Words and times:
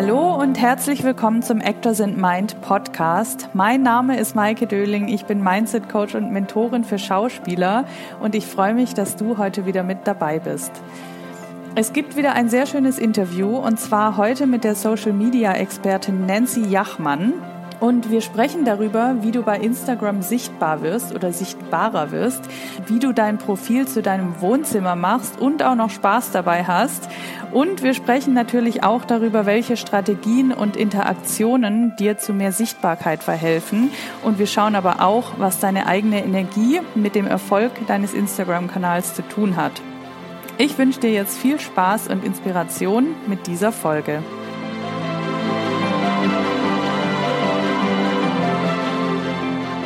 Hallo 0.00 0.40
und 0.40 0.60
herzlich 0.60 1.02
willkommen 1.02 1.42
zum 1.42 1.60
Actors 1.60 2.00
and 2.00 2.16
Mind 2.16 2.60
Podcast. 2.62 3.48
Mein 3.52 3.82
Name 3.82 4.16
ist 4.16 4.36
Maike 4.36 4.68
Döling, 4.68 5.08
ich 5.08 5.24
bin 5.24 5.42
Mindset 5.42 5.88
Coach 5.88 6.14
und 6.14 6.30
Mentorin 6.30 6.84
für 6.84 7.00
Schauspieler 7.00 7.84
und 8.20 8.36
ich 8.36 8.46
freue 8.46 8.74
mich, 8.74 8.94
dass 8.94 9.16
du 9.16 9.38
heute 9.38 9.66
wieder 9.66 9.82
mit 9.82 10.06
dabei 10.06 10.38
bist. 10.38 10.70
Es 11.74 11.92
gibt 11.92 12.14
wieder 12.16 12.34
ein 12.34 12.48
sehr 12.48 12.66
schönes 12.66 12.96
Interview 13.00 13.56
und 13.56 13.80
zwar 13.80 14.16
heute 14.16 14.46
mit 14.46 14.62
der 14.62 14.76
Social 14.76 15.12
Media 15.12 15.52
Expertin 15.54 16.26
Nancy 16.26 16.60
Jachmann. 16.60 17.32
Und 17.80 18.10
wir 18.10 18.20
sprechen 18.22 18.64
darüber, 18.64 19.16
wie 19.20 19.30
du 19.30 19.42
bei 19.42 19.56
Instagram 19.58 20.22
sichtbar 20.22 20.82
wirst 20.82 21.14
oder 21.14 21.32
sichtbarer 21.32 22.10
wirst, 22.10 22.42
wie 22.86 22.98
du 22.98 23.12
dein 23.12 23.38
Profil 23.38 23.86
zu 23.86 24.02
deinem 24.02 24.40
Wohnzimmer 24.40 24.96
machst 24.96 25.40
und 25.40 25.62
auch 25.62 25.76
noch 25.76 25.90
Spaß 25.90 26.32
dabei 26.32 26.64
hast. 26.64 27.08
Und 27.52 27.82
wir 27.82 27.94
sprechen 27.94 28.34
natürlich 28.34 28.82
auch 28.82 29.04
darüber, 29.04 29.46
welche 29.46 29.76
Strategien 29.76 30.52
und 30.52 30.76
Interaktionen 30.76 31.94
dir 31.96 32.18
zu 32.18 32.32
mehr 32.32 32.52
Sichtbarkeit 32.52 33.22
verhelfen. 33.22 33.90
Und 34.24 34.40
wir 34.40 34.46
schauen 34.46 34.74
aber 34.74 35.00
auch, 35.00 35.32
was 35.38 35.60
deine 35.60 35.86
eigene 35.86 36.24
Energie 36.24 36.80
mit 36.96 37.14
dem 37.14 37.26
Erfolg 37.26 37.70
deines 37.86 38.12
Instagram-Kanals 38.12 39.14
zu 39.14 39.22
tun 39.22 39.56
hat. 39.56 39.72
Ich 40.58 40.76
wünsche 40.76 40.98
dir 40.98 41.12
jetzt 41.12 41.38
viel 41.38 41.60
Spaß 41.60 42.08
und 42.08 42.24
Inspiration 42.24 43.14
mit 43.28 43.46
dieser 43.46 43.70
Folge. 43.70 44.24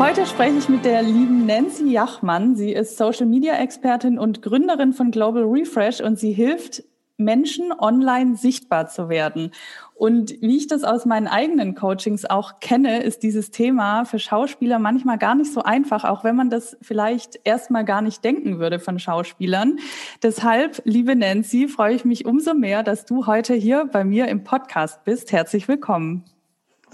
Heute 0.03 0.27
spreche 0.27 0.59
ich 0.59 0.69
mit 0.69 0.85
der 0.85 1.01
lieben 1.01 1.47
Nancy 1.47 1.89
Jachmann. 1.89 2.57
Sie 2.57 2.73
ist 2.73 2.97
Social 2.97 3.25
Media 3.25 3.55
Expertin 3.55 4.19
und 4.19 4.43
Gründerin 4.43 4.93
von 4.93 5.13
Global 5.13 5.45
Refresh 5.45 6.01
und 6.01 6.19
sie 6.19 6.33
hilft 6.33 6.83
Menschen 7.19 7.73
online 7.73 8.35
sichtbar 8.35 8.89
zu 8.89 9.09
werden. 9.09 9.53
Und 9.95 10.33
wie 10.41 10.57
ich 10.57 10.67
das 10.67 10.83
aus 10.83 11.07
meinen 11.07 11.29
eigenen 11.29 11.77
Coachings 11.77 12.25
auch 12.25 12.59
kenne, 12.59 13.05
ist 13.05 13.23
dieses 13.23 13.53
Thema 13.53 14.05
für 14.05 14.19
Schauspieler 14.19 14.81
manchmal 14.81 15.19
gar 15.19 15.37
nicht 15.37 15.53
so 15.53 15.63
einfach, 15.63 16.03
auch 16.03 16.25
wenn 16.25 16.35
man 16.35 16.51
das 16.51 16.77
vielleicht 16.83 17.39
erstmal 17.45 17.85
gar 17.85 18.03
nicht 18.03 18.25
denken 18.25 18.59
würde 18.59 18.81
von 18.81 18.99
Schauspielern. 18.99 19.79
Deshalb, 20.21 20.83
liebe 20.85 21.15
Nancy, 21.15 21.69
freue 21.69 21.95
ich 21.95 22.05
mich 22.05 22.27
umso 22.27 22.55
mehr, 22.55 22.83
dass 22.83 23.05
du 23.05 23.29
heute 23.29 23.55
hier 23.55 23.85
bei 23.85 24.03
mir 24.03 24.27
im 24.27 24.43
Podcast 24.43 25.05
bist. 25.05 25.31
Herzlich 25.31 25.69
willkommen. 25.69 26.25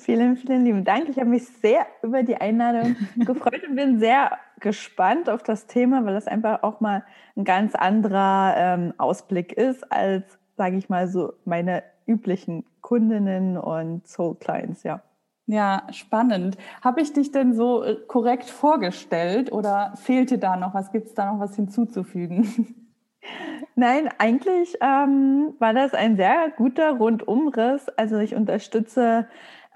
Vielen, 0.09 0.39
vielen 0.39 0.65
lieben 0.65 0.85
Dank. 0.85 1.11
Ich 1.11 1.19
habe 1.19 1.29
mich 1.29 1.47
sehr 1.47 1.87
über 2.03 2.23
die 2.23 2.37
Einladung 2.37 2.97
gefreut 3.27 3.63
und 3.69 3.77
bin 3.77 3.99
sehr 3.99 4.39
gespannt 4.59 5.29
auf 5.29 5.43
das 5.43 5.67
Thema, 5.67 6.07
weil 6.07 6.15
das 6.15 6.27
einfach 6.27 6.63
auch 6.63 6.81
mal 6.81 7.05
ein 7.37 7.45
ganz 7.45 7.75
anderer 7.75 8.55
ähm, 8.57 8.95
Ausblick 8.97 9.53
ist 9.53 9.93
als, 9.93 10.39
sage 10.57 10.79
ich 10.79 10.89
mal, 10.89 11.09
so 11.09 11.35
meine 11.45 11.83
üblichen 12.07 12.65
Kundinnen 12.81 13.59
und 13.59 14.09
Soul 14.09 14.37
Clients, 14.37 14.83
ja. 14.83 15.03
Ja, 15.45 15.87
spannend. 15.91 16.57
Habe 16.83 17.03
ich 17.03 17.13
dich 17.13 17.31
denn 17.31 17.53
so 17.53 17.85
äh, 17.85 17.97
korrekt 18.07 18.49
vorgestellt 18.49 19.53
oder 19.53 19.93
fehlte 19.97 20.39
da 20.39 20.57
noch 20.57 20.73
was? 20.73 20.91
Gibt 20.91 21.09
es 21.09 21.15
da 21.15 21.31
noch 21.31 21.39
was 21.39 21.55
hinzuzufügen? 21.55 22.87
Nein, 23.75 24.09
eigentlich 24.17 24.75
ähm, 24.81 25.55
war 25.59 25.75
das 25.75 25.93
ein 25.93 26.17
sehr 26.17 26.51
guter 26.57 26.93
Rundumriss. 26.93 27.91
Also 27.91 28.17
ich 28.19 28.35
unterstütze 28.35 29.29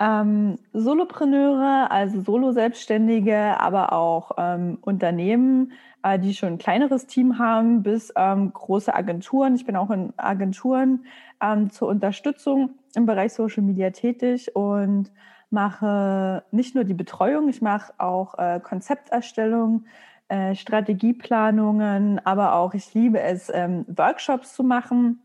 ähm, 0.03 0.59
Solopreneure, 0.73 1.91
also 1.91 2.21
Solo-Selbstständige, 2.23 3.61
aber 3.61 3.93
auch 3.93 4.33
ähm, 4.37 4.79
Unternehmen, 4.81 5.73
äh, 6.03 6.19
die 6.19 6.35
schon 6.35 6.55
ein 6.55 6.59
kleineres 6.59 7.07
Team 7.07 7.39
haben, 7.39 7.85
bis 7.85 8.13
ähm, 8.17 8.53
große 8.53 8.93
Agenturen. 8.93 9.55
Ich 9.55 9.65
bin 9.65 9.77
auch 9.77 9.91
in 9.91 10.13
Agenturen 10.17 11.05
ähm, 11.41 11.71
zur 11.71 11.89
Unterstützung 11.89 12.71
im 12.97 13.07
Bereich 13.07 13.33
Social 13.33 13.63
Media 13.63 13.91
tätig 13.91 14.57
und 14.57 15.13
mache 15.51 16.43
nicht 16.51 16.75
nur 16.75 16.83
die 16.83 16.95
Betreuung, 16.95 17.49
ich 17.49 17.63
mache 17.63 17.93
auch 17.99 18.37
äh, 18.39 18.59
Konzepterstellung, 18.61 19.85
äh, 20.29 20.57
Strategieplanungen, 20.57 22.21
aber 22.27 22.55
auch 22.55 22.75
ich 22.75 22.93
liebe 22.93 23.21
es, 23.21 23.53
ähm, 23.55 23.85
Workshops 23.87 24.55
zu 24.55 24.65
machen 24.65 25.21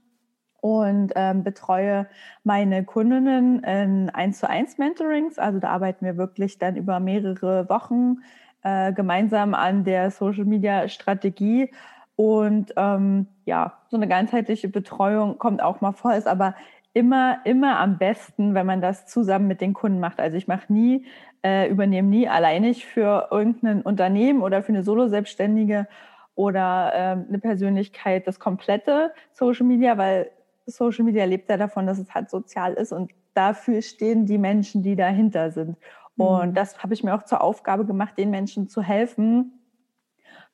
und 0.68 1.14
ähm, 1.16 1.46
betreue 1.46 2.08
meine 2.44 2.84
Kundinnen 2.84 3.64
in 3.64 4.10
1 4.10 4.40
zu 4.40 4.50
1 4.50 4.78
Mentorings. 4.78 5.40
Also 5.40 5.60
da 5.60 5.70
arbeiten 5.70 6.06
wir 6.06 6.18
wirklich 6.18 6.60
dann 6.60 6.76
über 6.76 7.00
mehrere 7.00 7.70
Wochen 7.70 8.18
äh, 8.64 8.92
gemeinsam 8.92 9.54
an 9.54 9.86
der 9.86 10.12
Social 10.12 10.44
Media 10.44 10.90
Strategie. 10.90 11.72
Und 12.18 12.74
ähm, 12.76 13.28
ja, 13.46 13.78
so 13.88 13.96
eine 13.96 14.10
ganzheitliche 14.10 14.68
Betreuung 14.68 15.38
kommt 15.38 15.62
auch 15.62 15.80
mal 15.80 15.94
vor, 15.94 16.14
ist 16.16 16.28
aber 16.28 16.54
immer, 16.92 17.38
immer 17.46 17.80
am 17.80 17.98
besten, 17.98 18.54
wenn 18.54 18.66
man 18.66 18.82
das 18.82 19.08
zusammen 19.08 19.48
mit 19.48 19.62
den 19.62 19.74
Kunden 19.74 20.02
macht. 20.02 20.20
Also 20.20 20.36
ich 20.36 20.50
mache 20.50 20.74
nie, 20.74 21.06
äh, 21.46 21.70
übernehme 21.70 22.10
nie 22.10 22.28
alleinig 22.28 22.86
für 22.86 23.30
irgendein 23.32 23.84
Unternehmen 23.84 24.42
oder 24.42 24.64
für 24.64 24.74
eine 24.74 24.84
Solo-Selbstständige 24.84 25.88
oder 26.36 26.92
äh, 26.94 26.98
eine 26.98 27.40
Persönlichkeit 27.40 28.28
das 28.28 28.40
komplette 28.40 29.14
Social 29.32 29.66
Media, 29.66 29.98
weil 29.98 30.30
Social 30.68 31.06
Media 31.06 31.26
lebt 31.26 31.50
ja 31.50 31.58
davon, 31.58 31.88
dass 31.88 31.98
es 31.98 32.14
halt 32.14 32.30
sozial 32.30 32.74
ist 32.74 32.92
und 32.92 33.12
dafür 33.34 33.82
stehen 33.82 34.26
die 34.26 34.38
Menschen, 34.38 34.84
die 34.84 34.96
dahinter 34.96 35.52
sind. 35.52 35.78
Mhm. 36.18 36.26
Und 36.26 36.58
das 36.58 36.84
habe 36.84 36.94
ich 36.94 37.04
mir 37.04 37.16
auch 37.16 37.24
zur 37.24 37.42
Aufgabe 37.42 37.86
gemacht, 37.86 38.18
den 38.18 38.30
Menschen 38.30 38.68
zu 38.68 38.82
helfen, 38.82 39.54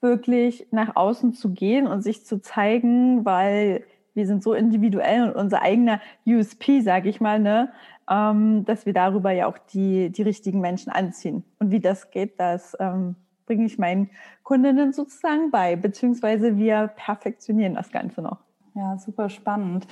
wirklich 0.01 0.67
nach 0.71 0.95
außen 0.95 1.33
zu 1.33 1.53
gehen 1.53 1.87
und 1.87 2.01
sich 2.01 2.25
zu 2.25 2.41
zeigen, 2.41 3.25
weil 3.25 3.83
wir 4.13 4.27
sind 4.27 4.43
so 4.43 4.53
individuell 4.53 5.23
und 5.23 5.35
unser 5.35 5.61
eigener 5.61 5.99
USP, 6.25 6.81
sage 6.81 7.09
ich 7.09 7.19
mal, 7.19 7.39
ne, 7.39 7.71
ähm, 8.09 8.65
dass 8.65 8.85
wir 8.85 8.93
darüber 8.93 9.31
ja 9.31 9.47
auch 9.47 9.57
die, 9.57 10.11
die 10.11 10.21
richtigen 10.21 10.59
Menschen 10.59 10.91
anziehen. 10.91 11.43
Und 11.59 11.71
wie 11.71 11.79
das 11.79 12.11
geht, 12.11 12.39
das 12.39 12.77
ähm, 12.79 13.15
bringe 13.45 13.65
ich 13.65 13.79
meinen 13.79 14.09
Kundinnen 14.43 14.93
sozusagen 14.93 15.51
bei, 15.51 15.75
beziehungsweise 15.75 16.57
wir 16.57 16.87
perfektionieren 16.95 17.75
das 17.75 17.91
Ganze 17.91 18.21
noch. 18.21 18.42
Ja, 18.75 18.97
super 18.97 19.29
spannend. 19.29 19.87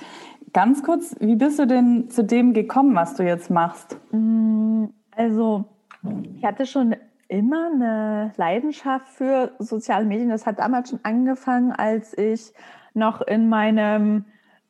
Ganz 0.52 0.82
kurz, 0.82 1.14
wie 1.20 1.36
bist 1.36 1.58
du 1.58 1.66
denn 1.66 2.10
zu 2.10 2.24
dem 2.24 2.52
gekommen, 2.52 2.94
was 2.94 3.14
du 3.14 3.22
jetzt 3.22 3.50
machst? 3.50 3.96
Mm, 4.10 4.86
also, 5.16 5.64
ich 6.34 6.44
hatte 6.44 6.66
schon 6.66 6.96
immer 7.28 7.70
eine 7.72 8.32
Leidenschaft 8.36 9.08
für 9.08 9.52
soziale 9.58 10.04
Medien. 10.04 10.28
Das 10.28 10.46
hat 10.46 10.58
damals 10.58 10.90
schon 10.90 11.00
angefangen, 11.04 11.72
als 11.72 12.16
ich 12.18 12.52
noch 12.92 13.20
in 13.22 13.48
meinem 13.48 14.24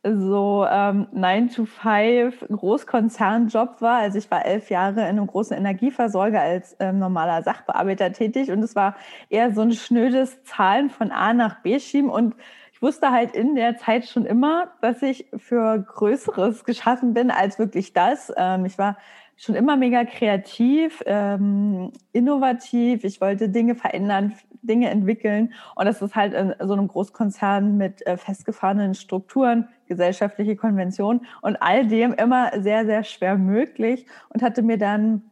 so 0.04 0.66
ähm, 0.68 1.06
9-to-5 1.14 2.48
Großkonzernjob 2.52 3.80
war. 3.80 3.98
Also 3.98 4.18
ich 4.18 4.30
war 4.30 4.44
elf 4.44 4.68
Jahre 4.68 5.02
in 5.02 5.06
einem 5.06 5.28
großen 5.28 5.56
Energieversorger 5.56 6.40
als 6.40 6.76
ähm, 6.80 6.98
normaler 6.98 7.42
Sachbearbeiter 7.44 8.12
tätig 8.12 8.50
und 8.50 8.62
es 8.64 8.74
war 8.74 8.96
eher 9.28 9.52
so 9.52 9.60
ein 9.60 9.72
schnödes 9.72 10.42
Zahlen 10.42 10.90
von 10.90 11.12
A 11.12 11.32
nach 11.32 11.62
B 11.62 11.78
schieben 11.78 12.10
und 12.10 12.34
wusste 12.82 13.10
halt 13.10 13.34
in 13.34 13.54
der 13.54 13.76
Zeit 13.76 14.06
schon 14.06 14.26
immer, 14.26 14.72
dass 14.80 15.02
ich 15.02 15.26
für 15.36 15.78
Größeres 15.78 16.64
geschaffen 16.64 17.14
bin 17.14 17.30
als 17.30 17.58
wirklich 17.58 17.92
das. 17.92 18.32
Ähm, 18.36 18.64
ich 18.64 18.76
war 18.78 18.96
schon 19.36 19.54
immer 19.54 19.76
mega 19.76 20.04
kreativ, 20.04 21.02
ähm, 21.06 21.92
innovativ. 22.12 23.04
Ich 23.04 23.20
wollte 23.20 23.48
Dinge 23.48 23.74
verändern, 23.74 24.34
Dinge 24.62 24.90
entwickeln. 24.90 25.52
Und 25.74 25.86
das 25.86 26.02
ist 26.02 26.14
halt 26.14 26.34
in 26.34 26.54
so 26.60 26.72
einem 26.72 26.88
Großkonzern 26.88 27.76
mit 27.76 28.06
äh, 28.06 28.16
festgefahrenen 28.16 28.94
Strukturen, 28.94 29.68
gesellschaftliche 29.86 30.56
Konventionen 30.56 31.26
und 31.40 31.56
all 31.56 31.86
dem 31.86 32.12
immer 32.14 32.50
sehr, 32.60 32.86
sehr 32.86 33.04
schwer 33.04 33.36
möglich 33.36 34.06
und 34.28 34.42
hatte 34.42 34.62
mir 34.62 34.78
dann 34.78 35.22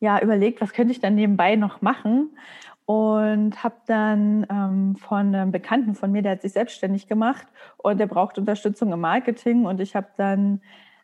ja 0.00 0.20
überlegt, 0.20 0.60
was 0.60 0.72
könnte 0.72 0.92
ich 0.92 1.00
dann 1.00 1.14
nebenbei 1.14 1.54
noch 1.56 1.80
machen 1.80 2.30
und 2.86 3.62
habe 3.62 3.76
dann 3.86 4.46
ähm, 4.50 4.96
von 4.96 5.34
einem 5.34 5.52
Bekannten 5.52 5.94
von 5.94 6.10
mir, 6.12 6.22
der 6.22 6.32
hat 6.32 6.42
sich 6.42 6.52
selbstständig 6.52 7.06
gemacht 7.06 7.46
und 7.78 7.98
der 7.98 8.06
braucht 8.06 8.38
Unterstützung 8.38 8.92
im 8.92 9.00
Marketing 9.00 9.66
und 9.66 9.80
ich 9.80 9.94
habe 9.94 10.08
dann 10.16 10.60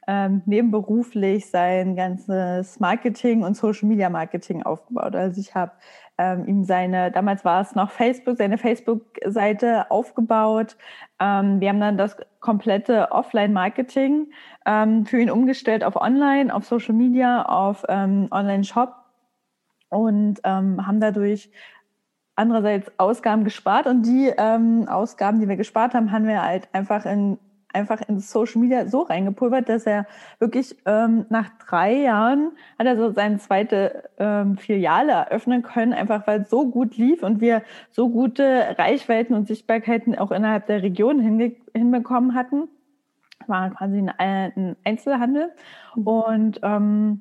ähm, 0.09 0.43
nebenberuflich 0.47 1.51
sein 1.51 1.95
ganzes 1.95 2.81
Marketing 2.81 3.43
und 3.43 3.57
Social 3.57 3.87
Media 3.87 4.09
Marketing 4.09 4.63
aufgebaut. 4.63 5.15
Also 5.15 5.39
ich 5.39 5.55
habe 5.55 5.73
ähm, 6.17 6.47
ihm 6.47 6.65
seine, 6.65 7.11
damals 7.13 7.45
war 7.45 7.61
es 7.61 7.75
noch 7.75 7.91
Facebook, 7.91 8.39
seine 8.39 8.57
Facebook-Seite 8.57 9.91
aufgebaut. 9.91 10.77
Ähm, 11.21 11.61
wir 11.61 11.69
haben 11.69 11.81
dann 11.81 11.99
das 11.99 12.17
komplette 12.41 13.13
Offline-Marketing 13.13 14.33
ähm, 14.65 15.05
für 15.05 15.21
ihn 15.21 15.31
umgestellt 15.31 15.85
auf 15.85 15.95
Online, 15.95 16.55
auf 16.55 16.65
Social 16.65 16.95
Media, 16.95 17.43
auf 17.43 17.85
ähm, 17.89 18.29
Online-Shop 18.31 18.95
und 19.88 20.40
ähm, 20.44 20.87
haben 20.87 21.00
dadurch 21.00 21.50
andererseits 22.37 22.90
Ausgaben 22.99 23.44
gespart 23.44 23.87
und 23.87 24.02
die 24.02 24.32
ähm, 24.37 24.87
Ausgaben, 24.88 25.40
die 25.40 25.49
wir 25.49 25.56
gespart 25.56 25.94
haben, 25.94 26.12
haben 26.12 26.26
wir 26.26 26.43
halt 26.43 26.69
einfach 26.73 27.05
in 27.05 27.38
einfach 27.75 28.00
in 28.08 28.19
Social 28.19 28.62
Media 28.62 28.87
so 28.88 29.02
reingepulvert, 29.02 29.69
dass 29.69 29.85
er 29.85 30.06
wirklich 30.38 30.75
ähm, 30.87 31.26
nach 31.29 31.50
drei 31.58 31.93
Jahren 31.96 32.52
hat 32.79 32.87
er 32.87 32.96
so 32.96 33.11
seine 33.12 33.38
zweite 33.38 34.08
ähm, 34.19 34.56
Filiale 34.56 35.12
eröffnen 35.12 35.62
können, 35.62 35.93
einfach 35.93 36.26
weil 36.26 36.43
es 36.43 36.50
so 36.50 36.70
gut 36.70 36.96
lief 36.96 37.23
und 37.23 37.43
wir 37.43 37.62
so 37.90 38.08
gute 38.08 38.75
Reichweiten 38.79 39.35
und 39.35 39.46
Sichtbarkeiten 39.46 40.17
auch 40.17 40.31
innerhalb 40.31 40.67
der 40.67 40.82
Region 40.82 41.20
hinbekommen 41.20 42.35
hatten 42.35 42.69
war 43.49 43.70
quasi 43.70 43.99
ein, 43.99 44.12
ein 44.19 44.76
Einzelhandel. 44.85 45.50
Mhm. 45.94 46.06
Und 46.06 46.61
ähm, 46.62 47.20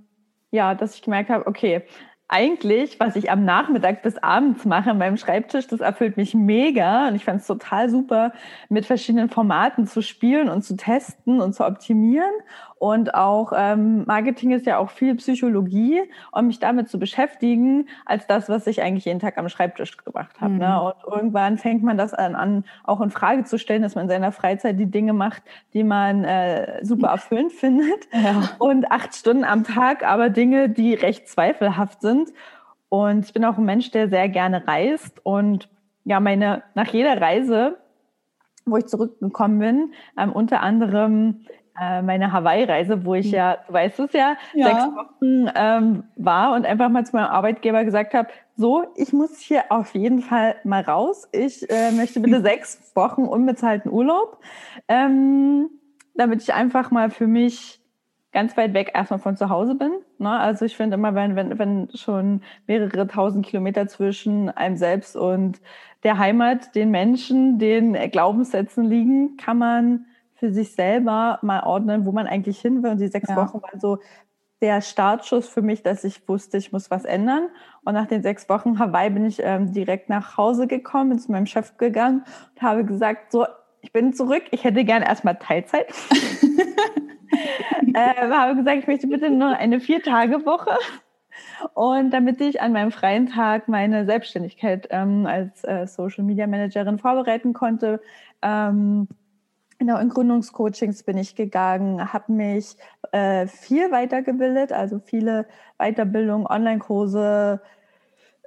ja, 0.51 0.75
dass 0.75 0.95
ich 0.95 1.01
gemerkt 1.01 1.29
habe, 1.29 1.47
okay, 1.47 1.83
eigentlich, 2.29 2.99
was 2.99 3.15
ich 3.15 3.31
am 3.31 3.45
Nachmittag 3.45 4.01
bis 4.01 4.17
abends 4.17 4.65
mache 4.65 4.91
an 4.91 4.97
meinem 4.97 5.17
Schreibtisch, 5.17 5.67
das 5.67 5.79
erfüllt 5.79 6.17
mich 6.17 6.33
mega 6.33 7.07
und 7.07 7.15
ich 7.15 7.23
fand 7.23 7.41
es 7.41 7.47
total 7.47 7.89
super, 7.89 8.33
mit 8.69 8.85
verschiedenen 8.85 9.29
Formaten 9.29 9.87
zu 9.87 10.01
spielen 10.01 10.49
und 10.49 10.63
zu 10.63 10.75
testen 10.75 11.41
und 11.41 11.53
zu 11.53 11.65
optimieren. 11.65 12.31
Und 12.79 13.15
auch 13.15 13.53
ähm, 13.55 14.03
Marketing 14.05 14.51
ist 14.51 14.65
ja 14.65 14.77
auch 14.77 14.91
viel 14.91 15.15
Psychologie, 15.15 16.01
um 16.31 16.47
mich 16.47 16.59
damit 16.59 16.89
zu 16.89 16.99
beschäftigen, 16.99 17.87
als 18.05 18.27
das, 18.27 18.49
was 18.49 18.67
ich 18.67 18.81
eigentlich 18.81 19.05
jeden 19.05 19.19
Tag 19.19 19.37
am 19.37 19.49
Schreibtisch 19.49 19.97
gemacht 19.97 20.39
habe. 20.39 20.53
Ne? 20.53 20.67
Mhm. 20.67 20.71
Ne? 20.71 20.81
Und 20.81 20.95
irgendwann 21.11 21.57
fängt 21.57 21.83
man 21.83 21.97
das 21.97 22.13
an, 22.13 22.35
an, 22.35 22.65
auch 22.83 23.01
in 23.01 23.09
Frage 23.09 23.45
zu 23.45 23.57
stellen, 23.57 23.81
dass 23.81 23.95
man 23.95 24.03
in 24.03 24.09
seiner 24.09 24.31
Freizeit 24.31 24.79
die 24.79 24.85
Dinge 24.85 25.13
macht, 25.13 25.41
die 25.73 25.83
man 25.83 26.23
äh, 26.23 26.83
super 26.85 27.07
erfüllend 27.07 27.51
findet. 27.53 28.07
Ja. 28.11 28.49
Und 28.59 28.91
acht 28.91 29.15
Stunden 29.15 29.43
am 29.43 29.63
Tag 29.63 30.07
aber 30.07 30.29
Dinge, 30.29 30.69
die 30.69 30.93
recht 30.93 31.27
zweifelhaft 31.27 32.01
sind. 32.01 32.16
Und 32.89 33.25
ich 33.25 33.33
bin 33.33 33.45
auch 33.45 33.57
ein 33.57 33.65
Mensch, 33.65 33.91
der 33.91 34.09
sehr 34.09 34.29
gerne 34.29 34.67
reist. 34.67 35.19
Und 35.23 35.69
ja, 36.03 36.19
meine, 36.19 36.63
nach 36.73 36.87
jeder 36.87 37.19
Reise, 37.19 37.77
wo 38.65 38.77
ich 38.77 38.87
zurückgekommen 38.87 39.59
bin, 39.59 39.93
ähm, 40.17 40.31
unter 40.31 40.61
anderem 40.61 41.45
äh, 41.79 42.01
meine 42.01 42.31
Hawaii-Reise, 42.31 43.05
wo 43.05 43.13
ich 43.13 43.31
ja, 43.31 43.57
du 43.67 43.73
weißt 43.73 43.99
es 43.99 44.13
ja, 44.13 44.35
ja. 44.53 44.65
sechs 44.65 44.83
Wochen 44.95 45.51
ähm, 45.55 46.03
war 46.15 46.55
und 46.55 46.65
einfach 46.65 46.89
mal 46.89 47.05
zu 47.05 47.15
meinem 47.15 47.27
Arbeitgeber 47.27 47.83
gesagt 47.85 48.13
habe, 48.13 48.29
so, 48.55 48.85
ich 48.95 49.13
muss 49.13 49.37
hier 49.37 49.65
auf 49.69 49.93
jeden 49.93 50.21
Fall 50.21 50.55
mal 50.63 50.81
raus. 50.81 51.27
Ich 51.31 51.69
äh, 51.69 51.91
möchte 51.91 52.19
bitte 52.19 52.41
sechs 52.41 52.91
Wochen 52.95 53.23
unbezahlten 53.23 53.91
Urlaub, 53.91 54.39
ähm, 54.87 55.69
damit 56.15 56.41
ich 56.41 56.53
einfach 56.53 56.89
mal 56.89 57.11
für 57.11 57.27
mich 57.27 57.79
ganz 58.31 58.55
weit 58.57 58.73
weg 58.73 58.91
erstmal 58.93 59.19
von 59.19 59.37
zu 59.37 59.49
Hause 59.49 59.75
bin. 59.75 59.91
Ne? 60.17 60.29
Also 60.29 60.65
ich 60.65 60.75
finde 60.75 60.95
immer, 60.95 61.15
wenn, 61.15 61.35
wenn, 61.35 61.57
wenn 61.57 61.89
schon 61.93 62.41
mehrere 62.67 63.07
tausend 63.07 63.45
Kilometer 63.45 63.87
zwischen 63.87 64.49
einem 64.49 64.75
selbst 64.75 65.15
und 65.15 65.61
der 66.03 66.17
Heimat, 66.17 66.75
den 66.75 66.91
Menschen, 66.91 67.57
den 67.59 67.93
Glaubenssätzen 68.11 68.85
liegen, 68.85 69.37
kann 69.37 69.57
man 69.57 70.05
für 70.35 70.51
sich 70.51 70.73
selber 70.73 71.39
mal 71.41 71.63
ordnen, 71.63 72.05
wo 72.05 72.11
man 72.11 72.27
eigentlich 72.27 72.59
hin 72.59 72.83
will. 72.83 72.91
Und 72.91 73.01
die 73.01 73.07
sechs 73.07 73.29
ja. 73.29 73.35
Wochen 73.35 73.61
waren 73.61 73.79
so 73.79 73.99
der 74.61 74.81
Startschuss 74.81 75.47
für 75.47 75.61
mich, 75.61 75.83
dass 75.83 76.03
ich 76.03 76.27
wusste, 76.27 76.57
ich 76.57 76.71
muss 76.71 76.91
was 76.91 77.05
ändern. 77.05 77.47
Und 77.83 77.93
nach 77.93 78.07
den 78.07 78.23
sechs 78.23 78.49
Wochen 78.49 78.79
Hawaii 78.79 79.09
bin 79.09 79.25
ich 79.25 79.39
ähm, 79.41 79.71
direkt 79.71 80.09
nach 80.09 80.37
Hause 80.37 80.67
gekommen, 80.67 81.09
bin 81.09 81.19
zu 81.19 81.31
meinem 81.31 81.45
Chef 81.45 81.77
gegangen 81.77 82.23
und 82.55 82.61
habe 82.61 82.85
gesagt, 82.85 83.31
so, 83.31 83.45
ich 83.81 83.91
bin 83.91 84.13
zurück, 84.13 84.43
ich 84.51 84.63
hätte 84.63 84.83
gern 84.83 85.03
erstmal 85.03 85.35
Teilzeit. 85.35 85.93
äh, 87.93 88.29
habe 88.29 88.55
gesagt, 88.55 88.77
ich 88.79 88.87
möchte 88.87 89.07
bitte 89.07 89.29
nur 89.29 89.49
eine 89.49 89.79
Vier-Tage-Woche. 89.79 90.77
Und 91.73 92.11
damit 92.11 92.41
ich 92.41 92.61
an 92.61 92.73
meinem 92.73 92.91
freien 92.91 93.27
Tag 93.27 93.67
meine 93.67 94.05
Selbstständigkeit 94.05 94.87
ähm, 94.89 95.25
als 95.25 95.63
äh, 95.63 95.85
Social 95.85 96.23
Media 96.23 96.47
Managerin 96.47 96.99
vorbereiten 96.99 97.53
konnte, 97.53 98.01
ähm, 98.41 99.07
Genau, 99.79 99.99
in 99.99 100.09
Gründungscoachings 100.09 101.03
bin 101.03 101.19
ich 101.19 101.35
gegangen, 101.35 102.11
habe 102.11 102.31
mich 102.31 102.75
äh, 103.11 103.45
viel 103.45 103.91
weitergebildet, 103.91 104.71
also 104.71 104.99
viele 104.99 105.45
Weiterbildungen, 105.77 106.47
Online-Kurse. 106.47 107.61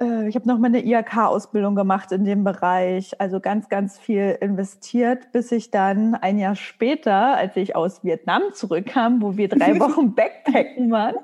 Äh, 0.00 0.28
ich 0.28 0.34
habe 0.34 0.48
noch 0.48 0.58
mal 0.58 0.68
eine 0.68 0.84
IHK-Ausbildung 0.84 1.74
gemacht 1.74 2.12
in 2.12 2.24
dem 2.24 2.44
Bereich, 2.44 3.20
also 3.20 3.40
ganz, 3.40 3.68
ganz 3.68 3.98
viel 3.98 4.36
investiert, 4.40 5.32
bis 5.32 5.52
ich 5.52 5.70
dann 5.70 6.14
ein 6.14 6.38
Jahr 6.38 6.56
später, 6.56 7.36
als 7.36 7.56
ich 7.56 7.76
aus 7.76 8.02
Vietnam 8.02 8.42
zurückkam, 8.52 9.22
wo 9.22 9.36
wir 9.36 9.48
drei 9.48 9.78
Wochen 9.80 10.14
Backpacken 10.14 10.90
waren, 10.90 11.16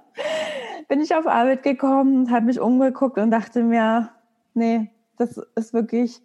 bin 0.88 1.00
ich 1.00 1.14
auf 1.14 1.26
Arbeit 1.26 1.62
gekommen, 1.62 2.30
habe 2.30 2.46
mich 2.46 2.60
umgeguckt 2.60 3.18
und 3.18 3.30
dachte 3.30 3.62
mir, 3.62 4.10
nee, 4.54 4.90
das 5.16 5.40
ist 5.56 5.72
wirklich 5.72 6.20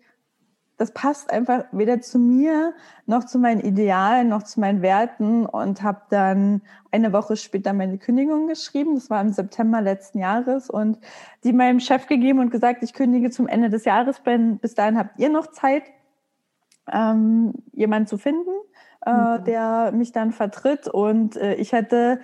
das 0.82 0.92
passt 0.92 1.32
einfach 1.32 1.66
weder 1.72 2.02
zu 2.02 2.18
mir 2.18 2.74
noch 3.06 3.24
zu 3.26 3.38
meinen 3.38 3.62
Idealen 3.62 4.30
noch 4.30 4.42
zu 4.42 4.60
meinen 4.60 4.82
Werten 4.82 5.46
und 5.46 5.84
habe 5.84 6.02
dann 6.10 6.64
eine 6.90 7.14
Woche 7.14 7.38
später 7.38 7.72
meine 7.72 8.00
Kündigung 8.00 8.48
geschrieben. 8.48 8.96
Das 8.96 9.12
war 9.12 9.22
im 9.22 9.32
September 9.32 9.80
letzten 9.80 10.18
Jahres 10.18 10.72
und 10.72 10.98
die 11.44 11.54
meinem 11.54 11.80
Chef 11.80 12.08
gegeben 12.08 12.40
und 12.40 12.50
gesagt, 12.50 12.82
ich 12.82 12.94
kündige 12.94 13.30
zum 13.30 13.48
Ende 13.48 13.70
des 13.70 13.86
Jahres. 13.86 14.24
Bis 14.60 14.74
dahin 14.74 14.98
habt 14.98 15.20
ihr 15.20 15.30
noch 15.30 15.52
Zeit, 15.52 15.84
ähm, 16.92 17.54
jemanden 17.74 18.08
zu 18.08 18.18
finden, 18.18 18.50
äh, 19.06 19.12
mhm. 19.12 19.44
der 19.44 19.92
mich 19.92 20.12
dann 20.14 20.32
vertritt 20.32 20.88
und 20.88 21.38
äh, 21.38 21.54
ich 21.54 21.74
hätte 21.74 22.22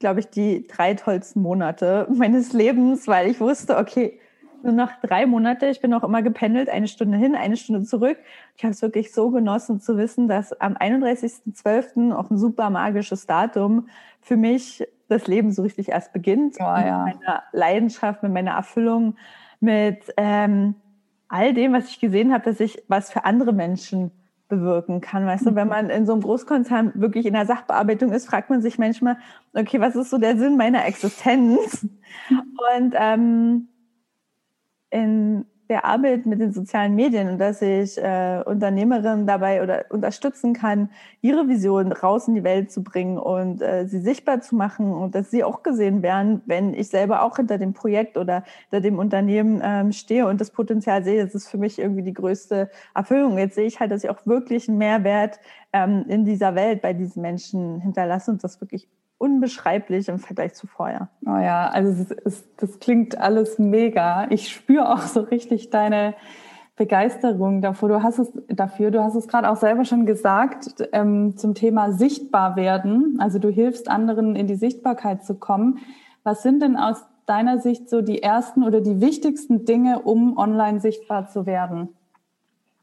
glaube 0.00 0.20
ich, 0.20 0.30
die 0.30 0.66
drei 0.66 0.94
tollsten 0.94 1.42
Monate 1.42 2.06
meines 2.12 2.52
Lebens, 2.52 3.06
weil 3.06 3.28
ich 3.28 3.40
wusste, 3.40 3.76
okay, 3.78 4.20
nur 4.62 4.72
noch 4.72 4.90
drei 5.02 5.26
Monate. 5.26 5.66
Ich 5.66 5.80
bin 5.80 5.92
auch 5.94 6.04
immer 6.04 6.22
gependelt, 6.22 6.68
eine 6.68 6.88
Stunde 6.88 7.18
hin, 7.18 7.34
eine 7.34 7.56
Stunde 7.56 7.84
zurück. 7.84 8.18
Ich 8.56 8.64
habe 8.64 8.72
es 8.72 8.82
wirklich 8.82 9.12
so 9.12 9.30
genossen 9.30 9.80
zu 9.80 9.96
wissen, 9.96 10.28
dass 10.28 10.58
am 10.60 10.74
31.12. 10.74 12.14
auch 12.14 12.30
ein 12.30 12.38
super 12.38 12.70
magisches 12.70 13.26
Datum 13.26 13.88
für 14.20 14.36
mich 14.36 14.86
das 15.08 15.26
Leben 15.26 15.52
so 15.52 15.62
richtig 15.62 15.88
erst 15.88 16.12
beginnt. 16.12 16.56
Oh, 16.60 16.64
ja. 16.64 17.04
Mit 17.04 17.20
meiner 17.20 17.42
Leidenschaft, 17.52 18.22
mit 18.22 18.32
meiner 18.32 18.52
Erfüllung, 18.52 19.16
mit 19.60 20.12
ähm, 20.16 20.74
all 21.28 21.54
dem, 21.54 21.72
was 21.72 21.88
ich 21.88 22.00
gesehen 22.00 22.32
habe, 22.32 22.44
dass 22.44 22.60
ich 22.60 22.82
was 22.88 23.10
für 23.10 23.24
andere 23.24 23.52
Menschen 23.52 24.10
bewirken 24.48 25.00
kann. 25.00 25.26
Weißt 25.26 25.46
du, 25.46 25.54
wenn 25.54 25.64
mhm. 25.64 25.72
man 25.72 25.90
in 25.90 26.06
so 26.06 26.12
einem 26.12 26.22
Großkonzern 26.22 26.92
wirklich 26.94 27.26
in 27.26 27.34
der 27.34 27.46
Sachbearbeitung 27.46 28.12
ist, 28.12 28.26
fragt 28.26 28.50
man 28.50 28.62
sich 28.62 28.78
manchmal, 28.78 29.18
okay, 29.52 29.80
was 29.80 29.94
ist 29.94 30.10
so 30.10 30.18
der 30.18 30.36
Sinn 30.38 30.56
meiner 30.56 30.84
Existenz? 30.86 31.86
Und 32.30 32.94
ähm, 32.96 33.68
in 34.90 35.44
der 35.68 35.84
Arbeit 35.84 36.24
mit 36.24 36.40
den 36.40 36.52
sozialen 36.52 36.94
Medien 36.94 37.28
und 37.28 37.38
dass 37.38 37.60
ich 37.60 37.98
äh, 37.98 38.42
Unternehmerinnen 38.44 39.26
dabei 39.26 39.62
oder 39.62 39.84
unterstützen 39.90 40.54
kann, 40.54 40.90
ihre 41.20 41.48
Vision 41.48 41.92
raus 41.92 42.26
in 42.26 42.34
die 42.34 42.44
Welt 42.44 42.72
zu 42.72 42.82
bringen 42.82 43.18
und 43.18 43.60
äh, 43.60 43.86
sie 43.86 44.00
sichtbar 44.00 44.40
zu 44.40 44.56
machen 44.56 44.92
und 44.92 45.14
dass 45.14 45.30
sie 45.30 45.44
auch 45.44 45.62
gesehen 45.62 46.02
werden, 46.02 46.42
wenn 46.46 46.72
ich 46.72 46.88
selber 46.88 47.22
auch 47.22 47.36
hinter 47.36 47.58
dem 47.58 47.74
Projekt 47.74 48.16
oder 48.16 48.44
hinter 48.70 48.80
dem 48.80 48.98
Unternehmen 48.98 49.60
ähm, 49.62 49.92
stehe 49.92 50.26
und 50.26 50.40
das 50.40 50.50
Potenzial 50.50 51.04
sehe. 51.04 51.22
Das 51.22 51.34
ist 51.34 51.48
für 51.48 51.58
mich 51.58 51.78
irgendwie 51.78 52.02
die 52.02 52.14
größte 52.14 52.70
Erfüllung. 52.94 53.36
Jetzt 53.36 53.54
sehe 53.54 53.66
ich 53.66 53.78
halt, 53.78 53.90
dass 53.90 54.04
ich 54.04 54.10
auch 54.10 54.24
wirklich 54.24 54.68
einen 54.68 54.78
Mehrwert 54.78 55.38
ähm, 55.72 56.04
in 56.08 56.24
dieser 56.24 56.54
Welt 56.54 56.80
bei 56.80 56.94
diesen 56.94 57.20
Menschen 57.20 57.80
hinterlasse 57.80 58.30
und 58.30 58.42
das 58.42 58.60
wirklich 58.60 58.88
unbeschreiblich 59.18 60.08
im 60.08 60.18
Vergleich 60.18 60.54
zu 60.54 60.66
vorher. 60.66 61.08
Oh 61.26 61.36
ja, 61.36 61.68
also 61.68 61.90
es 61.90 62.10
ist, 62.10 62.48
das 62.56 62.78
klingt 62.78 63.18
alles 63.18 63.58
mega. 63.58 64.26
Ich 64.30 64.48
spüre 64.48 64.92
auch 64.92 65.02
so 65.02 65.20
richtig 65.20 65.70
deine 65.70 66.14
Begeisterung 66.76 67.60
davor. 67.60 67.88
Du 67.88 68.02
hast 68.02 68.20
es 68.20 68.32
dafür, 68.46 68.90
du 68.92 69.02
hast 69.02 69.16
es 69.16 69.26
gerade 69.26 69.50
auch 69.50 69.56
selber 69.56 69.84
schon 69.84 70.06
gesagt, 70.06 70.88
ähm, 70.92 71.36
zum 71.36 71.54
Thema 71.54 71.92
sichtbar 71.92 72.56
werden. 72.56 73.18
Also 73.18 73.40
du 73.40 73.50
hilfst 73.50 73.90
anderen 73.90 74.36
in 74.36 74.46
die 74.46 74.54
Sichtbarkeit 74.54 75.24
zu 75.24 75.34
kommen. 75.34 75.80
Was 76.22 76.42
sind 76.42 76.62
denn 76.62 76.76
aus 76.76 77.04
deiner 77.26 77.58
Sicht 77.58 77.90
so 77.90 78.00
die 78.00 78.22
ersten 78.22 78.62
oder 78.62 78.80
die 78.80 79.00
wichtigsten 79.00 79.64
Dinge, 79.64 80.00
um 80.02 80.38
online 80.38 80.80
sichtbar 80.80 81.28
zu 81.28 81.44
werden? 81.44 81.88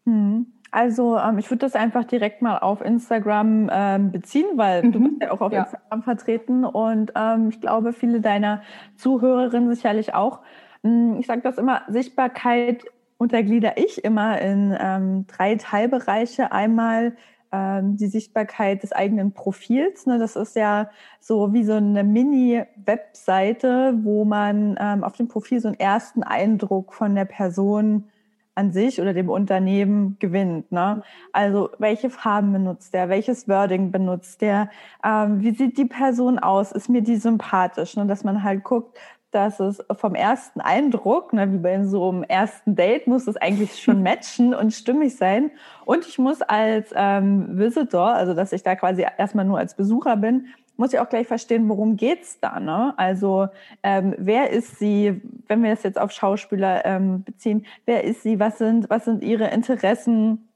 Hm. 0.05 0.47
Also 0.71 1.17
ähm, 1.17 1.37
ich 1.37 1.49
würde 1.49 1.65
das 1.65 1.75
einfach 1.75 2.03
direkt 2.03 2.41
mal 2.41 2.57
auf 2.57 2.81
Instagram 2.81 3.69
ähm, 3.71 4.11
beziehen, 4.11 4.47
weil 4.55 4.83
mhm. 4.83 4.91
du 4.91 4.99
bist 4.99 5.21
ja 5.21 5.31
auch 5.31 5.41
auf 5.41 5.51
ja. 5.51 5.63
Instagram 5.63 6.03
vertreten 6.03 6.65
und 6.65 7.13
ähm, 7.15 7.49
ich 7.49 7.61
glaube, 7.61 7.93
viele 7.93 8.19
deiner 8.19 8.61
Zuhörerinnen 8.97 9.73
sicherlich 9.73 10.13
auch. 10.13 10.41
Hm, 10.83 11.17
ich 11.19 11.27
sage 11.27 11.41
das 11.41 11.57
immer, 11.57 11.83
Sichtbarkeit 11.87 12.83
unterglieder 13.17 13.77
ich 13.77 14.03
immer 14.03 14.41
in 14.41 14.75
ähm, 14.79 15.25
drei 15.27 15.55
Teilbereiche. 15.55 16.51
Einmal 16.51 17.15
ähm, 17.51 17.95
die 17.95 18.07
Sichtbarkeit 18.07 18.83
des 18.83 18.91
eigenen 18.91 19.31
Profils. 19.31 20.05
Ne? 20.05 20.19
Das 20.19 20.35
ist 20.35 20.55
ja 20.55 20.89
so 21.19 21.53
wie 21.53 21.63
so 21.63 21.73
eine 21.73 22.03
Mini-Webseite, 22.03 23.99
wo 24.03 24.25
man 24.25 24.75
ähm, 24.79 25.03
auf 25.03 25.13
dem 25.13 25.27
Profil 25.27 25.59
so 25.59 25.69
einen 25.69 25.79
ersten 25.79 26.23
Eindruck 26.23 26.93
von 26.93 27.15
der 27.15 27.25
Person 27.25 28.09
an 28.55 28.71
sich 28.71 29.01
oder 29.01 29.13
dem 29.13 29.29
Unternehmen 29.29 30.17
gewinnt. 30.19 30.71
Ne? 30.71 31.03
Also 31.33 31.69
welche 31.77 32.09
Farben 32.09 32.53
benutzt 32.53 32.93
der, 32.93 33.09
welches 33.09 33.47
Wording 33.47 33.91
benutzt 33.91 34.41
der, 34.41 34.69
ähm, 35.03 35.41
wie 35.41 35.51
sieht 35.51 35.77
die 35.77 35.85
Person 35.85 36.39
aus, 36.39 36.71
ist 36.71 36.89
mir 36.89 37.01
die 37.01 37.17
sympathisch, 37.17 37.97
ne? 37.97 38.05
dass 38.05 38.23
man 38.23 38.43
halt 38.43 38.63
guckt, 38.63 38.97
dass 39.35 39.59
es 39.59 39.83
vom 39.91 40.15
ersten 40.15 40.61
Eindruck, 40.61 41.33
ne, 41.33 41.51
wie 41.51 41.57
bei 41.57 41.83
so 41.83 42.07
einem 42.07 42.23
ersten 42.23 42.73
Date, 42.77 43.05
muss 43.05 43.27
es 43.27 43.35
eigentlich 43.35 43.83
schon 43.83 44.01
matchen 44.03 44.53
und 44.53 44.71
stimmig 44.73 45.17
sein. 45.17 45.51
Und 45.83 46.07
ich 46.07 46.17
muss 46.17 46.41
als 46.41 46.93
ähm, 46.95 47.59
Visitor, 47.59 48.13
also 48.13 48.33
dass 48.33 48.53
ich 48.53 48.63
da 48.63 48.75
quasi 48.75 49.05
erstmal 49.17 49.43
nur 49.43 49.57
als 49.57 49.75
Besucher 49.75 50.15
bin, 50.15 50.47
muss 50.77 50.93
ich 50.93 50.99
auch 50.99 51.09
gleich 51.09 51.27
verstehen, 51.27 51.69
worum 51.69 51.97
geht's 51.97 52.39
da. 52.39 52.59
Ne? 52.59 52.93
Also 52.97 53.47
ähm, 53.83 54.15
wer 54.17 54.49
ist 54.49 54.79
sie, 54.79 55.21
wenn 55.47 55.63
wir 55.63 55.71
das 55.71 55.83
jetzt 55.83 55.99
auf 55.99 56.11
Schauspieler 56.11 56.85
ähm, 56.85 57.23
beziehen, 57.23 57.65
wer 57.85 58.03
ist 58.03 58.23
sie, 58.23 58.39
was 58.39 58.57
sind, 58.57 58.89
was 58.89 59.05
sind 59.05 59.23
ihre 59.23 59.47
Interessen? 59.47 60.47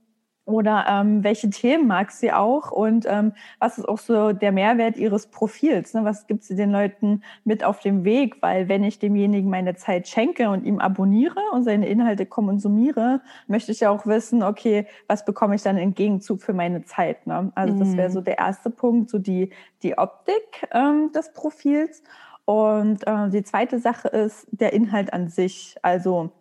Oder 0.50 0.86
ähm, 0.90 1.24
welche 1.24 1.52
Themen 1.52 1.86
mag 1.86 2.10
sie 2.10 2.32
auch 2.32 2.72
und 2.72 3.06
ähm, 3.08 3.34
was 3.60 3.78
ist 3.78 3.88
auch 3.88 4.00
so 4.00 4.34
der 4.34 4.52
Mehrwert 4.52 4.98
ihres 4.98 5.28
Profils? 5.28 5.94
Ne? 5.94 6.04
Was 6.06 6.26
gibt 6.26 6.44
sie 6.44 6.56
den 6.56 6.72
Leuten 6.72 7.22
mit 7.44 7.64
auf 7.64 7.82
dem 7.82 8.04
Weg? 8.04 8.42
Weil 8.42 8.68
wenn 8.68 8.84
ich 8.84 8.98
demjenigen 8.98 9.52
meine 9.52 9.76
Zeit 9.76 10.08
schenke 10.08 10.50
und 10.50 10.66
ihm 10.66 10.80
abonniere 10.80 11.40
und 11.54 11.66
seine 11.66 11.88
Inhalte 11.88 12.26
konsumiere, 12.26 13.22
möchte 13.46 13.72
ich 13.72 13.82
ja 13.82 13.92
auch 13.92 14.08
wissen, 14.08 14.42
okay, 14.42 14.88
was 15.08 15.24
bekomme 15.24 15.54
ich 15.54 15.62
dann 15.62 15.78
im 15.78 15.94
Gegenzug 15.94 16.42
für 16.42 16.54
meine 16.54 16.84
Zeit? 16.84 17.28
Ne? 17.28 17.52
Also 17.54 17.78
das 17.78 17.96
wäre 17.96 18.10
so 18.10 18.22
mhm. 18.22 18.26
der 18.26 18.40
erste 18.40 18.72
Punkt, 18.72 19.12
so 19.12 19.20
die, 19.20 19.52
die 19.84 20.00
Optik 20.00 20.68
ähm, 20.72 21.12
des 21.14 21.32
Profils. 21.32 22.02
Und 22.46 23.06
äh, 23.06 23.30
die 23.30 23.44
zweite 23.44 23.78
Sache 23.78 24.08
ist 24.08 24.48
der 24.50 24.74
Inhalt 24.74 25.14
an 25.14 25.30
sich. 25.30 25.76
Also 25.84 26.32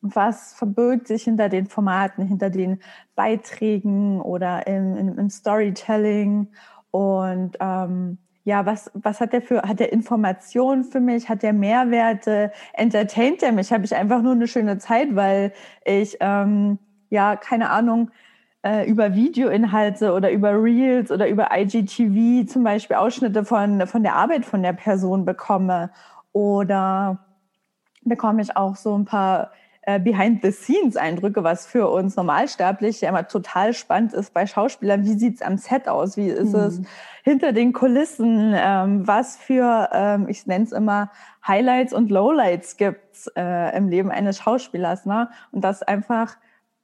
was 0.00 0.54
verbirgt 0.54 1.08
sich 1.08 1.24
hinter 1.24 1.48
den 1.48 1.66
Formaten, 1.66 2.26
hinter 2.26 2.50
den 2.50 2.80
Beiträgen 3.14 4.20
oder 4.20 4.66
im, 4.66 4.96
im, 4.96 5.18
im 5.18 5.30
Storytelling? 5.30 6.48
Und 6.90 7.56
ähm, 7.60 8.18
ja, 8.44 8.64
was, 8.64 8.90
was 8.94 9.20
hat 9.20 9.32
der 9.32 9.42
für, 9.42 9.62
hat 9.62 9.80
der 9.80 9.92
Informationen 9.92 10.84
für 10.84 11.00
mich, 11.00 11.28
hat 11.28 11.42
der 11.42 11.52
Mehrwerte, 11.52 12.52
entertaint 12.72 13.42
er 13.42 13.52
mich, 13.52 13.72
habe 13.72 13.84
ich 13.84 13.94
einfach 13.94 14.22
nur 14.22 14.32
eine 14.32 14.48
schöne 14.48 14.78
Zeit, 14.78 15.14
weil 15.14 15.52
ich, 15.84 16.16
ähm, 16.20 16.78
ja, 17.10 17.36
keine 17.36 17.70
Ahnung, 17.70 18.10
äh, 18.62 18.88
über 18.88 19.14
Videoinhalte 19.14 20.12
oder 20.12 20.30
über 20.30 20.62
Reels 20.62 21.10
oder 21.10 21.28
über 21.28 21.48
IGTV 21.52 22.50
zum 22.50 22.64
Beispiel 22.64 22.96
Ausschnitte 22.96 23.44
von, 23.44 23.86
von 23.86 24.02
der 24.02 24.14
Arbeit 24.14 24.44
von 24.44 24.62
der 24.62 24.72
Person 24.72 25.24
bekomme. 25.24 25.90
Oder 26.32 27.18
bekomme 28.02 28.42
ich 28.42 28.56
auch 28.56 28.76
so 28.76 28.96
ein 28.96 29.04
paar 29.04 29.50
Behind-the-Scenes-Eindrücke, 29.84 31.44
was 31.44 31.66
für 31.66 31.88
uns 31.88 32.16
Normalsterbliche 32.16 33.06
immer 33.06 33.26
total 33.26 33.72
spannend 33.72 34.12
ist 34.12 34.34
bei 34.34 34.46
Schauspielern. 34.46 35.04
Wie 35.04 35.14
sieht's 35.14 35.40
am 35.40 35.56
Set 35.56 35.88
aus? 35.88 36.16
Wie 36.16 36.28
ist 36.28 36.52
mhm. 36.52 36.60
es 36.60 36.80
hinter 37.22 37.52
den 37.52 37.72
Kulissen? 37.72 38.54
Ähm, 38.54 39.06
was 39.06 39.36
für, 39.36 39.88
ähm, 39.92 40.28
ich 40.28 40.46
nenne 40.46 40.64
es 40.64 40.72
immer, 40.72 41.10
Highlights 41.46 41.92
und 41.92 42.10
Lowlights 42.10 42.76
gibt's 42.76 43.30
äh, 43.34 43.76
im 43.76 43.88
Leben 43.88 44.10
eines 44.10 44.38
Schauspielers? 44.38 45.06
Ne? 45.06 45.30
Und 45.52 45.62
dass 45.62 45.82
einfach 45.82 46.36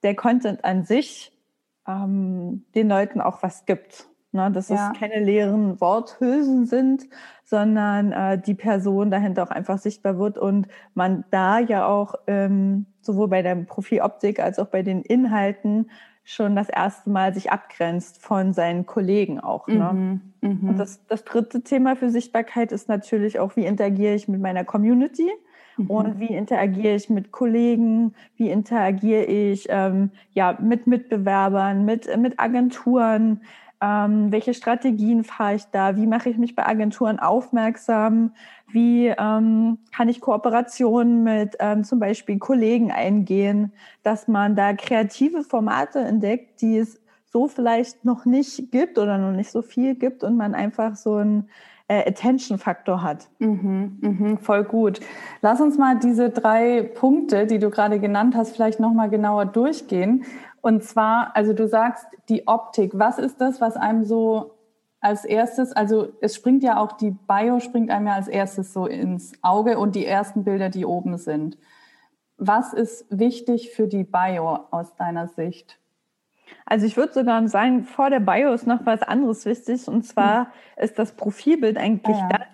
der 0.03 0.15
Content 0.15 0.65
an 0.65 0.85
sich 0.85 1.33
ähm, 1.87 2.65
den 2.75 2.89
Leuten 2.89 3.21
auch 3.21 3.43
was 3.43 3.67
gibt. 3.67 4.07
Ne? 4.35 4.51
Dass 4.51 4.69
ja. 4.69 4.91
es 4.93 4.99
keine 4.99 5.21
leeren 5.25 5.81
Worthülsen 5.81 6.67
sind, 6.67 7.09
sondern 7.45 8.13
äh, 8.13 8.39
die 8.39 8.55
Person 8.55 9.11
dahinter 9.11 9.45
auch 9.45 9.51
einfach 9.51 9.79
sichtbar 9.79 10.19
wird 10.19 10.39
und 10.39 10.67
man 10.95 11.25
da 11.31 11.59
ja 11.61 11.87
auch 11.87 12.15
ähm, 12.27 12.87
sowohl 13.01 13.29
bei 13.29 13.43
der 13.43 13.55
Profiloptik 13.55 14.41
als 14.41 14.59
auch 14.59 14.67
bei 14.67 14.83
den 14.83 15.03
Inhalten 15.03 15.91
schon 16.25 16.57
das 16.57 16.71
erste 16.71 17.11
Mal 17.11 17.35
sich 17.35 17.53
abgrenzt 17.53 18.21
von 18.23 18.55
seinen 18.55 18.87
Kollegen 18.87 19.41
auch. 19.41 19.69
Ne? 19.69 19.91
Mhm, 19.93 20.21
mh. 20.41 20.71
Und 20.71 20.79
das, 20.79 21.07
das 21.07 21.25
dritte 21.25 21.61
Thema 21.63 21.97
für 21.97 22.09
Sichtbarkeit 22.09 22.73
ist 22.73 22.89
natürlich 22.89 23.39
auch, 23.39 23.57
wie 23.57 23.67
interagiere 23.67 24.15
ich 24.15 24.27
mit 24.27 24.41
meiner 24.41 24.65
Community 24.65 25.31
mhm. 25.77 25.91
und 25.91 26.21
wie 26.21 26.35
interagiere 26.35 26.95
ich 26.95 27.11
mit 27.11 27.31
Kollegen, 27.31 28.15
wie 28.37 28.51
interagiere 28.51 29.25
ich 29.25 29.67
ähm, 29.69 30.11
ja, 30.33 30.57
mit 30.61 30.87
Mitbewerbern, 30.87 31.85
mit, 31.85 32.09
mit 32.17 32.41
Agenturen, 32.41 33.43
ähm, 33.85 34.33
welche 34.33 34.55
Strategien 34.55 35.25
fahre 35.25 35.57
ich 35.57 35.65
da? 35.67 35.97
Wie 35.97 36.07
mache 36.07 36.31
ich 36.31 36.39
mich 36.39 36.55
bei 36.55 36.67
Agenturen 36.67 37.19
aufmerksam? 37.19 38.33
Wie 38.73 39.09
ähm, 39.09 39.79
kann 39.95 40.09
ich 40.09 40.23
Kooperationen 40.23 41.23
mit 41.23 41.57
ähm, 41.61 41.85
zum 41.85 41.99
Beispiel 42.01 42.39
Kollegen 42.39 42.91
eingehen, 42.91 43.73
dass 44.03 44.27
man 44.27 44.57
da 44.57 44.73
kreative 44.73 45.43
Formate 45.43 45.99
entdeckt, 45.99 46.63
die 46.63 46.79
es 46.79 46.99
so 47.31 47.47
vielleicht 47.47 48.05
noch 48.05 48.25
nicht 48.25 48.71
gibt 48.71 48.97
oder 48.97 49.19
noch 49.19 49.33
nicht 49.33 49.51
so 49.51 49.61
viel 49.61 49.97
gibt 49.97 50.25
und 50.25 50.37
man 50.37 50.55
einfach 50.55 50.97
so 50.97 51.17
einen 51.17 51.51
äh, 51.89 52.09
Attention-Faktor 52.09 53.03
hat. 53.03 53.29
Mhm, 53.39 53.99
mhm, 54.01 54.39
voll 54.39 54.65
gut. 54.65 55.01
Lass 55.43 55.61
uns 55.61 55.77
mal 55.77 55.99
diese 55.99 56.31
drei 56.31 56.83
Punkte, 56.83 57.47
die 57.47 57.59
du 57.59 57.69
gerade 57.69 58.01
genannt 58.01 58.35
hast, 58.35 58.55
vielleicht 58.55 58.81
nochmal 58.81 59.11
genauer 59.11 59.45
durchgehen. 59.45 60.25
Und 60.65 60.83
zwar, 60.83 61.37
also 61.37 61.53
du 61.53 61.69
sagst 61.69 62.07
die 62.31 62.49
Optik. 62.49 62.93
Was 62.95 63.19
ist 63.19 63.39
das, 63.39 63.61
was 63.61 63.77
einem 63.77 64.03
so 64.03 64.55
als 64.99 65.27
erstes, 65.27 65.73
also 65.73 66.09
es 66.23 66.35
springt 66.35 66.63
ja 66.63 66.79
auch 66.79 66.93
die 66.93 67.11
Bio, 67.11 67.61
springt 67.61 67.91
einem 67.91 68.07
ja 68.07 68.15
als 68.15 68.29
erstes 68.29 68.73
so 68.73 68.87
ins 68.87 69.35
Auge 69.43 69.79
und 69.79 69.95
die 69.95 70.07
ersten 70.07 70.43
Bilder, 70.43 70.71
die 70.71 70.87
oben 70.87 71.19
sind. 71.19 71.59
Was 72.39 72.73
ist 72.73 73.05
wichtig 73.11 73.73
für 73.73 73.89
die 73.89 74.05
Bio 74.05 74.61
aus 74.71 74.97
deiner 74.97 75.29
Sicht? 75.29 75.79
Also 76.65 76.87
ich 76.87 76.97
würde 76.97 77.13
sogar 77.13 77.47
sagen, 77.47 77.85
vor 77.85 78.09
der 78.09 78.21
Bio 78.21 78.55
ist 78.55 78.67
noch 78.67 78.87
was 78.87 79.03
anderes 79.03 79.45
wichtig 79.45 79.87
und 79.87 80.07
zwar 80.07 80.47
hm. 80.47 80.85
ist 80.85 80.99
das 80.99 81.13
Profilbild 81.13 81.77
eigentlich 81.77 82.17
ah, 82.17 82.29
ja. 82.33 82.39
das, 82.39 82.47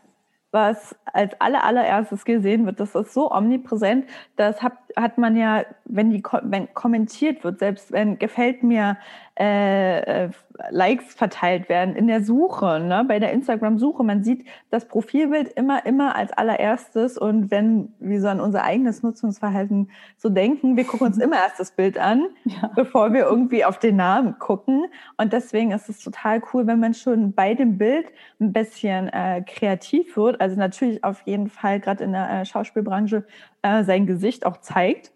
was 0.53 0.97
als 1.05 1.41
aller, 1.41 1.65
allererstes 1.65 2.25
gesehen 2.25 2.67
wird. 2.67 2.81
Das 2.81 2.95
ist 2.95 3.15
so 3.15 3.31
omnipräsent. 3.31 4.07
Das 4.37 4.63
hat, 4.63 4.73
hat 4.97 5.19
man 5.19 5.37
ja, 5.37 5.65
wenn 5.85 6.11
die 6.11 6.23
wenn 6.43 6.73
kommentiert 6.75 7.45
wird, 7.45 7.61
selbst 7.61 7.93
wenn 7.93 8.19
gefällt 8.19 8.63
mir 8.63 8.97
äh, 9.39 10.25
äh, 10.25 10.31
Likes 10.71 11.15
verteilt 11.15 11.69
werden 11.69 11.97
in 11.97 12.07
der 12.07 12.23
Suche, 12.23 12.81
ne, 12.81 13.05
bei 13.09 13.19
der 13.19 13.33
Instagram-Suche. 13.33 14.03
Man 14.03 14.23
sieht 14.23 14.45
das 14.71 14.87
Profilbild 14.87 15.49
immer, 15.55 15.87
immer 15.87 16.15
als 16.15 16.33
allererstes. 16.33 17.17
Und 17.17 17.51
wenn 17.51 17.95
wir 17.99 18.21
so 18.21 18.29
an 18.29 18.41
unser 18.41 18.65
eigenes 18.65 19.03
Nutzungsverhalten 19.03 19.91
so 20.19 20.29
denken, 20.29 20.77
wir 20.77 20.85
gucken 20.85 21.07
uns 21.07 21.19
immer 21.19 21.37
erst 21.37 21.59
das 21.59 21.71
Bild 21.71 21.99
an, 21.99 22.27
ja. 22.45 22.71
bevor 22.75 23.13
wir 23.13 23.23
irgendwie 23.23 23.65
auf 23.65 23.79
den 23.79 23.97
Namen 23.97 24.39
gucken. 24.39 24.85
Und 25.17 25.33
deswegen 25.33 25.71
ist 25.71 25.89
es 25.89 26.03
total 26.03 26.43
cool, 26.53 26.67
wenn 26.67 26.81
man 26.81 26.93
schon 26.93 27.33
bei 27.33 27.55
dem 27.55 27.79
Bild 27.79 28.07
ein 28.41 28.53
bisschen 28.53 29.09
äh, 29.09 29.43
kreativ 29.47 30.17
wird. 30.17 30.41
Also 30.41 30.57
natürlich 30.57 31.03
auf 31.03 31.23
jeden 31.23 31.49
Fall 31.49 31.81
gerade 31.81 32.05
in 32.05 32.13
der 32.13 32.41
äh, 32.41 32.45
Schauspielbranche 32.45 33.25
äh, 33.63 33.85
sein 33.85 34.07
Gesicht 34.07 34.45
auch 34.45 34.59
zeigt 34.59 35.13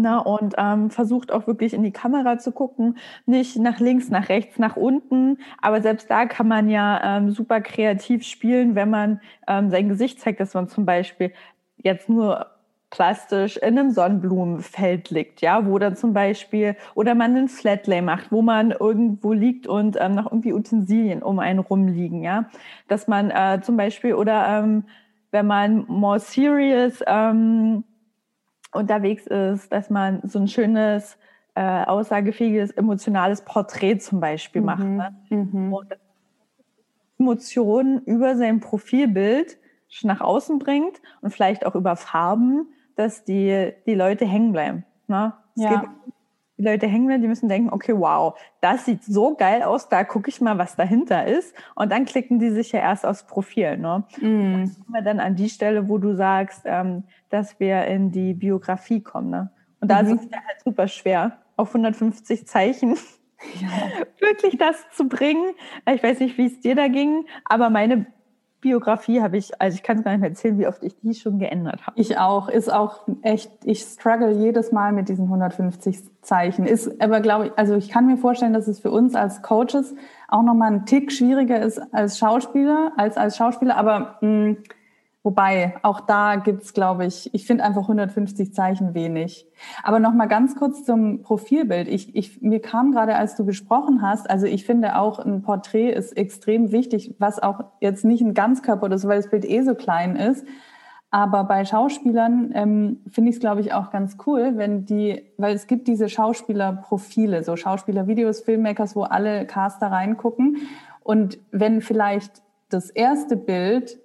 na, 0.00 0.18
und 0.18 0.54
ähm, 0.58 0.90
versucht 0.90 1.32
auch 1.32 1.46
wirklich 1.46 1.74
in 1.74 1.82
die 1.82 1.92
Kamera 1.92 2.38
zu 2.38 2.52
gucken, 2.52 2.98
nicht 3.26 3.56
nach 3.58 3.80
links, 3.80 4.10
nach 4.10 4.28
rechts, 4.28 4.58
nach 4.58 4.76
unten. 4.76 5.38
Aber 5.60 5.80
selbst 5.82 6.10
da 6.10 6.26
kann 6.26 6.48
man 6.48 6.68
ja 6.68 7.18
ähm, 7.18 7.30
super 7.30 7.60
kreativ 7.60 8.24
spielen, 8.24 8.74
wenn 8.74 8.90
man 8.90 9.20
ähm, 9.46 9.70
sein 9.70 9.88
Gesicht 9.88 10.20
zeigt, 10.20 10.40
dass 10.40 10.54
man 10.54 10.68
zum 10.68 10.84
Beispiel 10.86 11.32
jetzt 11.76 12.08
nur 12.08 12.46
plastisch 12.90 13.56
in 13.56 13.78
einem 13.78 13.90
Sonnenblumenfeld 13.92 15.10
liegt, 15.10 15.40
ja, 15.40 15.64
wo 15.66 15.78
dann 15.78 15.96
zum 15.96 16.12
Beispiel, 16.12 16.76
oder 16.94 17.14
man 17.14 17.36
einen 17.36 17.48
Flatlay 17.48 18.02
macht, 18.02 18.32
wo 18.32 18.42
man 18.42 18.72
irgendwo 18.72 19.32
liegt 19.32 19.66
und 19.68 19.96
ähm, 20.00 20.16
noch 20.16 20.26
irgendwie 20.26 20.52
Utensilien 20.52 21.22
um 21.22 21.38
einen 21.38 21.60
rumliegen, 21.60 22.22
ja, 22.22 22.46
dass 22.88 23.06
man 23.06 23.30
äh, 23.30 23.60
zum 23.62 23.76
Beispiel, 23.76 24.14
oder 24.14 24.46
ähm, 24.48 24.84
wenn 25.30 25.46
man 25.46 25.84
more 25.86 26.18
serious 26.18 27.02
ähm, 27.06 27.84
unterwegs 28.72 29.26
ist, 29.26 29.72
dass 29.72 29.90
man 29.90 30.20
so 30.24 30.38
ein 30.38 30.48
schönes, 30.48 31.18
äh, 31.54 31.84
aussagefähiges, 31.84 32.70
emotionales 32.72 33.42
Porträt 33.42 33.98
zum 33.98 34.20
Beispiel 34.20 34.60
mhm. 34.62 34.66
macht. 34.66 34.84
Ne? 34.84 35.14
Mhm. 35.30 35.72
Und 35.72 35.96
Emotionen 37.18 38.02
über 38.04 38.36
sein 38.36 38.60
Profilbild 38.60 39.58
nach 40.02 40.20
außen 40.20 40.58
bringt 40.58 41.02
und 41.20 41.30
vielleicht 41.30 41.66
auch 41.66 41.74
über 41.74 41.96
Farben, 41.96 42.68
dass 42.96 43.24
die, 43.24 43.72
die 43.86 43.94
Leute 43.94 44.24
hängen 44.24 44.52
bleiben. 44.52 44.84
Ne? 45.08 45.34
Es 45.56 45.62
ja. 45.62 45.80
Geht, 45.80 45.90
die 46.60 46.66
Leute 46.66 46.86
hängen 46.86 47.06
bleiben, 47.06 47.22
die 47.22 47.28
müssen 47.28 47.48
denken, 47.48 47.70
okay, 47.72 47.94
wow, 47.96 48.38
das 48.60 48.84
sieht 48.84 49.02
so 49.02 49.34
geil 49.34 49.62
aus, 49.62 49.88
da 49.88 50.04
gucke 50.04 50.28
ich 50.28 50.42
mal, 50.42 50.58
was 50.58 50.76
dahinter 50.76 51.26
ist. 51.26 51.54
Und 51.74 51.90
dann 51.90 52.04
klicken 52.04 52.38
die 52.38 52.50
sich 52.50 52.72
ja 52.72 52.80
erst 52.80 53.06
aufs 53.06 53.26
Profil. 53.26 53.78
Ne? 53.78 54.04
Mm. 54.20 54.60
Das 54.60 54.74
kommen 54.74 54.92
wir 54.92 55.02
dann 55.02 55.20
an 55.20 55.36
die 55.36 55.48
Stelle, 55.48 55.88
wo 55.88 55.96
du 55.96 56.14
sagst, 56.14 56.62
ähm, 56.66 57.04
dass 57.30 57.58
wir 57.60 57.86
in 57.86 58.10
die 58.10 58.34
Biografie 58.34 59.00
kommen. 59.00 59.30
Ne? 59.30 59.50
Und 59.80 59.90
da 59.90 60.02
mhm. 60.02 60.08
ist 60.16 60.24
es 60.24 60.30
ja 60.30 60.38
halt 60.46 60.60
super 60.62 60.86
schwer, 60.86 61.38
auf 61.56 61.68
150 61.68 62.46
Zeichen 62.46 62.96
ja. 63.60 63.68
wirklich 64.20 64.58
das 64.58 64.76
zu 64.92 65.08
bringen. 65.08 65.54
Ich 65.90 66.02
weiß 66.02 66.20
nicht, 66.20 66.36
wie 66.36 66.46
es 66.46 66.60
dir 66.60 66.74
da 66.74 66.88
ging, 66.88 67.24
aber 67.46 67.70
meine 67.70 68.04
Biografie 68.60 69.22
habe 69.22 69.36
ich, 69.36 69.60
also 69.60 69.74
ich 69.74 69.82
kann 69.82 69.98
es 69.98 70.04
gar 70.04 70.10
nicht 70.12 70.20
mehr 70.20 70.30
erzählen, 70.30 70.58
wie 70.58 70.66
oft 70.66 70.82
ich 70.82 70.94
die 71.00 71.14
schon 71.14 71.38
geändert 71.38 71.86
habe. 71.86 71.98
Ich 71.98 72.18
auch, 72.18 72.48
ist 72.48 72.72
auch 72.72 73.06
echt, 73.22 73.50
ich 73.64 73.80
struggle 73.80 74.30
jedes 74.30 74.72
Mal 74.72 74.92
mit 74.92 75.08
diesen 75.08 75.24
150 75.24 75.98
Zeichen. 76.22 76.66
Ist 76.66 77.00
aber, 77.00 77.20
glaube 77.20 77.46
ich, 77.46 77.52
also 77.56 77.74
ich 77.74 77.88
kann 77.88 78.06
mir 78.06 78.16
vorstellen, 78.16 78.52
dass 78.52 78.68
es 78.68 78.80
für 78.80 78.90
uns 78.90 79.14
als 79.14 79.42
Coaches 79.42 79.94
auch 80.28 80.42
nochmal 80.42 80.72
ein 80.72 80.86
Tick 80.86 81.10
schwieriger 81.10 81.60
ist 81.60 81.80
als 81.92 82.18
Schauspieler, 82.18 82.92
als 82.96 83.16
als 83.16 83.36
Schauspieler, 83.36 83.76
aber 83.76 84.18
mh, 84.20 84.28
mm, 84.28 84.56
Wobei, 85.22 85.74
auch 85.82 86.00
da 86.00 86.36
gibt's, 86.36 86.72
glaube 86.72 87.04
ich, 87.04 87.32
ich 87.34 87.46
finde 87.46 87.64
einfach 87.64 87.82
150 87.82 88.54
Zeichen 88.54 88.94
wenig. 88.94 89.46
Aber 89.82 90.00
noch 90.00 90.14
mal 90.14 90.26
ganz 90.26 90.56
kurz 90.56 90.82
zum 90.84 91.22
Profilbild. 91.22 91.88
Ich, 91.88 92.16
ich, 92.16 92.40
mir 92.40 92.60
kam 92.60 92.92
gerade, 92.92 93.16
als 93.16 93.36
du 93.36 93.44
gesprochen 93.44 94.00
hast, 94.00 94.30
also 94.30 94.46
ich 94.46 94.64
finde 94.64 94.96
auch 94.96 95.18
ein 95.18 95.42
Porträt 95.42 95.90
ist 95.90 96.16
extrem 96.16 96.72
wichtig, 96.72 97.16
was 97.18 97.38
auch 97.38 97.64
jetzt 97.80 98.02
nicht 98.02 98.22
ein 98.22 98.32
Ganzkörper 98.32 98.86
oder 98.86 98.96
so, 98.96 99.08
weil 99.08 99.20
das 99.20 99.30
Bild 99.30 99.44
eh 99.44 99.60
so 99.60 99.74
klein 99.74 100.16
ist. 100.16 100.46
Aber 101.10 101.44
bei 101.44 101.66
Schauspielern 101.66 102.52
ähm, 102.54 103.00
finde 103.10 103.28
ich 103.30 103.36
es, 103.36 103.40
glaube 103.40 103.60
ich, 103.60 103.74
auch 103.74 103.90
ganz 103.90 104.16
cool, 104.26 104.52
wenn 104.56 104.86
die, 104.86 105.22
weil 105.36 105.54
es 105.54 105.66
gibt 105.66 105.86
diese 105.86 106.08
Schauspielerprofile, 106.08 107.44
so 107.44 107.56
Schauspielervideos, 107.56 108.40
Filmmakers, 108.40 108.96
wo 108.96 109.02
alle 109.02 109.44
Caster 109.44 109.88
reingucken. 109.88 110.68
Und 111.02 111.38
wenn 111.50 111.82
vielleicht 111.82 112.42
das 112.70 112.88
erste 112.88 113.36
Bild, 113.36 113.98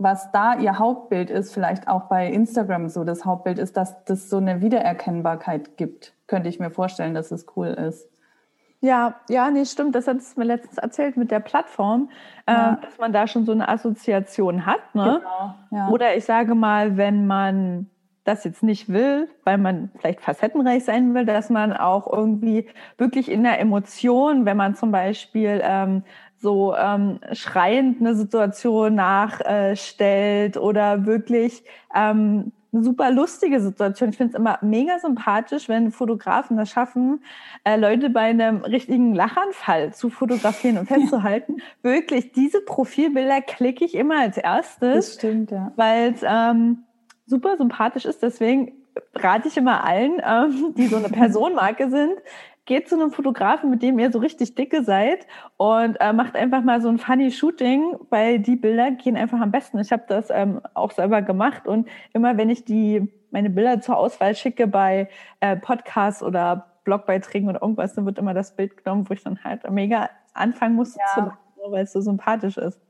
was 0.00 0.32
da 0.32 0.54
ihr 0.54 0.78
Hauptbild 0.78 1.30
ist, 1.30 1.52
vielleicht 1.52 1.86
auch 1.86 2.04
bei 2.04 2.26
Instagram 2.26 2.88
so 2.88 3.04
das 3.04 3.24
Hauptbild 3.24 3.58
ist, 3.58 3.76
dass 3.76 4.04
das 4.04 4.30
so 4.30 4.38
eine 4.38 4.62
Wiedererkennbarkeit 4.62 5.76
gibt, 5.76 6.14
könnte 6.26 6.48
ich 6.48 6.58
mir 6.58 6.70
vorstellen, 6.70 7.14
dass 7.14 7.30
es 7.30 7.46
cool 7.56 7.68
ist. 7.68 8.08
Ja, 8.80 9.16
ja, 9.28 9.50
nee, 9.50 9.66
stimmt. 9.66 9.94
Das 9.94 10.06
hat 10.06 10.16
es 10.16 10.36
mir 10.36 10.44
letztens 10.44 10.78
erzählt 10.78 11.18
mit 11.18 11.30
der 11.30 11.40
Plattform, 11.40 12.08
äh, 12.46 12.52
ja. 12.52 12.72
äh, 12.72 12.84
dass 12.84 12.98
man 12.98 13.12
da 13.12 13.26
schon 13.26 13.44
so 13.44 13.52
eine 13.52 13.68
Assoziation 13.68 14.64
hat. 14.64 14.94
Ne? 14.94 15.20
Genau, 15.20 15.54
ja. 15.70 15.88
Oder 15.90 16.16
ich 16.16 16.24
sage 16.24 16.54
mal, 16.54 16.96
wenn 16.96 17.26
man 17.26 17.90
das 18.24 18.44
jetzt 18.44 18.62
nicht 18.62 18.88
will, 18.88 19.28
weil 19.44 19.58
man 19.58 19.90
vielleicht 19.98 20.22
facettenreich 20.22 20.84
sein 20.84 21.14
will, 21.14 21.26
dass 21.26 21.50
man 21.50 21.74
auch 21.74 22.10
irgendwie 22.10 22.68
wirklich 22.96 23.30
in 23.30 23.42
der 23.42 23.60
Emotion, 23.60 24.46
wenn 24.46 24.56
man 24.56 24.74
zum 24.74 24.92
Beispiel 24.92 25.60
ähm, 25.62 26.04
so 26.40 26.74
ähm, 26.74 27.20
schreiend 27.32 28.00
eine 28.00 28.14
Situation 28.14 28.94
nachstellt 28.94 30.56
oder 30.56 31.06
wirklich 31.06 31.62
ähm, 31.94 32.52
eine 32.72 32.82
super 32.82 33.10
lustige 33.10 33.60
Situation. 33.60 34.10
Ich 34.10 34.16
finde 34.16 34.32
es 34.32 34.38
immer 34.38 34.58
mega 34.62 34.98
sympathisch, 34.98 35.68
wenn 35.68 35.90
Fotografen 35.90 36.56
das 36.56 36.70
schaffen, 36.70 37.22
äh, 37.64 37.76
Leute 37.76 38.10
bei 38.10 38.22
einem 38.22 38.62
richtigen 38.62 39.14
Lachanfall 39.14 39.92
zu 39.92 40.08
fotografieren 40.08 40.78
und 40.78 40.86
festzuhalten. 40.88 41.56
Ja. 41.58 41.64
Wirklich, 41.82 42.32
diese 42.32 42.60
Profilbilder 42.60 43.42
klicke 43.42 43.84
ich 43.84 43.94
immer 43.94 44.20
als 44.20 44.38
erstes. 44.38 44.94
Das 44.94 45.14
stimmt, 45.14 45.50
ja. 45.50 45.72
Weil 45.76 46.14
es 46.14 46.22
ähm, 46.24 46.84
super 47.26 47.56
sympathisch 47.56 48.04
ist. 48.04 48.22
Deswegen 48.22 48.72
rate 49.14 49.48
ich 49.48 49.56
immer 49.56 49.84
allen, 49.84 50.20
ähm, 50.24 50.74
die 50.76 50.86
so 50.86 50.96
eine 50.96 51.08
Personenmarke 51.10 51.90
sind, 51.90 52.14
geht 52.70 52.88
zu 52.88 52.94
einem 52.94 53.10
Fotografen, 53.10 53.68
mit 53.68 53.82
dem 53.82 53.98
ihr 53.98 54.12
so 54.12 54.20
richtig 54.20 54.54
dicke 54.54 54.84
seid 54.84 55.26
und 55.56 55.96
äh, 55.96 56.12
macht 56.12 56.36
einfach 56.36 56.62
mal 56.62 56.80
so 56.80 56.88
ein 56.88 56.98
funny 56.98 57.32
Shooting, 57.32 57.96
weil 58.10 58.38
die 58.38 58.54
Bilder 58.54 58.92
gehen 58.92 59.16
einfach 59.16 59.40
am 59.40 59.50
besten. 59.50 59.80
Ich 59.80 59.90
habe 59.90 60.04
das 60.06 60.30
ähm, 60.30 60.60
auch 60.74 60.92
selber 60.92 61.20
gemacht 61.20 61.66
und 61.66 61.88
immer 62.12 62.36
wenn 62.36 62.48
ich 62.48 62.64
die 62.64 63.12
meine 63.32 63.50
Bilder 63.50 63.80
zur 63.80 63.96
Auswahl 63.96 64.36
schicke 64.36 64.68
bei 64.68 65.08
äh, 65.40 65.56
Podcasts 65.56 66.22
oder 66.22 66.78
Blogbeiträgen 66.84 67.48
oder 67.48 67.60
irgendwas, 67.60 67.94
dann 67.94 68.06
wird 68.06 68.18
immer 68.18 68.34
das 68.34 68.54
Bild 68.54 68.76
genommen, 68.76 69.08
wo 69.08 69.14
ich 69.14 69.24
dann 69.24 69.42
halt 69.42 69.68
mega 69.68 70.08
anfangen 70.32 70.76
muss 70.76 70.94
ja. 70.94 71.02
zu 71.12 71.20
lachen, 71.22 71.72
weil 71.72 71.82
es 71.82 71.92
so 71.92 72.00
sympathisch 72.00 72.56
ist. 72.56 72.80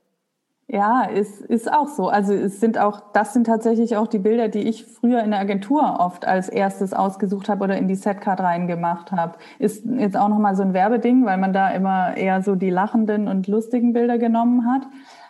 Ja, 0.72 1.02
ist, 1.02 1.40
ist 1.40 1.72
auch 1.72 1.88
so. 1.88 2.10
Also 2.10 2.32
es 2.32 2.60
sind 2.60 2.78
auch, 2.78 3.00
das 3.12 3.32
sind 3.32 3.44
tatsächlich 3.44 3.96
auch 3.96 4.06
die 4.06 4.20
Bilder, 4.20 4.48
die 4.48 4.68
ich 4.68 4.84
früher 4.86 5.20
in 5.24 5.32
der 5.32 5.40
Agentur 5.40 5.96
oft 5.98 6.24
als 6.24 6.48
erstes 6.48 6.94
ausgesucht 6.94 7.48
habe 7.48 7.64
oder 7.64 7.76
in 7.76 7.88
die 7.88 7.96
Setcard 7.96 8.38
reingemacht 8.38 9.10
habe. 9.10 9.36
Ist 9.58 9.84
jetzt 9.84 10.16
auch 10.16 10.28
nochmal 10.28 10.54
so 10.54 10.62
ein 10.62 10.72
Werbeding, 10.72 11.26
weil 11.26 11.38
man 11.38 11.52
da 11.52 11.70
immer 11.70 12.16
eher 12.16 12.40
so 12.42 12.54
die 12.54 12.70
lachenden 12.70 13.26
und 13.26 13.48
lustigen 13.48 13.92
Bilder 13.92 14.16
genommen 14.16 14.64
hat. 14.72 14.82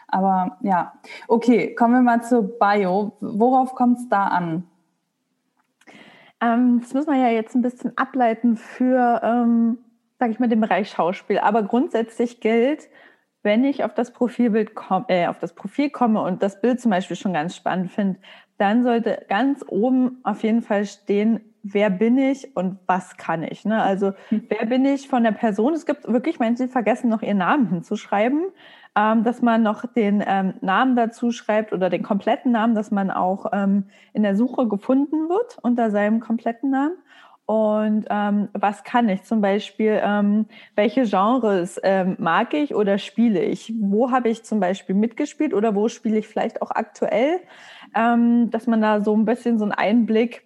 Aber 0.09 0.59
ja, 0.61 0.93
okay, 1.27 1.75
kommen 1.75 1.95
wir 1.95 2.03
mal 2.03 2.23
zur 2.23 2.43
Bio. 2.59 3.13
Worauf 3.21 3.75
kommt 3.75 3.97
es 3.97 4.09
da 4.11 4.27
an? 4.27 4.65
Ähm, 6.43 6.81
das 6.83 6.93
muss 6.93 7.07
man 7.07 7.19
ja 7.19 7.29
jetzt 7.29 7.55
ein 7.55 7.63
bisschen 7.63 7.97
ableiten 7.97 8.59
für, 8.59 9.23
ähm, 9.25 9.79
sage 10.19 10.33
ich 10.33 10.39
mal, 10.39 10.51
den 10.51 10.61
Bereich 10.61 10.91
Schauspiel. 10.91 11.39
Aber 11.39 11.63
grundsätzlich 11.63 12.41
gilt, 12.41 12.91
wenn 13.43 13.65
ich 13.65 13.85
auf 13.85 13.95
das 13.95 14.13
Profilbild 14.13 14.75
komme, 14.75 15.07
äh, 15.09 15.27
auf 15.27 15.39
das 15.39 15.55
Profil 15.55 15.91
komme 15.91 16.23
und 16.23 16.43
das 16.43 16.61
Bild 16.61 16.81
zum 16.81 16.91
Beispiel 16.91 17.17
schon 17.17 17.33
ganz 17.33 17.57
spannend 17.57 17.91
finde, 17.91 18.19
dann 18.59 18.83
sollte 18.83 19.25
ganz 19.29 19.65
oben 19.67 20.19
auf 20.23 20.43
jeden 20.43 20.63
Fall 20.63 20.85
stehen, 20.85 21.41
wer 21.63 21.91
bin 21.91 22.19
ich 22.19 22.57
und 22.57 22.79
was 22.87 23.17
kann 23.17 23.43
ich. 23.43 23.65
Ne? 23.65 23.83
Also 23.83 24.13
hm. 24.29 24.45
wer 24.49 24.67
bin 24.67 24.85
ich 24.85 25.09
von 25.09 25.23
der 25.23 25.33
Person? 25.33 25.75
Es 25.75 25.87
gibt 25.87 26.07
wirklich 26.07 26.39
Menschen, 26.39 26.67
die 26.67 26.73
vergessen 26.73 27.09
noch 27.09 27.23
ihren 27.23 27.39
Namen 27.39 27.69
hinzuschreiben, 27.69 28.45
ähm, 28.97 29.25
dass 29.25 29.43
man 29.43 29.63
noch 29.63 29.87
den 29.87 30.23
ähm, 30.27 30.55
Namen 30.61 30.97
dazu 30.97 31.31
schreibt 31.31 31.73
oder 31.73 31.89
den 31.91 32.03
kompletten 32.03 32.53
Namen, 32.53 32.75
dass 32.75 32.91
man 32.91 33.11
auch 33.11 33.47
ähm, 33.53 33.85
in 34.13 34.23
der 34.23 34.37
Suche 34.37 34.69
gefunden 34.69 35.29
wird 35.29 35.59
unter 35.63 35.91
seinem 35.91 36.21
kompletten 36.21 36.71
Namen 36.71 36.97
und 37.51 38.07
ähm, 38.11 38.49
was 38.53 38.85
kann 38.85 39.09
ich 39.09 39.25
zum 39.25 39.41
Beispiel, 39.41 40.01
ähm, 40.05 40.47
welche 40.77 41.03
Genres 41.03 41.81
ähm, 41.83 42.15
mag 42.21 42.55
ich 42.55 42.77
oder 42.77 42.97
spiele 42.97 43.43
ich? 43.43 43.73
Wo 43.81 44.13
habe 44.13 44.29
ich 44.29 44.45
zum 44.45 44.61
Beispiel 44.61 44.95
mitgespielt 44.95 45.53
oder 45.53 45.75
wo 45.75 45.89
spiele 45.89 46.19
ich 46.19 46.29
vielleicht 46.29 46.63
auch 46.63 46.71
aktuell? 46.71 47.41
Ähm, 47.93 48.53
dass 48.53 48.69
man 48.69 48.81
da 48.81 49.01
so 49.01 49.17
ein 49.17 49.25
bisschen 49.25 49.59
so 49.59 49.65
einen 49.65 49.73
Einblick, 49.73 50.45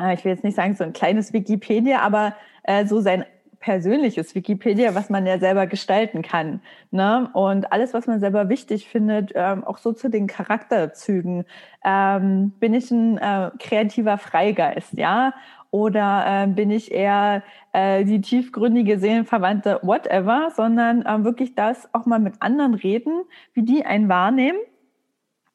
äh, 0.00 0.14
ich 0.14 0.24
will 0.24 0.32
jetzt 0.32 0.44
nicht 0.44 0.54
sagen 0.54 0.76
so 0.76 0.84
ein 0.84 0.94
kleines 0.94 1.34
Wikipedia, 1.34 2.00
aber 2.00 2.34
äh, 2.62 2.86
so 2.86 3.00
sein 3.00 3.26
persönliches 3.60 4.34
Wikipedia, 4.34 4.94
was 4.94 5.10
man 5.10 5.26
ja 5.26 5.38
selber 5.38 5.66
gestalten 5.66 6.22
kann. 6.22 6.60
Ne? 6.90 7.28
Und 7.32 7.72
alles, 7.72 7.92
was 7.92 8.06
man 8.06 8.20
selber 8.20 8.48
wichtig 8.48 8.88
findet, 8.88 9.32
ähm, 9.34 9.64
auch 9.64 9.78
so 9.78 9.92
zu 9.92 10.08
den 10.08 10.26
Charakterzügen. 10.26 11.44
Ähm, 11.84 12.52
bin 12.60 12.74
ich 12.74 12.90
ein 12.90 13.18
äh, 13.18 13.50
kreativer 13.58 14.18
Freigeist, 14.18 14.94
ja? 14.94 15.34
Oder 15.70 16.44
äh, 16.44 16.46
bin 16.46 16.70
ich 16.70 16.92
eher 16.92 17.42
äh, 17.72 18.04
die 18.04 18.20
tiefgründige 18.20 18.98
Seelenverwandte, 18.98 19.80
whatever, 19.82 20.50
sondern 20.54 21.02
äh, 21.02 21.24
wirklich 21.24 21.54
das 21.54 21.92
auch 21.92 22.06
mal 22.06 22.18
mit 22.18 22.40
anderen 22.40 22.74
reden, 22.74 23.24
wie 23.52 23.62
die 23.62 23.84
einen 23.84 24.08
wahrnehmen 24.08 24.58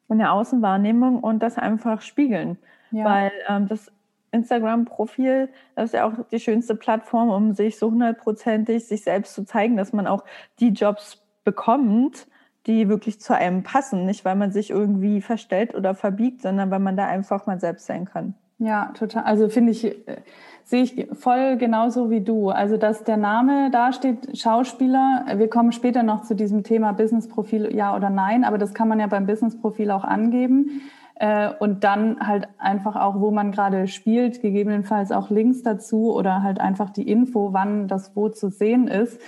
in 0.10 0.19
der 0.19 0.34
Außenwahrnehmung 0.34 1.19
und 1.19 1.41
das 1.41 1.58
einfach 1.58 2.02
spiegeln. 2.02 2.58
Ja. 2.91 3.06
Weil 3.06 3.32
ähm, 3.49 3.67
das 3.67 3.91
Instagram-Profil, 4.32 5.49
das 5.76 5.86
ist 5.86 5.93
ja 5.93 6.06
auch 6.06 6.13
die 6.32 6.39
schönste 6.39 6.76
Plattform, 6.76 7.30
um 7.30 7.54
sich 7.54 7.78
so 7.78 7.89
hundertprozentig 7.89 8.88
sich 8.88 9.04
selbst 9.04 9.34
zu 9.34 9.45
zeigen, 9.45 9.78
dass 9.78 9.93
man 9.93 10.08
auch 10.08 10.23
die 10.60 10.69
Jobs 10.69 11.23
bekommt, 11.43 12.28
die 12.65 12.89
wirklich 12.89 13.19
zu 13.19 13.36
einem 13.36 13.63
passen. 13.63 14.06
Nicht, 14.06 14.26
weil 14.26 14.36
man 14.36 14.52
sich 14.52 14.69
irgendwie 14.69 15.21
verstellt 15.21 15.76
oder 15.76 15.95
verbiegt, 15.95 16.41
sondern 16.41 16.71
weil 16.71 16.80
man 16.80 16.97
da 16.97 17.08
einfach 17.08 17.45
mal 17.45 17.60
selbst 17.60 17.86
sein 17.86 18.06
kann. 18.06 18.36
Ja, 18.59 18.91
total. 18.97 19.23
Also 19.23 19.49
finde 19.49 19.71
ich, 19.71 19.85
äh, 19.85 20.17
sehe 20.63 20.83
ich 20.83 21.07
voll 21.13 21.57
genauso 21.57 22.09
wie 22.09 22.21
du. 22.21 22.49
Also, 22.49 22.77
dass 22.77 23.03
der 23.03 23.17
Name 23.17 23.69
da 23.71 23.91
steht, 23.91 24.37
Schauspieler. 24.37 25.25
Wir 25.35 25.49
kommen 25.49 25.71
später 25.71 26.03
noch 26.03 26.21
zu 26.21 26.35
diesem 26.35 26.63
Thema 26.63 26.93
Business-Profil, 26.93 27.75
ja 27.75 27.95
oder 27.95 28.09
nein. 28.09 28.43
Aber 28.43 28.57
das 28.57 28.73
kann 28.73 28.87
man 28.87 28.99
ja 28.99 29.07
beim 29.07 29.25
Business-Profil 29.25 29.91
auch 29.91 30.03
angeben. 30.03 30.81
Äh, 31.15 31.51
und 31.59 31.83
dann 31.83 32.25
halt 32.25 32.47
einfach 32.57 32.95
auch, 32.95 33.19
wo 33.19 33.31
man 33.31 33.51
gerade 33.51 33.87
spielt, 33.87 34.41
gegebenenfalls 34.41 35.11
auch 35.11 35.29
Links 35.29 35.61
dazu 35.61 36.13
oder 36.13 36.41
halt 36.41 36.59
einfach 36.59 36.89
die 36.89 37.09
Info, 37.09 37.53
wann 37.53 37.87
das 37.87 38.15
wo 38.15 38.29
zu 38.29 38.49
sehen 38.49 38.87
ist. 38.87 39.21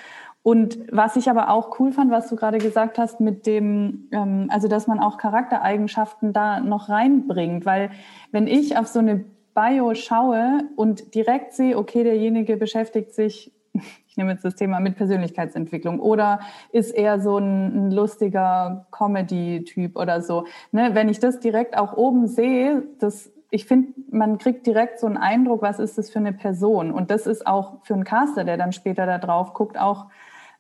Und 0.46 0.78
was 0.92 1.16
ich 1.16 1.28
aber 1.28 1.50
auch 1.50 1.80
cool 1.80 1.92
fand, 1.92 2.12
was 2.12 2.30
du 2.30 2.36
gerade 2.36 2.60
gesagt 2.60 3.00
hast, 3.00 3.20
mit 3.20 3.48
dem, 3.48 4.08
ähm, 4.12 4.46
also 4.52 4.68
dass 4.68 4.86
man 4.86 5.00
auch 5.00 5.18
Charaktereigenschaften 5.18 6.34
da 6.34 6.60
noch 6.60 6.88
reinbringt, 6.88 7.66
weil 7.66 7.90
wenn 8.32 8.46
ich 8.46 8.78
auf 8.78 8.86
so 8.86 9.00
eine 9.00 9.26
Bio 9.56 9.96
schaue 9.96 10.60
und 10.76 11.16
direkt 11.16 11.54
sehe, 11.54 11.76
okay, 11.76 12.04
derjenige 12.04 12.58
beschäftigt 12.58 13.16
sich, 13.16 13.54
ich 13.74 14.18
nehme 14.18 14.34
jetzt 14.34 14.46
das 14.46 14.54
Thema 14.54 14.80
mit 14.80 14.98
Persönlichkeitsentwicklung 14.98 16.00
oder 16.00 16.42
ist 16.72 16.92
eher 16.92 17.20
so 17.20 17.40
ein, 17.40 17.88
ein 17.88 17.92
lustiger 17.92 18.86
Comedy-Typ 18.92 19.98
oder 19.98 20.22
so. 20.22 20.46
Ne, 20.72 20.92
wenn 20.94 21.10
ich 21.10 21.18
das 21.18 21.40
direkt 21.40 21.76
auch 21.76 21.98
oben 21.98 22.28
sehe, 22.28 22.84
das 23.00 23.32
ich 23.50 23.66
finde, 23.66 23.94
man 24.12 24.38
kriegt 24.38 24.68
direkt 24.68 25.00
so 25.00 25.08
einen 25.08 25.18
Eindruck, 25.18 25.64
was 25.64 25.80
ist 25.80 25.98
das 25.98 26.12
für 26.12 26.20
eine 26.20 26.34
Person. 26.34 26.92
Und 26.92 27.10
das 27.10 27.26
ist 27.26 27.48
auch 27.48 27.78
für 27.84 27.96
einen 27.96 28.04
Caster, 28.04 28.44
der 28.44 28.58
dann 28.58 28.74
später 28.74 29.08
da 29.08 29.18
drauf 29.18 29.54
guckt, 29.54 29.80
auch 29.80 30.08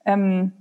ähm, 0.05 0.53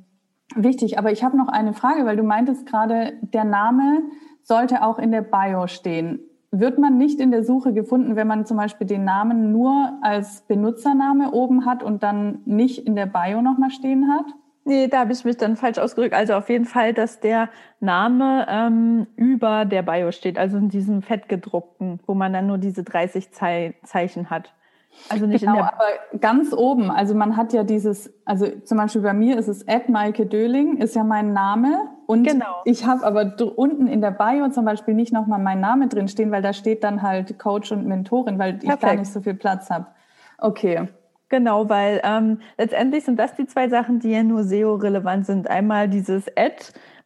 wichtig. 0.55 0.99
Aber 0.99 1.13
ich 1.13 1.25
habe 1.25 1.37
noch 1.37 1.49
eine 1.49 1.73
Frage, 1.73 2.05
weil 2.05 2.17
du 2.17 2.23
meintest 2.23 2.67
gerade, 2.67 3.15
der 3.23 3.45
Name 3.45 4.03
sollte 4.43 4.83
auch 4.83 4.99
in 4.99 5.13
der 5.13 5.23
Bio 5.23 5.67
stehen. 5.67 6.21
Wird 6.51 6.79
man 6.79 6.99
nicht 6.99 7.19
in 7.19 7.31
der 7.31 7.43
Suche 7.43 7.73
gefunden, 7.73 8.15
wenn 8.15 8.29
man 8.29 8.47
zum 8.47 8.57
Beispiel 8.57 8.87
den 8.87 9.05
Namen 9.05 9.51
nur 9.51 9.99
als 10.03 10.43
Benutzername 10.43 11.33
oben 11.33 11.67
hat 11.67 11.83
und 11.83 12.03
dann 12.03 12.43
nicht 12.45 12.87
in 12.87 12.95
der 12.95 13.07
Bio 13.07 13.43
nochmal 13.43 13.71
stehen 13.71 14.09
hat? 14.09 14.27
Nee, 14.67 14.89
da 14.89 15.01
habe 15.01 15.13
ich 15.13 15.25
mich 15.25 15.37
dann 15.37 15.57
falsch 15.57 15.79
ausgedrückt. 15.79 16.15
Also 16.15 16.35
auf 16.35 16.49
jeden 16.49 16.65
Fall, 16.65 16.95
dass 16.95 17.21
der 17.21 17.51
Name 17.81 18.47
ähm, 18.49 19.07
über 19.17 19.67
der 19.67 19.83
Bio 19.83 20.11
steht, 20.11 20.39
also 20.39 20.57
in 20.57 20.71
diesem 20.71 21.03
fettgedruckten, 21.03 22.01
wo 22.07 22.15
man 22.15 22.33
dann 22.33 22.47
nur 22.47 22.59
diese 22.59 22.83
30 22.83 23.31
Zeichen 23.33 24.31
hat. 24.31 24.55
Also 25.09 25.27
nicht 25.27 25.41
genau, 25.41 25.53
in 25.53 25.59
der 25.59 25.75
aber 25.75 26.19
ganz 26.21 26.53
oben. 26.53 26.91
Also 26.91 27.15
man 27.15 27.37
hat 27.37 27.53
ja 27.53 27.65
dieses, 27.65 28.13
also 28.25 28.47
zum 28.65 28.79
Beispiel 28.79 29.03
bei 29.03 29.13
mir 29.13 29.39
ist 29.39 29.49
es 29.49 29.63
Ed 29.63 29.89
Maike 29.89 30.27
Döling, 30.27 30.79
ist 30.79 30.97
ja 30.97 31.05
mein 31.05 31.33
Name. 31.33 31.89
Und 32.07 32.27
genau. 32.27 32.63
ich 32.65 32.87
habe 32.87 33.05
aber 33.05 33.35
unten 33.57 33.87
in 33.87 34.01
der 34.01 34.11
Bio 34.11 34.49
zum 34.49 34.65
Beispiel 34.65 34.95
nicht 34.95 35.13
nochmal 35.13 35.39
mein 35.39 35.61
Name 35.61 35.89
drin 35.89 36.09
stehen, 36.09 36.31
weil 36.31 36.43
da 36.43 36.53
steht 36.53 36.85
dann 36.85 37.03
halt 37.03 37.39
Coach 37.39 37.73
und 37.73 37.87
Mentorin, 37.87 38.39
weil 38.39 38.55
Perfekt. 38.55 38.83
ich 38.83 38.89
gar 38.89 38.97
nicht 38.97 39.13
so 39.13 39.21
viel 39.21 39.35
Platz 39.35 39.71
habe. 39.71 39.87
Okay. 40.39 40.89
Genau, 41.29 41.69
weil 41.69 42.01
ähm, 42.05 42.41
letztendlich 42.59 43.05
sind 43.05 43.19
das 43.19 43.35
die 43.35 43.47
zwei 43.47 43.69
Sachen, 43.69 43.99
die 43.99 44.11
ja 44.11 44.23
nur 44.23 44.45
SEO-relevant 44.45 45.27
sind. 45.27 45.51
Einmal 45.51 45.89
dieses 45.89 46.29
Ad, 46.37 46.57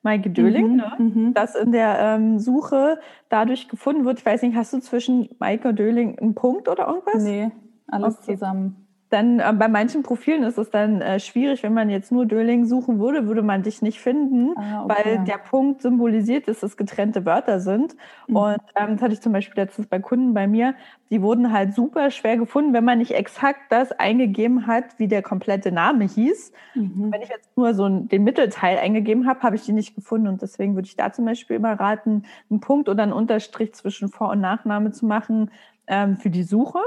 Maike 0.02 0.30
Döling, 0.30 0.72
mhm, 0.72 0.76
ne? 0.76 0.92
Mhm. 0.98 1.34
das 1.34 1.54
in 1.54 1.72
der 1.72 1.98
ähm, 1.98 2.38
Suche 2.38 2.98
dadurch 3.28 3.68
gefunden 3.68 4.04
wird. 4.04 4.18
Ich 4.18 4.26
weiß 4.26 4.42
nicht, 4.42 4.56
hast 4.56 4.72
du 4.72 4.80
zwischen 4.80 5.28
Maike 5.38 5.68
und 5.68 5.78
Döling 5.78 6.18
einen 6.18 6.34
Punkt 6.34 6.68
oder 6.68 6.88
irgendwas? 6.88 7.22
Nee, 7.22 7.50
alles 7.88 8.18
okay. 8.18 8.34
zusammen 8.34 8.88
dann 9.10 9.40
äh, 9.40 9.52
bei 9.54 9.68
manchen 9.68 10.02
Profilen 10.02 10.42
ist 10.42 10.58
es 10.58 10.70
dann 10.70 11.00
äh, 11.00 11.18
schwierig, 11.18 11.62
wenn 11.62 11.72
man 11.72 11.88
jetzt 11.88 12.12
nur 12.12 12.26
Döling 12.26 12.66
suchen 12.66 12.98
würde, 12.98 13.26
würde 13.26 13.42
man 13.42 13.62
dich 13.62 13.80
nicht 13.80 14.00
finden, 14.00 14.52
ah, 14.56 14.84
okay. 14.84 14.94
weil 14.96 15.24
der 15.24 15.38
Punkt 15.38 15.80
symbolisiert 15.80 16.46
ist, 16.48 16.62
dass 16.62 16.72
es 16.72 16.76
getrennte 16.76 17.24
Wörter 17.24 17.60
sind. 17.60 17.96
Mhm. 18.26 18.36
Und 18.36 18.60
ähm, 18.76 18.94
das 18.94 19.02
hatte 19.02 19.14
ich 19.14 19.20
zum 19.20 19.32
Beispiel 19.32 19.62
letztens 19.62 19.86
bei 19.86 19.98
Kunden 19.98 20.34
bei 20.34 20.46
mir, 20.46 20.74
die 21.10 21.22
wurden 21.22 21.52
halt 21.52 21.74
super 21.74 22.10
schwer 22.10 22.36
gefunden, 22.36 22.74
wenn 22.74 22.84
man 22.84 22.98
nicht 22.98 23.12
exakt 23.12 23.60
das 23.70 23.92
eingegeben 23.92 24.66
hat, 24.66 24.98
wie 24.98 25.08
der 25.08 25.22
komplette 25.22 25.72
Name 25.72 26.04
hieß. 26.04 26.52
Mhm. 26.74 27.10
Wenn 27.10 27.22
ich 27.22 27.30
jetzt 27.30 27.56
nur 27.56 27.72
so 27.74 27.88
den 27.88 28.24
Mittelteil 28.24 28.78
eingegeben 28.78 29.26
habe, 29.26 29.40
habe 29.42 29.56
ich 29.56 29.62
die 29.62 29.72
nicht 29.72 29.94
gefunden. 29.94 30.28
Und 30.28 30.42
deswegen 30.42 30.74
würde 30.74 30.86
ich 30.86 30.96
da 30.96 31.12
zum 31.12 31.24
Beispiel 31.24 31.56
immer 31.56 31.72
raten, 31.72 32.24
einen 32.50 32.60
Punkt 32.60 32.90
oder 32.90 33.04
einen 33.04 33.12
Unterstrich 33.14 33.72
zwischen 33.72 34.08
Vor- 34.08 34.30
und 34.30 34.40
Nachname 34.40 34.90
zu 34.90 35.06
machen 35.06 35.50
ähm, 35.86 36.18
für 36.18 36.28
die 36.28 36.42
Suche. 36.42 36.80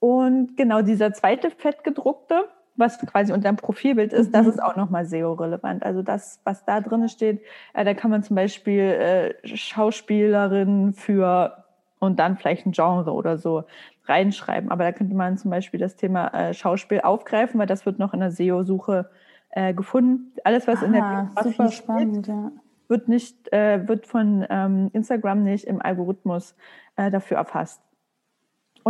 Und 0.00 0.56
genau 0.56 0.82
dieser 0.82 1.12
zweite 1.12 1.50
fettgedruckte, 1.50 2.48
was 2.76 2.98
quasi 2.98 3.32
unter 3.32 3.50
dem 3.50 3.56
Profilbild 3.56 4.12
ist, 4.12 4.28
mhm. 4.28 4.32
das 4.32 4.46
ist 4.46 4.62
auch 4.62 4.74
nochmal 4.74 5.04
SEO-relevant. 5.04 5.84
Also 5.84 6.02
das, 6.02 6.40
was 6.44 6.64
da 6.64 6.80
drin 6.80 7.08
steht, 7.08 7.42
äh, 7.74 7.84
da 7.84 7.94
kann 7.94 8.10
man 8.10 8.22
zum 8.22 8.34
Beispiel 8.34 8.80
äh, 8.80 9.56
Schauspielerin 9.56 10.94
für 10.94 11.64
und 11.98 12.18
dann 12.18 12.38
vielleicht 12.38 12.66
ein 12.66 12.72
Genre 12.72 13.12
oder 13.12 13.36
so 13.36 13.64
reinschreiben. 14.06 14.70
Aber 14.70 14.84
da 14.84 14.92
könnte 14.92 15.14
man 15.14 15.36
zum 15.36 15.50
Beispiel 15.50 15.78
das 15.78 15.96
Thema 15.96 16.28
äh, 16.28 16.54
Schauspiel 16.54 17.02
aufgreifen, 17.02 17.60
weil 17.60 17.66
das 17.66 17.84
wird 17.84 17.98
noch 17.98 18.14
in 18.14 18.20
der 18.20 18.30
SEO-Suche 18.30 19.10
äh, 19.50 19.74
gefunden. 19.74 20.32
Alles, 20.44 20.66
was 20.66 20.82
ah, 20.82 20.86
in 20.86 20.92
der 20.92 21.04
ah, 21.04 21.22
Biografie 21.22 21.50
super 21.50 21.70
spannend, 21.70 22.24
steht, 22.24 22.34
ja. 22.34 22.52
wird 22.88 23.08
nicht, 23.08 23.52
äh, 23.52 23.86
wird 23.86 24.06
von 24.06 24.46
ähm, 24.48 24.90
Instagram 24.94 25.42
nicht 25.42 25.64
im 25.64 25.82
Algorithmus 25.82 26.56
äh, 26.96 27.10
dafür 27.10 27.36
erfasst. 27.36 27.82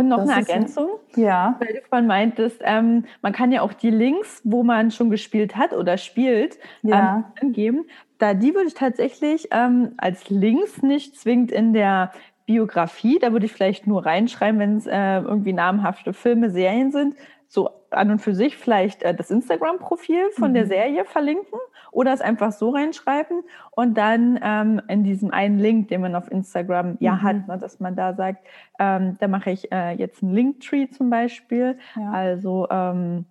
Und 0.01 0.09
noch 0.09 0.19
das 0.19 0.29
eine 0.29 0.47
Ergänzung, 0.47 0.89
ja. 1.15 1.55
weil 1.59 1.75
du 1.75 1.81
vorhin 1.89 2.07
meintest, 2.07 2.61
ähm, 2.63 3.05
man 3.21 3.33
kann 3.33 3.51
ja 3.51 3.61
auch 3.61 3.73
die 3.73 3.89
Links, 3.89 4.41
wo 4.43 4.63
man 4.63 4.91
schon 4.91 5.09
gespielt 5.09 5.55
hat 5.55 5.73
oder 5.73 5.97
spielt, 5.97 6.57
ja. 6.81 7.17
ähm, 7.17 7.25
angeben. 7.41 7.85
Da 8.17 8.33
die 8.33 8.53
würde 8.53 8.67
ich 8.67 8.73
tatsächlich 8.73 9.47
ähm, 9.51 9.93
als 9.97 10.29
Links 10.29 10.81
nicht 10.81 11.17
zwingend 11.17 11.51
in 11.51 11.73
der 11.73 12.11
Biografie, 12.45 13.19
da 13.19 13.31
würde 13.31 13.45
ich 13.45 13.53
vielleicht 13.53 13.87
nur 13.87 14.05
reinschreiben, 14.05 14.59
wenn 14.59 14.77
es 14.77 14.87
äh, 14.87 15.19
irgendwie 15.19 15.53
namhafte 15.53 16.13
Filme, 16.13 16.49
Serien 16.49 16.91
sind, 16.91 17.15
so 17.47 17.69
an 17.89 18.11
und 18.11 18.19
für 18.19 18.33
sich 18.33 18.57
vielleicht 18.57 19.03
äh, 19.03 19.13
das 19.13 19.31
Instagram-Profil 19.31 20.31
von 20.31 20.51
mhm. 20.51 20.55
der 20.55 20.65
Serie 20.67 21.05
verlinken 21.05 21.59
oder 21.91 22.13
es 22.13 22.21
einfach 22.21 22.51
so 22.51 22.69
reinschreiben 22.69 23.43
und 23.71 23.97
dann 23.97 24.39
ähm, 24.41 24.81
in 24.87 25.03
diesem 25.03 25.31
einen 25.31 25.59
Link, 25.59 25.89
den 25.89 26.01
man 26.01 26.15
auf 26.15 26.31
Instagram 26.31 26.97
ja 26.99 27.13
mhm. 27.13 27.21
hat, 27.21 27.47
ne, 27.47 27.57
dass 27.57 27.79
man 27.79 27.95
da 27.95 28.13
sagt, 28.13 28.45
ähm, 28.79 29.17
da 29.19 29.27
mache 29.27 29.51
ich 29.51 29.71
äh, 29.71 29.93
jetzt 29.93 30.23
einen 30.23 30.33
Linktree 30.33 30.87
zum 30.89 31.09
Beispiel. 31.09 31.77
Ja. 31.95 32.11
Also 32.11 32.67
ähm, 32.69 33.25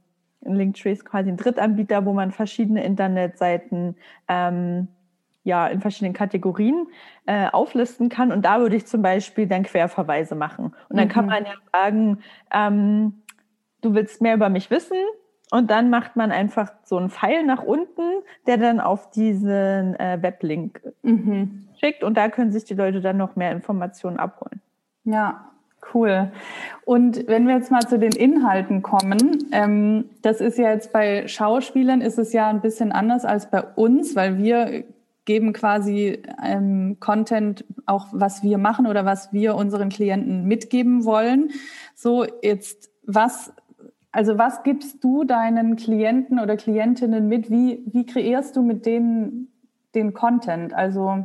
ein 0.44 0.54
Linktree 0.54 0.92
ist 0.92 1.04
quasi 1.04 1.30
ein 1.30 1.36
Drittanbieter, 1.36 2.04
wo 2.04 2.12
man 2.12 2.30
verschiedene 2.32 2.84
Internetseiten 2.84 3.96
ähm, 4.28 4.88
ja, 5.42 5.66
in 5.68 5.80
verschiedenen 5.80 6.12
Kategorien 6.12 6.86
äh, 7.26 7.48
auflisten 7.48 8.08
kann. 8.08 8.30
Und 8.30 8.44
da 8.44 8.60
würde 8.60 8.76
ich 8.76 8.86
zum 8.86 9.02
Beispiel 9.02 9.46
dann 9.46 9.62
Querverweise 9.62 10.34
machen. 10.34 10.74
Und 10.88 10.98
dann 10.98 11.08
mhm. 11.08 11.12
kann 11.12 11.26
man 11.26 11.44
ja 11.44 11.54
sagen, 11.72 12.18
ähm, 12.52 13.22
du 13.80 13.94
willst 13.94 14.20
mehr 14.20 14.34
über 14.34 14.48
mich 14.48 14.70
wissen. 14.70 14.98
Und 15.50 15.70
dann 15.70 15.90
macht 15.90 16.16
man 16.16 16.30
einfach 16.30 16.72
so 16.84 16.96
einen 16.96 17.10
Pfeil 17.10 17.44
nach 17.44 17.62
unten, 17.62 18.22
der 18.46 18.56
dann 18.56 18.80
auf 18.80 19.10
diesen 19.10 19.98
äh, 19.98 20.18
Weblink 20.20 20.80
mhm. 21.02 21.66
schickt. 21.78 22.04
Und 22.04 22.16
da 22.16 22.28
können 22.28 22.52
sich 22.52 22.64
die 22.64 22.74
Leute 22.74 23.00
dann 23.00 23.16
noch 23.16 23.36
mehr 23.36 23.52
Informationen 23.52 24.18
abholen. 24.18 24.60
Ja, 25.04 25.50
Cool. 25.94 26.30
Und 26.84 27.26
wenn 27.26 27.46
wir 27.48 27.56
jetzt 27.56 27.70
mal 27.70 27.80
zu 27.80 27.98
den 27.98 28.12
Inhalten 28.12 28.82
kommen, 28.82 29.48
ähm, 29.50 30.04
das 30.22 30.40
ist 30.40 30.58
ja 30.58 30.70
jetzt 30.70 30.92
bei 30.92 31.26
Schauspielern 31.26 32.00
ist 32.00 32.18
es 32.18 32.32
ja 32.32 32.48
ein 32.48 32.60
bisschen 32.60 32.92
anders 32.92 33.24
als 33.24 33.50
bei 33.50 33.62
uns, 33.62 34.14
weil 34.14 34.38
wir 34.38 34.84
geben 35.24 35.52
quasi 35.52 36.22
ähm, 36.44 36.98
Content 37.00 37.64
auch, 37.86 38.08
was 38.12 38.42
wir 38.42 38.58
machen 38.58 38.86
oder 38.86 39.04
was 39.04 39.32
wir 39.32 39.54
unseren 39.54 39.88
Klienten 39.88 40.44
mitgeben 40.44 41.04
wollen. 41.04 41.50
So 41.94 42.26
jetzt 42.42 42.90
was 43.04 43.52
also 44.12 44.38
was 44.38 44.62
gibst 44.62 45.02
du 45.04 45.24
deinen 45.24 45.76
Klienten 45.76 46.40
oder 46.40 46.56
Klientinnen 46.56 47.28
mit? 47.28 47.50
Wie, 47.50 47.84
wie 47.86 48.06
kreierst 48.06 48.56
du 48.56 48.62
mit 48.62 48.86
denen 48.86 49.52
den 49.94 50.14
Content? 50.14 50.74
Also, 50.74 51.24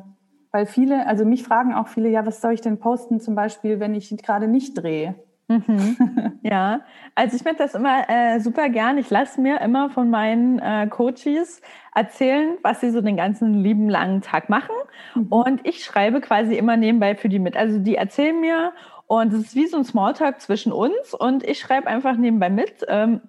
weil 0.51 0.65
viele, 0.65 1.07
also 1.07 1.25
mich 1.25 1.43
fragen 1.43 1.73
auch 1.73 1.87
viele, 1.87 2.09
ja, 2.09 2.25
was 2.25 2.41
soll 2.41 2.53
ich 2.53 2.61
denn 2.61 2.79
posten 2.79 3.19
zum 3.19 3.35
Beispiel, 3.35 3.79
wenn 3.79 3.95
ich 3.95 4.15
gerade 4.17 4.47
nicht 4.47 4.75
drehe? 4.75 5.15
Mhm. 5.47 5.97
Ja, 6.43 6.81
also 7.15 7.35
ich 7.35 7.41
finde 7.41 7.57
das 7.57 7.73
immer 7.73 8.07
äh, 8.07 8.39
super 8.39 8.69
gern. 8.69 8.99
Ich 8.99 9.09
lasse 9.09 9.41
mir 9.41 9.61
immer 9.61 9.89
von 9.89 10.11
meinen 10.11 10.59
äh, 10.59 10.85
Coaches 10.87 11.59
erzählen, 11.95 12.57
was 12.61 12.81
sie 12.81 12.91
so 12.91 13.01
den 13.01 13.17
ganzen 13.17 13.55
lieben 13.55 13.89
langen 13.89 14.21
Tag 14.21 14.47
machen. 14.47 14.75
Mhm. 15.15 15.27
Und 15.29 15.67
ich 15.67 15.83
schreibe 15.83 16.21
quasi 16.21 16.55
immer 16.55 16.77
nebenbei 16.77 17.15
für 17.15 17.29
die 17.29 17.39
mit. 17.39 17.57
Also 17.57 17.79
die 17.79 17.95
erzählen 17.95 18.39
mir 18.39 18.73
und 19.07 19.33
es 19.33 19.47
ist 19.47 19.55
wie 19.55 19.67
so 19.67 19.77
ein 19.77 19.85
Smalltalk 19.85 20.41
zwischen 20.41 20.71
uns 20.71 21.13
und 21.13 21.43
ich 21.43 21.59
schreibe 21.59 21.87
einfach 21.87 22.17
nebenbei 22.17 22.49
mit. 22.49 22.85
Ähm, 22.87 23.21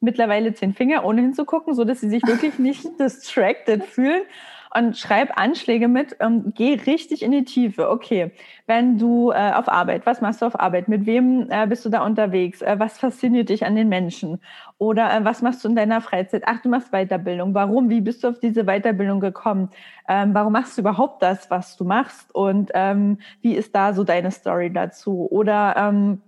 mittlerweile 0.00 0.52
zehn 0.52 0.74
Finger, 0.74 1.04
ohne 1.04 1.22
hinzugucken, 1.22 1.74
so 1.74 1.84
dass 1.84 2.00
sie 2.00 2.10
sich 2.10 2.22
wirklich 2.26 2.58
nicht 2.58 2.84
distracted 3.00 3.84
fühlen 3.84 4.22
und 4.76 4.96
schreib 4.96 5.38
Anschläge 5.38 5.88
mit, 5.88 6.16
ähm, 6.20 6.52
geh 6.54 6.74
richtig 6.74 7.22
in 7.22 7.30
die 7.32 7.44
Tiefe. 7.44 7.90
Okay, 7.90 8.32
wenn 8.66 8.98
du 8.98 9.30
äh, 9.30 9.52
auf 9.52 9.68
Arbeit, 9.68 10.04
was 10.04 10.20
machst 10.20 10.42
du 10.42 10.46
auf 10.46 10.58
Arbeit? 10.58 10.88
Mit 10.88 11.06
wem 11.06 11.48
äh, 11.50 11.66
bist 11.66 11.84
du 11.84 11.90
da 11.90 12.04
unterwegs? 12.04 12.60
Äh, 12.60 12.76
was 12.78 12.98
fasziniert 12.98 13.48
dich 13.48 13.64
an 13.64 13.76
den 13.76 13.88
Menschen? 13.88 14.40
Oder 14.78 15.14
äh, 15.14 15.24
was 15.24 15.42
machst 15.42 15.64
du 15.64 15.68
in 15.68 15.76
deiner 15.76 16.00
Freizeit? 16.00 16.42
Ach, 16.46 16.60
du 16.60 16.68
machst 16.68 16.90
Weiterbildung. 16.90 17.54
Warum? 17.54 17.88
Wie 17.88 18.00
bist 18.00 18.24
du 18.24 18.28
auf 18.28 18.40
diese 18.40 18.64
Weiterbildung 18.64 19.20
gekommen? 19.20 19.70
Ähm, 20.08 20.34
warum 20.34 20.52
machst 20.52 20.76
du 20.76 20.82
überhaupt 20.82 21.22
das, 21.22 21.50
was 21.50 21.76
du 21.76 21.84
machst? 21.84 22.34
Und 22.34 22.70
ähm, 22.74 23.18
wie 23.42 23.54
ist 23.54 23.74
da 23.74 23.92
so 23.92 24.02
deine 24.02 24.30
Story 24.30 24.72
dazu? 24.72 25.28
Oder 25.30 25.76
ähm, 25.76 26.20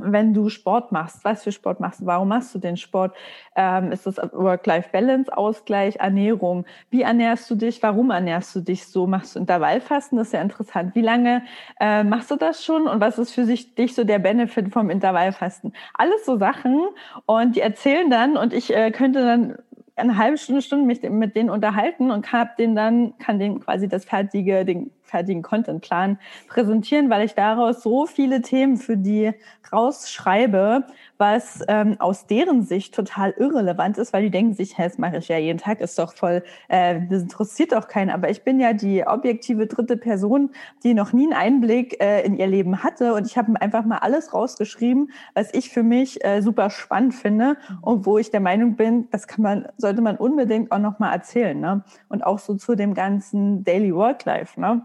wenn 0.00 0.34
du 0.34 0.48
Sport 0.48 0.92
machst, 0.92 1.24
was 1.24 1.44
für 1.44 1.52
Sport 1.52 1.80
machst 1.80 2.00
du, 2.00 2.06
warum 2.06 2.28
machst 2.28 2.54
du 2.54 2.58
den 2.58 2.76
Sport? 2.76 3.14
Ähm, 3.54 3.92
ist 3.92 4.06
das 4.06 4.16
Work-Life-Balance, 4.16 5.36
Ausgleich, 5.36 5.96
Ernährung? 5.96 6.64
Wie 6.90 7.02
ernährst 7.02 7.50
du 7.50 7.54
dich? 7.54 7.82
Warum 7.82 8.10
ernährst 8.10 8.54
du 8.56 8.60
dich 8.60 8.86
so? 8.86 9.06
Machst 9.06 9.34
du 9.36 9.40
Intervallfasten? 9.40 10.18
Das 10.18 10.28
ist 10.28 10.32
ja 10.32 10.42
interessant. 10.42 10.94
Wie 10.94 11.02
lange 11.02 11.42
äh, 11.80 12.02
machst 12.02 12.30
du 12.30 12.36
das 12.36 12.64
schon? 12.64 12.86
Und 12.86 13.00
was 13.00 13.18
ist 13.18 13.32
für 13.32 13.44
sich, 13.44 13.74
dich 13.74 13.94
so 13.94 14.04
der 14.04 14.18
Benefit 14.18 14.72
vom 14.72 14.90
Intervallfasten? 14.90 15.72
Alles 15.94 16.24
so 16.24 16.36
Sachen. 16.38 16.80
Und 17.26 17.56
die 17.56 17.60
erzählen 17.60 18.10
dann 18.10 18.36
und 18.36 18.52
ich 18.52 18.74
äh, 18.74 18.90
könnte 18.90 19.24
dann 19.24 19.56
eine 19.96 20.18
halbe 20.18 20.38
Stunde, 20.38 20.62
Stunde 20.62 20.86
mich 20.86 21.02
mit 21.02 21.36
denen 21.36 21.50
unterhalten 21.50 22.10
und 22.10 22.26
kann 22.26 22.48
den 22.58 22.74
dann, 22.74 23.16
kann 23.18 23.38
denen 23.38 23.60
quasi 23.60 23.88
das 23.88 24.04
fertige, 24.04 24.64
den 24.64 24.90
fertigen 25.14 25.42
Contentplan 25.42 26.18
präsentieren, 26.48 27.08
weil 27.08 27.24
ich 27.24 27.34
daraus 27.34 27.84
so 27.84 28.06
viele 28.06 28.42
Themen 28.42 28.76
für 28.76 28.96
die 28.96 29.32
rausschreibe, 29.72 30.84
was 31.18 31.62
ähm, 31.68 31.96
aus 32.00 32.26
deren 32.26 32.62
Sicht 32.62 32.94
total 32.94 33.30
irrelevant 33.38 33.96
ist, 33.98 34.12
weil 34.12 34.22
die 34.22 34.30
denken 34.30 34.54
sich, 34.54 34.76
hä, 34.76 34.84
das 34.84 34.98
mache 34.98 35.18
ich 35.18 35.28
ja 35.28 35.38
jeden 35.38 35.58
Tag, 35.58 35.80
ist 35.80 35.98
doch 35.98 36.14
voll, 36.14 36.42
äh, 36.68 37.00
das 37.08 37.22
interessiert 37.22 37.72
doch 37.72 37.86
keinen. 37.86 38.10
Aber 38.10 38.28
ich 38.28 38.42
bin 38.42 38.58
ja 38.58 38.72
die 38.72 39.06
objektive 39.06 39.68
dritte 39.68 39.96
Person, 39.96 40.50
die 40.82 40.94
noch 40.94 41.12
nie 41.12 41.24
einen 41.24 41.32
Einblick 41.32 42.00
äh, 42.02 42.22
in 42.22 42.36
ihr 42.36 42.48
Leben 42.48 42.82
hatte. 42.82 43.14
Und 43.14 43.26
ich 43.26 43.38
habe 43.38 43.52
einfach 43.60 43.84
mal 43.84 43.98
alles 43.98 44.34
rausgeschrieben, 44.34 45.12
was 45.34 45.54
ich 45.54 45.70
für 45.70 45.84
mich 45.84 46.24
äh, 46.24 46.40
super 46.40 46.70
spannend 46.70 47.14
finde 47.14 47.56
und 47.82 48.04
wo 48.04 48.18
ich 48.18 48.32
der 48.32 48.40
Meinung 48.40 48.74
bin, 48.74 49.08
das 49.10 49.28
kann 49.28 49.42
man, 49.42 49.68
sollte 49.76 50.02
man 50.02 50.16
unbedingt 50.16 50.72
auch 50.72 50.80
noch 50.80 50.98
mal 50.98 51.12
erzählen. 51.12 51.58
Ne? 51.58 51.84
Und 52.08 52.24
auch 52.24 52.40
so 52.40 52.54
zu 52.54 52.74
dem 52.74 52.94
ganzen 52.94 53.62
Daily 53.62 53.94
Work 53.94 54.24
Life. 54.24 54.60
Ne? 54.60 54.82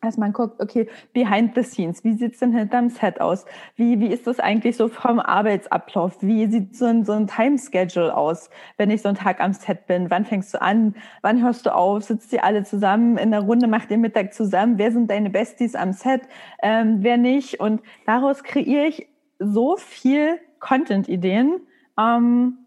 Dass 0.00 0.16
man 0.16 0.32
guckt, 0.32 0.60
okay, 0.60 0.88
behind 1.12 1.54
the 1.54 1.62
scenes, 1.62 2.02
wie 2.04 2.14
sieht's 2.14 2.38
denn 2.38 2.56
hinterm 2.56 2.88
Set 2.88 3.20
aus? 3.20 3.44
Wie, 3.76 4.00
wie 4.00 4.06
ist 4.06 4.26
das 4.26 4.40
eigentlich 4.40 4.76
so 4.76 4.88
vom 4.88 5.20
Arbeitsablauf? 5.20 6.16
Wie 6.22 6.46
sieht 6.46 6.76
so 6.76 6.86
ein, 6.86 7.04
so 7.04 7.12
ein 7.12 7.26
Timeschedule 7.26 8.16
aus, 8.16 8.50
wenn 8.78 8.90
ich 8.90 9.02
so 9.02 9.08
einen 9.08 9.18
Tag 9.18 9.40
am 9.40 9.52
Set 9.52 9.86
bin? 9.86 10.10
Wann 10.10 10.24
fängst 10.24 10.54
du 10.54 10.62
an? 10.62 10.94
Wann 11.22 11.42
hörst 11.42 11.66
du 11.66 11.74
auf? 11.74 12.02
Sitzt 12.04 12.32
ihr 12.32 12.44
alle 12.44 12.64
zusammen 12.64 13.18
in 13.18 13.30
der 13.30 13.40
Runde, 13.40 13.66
macht 13.66 13.90
ihr 13.90 13.98
Mittag 13.98 14.32
zusammen? 14.32 14.78
Wer 14.78 14.92
sind 14.92 15.10
deine 15.10 15.30
Besties 15.30 15.74
am 15.74 15.92
Set? 15.92 16.22
Ähm, 16.62 16.98
wer 17.00 17.18
nicht? 17.18 17.60
Und 17.60 17.82
daraus 18.06 18.42
kreiere 18.42 18.86
ich 18.86 19.06
so 19.38 19.76
viel 19.76 20.38
Content-Ideen, 20.60 21.60
ähm, 21.98 22.66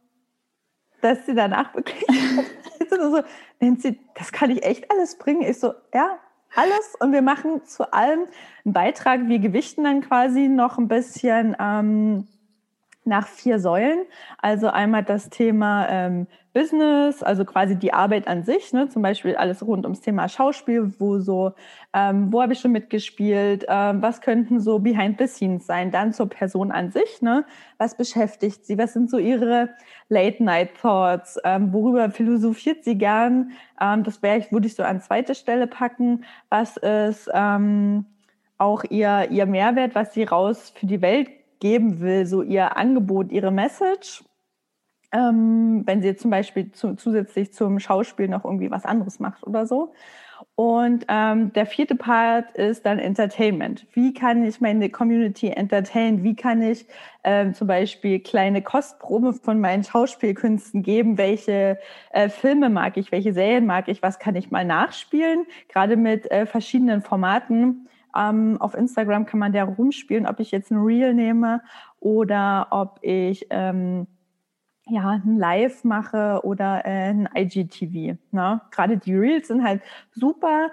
dass 1.01 1.25
sie 1.25 1.33
danach 1.35 1.73
wirklich 1.75 2.05
so, 2.89 3.21
Nancy, 3.59 3.99
das 4.15 4.31
kann 4.31 4.51
ich 4.51 4.63
echt 4.63 4.89
alles 4.91 5.17
bringen. 5.17 5.41
Ich 5.41 5.59
so, 5.59 5.73
ja, 5.93 6.19
alles 6.55 6.95
und 6.99 7.11
wir 7.11 7.21
machen 7.21 7.65
zu 7.65 7.93
allem 7.93 8.27
einen 8.65 8.73
Beitrag. 8.73 9.27
Wir 9.27 9.39
gewichten 9.39 9.83
dann 9.83 10.01
quasi 10.01 10.47
noch 10.47 10.77
ein 10.77 10.87
bisschen 10.87 11.55
ähm, 11.59 12.27
nach 13.05 13.27
vier 13.27 13.59
Säulen. 13.59 14.05
Also 14.37 14.67
einmal 14.67 15.03
das 15.03 15.29
Thema 15.29 15.87
ähm, 15.89 16.27
Business, 16.53 17.23
also 17.23 17.45
quasi 17.45 17.75
die 17.75 17.93
Arbeit 17.93 18.27
an 18.27 18.43
sich, 18.43 18.73
ne? 18.73 18.87
zum 18.87 19.01
Beispiel 19.01 19.35
alles 19.35 19.65
rund 19.65 19.85
ums 19.85 20.01
Thema 20.01 20.29
Schauspiel, 20.29 20.93
wo 20.99 21.19
so, 21.19 21.53
ähm, 21.93 22.31
wo 22.31 22.41
habe 22.41 22.53
ich 22.53 22.59
schon 22.59 22.71
mitgespielt, 22.71 23.65
ähm, 23.67 24.01
was 24.01 24.21
könnten 24.21 24.59
so 24.59 24.79
Behind 24.79 25.17
the 25.19 25.27
Scenes 25.27 25.65
sein, 25.65 25.89
dann 25.89 26.13
zur 26.13 26.29
Person 26.29 26.71
an 26.71 26.91
sich, 26.91 27.21
ne? 27.21 27.43
was 27.79 27.97
beschäftigt 27.97 28.65
sie, 28.65 28.77
was 28.77 28.93
sind 28.93 29.09
so 29.09 29.17
ihre 29.17 29.69
Late-Night-Thoughts, 30.09 31.39
ähm, 31.43 31.73
worüber 31.73 32.11
philosophiert 32.11 32.83
sie 32.83 32.99
gern, 32.99 33.51
ähm, 33.81 34.03
das 34.03 34.21
wäre 34.21 34.37
ich, 34.37 34.51
würde 34.51 34.67
ich 34.67 34.75
so 34.75 34.83
an 34.83 35.01
zweite 35.01 35.33
Stelle 35.33 35.65
packen, 35.65 36.23
was 36.49 36.77
ist 36.77 37.31
ähm, 37.33 38.05
auch 38.59 38.83
ihr, 38.89 39.27
ihr 39.31 39.47
Mehrwert, 39.47 39.95
was 39.95 40.13
sie 40.13 40.23
raus 40.23 40.71
für 40.75 40.85
die 40.85 41.01
Welt 41.01 41.29
geben 41.63 42.01
will, 42.01 42.25
so 42.25 42.41
ihr 42.41 42.75
Angebot, 42.75 43.31
ihre 43.31 43.49
Message. 43.49 44.25
Ähm, 45.13 45.83
wenn 45.85 46.01
sie 46.01 46.15
zum 46.17 46.29
Beispiel 46.29 46.73
zu, 46.73 46.95
zusätzlich 46.95 47.53
zum 47.53 47.79
Schauspiel 47.79 48.27
noch 48.27 48.43
irgendwie 48.43 48.69
was 48.69 48.83
anderes 48.83 49.19
macht 49.19 49.47
oder 49.47 49.65
so. 49.65 49.93
Und 50.55 51.05
ähm, 51.07 51.53
der 51.53 51.65
vierte 51.65 51.95
Part 51.95 52.51
ist 52.57 52.85
dann 52.85 52.99
Entertainment. 52.99 53.87
Wie 53.93 54.13
kann 54.13 54.43
ich 54.43 54.59
meine 54.59 54.89
Community 54.89 55.47
entertainen? 55.47 56.23
Wie 56.23 56.35
kann 56.35 56.61
ich 56.61 56.85
ähm, 57.23 57.53
zum 57.53 57.67
Beispiel 57.67 58.19
kleine 58.19 58.61
Kostprobe 58.61 59.31
von 59.31 59.61
meinen 59.61 59.85
Schauspielkünsten 59.85 60.83
geben? 60.83 61.17
Welche 61.17 61.79
äh, 62.11 62.27
Filme 62.27 62.69
mag 62.69 62.97
ich? 62.97 63.13
Welche 63.13 63.31
Serien 63.31 63.65
mag 63.65 63.87
ich? 63.87 64.03
Was 64.03 64.19
kann 64.19 64.35
ich 64.35 64.51
mal 64.51 64.65
nachspielen? 64.65 65.45
Gerade 65.69 65.95
mit 65.95 66.29
äh, 66.29 66.45
verschiedenen 66.45 67.01
Formaten 67.01 67.87
ähm, 68.15 68.57
auf 68.59 68.75
Instagram 68.75 69.25
kann 69.25 69.39
man 69.39 69.53
da 69.53 69.63
rumspielen, 69.63 70.27
ob 70.27 70.39
ich 70.39 70.51
jetzt 70.51 70.71
ein 70.71 70.77
Reel 70.77 71.13
nehme 71.13 71.61
oder 71.99 72.67
ob 72.71 72.99
ich 73.01 73.47
ähm, 73.49 74.07
ja, 74.87 75.21
ein 75.23 75.37
Live 75.37 75.83
mache 75.83 76.41
oder 76.43 76.85
äh, 76.85 77.09
ein 77.09 77.29
IGTV. 77.35 78.17
Ne? 78.31 78.61
Gerade 78.71 78.97
die 78.97 79.15
Reels 79.15 79.47
sind 79.47 79.63
halt 79.63 79.81
super 80.11 80.71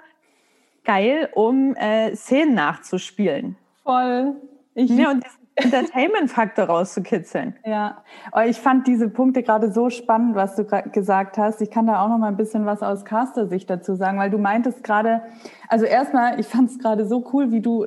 geil, 0.83 1.29
um 1.33 1.75
äh, 1.75 2.15
Szenen 2.15 2.55
nachzuspielen. 2.55 3.55
Voll. 3.83 4.35
Ich 4.73 4.89
ja, 4.89 5.11
und 5.11 5.23
Entertainment-Faktor 5.63 6.65
rauszukitzeln. 6.65 7.55
Ja, 7.65 8.03
aber 8.31 8.47
ich 8.47 8.59
fand 8.59 8.87
diese 8.87 9.09
Punkte 9.09 9.43
gerade 9.43 9.71
so 9.71 9.89
spannend, 9.89 10.35
was 10.35 10.55
du 10.55 10.65
gesagt 10.91 11.37
hast. 11.37 11.61
Ich 11.61 11.71
kann 11.71 11.87
da 11.87 12.03
auch 12.03 12.09
noch 12.09 12.17
mal 12.17 12.27
ein 12.27 12.37
bisschen 12.37 12.65
was 12.65 12.81
aus 12.83 13.05
Caster-Sicht 13.05 13.69
dazu 13.69 13.95
sagen, 13.95 14.17
weil 14.17 14.29
du 14.29 14.37
meintest 14.37 14.83
gerade, 14.83 15.21
also 15.67 15.85
erstmal, 15.85 16.39
ich 16.39 16.47
fand 16.47 16.69
es 16.69 16.79
gerade 16.79 17.05
so 17.05 17.29
cool, 17.33 17.51
wie 17.51 17.61
du, 17.61 17.85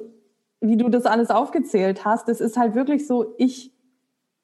wie 0.61 0.77
du 0.77 0.89
das 0.89 1.07
alles 1.07 1.31
aufgezählt 1.31 2.05
hast. 2.05 2.29
Es 2.29 2.41
ist 2.41 2.57
halt 2.57 2.75
wirklich 2.75 3.07
so, 3.07 3.35
ich, 3.39 3.73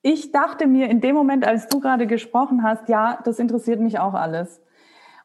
ich 0.02 0.32
dachte 0.32 0.66
mir 0.66 0.88
in 0.88 1.00
dem 1.00 1.14
Moment, 1.14 1.46
als 1.46 1.68
du 1.68 1.80
gerade 1.80 2.06
gesprochen 2.06 2.62
hast, 2.62 2.88
ja, 2.88 3.18
das 3.24 3.38
interessiert 3.38 3.80
mich 3.80 3.98
auch 3.98 4.14
alles. 4.14 4.60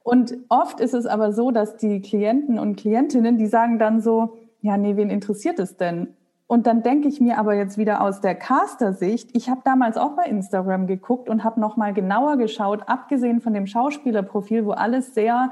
Und 0.04 0.38
oft 0.50 0.80
ist 0.82 0.94
es 0.94 1.08
aber 1.08 1.34
so, 1.34 1.50
dass 1.50 1.78
die 1.78 2.00
Klienten 2.00 2.60
und 2.60 2.76
Klientinnen, 2.76 3.38
die 3.38 3.48
sagen 3.48 3.80
dann 3.80 4.02
so, 4.02 4.38
ja, 4.62 4.78
nee, 4.78 4.96
wen 4.98 5.10
interessiert 5.10 5.60
es 5.60 5.78
denn? 5.78 6.15
Und 6.48 6.68
dann 6.68 6.84
denke 6.84 7.08
ich 7.08 7.20
mir 7.20 7.40
aber 7.40 7.56
jetzt 7.56 7.78
wieder 7.78 8.02
aus 8.02 8.22
der 8.22 8.36
Caster-Sicht, 8.36 9.36
ich 9.36 9.50
habe 9.50 9.62
damals 9.64 9.98
auch 9.98 10.16
bei 10.16 10.26
Instagram 10.26 10.86
geguckt 10.86 11.28
und 11.28 11.44
habe 11.44 11.60
nochmal 11.60 11.94
genauer 11.94 12.38
geschaut, 12.38 12.88
abgesehen 12.88 13.42
von 13.42 13.54
dem 13.54 13.66
Schauspielerprofil, 13.66 14.66
wo 14.66 14.72
alles 14.72 15.16
sehr 15.16 15.50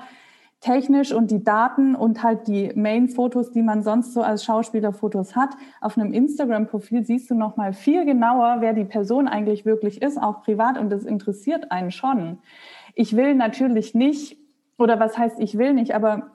technisch 0.64 1.12
und 1.12 1.30
die 1.30 1.44
Daten 1.44 1.94
und 1.94 2.24
halt 2.24 2.48
die 2.48 2.72
Main-Fotos, 2.76 3.52
die 3.52 3.64
man 3.64 3.84
sonst 3.84 4.14
so 4.14 4.22
als 4.22 4.46
Schauspielerfotos 4.46 5.36
hat. 5.36 5.50
Auf 5.82 5.98
einem 5.98 6.14
Instagram-Profil 6.14 7.06
siehst 7.06 7.30
du 7.30 7.36
nochmal 7.36 7.74
viel 7.74 8.06
genauer, 8.06 8.58
wer 8.60 8.74
die 8.74 8.86
Person 8.86 9.28
eigentlich 9.28 9.66
wirklich 9.66 10.02
ist, 10.02 10.22
auch 10.22 10.42
privat 10.42 10.78
und 10.78 10.90
das 10.90 11.04
interessiert 11.04 11.72
einen 11.72 11.92
schon. 11.92 12.38
Ich 12.96 13.16
will 13.16 13.36
natürlich 13.36 13.94
nicht, 13.94 14.38
oder 14.78 15.00
was 15.00 15.18
heißt 15.18 15.40
ich 15.40 15.58
will 15.58 15.74
nicht, 15.74 15.96
aber 15.96 16.32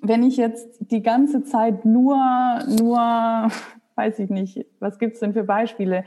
wenn 0.00 0.22
ich 0.22 0.38
jetzt 0.38 0.90
die 0.90 1.02
ganze 1.02 1.44
Zeit 1.44 1.84
nur, 1.84 2.18
nur 2.66 3.48
weiß 4.02 4.18
ich 4.18 4.30
nicht, 4.30 4.66
was 4.80 4.98
gibt's 4.98 5.20
denn 5.20 5.32
für 5.32 5.44
Beispiele, 5.44 6.04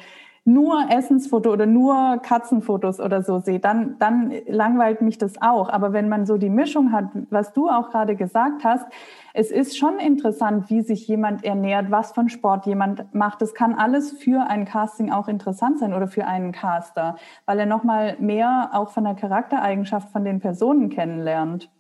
nur 0.48 0.92
Essensfoto 0.92 1.52
oder 1.52 1.66
nur 1.66 2.20
Katzenfotos 2.22 3.00
oder 3.00 3.24
so 3.24 3.40
sehe, 3.40 3.60
dann, 3.60 3.98
dann 3.98 4.32
langweilt 4.46 5.02
mich 5.02 5.18
das 5.18 5.42
auch. 5.42 5.70
Aber 5.70 5.92
wenn 5.92 6.08
man 6.08 6.28
so 6.28 6.38
die 6.38 6.52
Mischung 6.52 6.92
hat, 6.92 7.06
was 7.32 7.52
du 7.52 7.68
auch 7.68 7.90
gerade 7.90 8.16
gesagt 8.16 8.64
hast, 8.64 8.86
es 9.34 9.50
ist 9.50 9.76
schon 9.76 9.98
interessant, 9.98 10.70
wie 10.70 10.82
sich 10.82 11.08
jemand 11.08 11.44
ernährt, 11.44 11.90
was 11.90 12.12
von 12.12 12.30
Sport 12.30 12.68
jemand 12.68 13.16
macht. 13.16 13.42
Das 13.42 13.56
kann 13.56 13.74
alles 13.74 14.12
für 14.12 14.48
ein 14.48 14.66
Casting 14.66 15.12
auch 15.12 15.28
interessant 15.28 15.80
sein 15.80 15.96
oder 15.96 16.08
für 16.08 16.28
einen 16.28 16.52
Caster, 16.52 17.16
weil 17.48 17.60
er 17.60 17.66
nochmal 17.66 18.16
mehr 18.20 18.70
auch 18.74 18.90
von 18.90 19.06
der 19.06 19.16
Charaktereigenschaft 19.16 20.12
von 20.12 20.24
den 20.24 20.42
Personen 20.42 20.90
kennenlernt. 20.90 21.72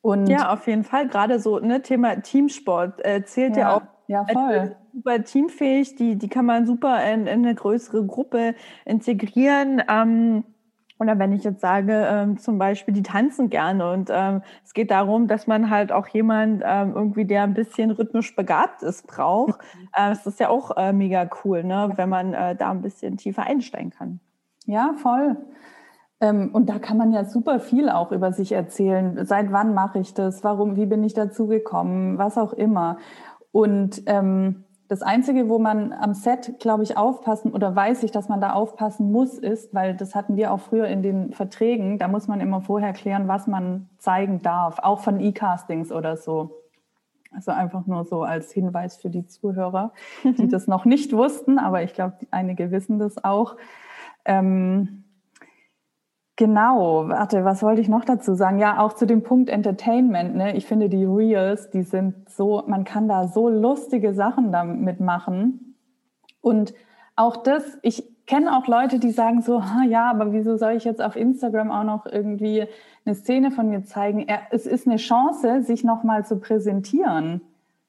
Und 0.00 0.28
ja, 0.28 0.52
auf 0.52 0.66
jeden 0.68 0.84
Fall. 0.84 1.08
Gerade 1.08 1.40
so 1.40 1.58
ne 1.58 1.82
Thema 1.82 2.20
Teamsport 2.20 3.04
äh, 3.04 3.24
zählt 3.24 3.56
ja, 3.56 3.62
ja 3.62 3.76
auch 3.76 3.93
ja, 4.06 4.24
voll. 4.24 4.76
Super 4.92 5.24
teamfähig, 5.24 5.96
die, 5.96 6.16
die 6.16 6.28
kann 6.28 6.46
man 6.46 6.66
super 6.66 7.04
in, 7.10 7.26
in 7.26 7.44
eine 7.44 7.54
größere 7.54 8.04
Gruppe 8.06 8.54
integrieren. 8.84 9.82
Ähm, 9.88 10.44
oder 11.00 11.18
wenn 11.18 11.32
ich 11.32 11.42
jetzt 11.42 11.60
sage, 11.60 12.06
ähm, 12.08 12.38
zum 12.38 12.58
Beispiel, 12.58 12.94
die 12.94 13.02
tanzen 13.02 13.50
gerne 13.50 13.90
und 13.90 14.10
ähm, 14.12 14.42
es 14.64 14.74
geht 14.74 14.90
darum, 14.90 15.26
dass 15.26 15.46
man 15.46 15.68
halt 15.68 15.90
auch 15.90 16.06
jemand 16.06 16.62
ähm, 16.64 16.92
irgendwie, 16.94 17.24
der 17.24 17.42
ein 17.42 17.54
bisschen 17.54 17.90
rhythmisch 17.90 18.36
begabt 18.36 18.82
ist, 18.82 19.06
braucht. 19.06 19.58
Mhm. 19.58 19.88
Äh, 19.92 20.10
das 20.10 20.26
ist 20.26 20.38
ja 20.38 20.48
auch 20.48 20.76
äh, 20.76 20.92
mega 20.92 21.28
cool, 21.44 21.64
ne? 21.64 21.92
wenn 21.96 22.08
man 22.08 22.32
äh, 22.32 22.54
da 22.54 22.70
ein 22.70 22.82
bisschen 22.82 23.16
tiefer 23.16 23.42
einsteigen 23.42 23.90
kann. 23.90 24.20
Ja, 24.66 24.94
voll. 24.96 25.36
Ähm, 26.20 26.50
und 26.52 26.68
da 26.68 26.78
kann 26.78 26.96
man 26.96 27.12
ja 27.12 27.24
super 27.24 27.58
viel 27.58 27.88
auch 27.88 28.12
über 28.12 28.32
sich 28.32 28.52
erzählen. 28.52 29.26
Seit 29.26 29.52
wann 29.52 29.74
mache 29.74 29.98
ich 29.98 30.14
das? 30.14 30.44
Warum? 30.44 30.76
Wie 30.76 30.86
bin 30.86 31.02
ich 31.02 31.12
dazu 31.12 31.48
gekommen? 31.48 32.18
Was 32.18 32.38
auch 32.38 32.52
immer. 32.52 32.98
Und 33.54 34.02
ähm, 34.06 34.64
das 34.88 35.02
Einzige, 35.02 35.48
wo 35.48 35.60
man 35.60 35.92
am 35.92 36.12
Set, 36.12 36.58
glaube 36.58 36.82
ich, 36.82 36.96
aufpassen 36.96 37.52
oder 37.52 37.76
weiß 37.76 38.02
ich, 38.02 38.10
dass 38.10 38.28
man 38.28 38.40
da 38.40 38.52
aufpassen 38.52 39.12
muss, 39.12 39.38
ist, 39.38 39.72
weil 39.72 39.94
das 39.94 40.16
hatten 40.16 40.36
wir 40.36 40.52
auch 40.52 40.58
früher 40.58 40.88
in 40.88 41.04
den 41.04 41.32
Verträgen, 41.32 42.00
da 42.00 42.08
muss 42.08 42.26
man 42.26 42.40
immer 42.40 42.62
vorher 42.62 42.92
klären, 42.92 43.28
was 43.28 43.46
man 43.46 43.88
zeigen 43.98 44.42
darf, 44.42 44.80
auch 44.80 44.98
von 44.98 45.20
E-Castings 45.20 45.92
oder 45.92 46.16
so. 46.16 46.64
Also 47.30 47.52
einfach 47.52 47.86
nur 47.86 48.04
so 48.04 48.24
als 48.24 48.50
Hinweis 48.50 48.96
für 48.96 49.08
die 49.08 49.24
Zuhörer, 49.24 49.92
die 50.24 50.48
das 50.48 50.66
noch 50.66 50.84
nicht 50.84 51.12
wussten, 51.12 51.60
aber 51.60 51.84
ich 51.84 51.94
glaube, 51.94 52.16
einige 52.32 52.72
wissen 52.72 52.98
das 52.98 53.22
auch. 53.22 53.56
Ähm, 54.24 55.03
Genau, 56.36 57.08
warte, 57.08 57.44
was 57.44 57.62
wollte 57.62 57.80
ich 57.80 57.88
noch 57.88 58.04
dazu 58.04 58.34
sagen? 58.34 58.58
Ja, 58.58 58.80
auch 58.80 58.94
zu 58.94 59.06
dem 59.06 59.22
Punkt 59.22 59.48
Entertainment. 59.48 60.34
Ne? 60.34 60.56
Ich 60.56 60.66
finde 60.66 60.88
die 60.88 61.04
Reels, 61.04 61.70
die 61.70 61.82
sind 61.82 62.28
so, 62.28 62.64
man 62.66 62.82
kann 62.84 63.06
da 63.06 63.28
so 63.28 63.48
lustige 63.48 64.14
Sachen 64.14 64.50
damit 64.50 64.98
machen. 64.98 65.76
Und 66.40 66.74
auch 67.14 67.36
das, 67.36 67.78
ich 67.82 68.04
kenne 68.26 68.56
auch 68.56 68.66
Leute, 68.66 68.98
die 68.98 69.12
sagen 69.12 69.42
so, 69.42 69.62
ja, 69.88 70.10
aber 70.10 70.32
wieso 70.32 70.56
soll 70.56 70.72
ich 70.72 70.84
jetzt 70.84 71.00
auf 71.00 71.14
Instagram 71.14 71.70
auch 71.70 71.84
noch 71.84 72.06
irgendwie 72.06 72.66
eine 73.04 73.14
Szene 73.14 73.52
von 73.52 73.68
mir 73.68 73.84
zeigen? 73.84 74.26
Es 74.50 74.66
ist 74.66 74.88
eine 74.88 74.96
Chance, 74.96 75.62
sich 75.62 75.84
nochmal 75.84 76.26
zu 76.26 76.40
präsentieren. 76.40 77.42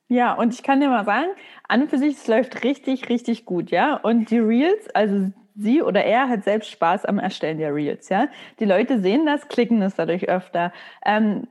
Ja, 0.08 0.34
und 0.34 0.53
ich 0.53 0.62
kann 0.62 0.81
dir 0.81 0.89
mal 0.89 1.05
sagen, 1.05 1.29
an 1.67 1.81
und 1.81 1.89
für 1.89 1.97
sich, 1.97 2.13
es 2.13 2.27
läuft 2.27 2.63
richtig, 2.63 3.10
richtig 3.10 3.45
gut, 3.45 3.71
ja. 3.71 3.95
Und 3.95 4.29
die 4.29 4.38
Reels, 4.38 4.88
also 4.93 5.31
sie 5.55 5.81
oder 5.81 6.03
er 6.03 6.29
hat 6.29 6.43
selbst 6.43 6.69
Spaß 6.71 7.05
am 7.05 7.19
Erstellen 7.19 7.57
der 7.57 7.73
Reels. 7.73 8.09
Ja? 8.09 8.27
Die 8.59 8.65
Leute 8.65 8.99
sehen 8.99 9.25
das, 9.25 9.47
klicken 9.47 9.81
es 9.81 9.95
dadurch 9.95 10.27
öfter. 10.29 10.71
Ähm, 11.05 11.47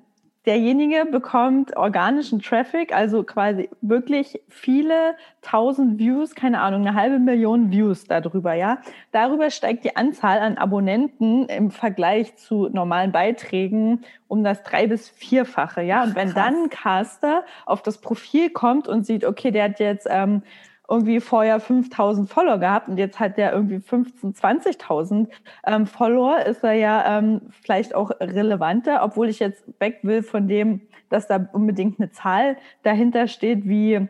derjenige 0.46 1.06
bekommt 1.06 1.76
organischen 1.76 2.40
Traffic, 2.40 2.94
also 2.94 3.22
quasi 3.22 3.70
wirklich 3.80 4.40
viele 4.48 5.16
tausend 5.40 5.98
Views, 5.98 6.34
keine 6.34 6.60
Ahnung, 6.60 6.86
eine 6.86 6.94
halbe 6.94 7.18
Million 7.18 7.70
Views 7.70 8.04
darüber, 8.04 8.52
ja. 8.52 8.78
Darüber 9.10 9.50
steigt 9.50 9.84
die 9.84 9.96
Anzahl 9.96 10.38
an 10.40 10.58
Abonnenten 10.58 11.46
im 11.46 11.70
Vergleich 11.70 12.36
zu 12.36 12.68
normalen 12.68 13.12
Beiträgen 13.12 14.02
um 14.28 14.44
das 14.44 14.62
drei- 14.62 14.86
bis 14.86 15.08
vierfache, 15.08 15.82
ja. 15.82 16.02
Und 16.02 16.14
wenn 16.14 16.30
Krass. 16.30 16.44
dann 16.44 16.64
ein 16.64 16.70
Caster 16.70 17.44
auf 17.64 17.82
das 17.82 17.98
Profil 17.98 18.50
kommt 18.50 18.86
und 18.86 19.06
sieht, 19.06 19.24
okay, 19.24 19.50
der 19.50 19.64
hat 19.64 19.80
jetzt 19.80 20.06
ähm, 20.10 20.42
irgendwie 20.88 21.20
vorher 21.20 21.60
5000 21.60 22.28
Follower 22.28 22.58
gehabt 22.58 22.88
und 22.88 22.98
jetzt 22.98 23.18
hat 23.18 23.38
der 23.38 23.52
irgendwie 23.52 23.80
15, 23.80 24.34
20.000 24.34 25.28
ähm, 25.66 25.86
Follower, 25.86 26.44
ist 26.44 26.62
er 26.62 26.74
ja 26.74 27.18
ähm, 27.18 27.40
vielleicht 27.62 27.94
auch 27.94 28.10
relevanter, 28.20 29.02
obwohl 29.02 29.28
ich 29.28 29.38
jetzt 29.38 29.64
weg 29.80 30.00
will 30.02 30.22
von 30.22 30.46
dem, 30.46 30.82
dass 31.08 31.26
da 31.26 31.48
unbedingt 31.52 31.98
eine 32.00 32.10
Zahl 32.10 32.56
dahinter 32.82 33.28
steht, 33.28 33.66
wie 33.66 34.08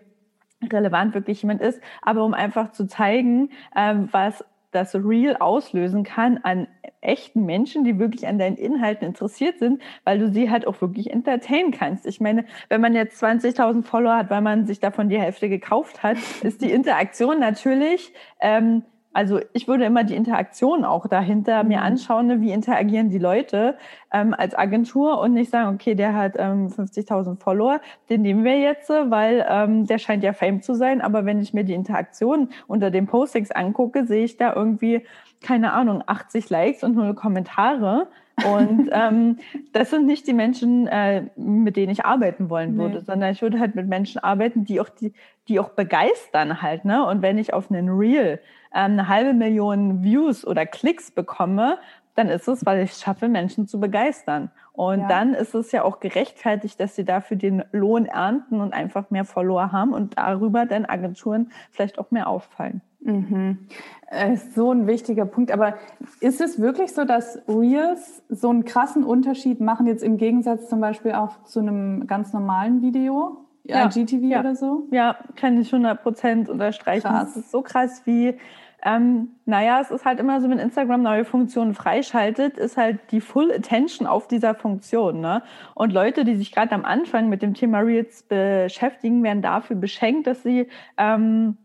relevant 0.72 1.14
wirklich 1.14 1.42
jemand 1.42 1.60
ist, 1.60 1.80
aber 2.02 2.24
um 2.24 2.34
einfach 2.34 2.72
zu 2.72 2.87
zeigen, 2.87 3.50
ähm, 3.76 4.08
was 4.10 4.44
das 4.74 4.94
Real 4.94 5.37
auslösen 5.37 6.04
kann 6.04 6.38
an 6.42 6.66
echten 7.00 7.44
Menschen, 7.44 7.84
die 7.84 7.98
wirklich 7.98 8.26
an 8.26 8.38
deinen 8.38 8.56
Inhalten 8.56 9.06
interessiert 9.06 9.58
sind, 9.58 9.82
weil 10.04 10.18
du 10.18 10.30
sie 10.30 10.50
halt 10.50 10.66
auch 10.66 10.80
wirklich 10.80 11.10
entertainen 11.10 11.70
kannst. 11.70 12.06
Ich 12.06 12.20
meine, 12.20 12.44
wenn 12.68 12.80
man 12.80 12.94
jetzt 12.94 13.22
20.000 13.22 13.84
Follower 13.84 14.16
hat, 14.16 14.30
weil 14.30 14.40
man 14.40 14.66
sich 14.66 14.80
davon 14.80 15.08
die 15.08 15.20
Hälfte 15.20 15.48
gekauft 15.48 16.02
hat, 16.02 16.16
ist 16.42 16.62
die 16.62 16.72
Interaktion 16.72 17.38
natürlich 17.38 18.12
ähm, 18.40 18.82
also 19.14 19.40
ich 19.53 19.68
würde 19.68 19.85
immer 19.85 20.03
die 20.03 20.16
Interaktion 20.16 20.85
auch 20.85 21.07
dahinter 21.07 21.62
mhm. 21.62 21.68
mir 21.68 21.83
anschauen, 21.83 22.27
ne, 22.27 22.40
wie 22.40 22.50
interagieren 22.50 23.11
die 23.11 23.18
Leute 23.18 23.77
ähm, 24.12 24.35
als 24.37 24.57
Agentur 24.57 25.20
und 25.20 25.33
nicht 25.33 25.50
sagen, 25.50 25.74
okay, 25.74 25.94
der 25.94 26.14
hat 26.14 26.35
ähm, 26.37 26.66
50.000 26.68 27.40
Follower, 27.40 27.81
den 28.11 28.22
nehmen 28.22 28.44
wir 28.44 28.59
jetzt, 28.59 28.90
weil 28.90 29.46
ähm, 29.48 29.87
der 29.87 29.98
scheint 29.98 30.24
ja 30.24 30.33
Fame 30.33 30.62
zu 30.62 30.74
sein. 30.74 31.00
Aber 31.00 31.24
wenn 31.24 31.40
ich 31.40 31.55
mir 31.55 31.64
die 31.64 31.74
Interaktion 31.74 32.48
unter 32.66 32.90
den 32.90 33.07
Postings 33.07 33.53
angucke, 33.53 34.05
sehe 34.05 34.24
ich 34.24 34.37
da 34.37 34.53
irgendwie, 34.53 35.07
keine 35.40 35.72
Ahnung, 35.72 36.03
80 36.05 36.50
Likes 36.50 36.83
und 36.83 36.96
null 36.96 37.14
Kommentare. 37.14 38.09
Und 38.44 38.90
ähm, 38.92 39.38
das 39.72 39.90
sind 39.90 40.07
nicht 40.07 40.27
die 40.27 40.33
Menschen, 40.33 40.88
äh, 40.88 41.22
mit 41.37 41.77
denen 41.77 41.92
ich 41.92 42.05
arbeiten 42.05 42.50
wollen 42.50 42.77
würde, 42.77 42.96
nee. 42.96 43.05
sondern 43.05 43.31
ich 43.31 43.42
würde 43.42 43.61
halt 43.61 43.77
mit 43.77 43.87
Menschen 43.87 44.22
arbeiten, 44.24 44.64
die 44.64 44.81
auch, 44.81 44.88
die, 44.88 45.12
die 45.46 45.61
auch 45.61 45.70
begeistern 45.70 46.62
halt. 46.62 46.85
Ne? 46.85 47.07
Und 47.07 47.22
wenn 47.22 47.38
ich 47.38 47.55
auf 47.55 47.70
einen 47.70 47.88
Reel 47.88 48.40
ähm, 48.40 48.40
eine 48.82 49.08
halbe 49.08 49.34
Million 49.34 50.02
Views 50.02 50.46
oder 50.46 50.66
Klicks 50.66 51.10
bekomme, 51.10 51.78
dann 52.14 52.28
ist 52.28 52.48
es, 52.48 52.64
weil 52.64 52.82
ich 52.82 52.92
es 52.92 53.00
schaffe, 53.00 53.28
Menschen 53.28 53.66
zu 53.66 53.80
begeistern. 53.80 54.50
Und 54.72 55.00
ja. 55.00 55.08
dann 55.08 55.34
ist 55.34 55.54
es 55.54 55.72
ja 55.72 55.82
auch 55.82 56.00
gerechtfertigt, 56.00 56.78
dass 56.80 56.96
sie 56.96 57.04
dafür 57.04 57.37
den 57.37 57.64
Lohn 57.72 58.06
ernten 58.06 58.60
und 58.60 58.72
einfach 58.72 59.10
mehr 59.10 59.24
Follower 59.24 59.72
haben 59.72 59.92
und 59.92 60.18
darüber 60.18 60.66
dann 60.66 60.84
Agenturen 60.84 61.50
vielleicht 61.70 61.98
auch 61.98 62.10
mehr 62.10 62.28
auffallen. 62.28 62.82
Mhm. 63.00 63.68
Äh, 64.08 64.37
so 64.37 64.72
ein 64.72 64.87
wichtiger 64.87 65.26
Punkt. 65.26 65.52
Aber 65.52 65.74
ist 66.20 66.40
es 66.40 66.60
wirklich 66.60 66.92
so, 66.92 67.04
dass 67.04 67.38
Reels 67.48 68.22
so 68.28 68.48
einen 68.48 68.64
krassen 68.64 69.04
Unterschied 69.04 69.60
machen, 69.60 69.87
jetzt 69.87 70.02
im 70.02 70.16
Gegensatz 70.16 70.68
zum 70.68 70.80
Beispiel 70.80 71.12
auch 71.12 71.42
zu 71.44 71.60
einem 71.60 72.06
ganz 72.06 72.32
normalen 72.32 72.82
Video? 72.82 73.44
Ja, 73.64 73.87
IGTV 73.87 74.22
ja. 74.24 74.40
oder 74.40 74.56
so? 74.56 74.87
Ja, 74.90 75.16
kann 75.37 75.58
ich 75.58 75.72
100 75.72 76.02
Prozent 76.02 76.48
unterstreichen. 76.48 77.08
Krass. 77.08 77.34
Das 77.34 77.44
ist 77.44 77.50
so 77.50 77.62
krass 77.62 78.02
wie, 78.04 78.37
ähm, 78.85 79.31
naja, 79.47 79.81
es 79.81 79.90
ist 79.90 80.05
halt 80.05 80.20
immer 80.20 80.40
so, 80.40 80.51
wenn 80.51 80.59
Instagram 80.59 81.03
neue 81.03 81.25
Funktionen 81.25 81.75
freischaltet, 81.75 82.59
ist 82.59 82.77
halt 82.77 82.99
die 83.11 83.23
Full 83.23 83.51
Attention 83.51 84.07
auf 84.07 84.29
dieser 84.29 84.55
Funktion. 84.55 85.20
Ne? 85.20 85.42
Und 85.75 85.92
Leute, 85.92 86.25
die 86.25 86.37
sich 86.37 86.53
gerade 86.53 86.73
am 86.73 86.85
Anfang 86.85 87.31
mit 87.31 87.40
dem 87.40 87.55
Thema 87.55 87.81
Reels 87.81 88.25
beschäftigen, 88.25 89.23
werden 89.23 89.40
dafür 89.40 89.77
beschenkt, 89.77 90.27
dass 90.27 90.42
sie 90.42 90.68
ähm, 90.99 91.57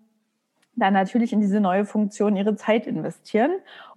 dann 0.75 0.93
natürlich 0.93 1.34
in 1.34 1.41
diese 1.41 1.60
neue 1.60 1.86
Funktion 1.86 2.38
ihre 2.38 2.55
Zeit 2.55 2.88
investieren. 2.88 3.51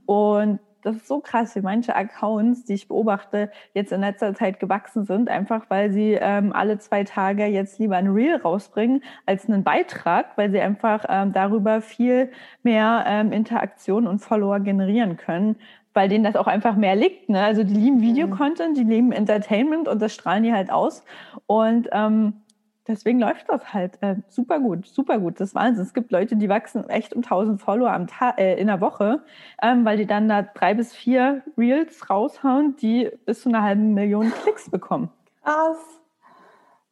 Und 0.04 0.58
das 0.82 0.96
ist 0.96 1.08
so 1.08 1.20
krass, 1.20 1.54
wie 1.56 1.60
manche 1.60 1.94
Accounts, 1.94 2.64
die 2.64 2.74
ich 2.74 2.88
beobachte, 2.88 3.50
jetzt 3.72 3.92
in 3.92 4.00
letzter 4.00 4.34
Zeit 4.34 4.60
gewachsen 4.60 5.04
sind, 5.04 5.28
einfach 5.28 5.66
weil 5.68 5.90
sie 5.90 6.18
ähm, 6.20 6.52
alle 6.52 6.78
zwei 6.78 7.04
Tage 7.04 7.46
jetzt 7.46 7.78
lieber 7.78 7.96
ein 7.96 8.08
Reel 8.08 8.36
rausbringen 8.36 9.02
als 9.24 9.48
einen 9.48 9.64
Beitrag, 9.64 10.36
weil 10.36 10.50
sie 10.50 10.60
einfach 10.60 11.04
ähm, 11.08 11.32
darüber 11.32 11.80
viel 11.80 12.30
mehr 12.62 13.04
ähm, 13.06 13.32
Interaktion 13.32 14.06
und 14.06 14.18
Follower 14.18 14.60
generieren 14.60 15.16
können, 15.16 15.56
weil 15.94 16.08
denen 16.08 16.24
das 16.24 16.36
auch 16.36 16.46
einfach 16.46 16.76
mehr 16.76 16.96
liegt. 16.96 17.28
Ne? 17.28 17.42
Also 17.42 17.62
die 17.62 17.74
lieben 17.74 17.98
mhm. 17.98 18.02
Videocontent, 18.02 18.76
die 18.76 18.84
lieben 18.84 19.12
Entertainment 19.12 19.88
und 19.88 20.02
das 20.02 20.12
strahlen 20.12 20.42
die 20.42 20.52
halt 20.52 20.70
aus. 20.70 21.04
Und 21.46 21.88
ähm, 21.92 22.34
deswegen 22.86 23.20
läuft 23.20 23.48
das 23.48 23.72
halt 23.72 23.98
äh, 24.02 24.16
super 24.28 24.58
gut, 24.58 24.86
super 24.86 25.18
gut. 25.18 25.40
Das 25.40 25.50
ist 25.50 25.54
Wahnsinn. 25.54 25.84
Es 25.84 25.94
gibt 25.94 26.10
Leute, 26.12 26.36
die 26.36 26.48
wachsen 26.48 26.88
echt 26.88 27.14
um 27.14 27.22
1000 27.22 27.60
Follower 27.60 27.92
am 27.92 28.06
Tag, 28.06 28.38
äh, 28.38 28.58
in 28.58 28.66
der 28.66 28.80
Woche, 28.80 29.22
ähm, 29.62 29.84
weil 29.84 29.96
die 29.96 30.06
dann 30.06 30.28
da 30.28 30.42
drei 30.42 30.74
bis 30.74 30.94
vier 30.94 31.42
Reels 31.56 32.10
raushauen, 32.10 32.76
die 32.76 33.10
bis 33.24 33.42
zu 33.42 33.48
einer 33.48 33.62
halben 33.62 33.94
Million 33.94 34.30
Klicks 34.42 34.70
bekommen. 34.70 35.10
Krass. 35.42 35.78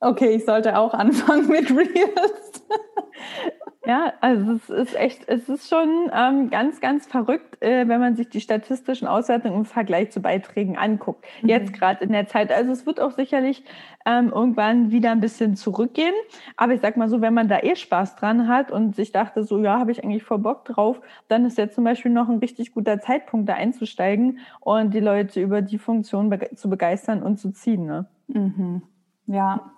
Okay, 0.01 0.31
ich 0.31 0.47
sollte 0.47 0.79
auch 0.79 0.95
anfangen 0.95 1.49
mit 1.49 1.71
Reels. 1.71 2.65
Ja, 3.91 4.13
also 4.21 4.53
es 4.53 4.71
ist 4.71 4.95
echt, 4.95 5.29
es 5.29 5.49
ist 5.49 5.69
schon 5.69 6.13
ähm, 6.15 6.49
ganz, 6.49 6.81
ganz 6.81 7.09
verrückt, 7.09 7.61
äh, 7.61 7.89
wenn 7.89 7.99
man 7.99 8.15
sich 8.15 8.29
die 8.29 8.41
statistischen 8.41 9.09
Auswertungen 9.09 9.57
im 9.57 9.65
Vergleich 9.65 10.13
zu 10.13 10.23
Beiträgen 10.23 10.79
anguckt. 10.79 11.25
Mhm. 11.43 11.49
Jetzt 11.49 11.73
gerade 11.73 12.05
in 12.05 12.13
der 12.13 12.29
Zeit. 12.29 12.53
Also 12.53 12.71
es 12.71 12.87
wird 12.87 13.01
auch 13.01 13.11
sicherlich 13.11 13.65
ähm, 14.07 14.31
irgendwann 14.33 14.93
wieder 14.93 15.11
ein 15.11 15.19
bisschen 15.19 15.57
zurückgehen. 15.57 16.15
Aber 16.57 16.73
ich 16.73 16.81
sag 16.81 16.97
mal 16.97 17.09
so, 17.09 17.21
wenn 17.21 17.35
man 17.35 17.49
da 17.49 17.59
eh 17.59 17.75
Spaß 17.75 18.15
dran 18.15 18.47
hat 18.47 18.71
und 18.71 18.95
sich 18.95 19.11
dachte, 19.11 19.43
so 19.43 19.59
ja, 19.59 19.81
habe 19.81 19.91
ich 19.91 20.05
eigentlich 20.05 20.23
voll 20.23 20.39
Bock 20.39 20.67
drauf, 20.67 21.01
dann 21.27 21.45
ist 21.45 21.59
jetzt 21.59 21.75
zum 21.75 21.83
Beispiel 21.83 22.13
noch 22.13 22.29
ein 22.29 22.39
richtig 22.39 22.73
guter 22.73 23.01
Zeitpunkt, 23.01 23.49
da 23.49 23.55
einzusteigen 23.55 24.39
und 24.61 24.95
die 24.95 25.01
Leute 25.01 25.41
über 25.41 25.63
die 25.63 25.79
Funktion 25.79 26.31
be 26.31 26.49
zu 26.55 26.71
begeistern 26.71 27.25
und 27.25 27.39
zu 27.39 27.51
ziehen. 27.51 27.87
Ne? 27.87 28.07
Mhm. 28.29 28.83
Ja. 29.27 29.73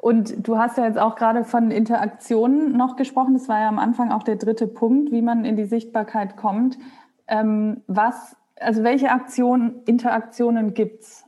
Und 0.00 0.46
du 0.46 0.56
hast 0.56 0.78
ja 0.78 0.84
jetzt 0.84 0.98
auch 0.98 1.16
gerade 1.16 1.44
von 1.44 1.72
Interaktionen 1.72 2.76
noch 2.76 2.94
gesprochen. 2.94 3.34
Das 3.34 3.48
war 3.48 3.60
ja 3.60 3.68
am 3.68 3.80
Anfang 3.80 4.12
auch 4.12 4.22
der 4.22 4.36
dritte 4.36 4.68
Punkt, 4.68 5.10
wie 5.10 5.22
man 5.22 5.44
in 5.44 5.56
die 5.56 5.64
Sichtbarkeit 5.64 6.36
kommt. 6.36 6.78
Ähm, 7.26 7.82
was, 7.88 8.36
also 8.60 8.84
welche 8.84 9.10
Aktionen, 9.10 9.82
Interaktionen 9.86 10.72
gibt's? 10.72 11.26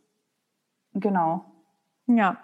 Genau. 0.94 1.44
Ja, 2.06 2.38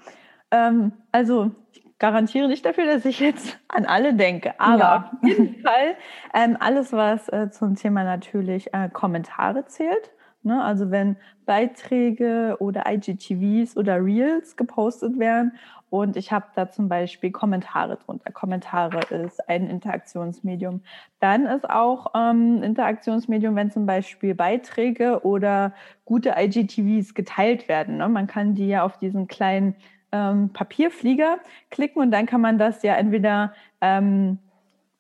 ähm, 0.50 0.92
also 1.12 1.52
ich 1.72 1.84
garantiere 1.98 2.48
nicht 2.48 2.64
dafür, 2.64 2.86
dass 2.86 3.04
ich 3.04 3.20
jetzt 3.20 3.58
an 3.68 3.86
alle 3.86 4.12
denke, 4.14 4.58
aber 4.58 4.78
ja. 4.78 5.10
auf 5.12 5.28
jeden 5.28 5.62
Fall 5.62 5.96
ähm, 6.34 6.56
alles, 6.58 6.92
was 6.92 7.28
äh, 7.28 7.50
zum 7.50 7.76
Thema 7.76 8.02
natürlich 8.02 8.74
äh, 8.74 8.88
Kommentare 8.88 9.66
zählt. 9.66 10.10
Ne? 10.42 10.62
Also 10.62 10.92
wenn 10.92 11.16
Beiträge 11.44 12.56
oder 12.60 12.84
IGTVs 12.88 13.76
oder 13.76 14.04
Reels 14.04 14.56
gepostet 14.56 15.18
werden 15.18 15.56
und 16.00 16.16
ich 16.16 16.32
habe 16.32 16.46
da 16.54 16.70
zum 16.70 16.88
Beispiel 16.88 17.30
Kommentare 17.30 17.96
drunter. 17.96 18.32
Kommentare 18.32 19.00
ist 19.14 19.48
ein 19.48 19.68
Interaktionsmedium. 19.68 20.82
Dann 21.20 21.46
ist 21.46 21.68
auch 21.68 22.12
ähm, 22.14 22.62
Interaktionsmedium, 22.62 23.56
wenn 23.56 23.70
zum 23.70 23.87
Beispiel 23.87 24.35
Beiträge 24.35 25.24
oder 25.24 25.72
gute 26.04 26.35
IGTVs 26.37 27.14
geteilt 27.14 27.68
werden. 27.68 27.98
Ne? 27.98 28.09
Man 28.09 28.26
kann 28.26 28.54
die 28.54 28.68
ja 28.68 28.85
auf 28.85 28.98
diesen 28.98 29.26
kleinen 29.26 29.74
ähm, 30.12 30.50
Papierflieger 30.52 31.38
klicken 31.70 32.02
und 32.02 32.11
dann 32.11 32.26
kann 32.26 32.40
man 32.40 32.59
das 32.59 32.82
ja 32.82 32.94
entweder 32.94 33.52
ähm, 33.80 34.38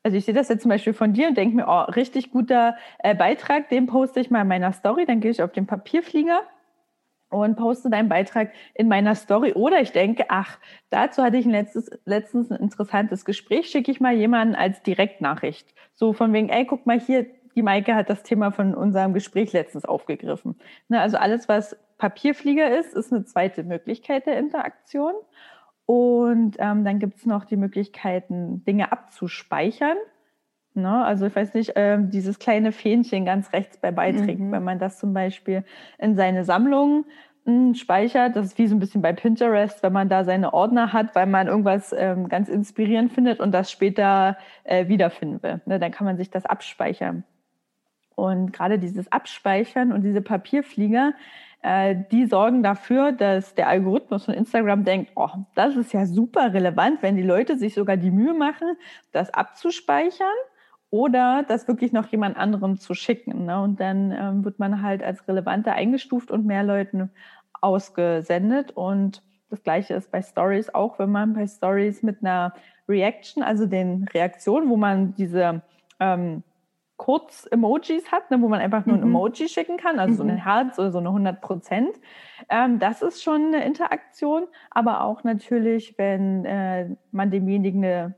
also 0.02 0.16
ich 0.16 0.24
sehe 0.24 0.34
das 0.34 0.48
jetzt 0.48 0.62
zum 0.62 0.68
Beispiel 0.68 0.92
von 0.92 1.14
dir 1.14 1.26
und 1.26 1.36
denke 1.36 1.56
mir, 1.56 1.66
oh, 1.66 1.80
richtig 1.90 2.30
guter 2.30 2.76
äh, 3.00 3.12
Beitrag, 3.12 3.68
den 3.70 3.86
poste 3.86 4.20
ich 4.20 4.30
mal 4.30 4.42
in 4.42 4.48
meiner 4.48 4.72
Story, 4.72 5.04
dann 5.04 5.18
gehe 5.18 5.32
ich 5.32 5.42
auf 5.42 5.50
den 5.50 5.66
Papierflieger 5.66 6.42
und 7.28 7.56
poste 7.56 7.90
deinen 7.90 8.08
Beitrag 8.08 8.52
in 8.74 8.88
meiner 8.88 9.14
Story. 9.14 9.52
Oder 9.52 9.80
ich 9.80 9.92
denke, 9.92 10.26
ach, 10.28 10.58
dazu 10.90 11.22
hatte 11.22 11.36
ich 11.36 11.46
ein 11.46 11.52
letztes, 11.52 11.90
letztens 12.04 12.50
ein 12.50 12.60
interessantes 12.60 13.24
Gespräch, 13.24 13.68
schicke 13.68 13.90
ich 13.90 14.00
mal 14.00 14.14
jemanden 14.14 14.54
als 14.54 14.82
Direktnachricht. 14.82 15.74
So 15.94 16.12
von 16.12 16.32
wegen, 16.32 16.48
ey, 16.48 16.66
guck 16.66 16.86
mal 16.86 17.00
hier, 17.00 17.26
die 17.56 17.62
Maike 17.62 17.94
hat 17.94 18.10
das 18.10 18.22
Thema 18.22 18.52
von 18.52 18.74
unserem 18.74 19.14
Gespräch 19.14 19.52
letztens 19.52 19.84
aufgegriffen. 19.84 20.56
Ne, 20.88 21.00
also 21.00 21.16
alles, 21.16 21.48
was 21.48 21.76
Papierflieger 21.98 22.78
ist, 22.78 22.94
ist 22.94 23.12
eine 23.12 23.24
zweite 23.24 23.64
Möglichkeit 23.64 24.26
der 24.26 24.38
Interaktion. 24.38 25.14
Und 25.86 26.56
ähm, 26.58 26.84
dann 26.84 26.98
gibt 26.98 27.16
es 27.16 27.26
noch 27.26 27.44
die 27.44 27.56
Möglichkeiten, 27.56 28.64
Dinge 28.64 28.92
abzuspeichern. 28.92 29.96
Ne? 30.76 31.04
Also 31.04 31.26
ich 31.26 31.34
weiß 31.34 31.54
nicht, 31.54 31.72
ähm, 31.76 32.10
dieses 32.10 32.38
kleine 32.38 32.70
Fähnchen 32.70 33.24
ganz 33.24 33.52
rechts 33.52 33.78
bei 33.78 33.90
Beiträgen, 33.90 34.48
mhm. 34.48 34.52
wenn 34.52 34.64
man 34.64 34.78
das 34.78 34.98
zum 34.98 35.12
Beispiel 35.14 35.64
in 35.98 36.16
seine 36.16 36.44
Sammlung 36.44 37.06
hm, 37.46 37.74
speichert, 37.74 38.36
das 38.36 38.46
ist 38.46 38.58
wie 38.58 38.66
so 38.66 38.76
ein 38.76 38.78
bisschen 38.78 39.02
bei 39.02 39.12
Pinterest, 39.12 39.82
wenn 39.82 39.92
man 39.92 40.08
da 40.08 40.24
seine 40.24 40.52
Ordner 40.52 40.92
hat, 40.92 41.14
weil 41.14 41.26
man 41.26 41.46
irgendwas 41.46 41.94
ähm, 41.96 42.28
ganz 42.28 42.48
inspirierend 42.48 43.12
findet 43.12 43.40
und 43.40 43.52
das 43.52 43.70
später 43.70 44.36
äh, 44.64 44.88
wiederfinden 44.88 45.42
will. 45.42 45.60
Ne? 45.64 45.78
Dann 45.78 45.92
kann 45.92 46.04
man 46.04 46.16
sich 46.16 46.30
das 46.30 46.44
abspeichern. 46.44 47.24
Und 48.14 48.52
gerade 48.52 48.78
dieses 48.78 49.10
Abspeichern 49.12 49.92
und 49.92 50.02
diese 50.02 50.22
Papierflieger, 50.22 51.12
äh, 51.62 51.96
die 52.10 52.26
sorgen 52.26 52.62
dafür, 52.62 53.12
dass 53.12 53.54
der 53.54 53.68
Algorithmus 53.68 54.24
von 54.24 54.34
Instagram 54.34 54.84
denkt, 54.84 55.12
oh, 55.14 55.28
das 55.54 55.76
ist 55.76 55.92
ja 55.92 56.06
super 56.06 56.52
relevant, 56.52 57.02
wenn 57.02 57.16
die 57.16 57.22
Leute 57.22 57.56
sich 57.56 57.74
sogar 57.74 57.96
die 57.96 58.10
Mühe 58.10 58.34
machen, 58.34 58.76
das 59.12 59.32
abzuspeichern 59.32 60.26
oder 60.96 61.44
das 61.46 61.68
wirklich 61.68 61.92
noch 61.92 62.06
jemand 62.06 62.38
anderem 62.38 62.78
zu 62.78 62.94
schicken. 62.94 63.44
Ne? 63.44 63.60
Und 63.60 63.80
dann 63.80 64.12
ähm, 64.12 64.44
wird 64.44 64.58
man 64.58 64.82
halt 64.82 65.02
als 65.02 65.28
relevanter 65.28 65.72
eingestuft 65.72 66.30
und 66.30 66.46
mehr 66.46 66.64
Leuten 66.64 67.10
ausgesendet. 67.60 68.70
Und 68.70 69.22
das 69.50 69.62
gleiche 69.62 69.92
ist 69.92 70.10
bei 70.10 70.22
Stories 70.22 70.74
auch, 70.74 70.98
wenn 70.98 71.10
man 71.10 71.34
bei 71.34 71.46
Stories 71.46 72.02
mit 72.02 72.22
einer 72.22 72.54
Reaction, 72.88 73.42
also 73.42 73.66
den 73.66 74.04
Reaktionen, 74.14 74.70
wo 74.70 74.78
man 74.78 75.14
diese 75.16 75.60
ähm, 76.00 76.42
Kurz-Emojis 76.96 78.10
hat, 78.10 78.30
ne, 78.30 78.40
wo 78.40 78.48
man 78.48 78.60
einfach 78.60 78.86
nur 78.86 78.96
ein 78.96 79.02
mhm. 79.02 79.14
Emoji 79.14 79.50
schicken 79.50 79.76
kann, 79.76 79.98
also 79.98 80.14
mhm. 80.14 80.16
so 80.16 80.22
ein 80.22 80.42
Herz 80.42 80.78
oder 80.78 80.92
so 80.92 80.98
eine 80.98 81.08
100 81.08 81.42
Prozent. 81.42 81.90
Ähm, 82.48 82.78
das 82.78 83.02
ist 83.02 83.22
schon 83.22 83.48
eine 83.48 83.66
Interaktion, 83.66 84.46
aber 84.70 85.02
auch 85.02 85.24
natürlich, 85.24 85.98
wenn 85.98 86.46
äh, 86.46 86.88
man 87.10 87.30
demjenigen 87.30 87.84
eine 87.84 88.14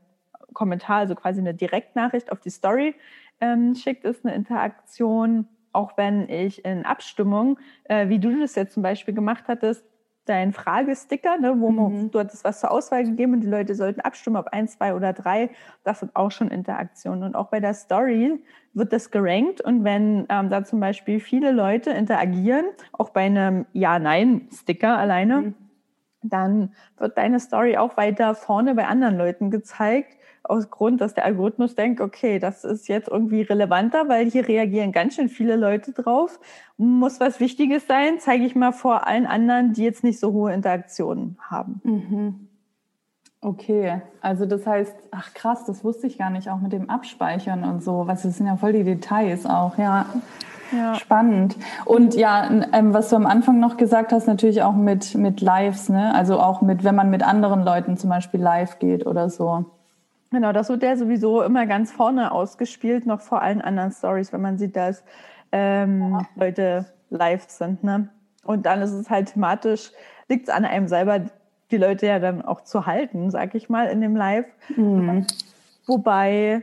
Kommentar, 0.53 0.97
also 0.97 1.15
quasi 1.15 1.39
eine 1.39 1.53
Direktnachricht 1.53 2.31
auf 2.31 2.39
die 2.39 2.49
Story 2.49 2.95
ähm, 3.41 3.75
schickt, 3.75 4.03
ist 4.03 4.25
eine 4.25 4.35
Interaktion. 4.35 5.47
Auch 5.71 5.97
wenn 5.97 6.27
ich 6.29 6.65
in 6.65 6.85
Abstimmung, 6.85 7.59
äh, 7.83 8.09
wie 8.09 8.19
du 8.19 8.39
das 8.39 8.55
jetzt 8.55 8.73
zum 8.73 8.83
Beispiel 8.83 9.13
gemacht 9.13 9.45
hattest, 9.47 9.85
dein 10.29 10.53
Fragesticker, 10.53 11.37
ne, 11.37 11.59
wo 11.59 11.71
man, 11.71 12.03
mhm. 12.03 12.11
du 12.11 12.19
hattest 12.19 12.43
was 12.43 12.59
zur 12.59 12.71
Auswahl 12.71 13.03
gegeben 13.03 13.33
und 13.33 13.41
die 13.41 13.47
Leute 13.47 13.73
sollten 13.73 13.99
abstimmen, 14.01 14.37
ob 14.37 14.47
eins, 14.49 14.77
zwei 14.77 14.93
oder 14.93 15.11
drei. 15.11 15.49
Das 15.83 15.99
sind 15.99 16.15
auch 16.15 16.29
schon 16.29 16.49
Interaktionen. 16.49 17.23
Und 17.23 17.35
auch 17.35 17.47
bei 17.47 17.59
der 17.59 17.73
Story 17.73 18.39
wird 18.73 18.93
das 18.93 19.09
gerankt. 19.09 19.59
Und 19.61 19.83
wenn 19.83 20.27
ähm, 20.29 20.49
da 20.49 20.63
zum 20.63 20.79
Beispiel 20.79 21.19
viele 21.19 21.51
Leute 21.51 21.89
interagieren, 21.89 22.65
auch 22.93 23.09
bei 23.09 23.21
einem 23.21 23.65
Ja-Nein-Sticker 23.73 24.97
alleine, 24.97 25.41
mhm. 25.41 25.55
dann 26.21 26.73
wird 26.97 27.17
deine 27.17 27.39
Story 27.39 27.77
auch 27.77 27.97
weiter 27.97 28.35
vorne 28.35 28.75
bei 28.75 28.85
anderen 28.85 29.17
Leuten 29.17 29.49
gezeigt 29.49 30.18
aus 30.49 30.69
Grund, 30.69 31.01
dass 31.01 31.13
der 31.13 31.25
Algorithmus 31.25 31.75
denkt, 31.75 32.01
okay, 32.01 32.39
das 32.39 32.63
ist 32.63 32.87
jetzt 32.87 33.07
irgendwie 33.07 33.41
relevanter, 33.41 34.09
weil 34.09 34.29
hier 34.29 34.47
reagieren 34.47 34.91
ganz 34.91 35.15
schön 35.15 35.29
viele 35.29 35.55
Leute 35.55 35.91
drauf. 35.91 36.39
Muss 36.77 37.19
was 37.19 37.39
Wichtiges 37.39 37.87
sein, 37.87 38.19
zeige 38.19 38.45
ich 38.45 38.55
mal 38.55 38.71
vor 38.71 39.07
allen 39.07 39.25
anderen, 39.25 39.73
die 39.73 39.83
jetzt 39.83 40.03
nicht 40.03 40.19
so 40.19 40.33
hohe 40.33 40.53
Interaktionen 40.53 41.37
haben. 41.39 41.81
Mhm. 41.83 42.47
Okay, 43.41 44.01
also 44.19 44.45
das 44.45 44.67
heißt, 44.67 44.93
ach 45.11 45.33
krass, 45.33 45.63
das 45.65 45.83
wusste 45.83 46.07
ich 46.07 46.17
gar 46.17 46.29
nicht, 46.29 46.49
auch 46.49 46.59
mit 46.59 46.73
dem 46.73 46.89
Abspeichern 46.89 47.63
und 47.63 47.81
so. 47.81 48.05
Was 48.05 48.23
das 48.23 48.37
sind 48.37 48.47
ja 48.47 48.57
voll 48.57 48.73
die 48.73 48.83
Details 48.83 49.45
auch, 49.45 49.77
ja. 49.77 50.07
Ja. 50.71 50.95
Spannend. 50.95 51.55
Und 51.85 52.13
ja, 52.15 52.47
ähm, 52.73 52.93
was 52.93 53.09
du 53.09 53.15
am 53.15 53.25
Anfang 53.25 53.59
noch 53.59 53.77
gesagt 53.77 54.11
hast, 54.11 54.27
natürlich 54.27 54.61
auch 54.61 54.75
mit, 54.75 55.15
mit 55.15 55.41
Lives, 55.41 55.89
ne? 55.89 56.13
Also 56.13 56.39
auch 56.39 56.61
mit, 56.61 56.83
wenn 56.83 56.95
man 56.95 57.09
mit 57.09 57.23
anderen 57.23 57.63
Leuten 57.63 57.97
zum 57.97 58.11
Beispiel 58.11 58.39
live 58.39 58.77
geht 58.77 59.07
oder 59.07 59.29
so. 59.29 59.65
Genau, 60.31 60.51
das 60.51 60.69
wird 60.69 60.83
ja 60.83 60.95
sowieso 60.95 61.41
immer 61.41 61.65
ganz 61.65 61.91
vorne 61.91 62.31
ausgespielt, 62.31 63.05
noch 63.05 63.21
vor 63.21 63.41
allen 63.41 63.61
anderen 63.61 63.91
Stories, 63.91 64.31
wenn 64.31 64.41
man 64.41 64.57
sieht, 64.57 64.75
dass 64.75 65.03
ähm, 65.51 66.25
Leute 66.35 66.85
live 67.09 67.49
sind. 67.49 67.83
Ne? 67.83 68.09
Und 68.43 68.65
dann 68.65 68.81
ist 68.81 68.91
es 68.91 69.09
halt 69.09 69.33
thematisch, 69.33 69.91
liegt 70.27 70.47
es 70.47 70.53
an 70.53 70.65
einem 70.65 70.87
selber, 70.87 71.21
die 71.71 71.77
Leute 71.77 72.05
ja 72.05 72.19
dann 72.19 72.43
auch 72.43 72.61
zu 72.61 72.85
halten, 72.85 73.31
sag 73.31 73.55
ich 73.55 73.69
mal, 73.69 73.87
in 73.87 74.01
dem 74.01 74.15
Live. 74.15 74.45
Mhm. 74.75 75.25
Wobei 75.87 76.61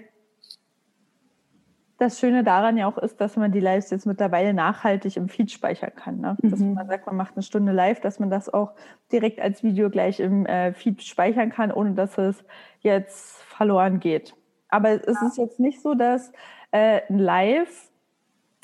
das 1.99 2.21
Schöne 2.21 2.45
daran 2.45 2.77
ja 2.77 2.87
auch 2.87 2.99
ist, 2.99 3.21
dass 3.21 3.37
man 3.37 3.53
die 3.53 3.61
Lives 3.61 3.91
jetzt 3.91 4.07
mittlerweile 4.07 4.53
nachhaltig 4.53 5.17
im 5.17 5.29
Feed 5.29 5.51
speichern 5.51 5.93
kann. 5.97 6.21
Ne? 6.21 6.37
Dass 6.43 6.61
mhm. 6.61 6.75
man 6.75 6.87
sagt, 6.87 7.07
man 7.07 7.17
macht 7.17 7.35
eine 7.37 7.43
Stunde 7.43 7.73
live, 7.73 8.01
dass 8.01 8.19
man 8.19 8.29
das 8.29 8.53
auch 8.53 8.73
direkt 9.11 9.41
als 9.41 9.63
Video 9.63 9.89
gleich 9.89 10.21
im 10.21 10.45
äh, 10.47 10.75
Feed 10.75 11.03
speichern 11.03 11.51
kann, 11.51 11.73
ohne 11.73 11.93
dass 11.93 12.19
es 12.19 12.45
jetzt 12.81 13.43
verloren 13.45 14.01
geht. 14.01 14.35
Aber 14.69 14.91
es 14.91 15.21
ja. 15.21 15.27
ist 15.27 15.39
jetzt 15.39 15.59
nicht 15.59 15.81
so, 15.81 15.95
dass 15.95 16.33
äh, 16.71 17.01
live 17.09 17.91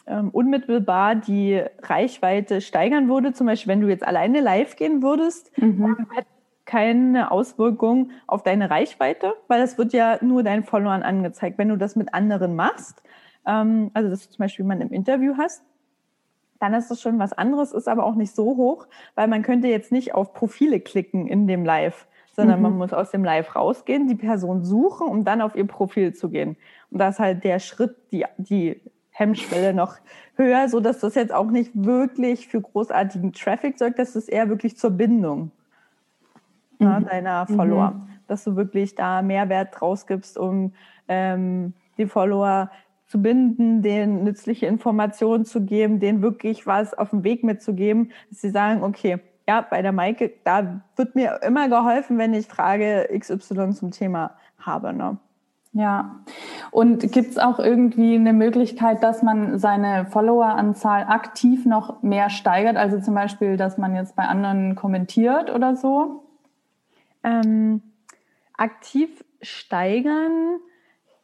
ähm, 0.07 0.31
unmittelbar 0.31 1.15
die 1.15 1.63
Reichweite 1.83 2.61
steigern 2.61 3.09
würde. 3.09 3.33
Zum 3.33 3.47
Beispiel, 3.47 3.73
wenn 3.73 3.81
du 3.81 3.89
jetzt 3.89 4.07
alleine 4.07 4.41
live 4.41 4.77
gehen 4.77 5.03
würdest, 5.03 5.57
mhm. 5.59 6.07
hat 6.15 6.27
keine 6.65 7.31
Auswirkung 7.31 8.11
auf 8.27 8.43
deine 8.43 8.71
Reichweite, 8.71 9.35
weil 9.49 9.61
das 9.61 9.79
wird 9.79 9.93
ja 9.93 10.19
nur 10.21 10.43
deinen 10.43 10.65
Followern 10.65 11.03
angezeigt. 11.03 11.59
Wenn 11.59 11.69
du 11.69 11.77
das 11.77 11.97
mit 11.97 12.15
anderen 12.15 12.57
machst, 12.57 13.03
ähm, 13.47 13.91
also 13.95 14.09
dass 14.09 14.27
du 14.27 14.35
zum 14.35 14.43
Beispiel 14.43 14.65
jemanden 14.65 14.89
im 14.89 14.93
Interview 14.93 15.35
hast, 15.37 15.63
dann 16.59 16.75
ist 16.75 16.91
das 16.91 17.01
schon 17.01 17.19
was 17.19 17.33
anderes, 17.33 17.73
ist 17.73 17.89
aber 17.89 18.05
auch 18.05 18.15
nicht 18.15 18.35
so 18.35 18.57
hoch, 18.57 18.87
weil 19.15 19.27
man 19.27 19.43
könnte 19.43 19.69
jetzt 19.69 19.91
nicht 19.91 20.15
auf 20.15 20.33
Profile 20.33 20.81
klicken 20.81 21.27
in 21.27 21.47
dem 21.47 21.65
Live 21.65 22.07
sondern 22.35 22.59
mhm. 22.59 22.63
man 22.63 22.79
muss 22.79 22.93
aus 22.93 23.11
dem 23.11 23.25
Live 23.25 23.55
rausgehen, 23.55 24.09
die 24.09 24.15
Person 24.15 24.65
suchen, 24.65 25.07
um 25.07 25.25
dann 25.25 25.41
auf 25.41 25.55
ihr 25.55 25.67
Profil 25.67 26.15
zu 26.15 26.31
gehen. 26.31 26.57
Und 26.91 26.99
da 26.99 27.09
ist 27.09 27.19
halt 27.19 27.45
der 27.45 27.59
Schritt, 27.59 27.95
die, 28.11 28.25
die 28.39 28.81
Hemmschwelle 29.11 29.75
noch 29.75 29.97
höher, 30.37 30.69
so 30.69 30.81
dass 30.81 31.01
das 31.01 31.15
jetzt 31.15 31.33
auch 31.33 31.51
nicht 31.51 31.71
wirklich 31.75 32.49
für 32.49 32.61
großartigen 32.61 33.33
Traffic 33.33 33.79
sorgt, 33.79 33.99
das 33.99 34.17
ist 34.17 34.29
eher 34.29 34.49
wirklich 34.49 34.77
zur 34.79 34.91
Bindung 34.91 35.53
mhm. 36.79 36.87
na, 36.87 37.01
deiner 37.01 37.47
Follower, 37.47 37.91
mhm. 37.91 38.09
dass 38.27 38.45
du 38.45 38.57
wirklich 38.57 38.95
da 38.95 39.21
Mehrwert 39.21 39.79
draus 39.79 40.07
gibst, 40.07 40.39
um 40.39 40.73
ähm, 41.09 41.75
die 41.99 42.07
Follower 42.07 42.71
zu 43.13 43.21
binden, 43.21 43.83
denen 43.83 44.25
nützliche 44.25 44.65
Informationen 44.65 45.45
zu 45.45 45.61
geben, 45.61 46.01
denen 46.01 46.23
wirklich 46.23 46.67
was 46.67 46.95
auf 46.95 47.11
dem 47.11 47.25
Weg 47.25 47.45
mitzugeben, 47.45 48.11
dass 48.31 48.41
sie 48.41 48.49
sagen, 48.49 48.83
okay, 48.83 49.19
ja, 49.47 49.61
bei 49.61 49.83
der 49.83 49.93
Maike, 49.93 50.33
da 50.45 50.81
wird 50.97 51.15
mir 51.15 51.41
immer 51.43 51.69
geholfen, 51.69 52.17
wenn 52.17 52.33
ich 52.33 52.47
Frage 52.47 53.11
XY 53.15 53.73
zum 53.73 53.91
Thema 53.91 54.31
habe. 54.57 54.95
Ne? 54.95 55.19
Ja, 55.75 56.21
und 56.71 57.13
gibt 57.13 57.33
es 57.33 57.39
auch 57.39 57.59
irgendwie 57.59 58.15
eine 58.15 58.33
Möglichkeit, 58.33 59.03
dass 59.03 59.23
man 59.23 59.59
seine 59.59 60.07
Followeranzahl 60.07 61.05
aktiv 61.07 61.67
noch 61.67 62.03
mehr 62.03 62.31
steigert? 62.31 62.79
Also 62.79 62.99
zum 62.99 63.15
Beispiel, 63.15 63.59
dass 63.59 63.77
man 63.77 63.95
jetzt 63.95 64.17
bei 64.17 64.25
anderen 64.25 64.75
kommentiert 64.75 65.51
oder 65.51 65.77
so? 65.77 66.25
Ähm, 67.23 67.83
aktiv 68.57 69.23
steigern 69.43 70.61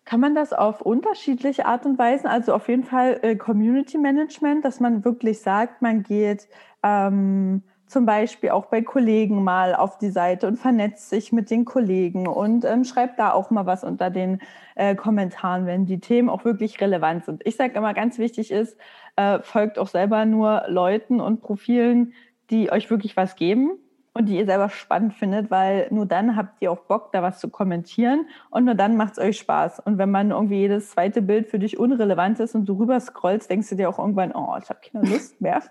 kann 0.09 0.21
man 0.21 0.35
das 0.35 0.55
auf 0.55 0.81
unterschiedliche 0.81 1.67
Art 1.67 1.85
und 1.85 1.99
Weisen, 1.99 2.29
also 2.29 2.55
auf 2.55 2.67
jeden 2.69 2.85
Fall 2.85 3.21
äh, 3.21 3.37
Community 3.37 3.99
Management, 3.99 4.65
dass 4.65 4.81
man 4.81 5.05
wirklich 5.05 5.43
sagt, 5.43 5.83
man 5.83 6.03
geht 6.03 6.49
ähm, 6.83 7.63
zum 7.87 8.07
Beispiel 8.07 8.49
auch 8.49 8.67
bei 8.67 8.81
Kollegen 8.81 9.45
mal 9.45 9.75
auf 9.75 9.99
die 9.99 10.09
Seite 10.09 10.47
und 10.47 10.57
vernetzt 10.57 11.11
sich 11.11 11.31
mit 11.31 11.51
den 11.51 11.67
Kollegen 11.67 12.27
und 12.27 12.65
ähm, 12.65 12.85
schreibt 12.85 13.19
da 13.19 13.33
auch 13.33 13.51
mal 13.51 13.67
was 13.67 13.85
unter 13.85 14.09
den 14.09 14.41
äh, 14.77 14.95
Kommentaren, 14.95 15.67
wenn 15.67 15.85
die 15.85 16.01
Themen 16.01 16.31
auch 16.31 16.47
wirklich 16.47 16.81
relevant 16.81 17.27
sind. 17.27 17.43
Ich 17.45 17.57
sage 17.57 17.75
immer, 17.75 17.93
ganz 17.93 18.17
wichtig 18.17 18.51
ist, 18.51 18.79
äh, 19.17 19.41
folgt 19.41 19.79
auch 19.79 19.89
selber 19.89 20.25
nur 20.25 20.63
Leuten 20.69 21.21
und 21.21 21.43
Profilen, 21.43 22.15
die 22.49 22.73
euch 22.73 22.89
wirklich 22.89 23.15
was 23.19 23.37
geben 23.37 23.73
und 24.19 24.27
die 24.27 24.37
ihr 24.37 24.47
selber 24.47 24.69
spannend 24.69 25.15
findet, 25.15 25.49
weil 25.49 25.87
nur 25.91 26.05
dann 26.05 26.35
habt 26.35 26.61
ihr 26.61 26.73
auch 26.73 26.81
Bock, 26.81 27.13
da 27.13 27.23
was 27.23 27.39
zu 27.39 27.49
kommentieren 27.49 28.27
und 28.51 28.65
nur 28.65 28.75
dann 28.75 28.97
macht 28.97 29.13
es 29.13 29.19
euch 29.19 29.39
Spaß. 29.39 29.79
Und 29.81 29.97
wenn 29.97 30.11
man 30.11 30.33
irgendwie 30.33 30.59
jedes 30.59 30.91
zweite 30.91 31.23
Bild 31.23 31.47
für 31.47 31.61
dich 31.61 31.79
unrelevant 31.79 32.41
ist 32.41 32.57
und 32.57 32.65
du 32.65 32.75
rüber 32.75 32.99
scrollst, 32.99 33.49
denkst 33.49 33.69
du 33.71 33.77
dir 33.77 33.89
auch 33.89 34.01
irgendwann, 34.01 34.33
oh, 34.33 34.57
ich 34.61 34.69
habe 34.69 34.81
keine 34.83 35.09
Lust 35.09 35.41
mehr. 35.41 35.63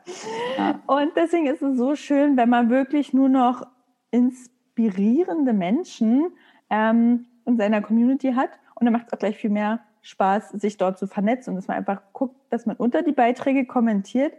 Ja. 0.58 0.80
Und 0.88 1.12
deswegen 1.18 1.48
ist 1.48 1.62
es 1.62 1.78
so 1.78 1.96
schön, 1.96 2.38
wenn 2.38 2.50
man 2.50 2.70
wirklich 2.70 3.14
nur 3.14 3.28
noch 3.28 3.68
inspirierende 4.12 5.52
Menschen 5.52 6.28
ähm, 6.70 7.26
in 7.46 7.58
seiner 7.58 7.82
Community 7.82 8.32
hat 8.32 8.52
und 8.76 8.86
dann 8.86 8.94
macht 8.94 9.08
es 9.08 9.14
auch 9.14 9.20
gleich 9.20 9.36
viel 9.36 9.50
mehr 9.50 9.82
Spaß, 10.04 10.52
sich 10.52 10.78
dort 10.78 10.98
zu 10.98 11.06
vernetzen 11.06 11.50
und 11.50 11.56
dass 11.58 11.68
man 11.68 11.76
einfach 11.76 12.02
guckt, 12.14 12.36
dass 12.50 12.66
man 12.66 12.78
unter 12.78 13.02
die 13.02 13.12
Beiträge 13.12 13.66
kommentiert, 13.66 14.34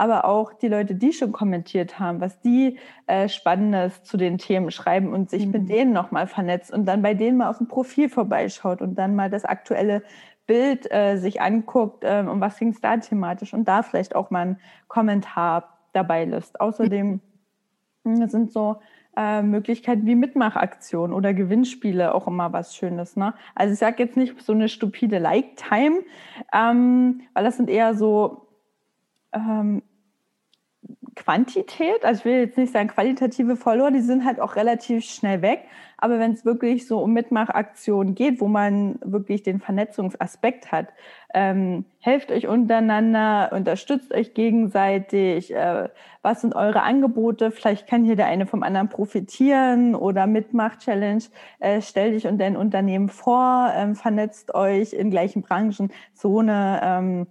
aber 0.00 0.24
auch 0.24 0.54
die 0.54 0.68
Leute, 0.68 0.94
die 0.94 1.12
schon 1.12 1.30
kommentiert 1.30 1.98
haben, 1.98 2.22
was 2.22 2.40
die 2.40 2.78
äh, 3.06 3.28
Spannendes 3.28 4.02
zu 4.02 4.16
den 4.16 4.38
Themen 4.38 4.70
schreiben 4.70 5.12
und 5.12 5.28
sich 5.28 5.44
mhm. 5.44 5.52
mit 5.52 5.68
denen 5.68 5.92
nochmal 5.92 6.26
vernetzt 6.26 6.72
und 6.72 6.86
dann 6.86 7.02
bei 7.02 7.12
denen 7.12 7.36
mal 7.36 7.50
auf 7.50 7.58
dem 7.58 7.68
Profil 7.68 8.08
vorbeischaut 8.08 8.80
und 8.80 8.94
dann 8.94 9.14
mal 9.14 9.28
das 9.28 9.44
aktuelle 9.44 10.02
Bild 10.46 10.90
äh, 10.90 11.18
sich 11.18 11.42
anguckt, 11.42 12.02
äh, 12.02 12.24
um 12.26 12.40
was 12.40 12.58
ging 12.58 12.70
es 12.70 12.80
da 12.80 12.96
thematisch 12.96 13.52
und 13.52 13.68
da 13.68 13.82
vielleicht 13.82 14.16
auch 14.16 14.30
mal 14.30 14.40
einen 14.40 14.60
Kommentar 14.88 15.76
dabei 15.92 16.24
lässt. 16.24 16.62
Außerdem 16.62 17.20
mhm. 18.04 18.26
sind 18.26 18.52
so 18.52 18.80
äh, 19.18 19.42
Möglichkeiten 19.42 20.06
wie 20.06 20.14
Mitmachaktionen 20.14 21.14
oder 21.14 21.34
Gewinnspiele 21.34 22.14
auch 22.14 22.26
immer 22.26 22.54
was 22.54 22.74
Schönes. 22.74 23.16
Ne? 23.16 23.34
Also 23.54 23.74
ich 23.74 23.78
sage 23.78 24.02
jetzt 24.02 24.16
nicht 24.16 24.40
so 24.40 24.54
eine 24.54 24.70
stupide 24.70 25.18
Like-Time, 25.18 25.98
ähm, 26.54 27.20
weil 27.34 27.44
das 27.44 27.58
sind 27.58 27.68
eher 27.68 27.92
so 27.92 28.46
ähm, 29.32 29.82
Quantität, 31.16 32.04
also 32.04 32.20
ich 32.20 32.24
will 32.24 32.40
jetzt 32.40 32.58
nicht 32.58 32.72
sagen 32.72 32.88
qualitative 32.88 33.56
Follower, 33.56 33.90
die 33.90 34.00
sind 34.00 34.24
halt 34.24 34.40
auch 34.40 34.56
relativ 34.56 35.04
schnell 35.04 35.42
weg. 35.42 35.64
Aber 36.00 36.18
wenn 36.18 36.32
es 36.32 36.44
wirklich 36.46 36.86
so 36.86 36.98
um 36.98 37.12
Mitmachaktionen 37.12 38.14
geht, 38.14 38.40
wo 38.40 38.48
man 38.48 38.98
wirklich 39.04 39.42
den 39.42 39.60
Vernetzungsaspekt 39.60 40.72
hat, 40.72 40.88
ähm, 41.34 41.84
helft 41.98 42.32
euch 42.32 42.46
untereinander, 42.46 43.50
unterstützt 43.52 44.12
euch 44.14 44.32
gegenseitig. 44.32 45.54
Äh, 45.54 45.90
was 46.22 46.40
sind 46.40 46.54
eure 46.54 46.82
Angebote? 46.82 47.50
Vielleicht 47.50 47.86
kann 47.86 48.04
hier 48.04 48.16
der 48.16 48.26
eine 48.26 48.46
vom 48.46 48.62
anderen 48.62 48.88
profitieren 48.88 49.94
oder 49.94 50.26
Mitmach-Challenge. 50.26 51.24
Äh, 51.58 51.82
stell 51.82 52.12
dich 52.12 52.26
und 52.26 52.38
dein 52.38 52.56
Unternehmen 52.56 53.10
vor, 53.10 53.70
ähm, 53.74 53.94
vernetzt 53.94 54.54
euch 54.54 54.94
in 54.94 55.10
gleichen 55.10 55.42
Branchen. 55.42 55.92
So 56.14 56.38
eine 56.38 56.80
ähm, 56.82 57.26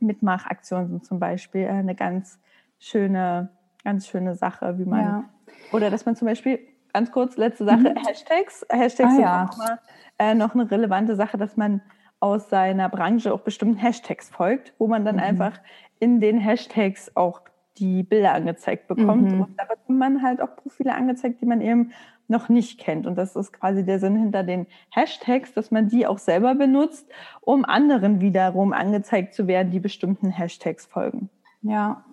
Mitmachaktionen 0.00 0.88
sind 0.88 1.04
zum 1.04 1.20
Beispiel 1.20 1.68
eine 1.68 1.94
ganz 1.94 2.40
schöne, 2.84 3.48
ganz 3.82 4.06
schöne 4.06 4.34
Sache, 4.34 4.78
wie 4.78 4.84
man. 4.84 5.00
Ja. 5.00 5.24
Oder 5.72 5.90
dass 5.90 6.04
man 6.04 6.16
zum 6.16 6.26
Beispiel, 6.26 6.60
ganz 6.92 7.10
kurz, 7.10 7.36
letzte 7.36 7.64
Sache, 7.64 7.94
mhm. 7.94 8.06
Hashtags. 8.06 8.66
Hashtags 8.70 9.10
ah, 9.10 9.14
sind 9.14 9.22
ja. 9.22 9.48
auch 9.50 9.56
mal, 9.56 9.78
äh, 10.18 10.34
noch 10.34 10.54
eine 10.54 10.70
relevante 10.70 11.16
Sache, 11.16 11.38
dass 11.38 11.56
man 11.56 11.80
aus 12.20 12.48
seiner 12.48 12.88
Branche 12.88 13.32
auch 13.32 13.40
bestimmten 13.40 13.76
Hashtags 13.76 14.30
folgt, 14.30 14.74
wo 14.78 14.86
man 14.86 15.04
dann 15.04 15.16
mhm. 15.16 15.22
einfach 15.22 15.60
in 15.98 16.20
den 16.20 16.38
Hashtags 16.38 17.10
auch 17.16 17.40
die 17.78 18.02
Bilder 18.02 18.34
angezeigt 18.34 18.86
bekommt. 18.86 19.32
Mhm. 19.32 19.40
Und 19.40 19.58
da 19.58 19.64
bekommt 19.64 19.98
man 19.98 20.22
halt 20.22 20.40
auch 20.40 20.54
Profile 20.54 20.94
angezeigt, 20.94 21.40
die 21.40 21.46
man 21.46 21.60
eben 21.60 21.92
noch 22.28 22.48
nicht 22.48 22.78
kennt. 22.78 23.06
Und 23.06 23.16
das 23.16 23.34
ist 23.34 23.52
quasi 23.52 23.84
der 23.84 23.98
Sinn 23.98 24.16
hinter 24.16 24.44
den 24.44 24.66
Hashtags, 24.90 25.52
dass 25.52 25.70
man 25.70 25.88
die 25.88 26.06
auch 26.06 26.18
selber 26.18 26.54
benutzt, 26.54 27.10
um 27.40 27.64
anderen 27.64 28.20
wiederum 28.20 28.72
angezeigt 28.72 29.34
zu 29.34 29.46
werden, 29.46 29.70
die 29.70 29.80
bestimmten 29.80 30.30
Hashtags 30.30 30.86
folgen. 30.86 31.28
Ja, 31.62 32.04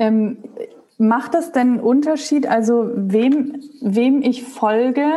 ähm, 0.00 0.38
Macht 1.00 1.32
das 1.32 1.50
denn 1.52 1.68
einen 1.68 1.80
Unterschied, 1.80 2.46
also 2.46 2.90
wem, 2.94 3.58
wem 3.80 4.20
ich 4.20 4.44
folge, 4.44 5.10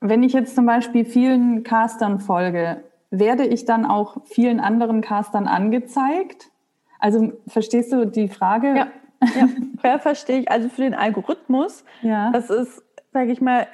wenn 0.00 0.22
ich 0.22 0.32
jetzt 0.32 0.54
zum 0.54 0.64
Beispiel 0.64 1.04
vielen 1.04 1.64
Castern 1.64 2.18
folge, 2.18 2.82
werde 3.10 3.44
ich 3.44 3.66
dann 3.66 3.84
auch 3.84 4.24
vielen 4.24 4.58
anderen 4.58 5.02
Castern 5.02 5.46
angezeigt? 5.46 6.50
Also 6.98 7.34
verstehst 7.46 7.92
du 7.92 8.06
die 8.06 8.28
Frage? 8.28 8.74
Ja, 8.74 9.48
ja 9.82 9.98
verstehe 9.98 10.40
ich. 10.40 10.50
Also 10.50 10.70
für 10.70 10.80
den 10.80 10.94
Algorithmus, 10.94 11.84
ja. 12.00 12.30
das 12.30 12.48
ist, 12.48 12.82
sage 13.12 13.32
ich 13.32 13.42
mal, 13.42 13.66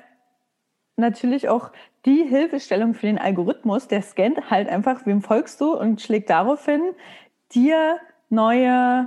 natürlich 0.96 1.48
auch 1.48 1.70
die 2.04 2.24
Hilfestellung 2.24 2.94
für 2.94 3.06
den 3.06 3.18
Algorithmus, 3.18 3.86
der 3.86 4.02
scannt 4.02 4.50
halt 4.50 4.68
einfach, 4.68 5.06
wem 5.06 5.22
folgst 5.22 5.60
du 5.60 5.78
und 5.78 6.00
schlägt 6.00 6.30
daraufhin 6.30 6.82
dir 7.52 7.98
neue 8.28 9.06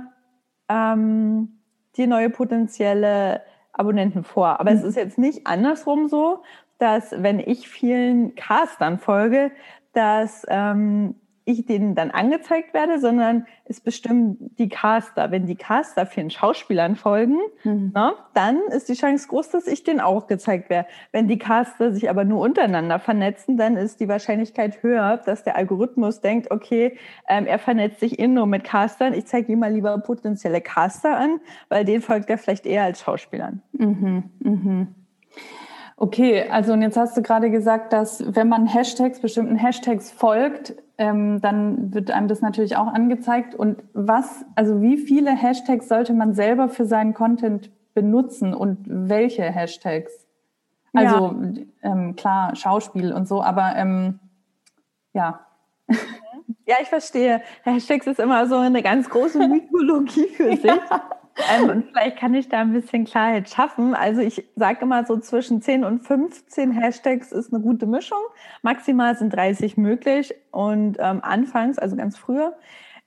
ähm, 0.70 1.60
dir 1.96 2.06
neue 2.06 2.30
potenzielle 2.30 3.42
Abonnenten 3.72 4.24
vor. 4.24 4.60
Aber 4.60 4.70
mhm. 4.70 4.78
es 4.78 4.84
ist 4.84 4.96
jetzt 4.96 5.18
nicht 5.18 5.46
andersrum 5.46 6.08
so, 6.08 6.42
dass 6.78 7.12
wenn 7.16 7.40
ich 7.40 7.68
vielen 7.68 8.34
Castern 8.34 8.98
folge, 8.98 9.50
dass 9.92 10.46
ähm, 10.48 11.16
ich 11.52 11.66
denen 11.66 11.94
dann 11.94 12.10
angezeigt 12.10 12.74
werde, 12.74 12.98
sondern 12.98 13.46
es 13.64 13.80
bestimmen 13.80 14.54
die 14.58 14.68
Caster. 14.68 15.30
Wenn 15.30 15.46
die 15.46 15.56
Caster 15.56 16.06
vielen 16.06 16.30
Schauspielern 16.30 16.96
folgen, 16.96 17.38
mhm. 17.64 17.92
na, 17.94 18.10
ne, 18.10 18.16
dann 18.34 18.58
ist 18.74 18.88
die 18.88 18.94
Chance 18.94 19.28
groß, 19.28 19.50
dass 19.50 19.66
ich 19.66 19.84
denen 19.84 20.00
auch 20.00 20.26
gezeigt 20.26 20.70
werde. 20.70 20.88
Wenn 21.12 21.28
die 21.28 21.38
Caster 21.38 21.92
sich 21.92 22.10
aber 22.10 22.24
nur 22.24 22.40
untereinander 22.40 22.98
vernetzen, 22.98 23.56
dann 23.56 23.76
ist 23.76 24.00
die 24.00 24.08
Wahrscheinlichkeit 24.08 24.82
höher, 24.82 25.18
dass 25.18 25.44
der 25.44 25.56
Algorithmus 25.56 26.20
denkt, 26.20 26.50
okay, 26.50 26.96
ähm, 27.28 27.46
er 27.46 27.58
vernetzt 27.58 28.00
sich 28.00 28.18
eh 28.18 28.28
nur 28.28 28.46
mit 28.46 28.64
Castern, 28.64 29.14
ich 29.14 29.26
zeige 29.26 29.52
ihm 29.52 29.60
mal 29.60 29.72
lieber 29.72 29.96
potenzielle 29.98 30.60
Caster 30.60 31.16
an, 31.16 31.40
weil 31.68 31.84
den 31.84 32.02
folgt 32.02 32.30
er 32.30 32.38
vielleicht 32.38 32.66
eher 32.66 32.84
als 32.84 33.00
Schauspielern. 33.00 33.62
Mhm. 33.72 34.24
Mhm. 34.40 34.94
Okay, 36.02 36.48
also 36.48 36.72
und 36.72 36.80
jetzt 36.80 36.96
hast 36.96 37.14
du 37.18 37.20
gerade 37.20 37.50
gesagt, 37.50 37.92
dass 37.92 38.24
wenn 38.34 38.48
man 38.48 38.64
Hashtags, 38.64 39.20
bestimmten 39.20 39.56
Hashtags 39.56 40.10
folgt, 40.10 40.72
ähm, 40.96 41.42
dann 41.42 41.92
wird 41.92 42.10
einem 42.10 42.26
das 42.26 42.40
natürlich 42.40 42.78
auch 42.78 42.86
angezeigt. 42.86 43.54
Und 43.54 43.82
was, 43.92 44.46
also 44.54 44.80
wie 44.80 44.96
viele 44.96 45.30
Hashtags 45.30 45.88
sollte 45.88 46.14
man 46.14 46.32
selber 46.32 46.70
für 46.70 46.86
seinen 46.86 47.12
Content 47.12 47.70
benutzen 47.92 48.54
und 48.54 48.78
welche 48.86 49.42
Hashtags? 49.42 50.26
Also 50.94 51.36
ja. 51.36 51.62
ähm, 51.82 52.16
klar, 52.16 52.56
Schauspiel 52.56 53.12
und 53.12 53.28
so, 53.28 53.42
aber 53.42 53.76
ähm, 53.76 54.20
ja. 55.12 55.40
Ja, 56.66 56.76
ich 56.80 56.88
verstehe. 56.88 57.42
Hashtags 57.64 58.06
ist 58.06 58.20
immer 58.20 58.46
so 58.46 58.56
eine 58.56 58.82
ganz 58.82 59.10
große 59.10 59.46
Mythologie 59.46 60.28
für 60.28 60.50
sich. 60.56 60.64
Ja. 60.64 61.19
Ähm, 61.52 61.70
und 61.70 61.84
vielleicht 61.88 62.18
kann 62.18 62.34
ich 62.34 62.48
da 62.48 62.60
ein 62.60 62.72
bisschen 62.72 63.04
Klarheit 63.04 63.48
schaffen. 63.48 63.94
Also 63.94 64.20
ich 64.20 64.44
sage 64.56 64.80
immer 64.82 65.04
so 65.04 65.18
zwischen 65.18 65.62
10 65.62 65.84
und 65.84 66.00
15 66.00 66.72
Hashtags 66.72 67.32
ist 67.32 67.52
eine 67.52 67.62
gute 67.62 67.86
Mischung. 67.86 68.18
Maximal 68.62 69.16
sind 69.16 69.34
30 69.34 69.76
möglich. 69.76 70.34
Und 70.50 70.96
ähm, 71.00 71.20
anfangs, 71.22 71.78
also 71.78 71.96
ganz 71.96 72.16
früher, 72.16 72.56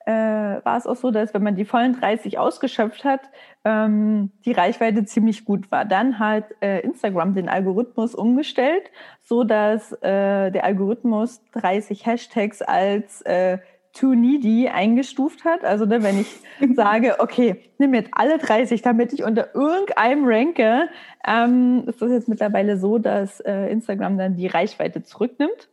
äh, 0.05 0.11
war 0.11 0.77
es 0.77 0.85
auch 0.85 0.95
so, 0.95 1.11
dass 1.11 1.33
wenn 1.33 1.43
man 1.43 1.55
die 1.55 1.65
vollen 1.65 1.99
30 1.99 2.37
ausgeschöpft 2.37 3.05
hat, 3.05 3.21
ähm, 3.63 4.31
die 4.45 4.51
Reichweite 4.51 5.05
ziemlich 5.05 5.45
gut 5.45 5.71
war. 5.71 5.85
Dann 5.85 6.19
hat 6.19 6.45
äh, 6.61 6.81
Instagram 6.81 7.33
den 7.33 7.47
Algorithmus 7.47 8.13
umgestellt, 8.13 8.91
so 9.21 9.43
dass 9.43 9.93
äh, 10.01 10.51
der 10.51 10.63
Algorithmus 10.65 11.41
30 11.53 12.05
Hashtags 12.05 12.61
als 12.61 13.21
äh, 13.21 13.59
too 13.93 14.15
needy 14.15 14.67
eingestuft 14.67 15.45
hat. 15.45 15.63
Also 15.63 15.85
ne, 15.85 16.03
wenn 16.03 16.19
ich 16.19 16.39
sage, 16.75 17.15
okay, 17.19 17.61
nimm 17.77 17.93
jetzt 17.93 18.09
alle 18.11 18.39
30, 18.39 18.81
damit 18.81 19.13
ich 19.13 19.23
unter 19.23 19.53
irgendeinem 19.55 20.25
ranke, 20.25 20.89
ähm, 21.25 21.83
ist 21.87 22.01
das 22.01 22.11
jetzt 22.11 22.27
mittlerweile 22.27 22.77
so, 22.77 22.97
dass 22.97 23.39
äh, 23.39 23.67
Instagram 23.67 24.17
dann 24.17 24.35
die 24.35 24.47
Reichweite 24.47 25.03
zurücknimmt. 25.03 25.69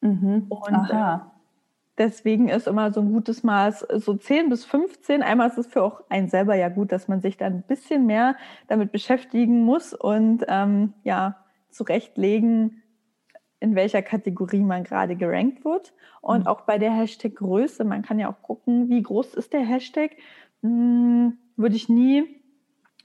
Mhm. 0.00 0.46
Und 0.48 0.74
Aha. 0.74 1.14
Äh, 1.14 1.40
deswegen 1.98 2.48
ist 2.48 2.66
immer 2.66 2.92
so 2.92 3.00
ein 3.00 3.12
gutes 3.12 3.42
Maß 3.42 3.86
so 3.96 4.14
10 4.14 4.48
bis 4.48 4.64
15. 4.64 5.22
Einmal 5.22 5.48
ist 5.48 5.58
es 5.58 5.66
für 5.66 5.82
auch 5.82 6.00
einen 6.08 6.28
selber 6.28 6.54
ja 6.54 6.70
gut, 6.70 6.92
dass 6.92 7.08
man 7.08 7.20
sich 7.20 7.36
dann 7.36 7.52
ein 7.54 7.62
bisschen 7.62 8.06
mehr 8.06 8.36
damit 8.68 8.90
beschäftigen 8.90 9.64
muss 9.64 9.92
und 9.92 10.46
ähm, 10.48 10.94
ja, 11.04 11.36
zurechtlegen, 11.70 12.82
in 13.60 13.74
welcher 13.74 14.02
Kategorie 14.02 14.62
man 14.62 14.84
gerade 14.84 15.16
gerankt 15.16 15.64
wird. 15.64 15.92
Und 16.20 16.40
mhm. 16.40 16.46
auch 16.46 16.62
bei 16.62 16.78
der 16.78 16.92
Hashtag-Größe, 16.92 17.84
man 17.84 18.02
kann 18.02 18.18
ja 18.18 18.30
auch 18.30 18.42
gucken, 18.42 18.88
wie 18.88 19.02
groß 19.02 19.34
ist 19.34 19.52
der 19.52 19.60
Hashtag. 19.60 20.12
Hm, 20.62 21.38
würde 21.56 21.76
ich 21.76 21.88
nie 21.88 22.40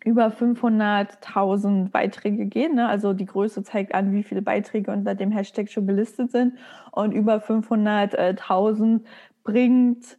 über 0.06 0.28
500.000 0.28 1.90
Beiträge 1.90 2.46
gehen. 2.46 2.76
Ne? 2.76 2.88
Also 2.88 3.14
die 3.14 3.26
Größe 3.26 3.64
zeigt 3.64 3.96
an, 3.96 4.14
wie 4.14 4.24
viele 4.24 4.42
Beiträge 4.42 4.92
unter 4.92 5.16
dem 5.16 5.32
Hashtag 5.32 5.70
schon 5.70 5.88
gelistet 5.88 6.32
sind. 6.32 6.54
Und 6.92 7.12
über 7.12 7.38
500.000 7.38 9.02
bringt 9.44 10.18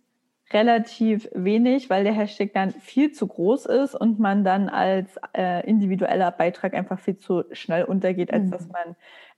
relativ 0.52 1.28
wenig, 1.34 1.90
weil 1.90 2.04
der 2.04 2.12
Hashtag 2.12 2.52
dann 2.52 2.70
viel 2.70 3.12
zu 3.12 3.26
groß 3.26 3.66
ist 3.66 3.94
und 3.94 4.18
man 4.18 4.44
dann 4.44 4.68
als 4.68 5.18
äh, 5.36 5.66
individueller 5.68 6.30
Beitrag 6.30 6.74
einfach 6.74 6.98
viel 6.98 7.18
zu 7.18 7.44
schnell 7.52 7.84
untergeht, 7.84 8.32
als 8.32 8.46
mhm. 8.46 8.50
dass 8.50 8.68
man 8.68 8.96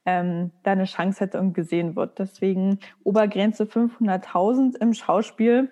ähm, 0.08 0.52
da 0.62 0.72
eine 0.72 0.84
Chance 0.84 1.20
hätte 1.20 1.38
und 1.38 1.52
gesehen 1.52 1.94
wird. 1.94 2.18
Deswegen 2.18 2.78
Obergrenze 3.04 3.64
500.000 3.64 4.76
im 4.80 4.94
Schauspiel 4.94 5.70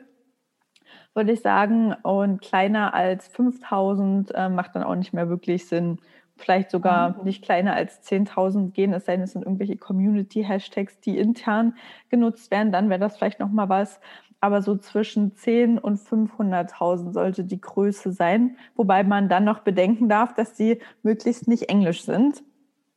würde 1.14 1.32
ich 1.32 1.40
sagen 1.40 1.94
und 2.02 2.42
kleiner 2.42 2.92
als 2.92 3.34
5.000 3.34 4.34
äh, 4.34 4.50
macht 4.50 4.76
dann 4.76 4.82
auch 4.82 4.94
nicht 4.94 5.14
mehr 5.14 5.30
wirklich 5.30 5.66
Sinn. 5.66 5.98
Vielleicht 6.36 6.70
sogar 6.70 7.16
mhm. 7.16 7.24
nicht 7.24 7.42
kleiner 7.42 7.72
als 7.72 8.02
10.000 8.06 8.72
gehen, 8.72 8.92
es 8.92 9.06
sei 9.06 9.16
denn, 9.16 9.24
es 9.24 9.32
sind 9.32 9.42
irgendwelche 9.42 9.78
Community-Hashtags, 9.78 11.00
die 11.00 11.16
intern 11.16 11.74
genutzt 12.10 12.50
werden, 12.50 12.72
dann 12.72 12.90
wäre 12.90 13.00
das 13.00 13.16
vielleicht 13.16 13.40
nochmal 13.40 13.70
was. 13.70 14.00
Aber 14.42 14.60
so 14.60 14.76
zwischen 14.76 15.34
10 15.34 15.78
und 15.78 15.98
500.000 15.98 17.14
sollte 17.14 17.44
die 17.44 17.62
Größe 17.62 18.12
sein, 18.12 18.58
wobei 18.74 19.02
man 19.02 19.30
dann 19.30 19.44
noch 19.44 19.60
bedenken 19.60 20.10
darf, 20.10 20.34
dass 20.34 20.52
die 20.52 20.82
möglichst 21.02 21.48
nicht 21.48 21.70
englisch 21.70 22.04
sind. 22.04 22.44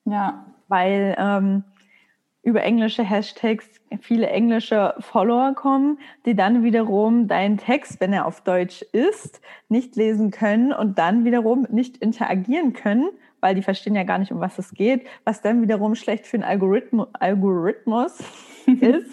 Ja 0.03 0.45
weil 0.69 1.15
ähm, 1.17 1.63
über 2.41 2.63
englische 2.63 3.03
Hashtags 3.03 3.67
viele 4.01 4.27
englische 4.27 4.93
Follower 4.99 5.53
kommen, 5.55 5.99
die 6.25 6.35
dann 6.35 6.63
wiederum 6.63 7.27
deinen 7.27 7.57
Text, 7.57 7.99
wenn 7.99 8.13
er 8.13 8.25
auf 8.25 8.41
Deutsch 8.41 8.81
ist, 8.93 9.41
nicht 9.67 9.95
lesen 9.95 10.31
können 10.31 10.71
und 10.71 10.97
dann 10.97 11.25
wiederum 11.25 11.67
nicht 11.69 11.97
interagieren 11.97 12.73
können, 12.73 13.09
weil 13.41 13.55
die 13.55 13.61
verstehen 13.61 13.95
ja 13.95 14.03
gar 14.03 14.19
nicht, 14.19 14.31
um 14.31 14.39
was 14.39 14.57
es 14.57 14.71
geht, 14.71 15.05
was 15.23 15.41
dann 15.41 15.61
wiederum 15.61 15.95
schlecht 15.95 16.27
für 16.27 16.37
den 16.37 16.43
Algorithmus, 16.43 17.07
Algorithmus 17.13 18.19
ist, 18.81 19.09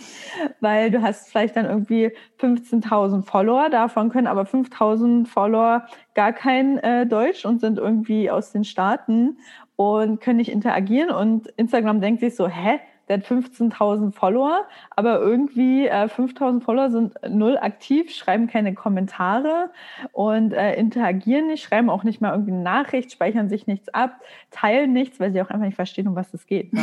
weil 0.60 0.90
du 0.90 1.02
hast 1.02 1.30
vielleicht 1.30 1.56
dann 1.56 1.64
irgendwie 1.64 2.12
15.000 2.40 3.24
Follower, 3.24 3.70
davon 3.70 4.10
können 4.10 4.26
aber 4.26 4.42
5.000 4.42 5.26
Follower 5.26 5.86
gar 6.14 6.32
kein 6.32 6.78
äh, 6.78 7.06
Deutsch 7.06 7.44
und 7.44 7.60
sind 7.60 7.78
irgendwie 7.78 8.30
aus 8.30 8.52
den 8.52 8.64
Staaten 8.64 9.38
und 9.76 10.20
können 10.20 10.38
nicht 10.38 10.50
interagieren. 10.50 11.10
Und 11.10 11.48
Instagram 11.56 12.00
denkt 12.00 12.20
sich 12.20 12.34
so, 12.34 12.48
hä? 12.48 12.80
Der 13.08 13.18
hat 13.18 13.24
15.000 13.24 14.12
Follower, 14.12 14.66
aber 14.90 15.20
irgendwie 15.20 15.86
äh, 15.86 16.06
5.000 16.06 16.60
Follower 16.60 16.90
sind 16.90 17.14
null 17.28 17.56
aktiv, 17.56 18.12
schreiben 18.12 18.48
keine 18.48 18.74
Kommentare 18.74 19.70
und 20.10 20.52
äh, 20.52 20.74
interagieren 20.74 21.46
nicht, 21.46 21.62
schreiben 21.62 21.88
auch 21.88 22.02
nicht 22.02 22.20
mal 22.20 22.32
irgendwie 22.32 22.50
eine 22.50 22.62
Nachricht, 22.62 23.12
speichern 23.12 23.48
sich 23.48 23.68
nichts 23.68 23.88
ab, 23.90 24.20
teilen 24.50 24.92
nichts, 24.92 25.20
weil 25.20 25.30
sie 25.32 25.40
auch 25.40 25.50
einfach 25.50 25.66
nicht 25.66 25.76
verstehen, 25.76 26.08
um 26.08 26.16
was 26.16 26.34
es 26.34 26.46
geht. 26.46 26.72
Ne? 26.72 26.82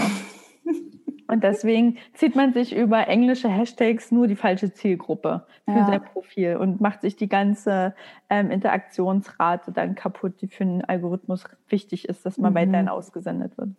Und 1.34 1.44
deswegen 1.44 1.98
zieht 2.14 2.36
man 2.36 2.54
sich 2.54 2.76
über 2.76 3.08
englische 3.08 3.50
Hashtags 3.50 4.12
nur 4.12 4.28
die 4.28 4.36
falsche 4.36 4.72
Zielgruppe 4.72 5.48
für 5.66 5.72
ja. 5.78 5.88
sein 5.88 6.04
Profil 6.04 6.58
und 6.58 6.80
macht 6.80 7.02
sich 7.02 7.16
die 7.16 7.28
ganze 7.28 7.96
ähm, 8.30 8.52
Interaktionsrate 8.52 9.72
dann 9.72 9.96
kaputt, 9.96 10.42
die 10.42 10.48
für 10.48 10.64
einen 10.64 10.86
Algorithmus 10.86 11.44
wichtig 11.70 12.08
ist, 12.08 12.24
dass 12.24 12.38
man 12.38 12.54
mhm. 12.54 12.58
weiterhin 12.58 12.88
ausgesendet 12.88 13.58
wird. 13.58 13.70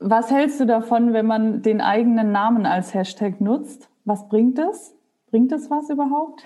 Was 0.00 0.30
hältst 0.30 0.60
du 0.60 0.66
davon, 0.66 1.14
wenn 1.14 1.24
man 1.24 1.62
den 1.62 1.80
eigenen 1.80 2.30
Namen 2.30 2.66
als 2.66 2.92
Hashtag 2.92 3.40
nutzt? 3.40 3.88
Was 4.04 4.28
bringt 4.28 4.58
es? 4.58 4.94
Bringt 5.30 5.52
es 5.52 5.70
was 5.70 5.88
überhaupt? 5.88 6.44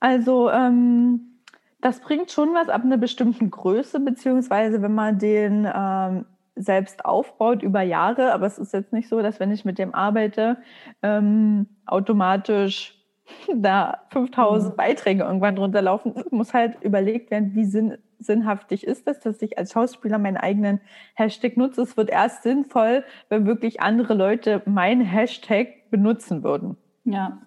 Also 0.00 0.50
ähm, 0.50 1.38
das 1.80 2.00
bringt 2.00 2.32
schon 2.32 2.54
was 2.54 2.68
ab 2.68 2.82
einer 2.82 2.96
bestimmten 2.96 3.50
Größe, 3.50 4.00
beziehungsweise 4.00 4.82
wenn 4.82 4.94
man 4.94 5.18
den 5.18 5.68
ähm, 5.72 6.24
selbst 6.58 7.04
aufbaut 7.04 7.62
über 7.62 7.82
Jahre. 7.82 8.32
Aber 8.32 8.46
es 8.46 8.58
ist 8.58 8.72
jetzt 8.72 8.92
nicht 8.92 9.08
so, 9.08 9.22
dass 9.22 9.40
wenn 9.40 9.52
ich 9.52 9.64
mit 9.64 9.78
dem 9.78 9.94
arbeite, 9.94 10.58
ähm, 11.02 11.66
automatisch 11.86 12.94
da 13.54 13.98
5000 14.10 14.72
mhm. 14.72 14.76
Beiträge 14.76 15.24
irgendwann 15.24 15.56
drunter 15.56 15.82
laufen. 15.82 16.14
Es 16.16 16.30
muss 16.30 16.54
halt 16.54 16.82
überlegt 16.82 17.30
werden, 17.30 17.54
wie 17.54 17.64
sinn, 17.64 17.98
sinnhaftig 18.18 18.86
ist 18.86 19.06
das, 19.06 19.20
dass 19.20 19.40
ich 19.42 19.58
als 19.58 19.72
Schauspieler 19.72 20.18
meinen 20.18 20.36
eigenen 20.36 20.80
Hashtag 21.14 21.56
nutze. 21.56 21.82
Es 21.82 21.96
wird 21.96 22.10
erst 22.10 22.42
sinnvoll, 22.42 23.04
wenn 23.28 23.46
wirklich 23.46 23.80
andere 23.80 24.14
Leute 24.14 24.62
meinen 24.66 25.02
Hashtag 25.02 25.90
benutzen 25.90 26.42
würden. 26.42 26.76
Ja. 27.04 27.38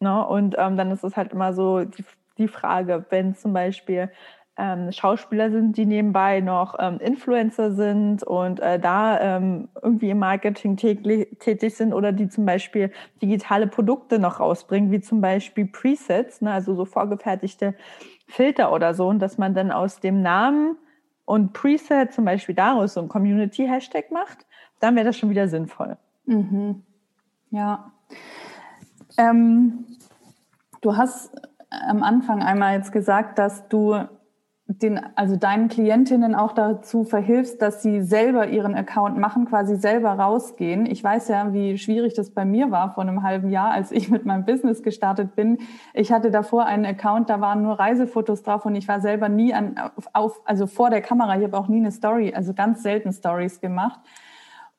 No, 0.00 0.28
und 0.28 0.56
ähm, 0.58 0.76
dann 0.76 0.90
ist 0.90 1.04
es 1.04 1.16
halt 1.16 1.32
immer 1.32 1.52
so 1.52 1.84
die, 1.84 2.04
die 2.38 2.48
Frage, 2.48 3.04
wenn 3.10 3.34
zum 3.36 3.52
Beispiel 3.52 4.10
ähm, 4.58 4.92
Schauspieler 4.92 5.50
sind, 5.50 5.76
die 5.76 5.86
nebenbei 5.86 6.40
noch 6.40 6.76
ähm, 6.78 6.98
Influencer 6.98 7.72
sind 7.72 8.22
und 8.22 8.60
äh, 8.60 8.78
da 8.78 9.18
ähm, 9.18 9.68
irgendwie 9.80 10.10
im 10.10 10.18
Marketing 10.18 10.76
tätig 10.76 11.74
sind 11.74 11.94
oder 11.94 12.12
die 12.12 12.28
zum 12.28 12.44
Beispiel 12.44 12.92
digitale 13.22 13.66
Produkte 13.66 14.18
noch 14.18 14.40
rausbringen, 14.40 14.90
wie 14.90 15.00
zum 15.00 15.22
Beispiel 15.22 15.66
Presets, 15.66 16.42
ne, 16.42 16.52
also 16.52 16.74
so 16.74 16.84
vorgefertigte 16.84 17.74
Filter 18.26 18.72
oder 18.72 18.92
so, 18.94 19.08
und 19.08 19.20
dass 19.20 19.38
man 19.38 19.54
dann 19.54 19.72
aus 19.72 20.00
dem 20.00 20.20
Namen 20.20 20.76
und 21.24 21.54
Preset 21.54 22.12
zum 22.12 22.26
Beispiel 22.26 22.54
daraus 22.54 22.94
so 22.94 23.00
ein 23.00 23.08
Community-Hashtag 23.08 24.10
macht, 24.10 24.46
dann 24.80 24.96
wäre 24.96 25.06
das 25.06 25.16
schon 25.16 25.30
wieder 25.30 25.48
sinnvoll. 25.48 25.96
Mhm. 26.26 26.82
Ja. 27.50 27.92
Ähm, 29.16 29.86
du 30.82 30.96
hast 30.96 31.30
am 31.70 32.02
Anfang 32.02 32.42
einmal 32.42 32.76
jetzt 32.76 32.92
gesagt, 32.92 33.38
dass 33.38 33.68
du 33.68 33.96
den, 34.80 35.00
also 35.16 35.36
deinen 35.36 35.68
Klientinnen 35.68 36.34
auch 36.34 36.52
dazu 36.52 37.04
verhilfst, 37.04 37.60
dass 37.60 37.82
sie 37.82 38.02
selber 38.02 38.48
ihren 38.48 38.74
Account 38.74 39.18
machen, 39.18 39.46
quasi 39.46 39.76
selber 39.76 40.10
rausgehen. 40.10 40.86
Ich 40.86 41.02
weiß 41.02 41.28
ja, 41.28 41.52
wie 41.52 41.78
schwierig 41.78 42.14
das 42.14 42.30
bei 42.30 42.44
mir 42.44 42.70
war 42.70 42.94
vor 42.94 43.02
einem 43.02 43.22
halben 43.22 43.50
Jahr, 43.50 43.70
als 43.72 43.92
ich 43.92 44.08
mit 44.08 44.24
meinem 44.24 44.44
Business 44.44 44.82
gestartet 44.82 45.34
bin. 45.34 45.58
Ich 45.94 46.12
hatte 46.12 46.30
davor 46.30 46.66
einen 46.66 46.86
Account, 46.86 47.28
da 47.28 47.40
waren 47.40 47.62
nur 47.62 47.78
Reisefotos 47.78 48.42
drauf 48.42 48.64
und 48.64 48.74
ich 48.74 48.88
war 48.88 49.00
selber 49.00 49.28
nie 49.28 49.52
an, 49.52 49.74
auf, 50.12 50.40
also 50.44 50.66
vor 50.66 50.90
der 50.90 51.02
Kamera. 51.02 51.36
Ich 51.36 51.44
habe 51.44 51.58
auch 51.58 51.68
nie 51.68 51.78
eine 51.78 51.92
Story, 51.92 52.32
also 52.34 52.54
ganz 52.54 52.82
selten 52.82 53.12
Stories 53.12 53.60
gemacht. 53.60 54.00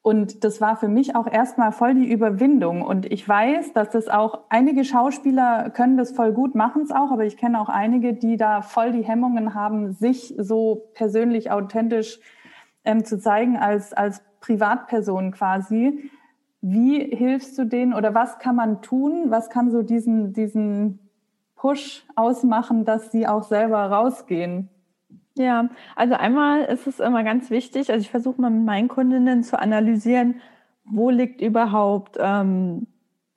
Und 0.03 0.43
das 0.43 0.59
war 0.59 0.75
für 0.75 0.89
mich 0.89 1.15
auch 1.15 1.27
erstmal 1.27 1.71
voll 1.71 1.95
die 1.95 2.11
Überwindung. 2.11 2.81
Und 2.81 3.09
ich 3.09 3.27
weiß, 3.27 3.71
dass 3.71 3.89
das 3.89 4.09
auch 4.09 4.41
einige 4.49 4.83
Schauspieler 4.83 5.69
können 5.69 5.95
das 5.95 6.11
voll 6.11 6.33
gut, 6.33 6.55
machen 6.55 6.81
es 6.81 6.91
auch, 6.91 7.09
aber 7.09 7.23
ich 7.23 7.37
kenne 7.37 7.59
auch 7.59 7.69
einige, 7.69 8.13
die 8.13 8.35
da 8.35 8.61
voll 8.61 8.91
die 8.91 9.05
Hemmungen 9.05 9.55
haben, 9.55 9.93
sich 9.93 10.35
so 10.37 10.89
persönlich 10.93 11.51
authentisch 11.51 12.19
ähm, 12.83 13.05
zu 13.05 13.17
zeigen 13.17 13.55
als, 13.55 13.93
als 13.93 14.21
Privatperson 14.41 15.31
quasi. 15.31 16.11
Wie 16.59 16.99
hilfst 16.99 17.57
du 17.57 17.63
denen 17.63 17.93
oder 17.93 18.13
was 18.13 18.39
kann 18.39 18.57
man 18.57 18.81
tun? 18.81 19.31
Was 19.31 19.49
kann 19.49 19.71
so 19.71 19.83
diesen, 19.83 20.33
diesen 20.33 20.99
Push 21.55 22.05
ausmachen, 22.17 22.83
dass 22.83 23.09
sie 23.09 23.25
auch 23.25 23.43
selber 23.43 23.85
rausgehen? 23.85 24.67
Ja, 25.35 25.69
also 25.95 26.13
einmal 26.13 26.63
ist 26.65 26.85
es 26.85 26.99
immer 26.99 27.23
ganz 27.23 27.49
wichtig, 27.49 27.89
also 27.91 28.01
ich 28.01 28.11
versuche 28.11 28.39
mal 28.39 28.51
mit 28.51 28.65
meinen 28.65 28.87
Kundinnen 28.87 29.43
zu 29.43 29.59
analysieren, 29.59 30.41
wo 30.85 31.09
liegt 31.09 31.41
überhaupt 31.41 32.17
ähm, 32.19 32.85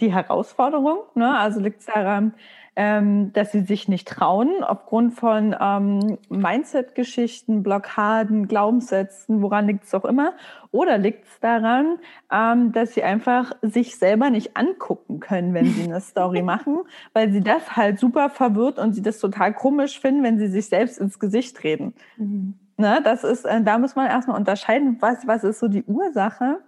die 0.00 0.12
Herausforderung. 0.12 0.98
Ne? 1.14 1.38
Also 1.38 1.60
liegt 1.60 1.80
es 1.80 1.86
daran, 1.86 2.34
ähm, 2.76 3.32
dass 3.32 3.52
sie 3.52 3.62
sich 3.62 3.88
nicht 3.88 4.06
trauen 4.06 4.62
aufgrund 4.62 5.14
von 5.14 5.56
ähm, 5.58 6.18
Mindset-Geschichten, 6.28 7.62
Blockaden, 7.62 8.48
Glaubenssätzen, 8.48 9.40
woran 9.40 9.66
liegt 9.66 9.84
es 9.84 9.94
auch 9.94 10.04
immer? 10.04 10.34
Oder 10.70 10.98
liegt 10.98 11.24
es 11.24 11.40
daran, 11.40 11.98
ähm, 12.30 12.72
dass 12.72 12.92
sie 12.92 13.02
einfach 13.02 13.52
sich 13.62 13.96
selber 13.96 14.28
nicht 14.28 14.58
angucken 14.58 15.20
können, 15.20 15.54
wenn 15.54 15.66
sie 15.66 15.84
eine 15.84 16.00
Story 16.02 16.42
machen, 16.44 16.80
weil 17.14 17.32
sie 17.32 17.40
das 17.40 17.76
halt 17.76 17.98
super 17.98 18.28
verwirrt 18.28 18.78
und 18.78 18.92
sie 18.92 19.02
das 19.02 19.18
total 19.18 19.54
komisch 19.54 19.98
finden, 19.98 20.22
wenn 20.22 20.38
sie 20.38 20.48
sich 20.48 20.68
selbst 20.68 20.98
ins 20.98 21.18
Gesicht 21.18 21.64
reden. 21.64 21.94
Mhm. 22.18 22.54
Ne, 22.78 23.00
das 23.02 23.24
ist, 23.24 23.46
äh, 23.46 23.62
da 23.62 23.78
muss 23.78 23.96
man 23.96 24.06
erstmal 24.06 24.38
unterscheiden, 24.38 24.98
was, 25.00 25.26
was 25.26 25.44
ist 25.44 25.60
so 25.60 25.68
die 25.68 25.84
Ursache 25.84 26.58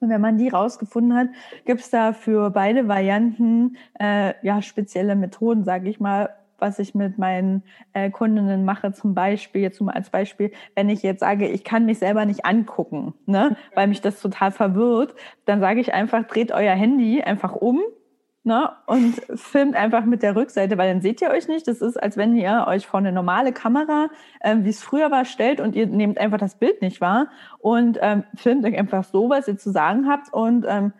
und 0.00 0.10
wenn 0.10 0.20
man 0.20 0.38
die 0.38 0.48
rausgefunden 0.48 1.16
hat, 1.16 1.28
gibt 1.64 1.80
es 1.80 1.90
da 1.90 2.12
für 2.12 2.50
beide 2.50 2.88
Varianten 2.88 3.76
äh, 3.98 4.34
ja 4.42 4.62
spezielle 4.62 5.16
Methoden, 5.16 5.64
sage 5.64 5.88
ich 5.88 6.00
mal, 6.00 6.30
was 6.58 6.78
ich 6.78 6.94
mit 6.94 7.18
meinen 7.18 7.62
äh, 7.92 8.10
Kundinnen 8.10 8.64
mache. 8.64 8.92
Zum 8.92 9.14
Beispiel, 9.14 9.62
jetzt 9.62 9.80
mal 9.80 9.92
als 9.92 10.10
Beispiel, 10.10 10.52
wenn 10.74 10.88
ich 10.88 11.02
jetzt 11.02 11.20
sage, 11.20 11.48
ich 11.48 11.64
kann 11.64 11.86
mich 11.86 11.98
selber 11.98 12.24
nicht 12.24 12.44
angucken, 12.44 13.14
ne, 13.26 13.56
weil 13.74 13.86
mich 13.86 14.00
das 14.00 14.20
total 14.20 14.50
verwirrt, 14.50 15.14
dann 15.44 15.60
sage 15.60 15.80
ich 15.80 15.94
einfach, 15.94 16.24
dreht 16.26 16.52
euer 16.52 16.74
Handy 16.74 17.22
einfach 17.22 17.54
um 17.54 17.80
ne, 18.48 18.72
und 18.86 19.14
filmt 19.36 19.76
einfach 19.76 20.04
mit 20.04 20.22
der 20.24 20.34
Rückseite, 20.34 20.76
weil 20.76 20.92
dann 20.92 21.02
seht 21.02 21.22
ihr 21.22 21.30
euch 21.30 21.46
nicht. 21.46 21.68
Das 21.68 21.80
ist, 21.80 22.02
als 22.02 22.16
wenn 22.16 22.34
ihr 22.34 22.64
euch 22.66 22.86
vor 22.86 22.98
eine 22.98 23.12
normale 23.12 23.52
Kamera, 23.52 24.08
ähm, 24.42 24.64
wie 24.64 24.70
es 24.70 24.82
früher 24.82 25.12
war, 25.12 25.24
stellt 25.24 25.60
und 25.60 25.76
ihr 25.76 25.86
nehmt 25.86 26.18
einfach 26.18 26.38
das 26.38 26.56
Bild 26.56 26.82
nicht 26.82 27.00
wahr 27.00 27.28
und 27.58 27.98
ähm, 28.00 28.24
filmt 28.34 28.64
euch 28.64 28.76
einfach 28.76 29.04
so, 29.04 29.30
was 29.30 29.46
ihr 29.46 29.58
zu 29.58 29.70
sagen 29.70 30.08
habt 30.08 30.32
und 30.32 30.66
ähm, 30.68 30.92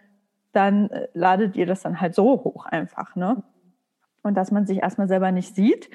dann 0.53 0.91
äh, 0.91 1.09
ladet 1.15 1.57
ihr 1.57 1.67
das 1.67 1.83
dann 1.83 2.01
halt 2.01 2.15
so 2.15 2.45
hoch 2.45 2.67
einfach. 2.67 3.17
Ne? 3.17 3.43
Und 4.23 4.35
dass 4.35 4.53
man 4.53 4.67
sich 4.67 4.83
erstmal 4.83 5.09
selber 5.09 5.33
nicht 5.33 5.57
sieht. 5.57 5.91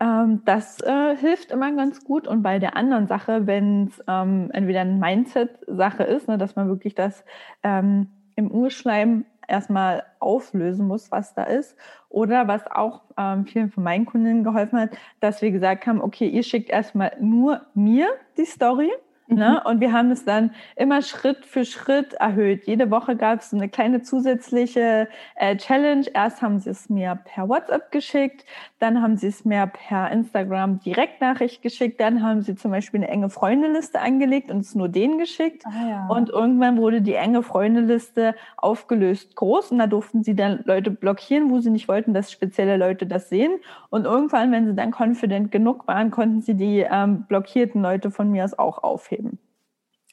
Ähm, 0.00 0.42
das 0.44 0.80
äh, 0.82 1.16
hilft 1.16 1.52
immer 1.52 1.72
ganz 1.72 2.04
gut. 2.04 2.26
Und 2.26 2.42
bei 2.42 2.58
der 2.58 2.76
anderen 2.76 3.06
Sache, 3.06 3.46
wenn 3.46 3.86
es 3.86 4.02
ähm, 4.08 4.50
entweder 4.52 4.80
eine 4.80 4.94
Mindset-Sache 4.94 6.02
ist, 6.02 6.28
ne, 6.28 6.36
dass 6.36 6.56
man 6.56 6.68
wirklich 6.68 6.94
das 6.94 7.24
ähm, 7.62 8.08
im 8.34 8.50
Urschleim 8.50 9.24
erstmal 9.48 10.04
auflösen 10.18 10.86
muss, 10.86 11.10
was 11.10 11.34
da 11.34 11.44
ist. 11.44 11.76
Oder 12.08 12.48
was 12.48 12.66
auch 12.66 13.02
ähm, 13.16 13.46
vielen 13.46 13.70
von 13.70 13.84
meinen 13.84 14.06
Kundinnen 14.06 14.44
geholfen 14.44 14.78
hat, 14.78 14.90
dass 15.20 15.42
wir 15.42 15.50
gesagt 15.50 15.86
haben, 15.86 16.00
okay, 16.00 16.28
ihr 16.28 16.42
schickt 16.42 16.70
erstmal 16.70 17.16
nur 17.20 17.62
mir 17.74 18.08
die 18.36 18.44
Story 18.44 18.90
Ne? 19.28 19.60
Mhm. 19.62 19.70
Und 19.70 19.80
wir 19.80 19.92
haben 19.92 20.10
es 20.12 20.24
dann 20.24 20.52
immer 20.76 21.02
Schritt 21.02 21.44
für 21.44 21.64
Schritt 21.64 22.14
erhöht. 22.14 22.66
Jede 22.66 22.90
Woche 22.90 23.16
gab 23.16 23.40
es 23.40 23.52
eine 23.52 23.68
kleine 23.68 24.02
zusätzliche 24.02 25.08
äh, 25.34 25.56
Challenge. 25.56 26.06
Erst 26.14 26.42
haben 26.42 26.60
sie 26.60 26.70
es 26.70 26.88
mir 26.88 27.18
per 27.24 27.48
WhatsApp 27.48 27.90
geschickt, 27.90 28.44
dann 28.78 29.02
haben 29.02 29.16
sie 29.16 29.26
es 29.26 29.44
mir 29.44 29.66
per 29.66 30.10
Instagram 30.12 30.78
Direktnachricht 30.78 31.60
geschickt, 31.60 32.00
dann 32.00 32.22
haben 32.22 32.42
sie 32.42 32.54
zum 32.54 32.70
Beispiel 32.70 33.00
eine 33.00 33.08
enge 33.08 33.28
Freundeliste 33.28 34.00
angelegt 34.00 34.50
und 34.50 34.60
es 34.60 34.76
nur 34.76 34.88
denen 34.88 35.18
geschickt. 35.18 35.64
Ah, 35.66 35.88
ja. 35.88 36.06
Und 36.06 36.30
irgendwann 36.30 36.76
wurde 36.76 37.02
die 37.02 37.14
enge 37.14 37.42
Freundeliste 37.42 38.36
aufgelöst 38.56 39.34
groß 39.34 39.72
und 39.72 39.78
da 39.78 39.88
durften 39.88 40.22
sie 40.22 40.36
dann 40.36 40.60
Leute 40.64 40.92
blockieren, 40.92 41.50
wo 41.50 41.58
sie 41.58 41.70
nicht 41.70 41.88
wollten, 41.88 42.14
dass 42.14 42.30
spezielle 42.30 42.76
Leute 42.76 43.06
das 43.06 43.28
sehen. 43.28 43.58
Und 43.90 44.04
irgendwann, 44.04 44.52
wenn 44.52 44.66
sie 44.66 44.74
dann 44.74 44.92
confident 44.92 45.50
genug 45.50 45.88
waren, 45.88 46.12
konnten 46.12 46.42
sie 46.42 46.54
die 46.54 46.86
ähm, 46.88 47.24
blockierten 47.26 47.82
Leute 47.82 48.12
von 48.12 48.30
mir 48.30 48.44
aus 48.44 48.56
auch 48.56 48.84
aufheben 48.84 49.15
aufheben. 49.16 49.38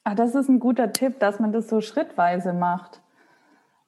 Ah, 0.03 0.15
das 0.15 0.35
ist 0.35 0.49
ein 0.49 0.59
guter 0.59 0.91
Tipp, 0.91 1.19
dass 1.19 1.39
man 1.39 1.53
das 1.53 1.69
so 1.69 1.81
schrittweise 1.81 2.53
macht. 2.53 3.01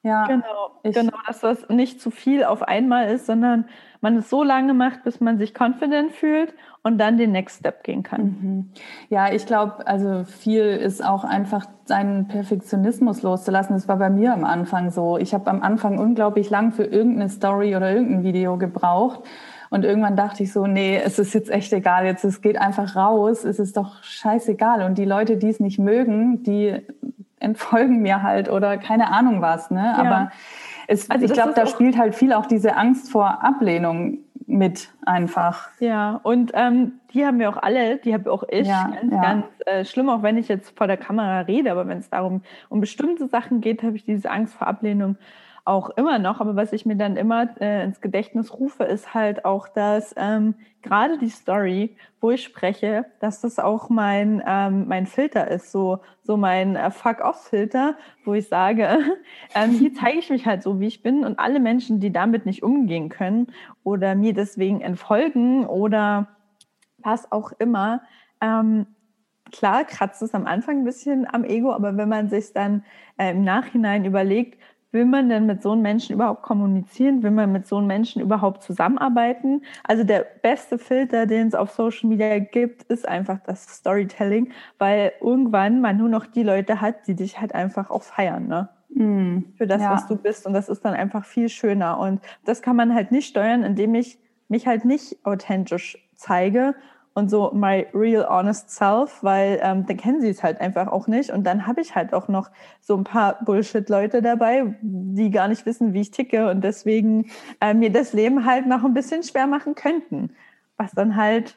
Ja, 0.02 0.24
genau, 0.26 0.70
genau, 0.84 1.18
dass 1.26 1.40
das 1.40 1.68
nicht 1.68 2.00
zu 2.00 2.12
viel 2.12 2.44
auf 2.44 2.62
einmal 2.62 3.08
ist, 3.08 3.26
sondern 3.26 3.64
man 4.00 4.16
es 4.16 4.30
so 4.30 4.44
lange 4.44 4.72
macht, 4.72 5.02
bis 5.02 5.20
man 5.20 5.36
sich 5.36 5.52
confident 5.58 6.12
fühlt 6.12 6.54
und 6.84 6.98
dann 6.98 7.18
den 7.18 7.32
Next 7.32 7.58
Step 7.58 7.82
gehen 7.82 8.04
kann. 8.04 8.22
Mhm. 8.22 8.70
Ja, 9.08 9.32
ich 9.32 9.46
glaube, 9.46 9.84
also 9.86 10.22
viel 10.22 10.62
ist 10.62 11.04
auch 11.04 11.24
einfach 11.24 11.66
seinen 11.86 12.28
Perfektionismus 12.28 13.22
loszulassen. 13.22 13.74
Das 13.74 13.88
war 13.88 13.96
bei 13.96 14.08
mir 14.08 14.32
am 14.32 14.44
Anfang 14.44 14.90
so. 14.90 15.18
Ich 15.18 15.34
habe 15.34 15.50
am 15.50 15.60
Anfang 15.60 15.98
unglaublich 15.98 16.50
lang 16.50 16.70
für 16.70 16.84
irgendeine 16.84 17.28
Story 17.28 17.74
oder 17.74 17.90
irgendein 17.90 18.22
Video 18.22 18.58
gebraucht 18.58 19.24
und 19.70 19.84
irgendwann 19.84 20.16
dachte 20.16 20.42
ich 20.42 20.52
so, 20.52 20.66
nee, 20.66 21.00
es 21.02 21.18
ist 21.18 21.34
jetzt 21.34 21.50
echt 21.50 21.72
egal, 21.72 22.06
jetzt 22.06 22.24
es 22.24 22.40
geht 22.40 22.58
einfach 22.58 22.96
raus, 22.96 23.44
es 23.44 23.58
ist 23.58 23.76
doch 23.76 24.02
scheißegal. 24.02 24.82
Und 24.82 24.98
die 24.98 25.04
Leute, 25.04 25.36
die 25.36 25.48
es 25.48 25.60
nicht 25.60 25.78
mögen, 25.78 26.42
die 26.42 26.76
entfolgen 27.38 28.00
mir 28.00 28.22
halt 28.22 28.50
oder 28.50 28.76
keine 28.78 29.12
Ahnung 29.12 29.42
was. 29.42 29.70
Ne? 29.70 29.80
Ja. 29.80 29.96
Aber 29.96 30.30
es, 30.88 31.10
also 31.10 31.24
ich 31.24 31.32
glaube, 31.32 31.52
da 31.54 31.66
spielt 31.66 31.98
halt 31.98 32.14
viel 32.14 32.32
auch 32.32 32.46
diese 32.46 32.76
Angst 32.76 33.10
vor 33.10 33.42
Ablehnung 33.44 34.18
mit 34.46 34.90
einfach. 35.04 35.68
Ja, 35.80 36.20
und 36.22 36.52
ähm, 36.54 36.92
die 37.12 37.26
haben 37.26 37.38
wir 37.38 37.48
auch 37.48 37.56
alle, 37.56 37.96
die 37.98 38.14
habe 38.14 38.30
auch 38.30 38.44
ich, 38.48 38.68
ja, 38.68 38.88
ganz, 38.88 39.12
ja. 39.12 39.20
ganz 39.20 39.46
äh, 39.66 39.84
schlimm, 39.84 40.08
auch 40.08 40.22
wenn 40.22 40.38
ich 40.38 40.48
jetzt 40.48 40.76
vor 40.76 40.86
der 40.86 40.96
Kamera 40.96 41.40
rede, 41.40 41.72
aber 41.72 41.88
wenn 41.88 41.98
es 41.98 42.08
darum 42.10 42.42
um 42.68 42.80
bestimmte 42.80 43.26
Sachen 43.26 43.60
geht, 43.60 43.82
habe 43.82 43.96
ich 43.96 44.04
diese 44.04 44.30
Angst 44.30 44.54
vor 44.54 44.68
Ablehnung 44.68 45.16
auch 45.66 45.90
immer 45.90 46.18
noch, 46.20 46.40
aber 46.40 46.54
was 46.54 46.72
ich 46.72 46.86
mir 46.86 46.96
dann 46.96 47.16
immer 47.16 47.60
äh, 47.60 47.82
ins 47.84 48.00
Gedächtnis 48.00 48.52
rufe, 48.52 48.84
ist 48.84 49.14
halt 49.14 49.44
auch, 49.44 49.68
dass 49.68 50.14
ähm, 50.16 50.54
gerade 50.80 51.18
die 51.18 51.28
Story, 51.28 51.96
wo 52.20 52.30
ich 52.30 52.44
spreche, 52.44 53.04
dass 53.18 53.40
das 53.40 53.58
auch 53.58 53.90
mein, 53.90 54.42
ähm, 54.46 54.86
mein 54.86 55.06
Filter 55.06 55.48
ist, 55.48 55.72
so, 55.72 55.98
so 56.22 56.36
mein 56.36 56.76
äh, 56.76 56.90
Fuck-Off-Filter, 56.92 57.96
wo 58.24 58.34
ich 58.34 58.48
sage, 58.48 58.98
ähm, 59.56 59.70
hier 59.72 59.92
zeige 59.92 60.18
ich 60.18 60.30
mich 60.30 60.46
halt 60.46 60.62
so, 60.62 60.78
wie 60.78 60.86
ich 60.86 61.02
bin 61.02 61.24
und 61.24 61.40
alle 61.40 61.58
Menschen, 61.58 61.98
die 61.98 62.12
damit 62.12 62.46
nicht 62.46 62.62
umgehen 62.62 63.08
können 63.08 63.48
oder 63.82 64.14
mir 64.14 64.34
deswegen 64.34 64.80
entfolgen 64.80 65.66
oder 65.66 66.28
was 66.98 67.32
auch 67.32 67.50
immer, 67.58 68.02
ähm, 68.40 68.86
klar 69.50 69.84
kratzt 69.84 70.22
es 70.22 70.34
am 70.34 70.46
Anfang 70.46 70.78
ein 70.78 70.84
bisschen 70.84 71.26
am 71.32 71.44
Ego, 71.44 71.72
aber 71.72 71.96
wenn 71.96 72.08
man 72.08 72.28
sich 72.28 72.52
dann 72.52 72.84
äh, 73.16 73.32
im 73.32 73.42
Nachhinein 73.42 74.04
überlegt, 74.04 74.60
will 74.96 75.04
man 75.04 75.28
denn 75.28 75.44
mit 75.44 75.62
so 75.62 75.72
einem 75.72 75.82
Menschen 75.82 76.14
überhaupt 76.14 76.42
kommunizieren? 76.42 77.22
Will 77.22 77.30
man 77.30 77.52
mit 77.52 77.66
so 77.66 77.76
einem 77.76 77.86
Menschen 77.86 78.22
überhaupt 78.22 78.62
zusammenarbeiten? 78.62 79.62
Also 79.84 80.04
der 80.04 80.26
beste 80.42 80.78
Filter, 80.78 81.26
den 81.26 81.48
es 81.48 81.54
auf 81.54 81.70
Social 81.70 82.08
Media 82.08 82.38
gibt, 82.38 82.82
ist 82.84 83.06
einfach 83.06 83.38
das 83.46 83.62
Storytelling, 83.66 84.52
weil 84.78 85.12
irgendwann 85.20 85.82
man 85.82 85.98
nur 85.98 86.08
noch 86.08 86.24
die 86.24 86.42
Leute 86.42 86.80
hat, 86.80 87.06
die 87.06 87.14
dich 87.14 87.38
halt 87.38 87.54
einfach 87.54 87.90
auch 87.90 88.02
feiern, 88.02 88.48
ne? 88.48 88.70
Mm, 88.88 89.40
Für 89.58 89.66
das, 89.66 89.82
ja. 89.82 89.92
was 89.92 90.06
du 90.06 90.16
bist. 90.16 90.46
Und 90.46 90.54
das 90.54 90.70
ist 90.70 90.82
dann 90.82 90.94
einfach 90.94 91.26
viel 91.26 91.50
schöner. 91.50 91.98
Und 91.98 92.22
das 92.46 92.62
kann 92.62 92.76
man 92.76 92.94
halt 92.94 93.12
nicht 93.12 93.28
steuern, 93.28 93.62
indem 93.62 93.94
ich 93.94 94.18
mich 94.48 94.66
halt 94.66 94.86
nicht 94.86 95.18
authentisch 95.26 95.98
zeige 96.14 96.74
und 97.16 97.30
so 97.30 97.50
my 97.54 97.86
real 97.94 98.26
honest 98.28 98.70
self, 98.70 99.22
weil 99.22 99.58
ähm, 99.62 99.86
dann 99.86 99.96
kennen 99.96 100.20
sie 100.20 100.28
es 100.28 100.42
halt 100.42 100.60
einfach 100.60 100.88
auch 100.88 101.06
nicht. 101.08 101.30
Und 101.30 101.44
dann 101.44 101.66
habe 101.66 101.80
ich 101.80 101.94
halt 101.94 102.12
auch 102.12 102.28
noch 102.28 102.50
so 102.82 102.94
ein 102.94 103.04
paar 103.04 103.42
Bullshit-Leute 103.42 104.20
dabei, 104.20 104.76
die 104.82 105.30
gar 105.30 105.48
nicht 105.48 105.64
wissen, 105.64 105.94
wie 105.94 106.02
ich 106.02 106.10
ticke 106.10 106.50
und 106.50 106.62
deswegen 106.62 107.30
äh, 107.62 107.72
mir 107.72 107.90
das 107.90 108.12
Leben 108.12 108.44
halt 108.44 108.66
noch 108.66 108.84
ein 108.84 108.92
bisschen 108.92 109.22
schwer 109.22 109.46
machen 109.46 109.74
könnten. 109.74 110.30
Was 110.76 110.92
dann 110.92 111.16
halt 111.16 111.56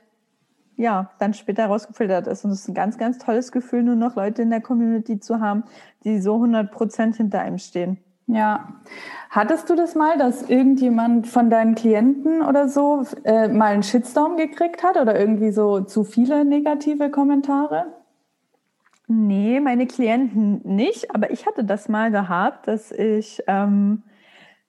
ja, 0.78 1.12
dann 1.20 1.34
später 1.34 1.66
rausgefiltert 1.66 2.28
ist. 2.28 2.46
Und 2.46 2.52
es 2.52 2.62
ist 2.62 2.70
ein 2.70 2.74
ganz, 2.74 2.98
ganz 2.98 3.18
tolles 3.18 3.52
Gefühl, 3.52 3.84
nur 3.84 3.98
noch 3.98 4.16
Leute 4.16 4.42
in 4.42 4.50
der 4.50 4.62
Community 4.62 5.20
zu 5.20 5.42
haben, 5.42 5.66
die 6.06 6.22
so 6.22 6.36
100 6.36 6.72
Prozent 6.72 7.18
hinter 7.18 7.42
einem 7.42 7.58
stehen. 7.58 7.98
Ja. 8.30 8.76
Hattest 9.32 9.70
du 9.70 9.76
das 9.76 9.96
mal, 9.96 10.18
dass 10.18 10.50
irgendjemand 10.50 11.28
von 11.28 11.50
deinen 11.50 11.76
Klienten 11.76 12.42
oder 12.42 12.70
so 12.70 13.04
äh, 13.24 13.48
mal 13.48 13.74
einen 13.74 13.84
Shitstorm 13.84 14.38
gekriegt 14.38 14.84
hat 14.84 14.98
oder 14.98 15.20
irgendwie 15.20 15.52
so 15.52 15.82
zu 15.82 16.04
viele 16.04 16.46
negative 16.46 17.10
Kommentare? 17.10 17.88
Nee, 19.08 19.60
meine 19.60 19.88
Klienten 19.88 20.62
nicht, 20.64 21.14
aber 21.14 21.32
ich 21.32 21.48
hatte 21.48 21.64
das 21.64 21.90
mal 21.90 22.12
gehabt, 22.12 22.68
dass 22.68 22.92
ich, 22.92 23.42
ähm, 23.48 24.04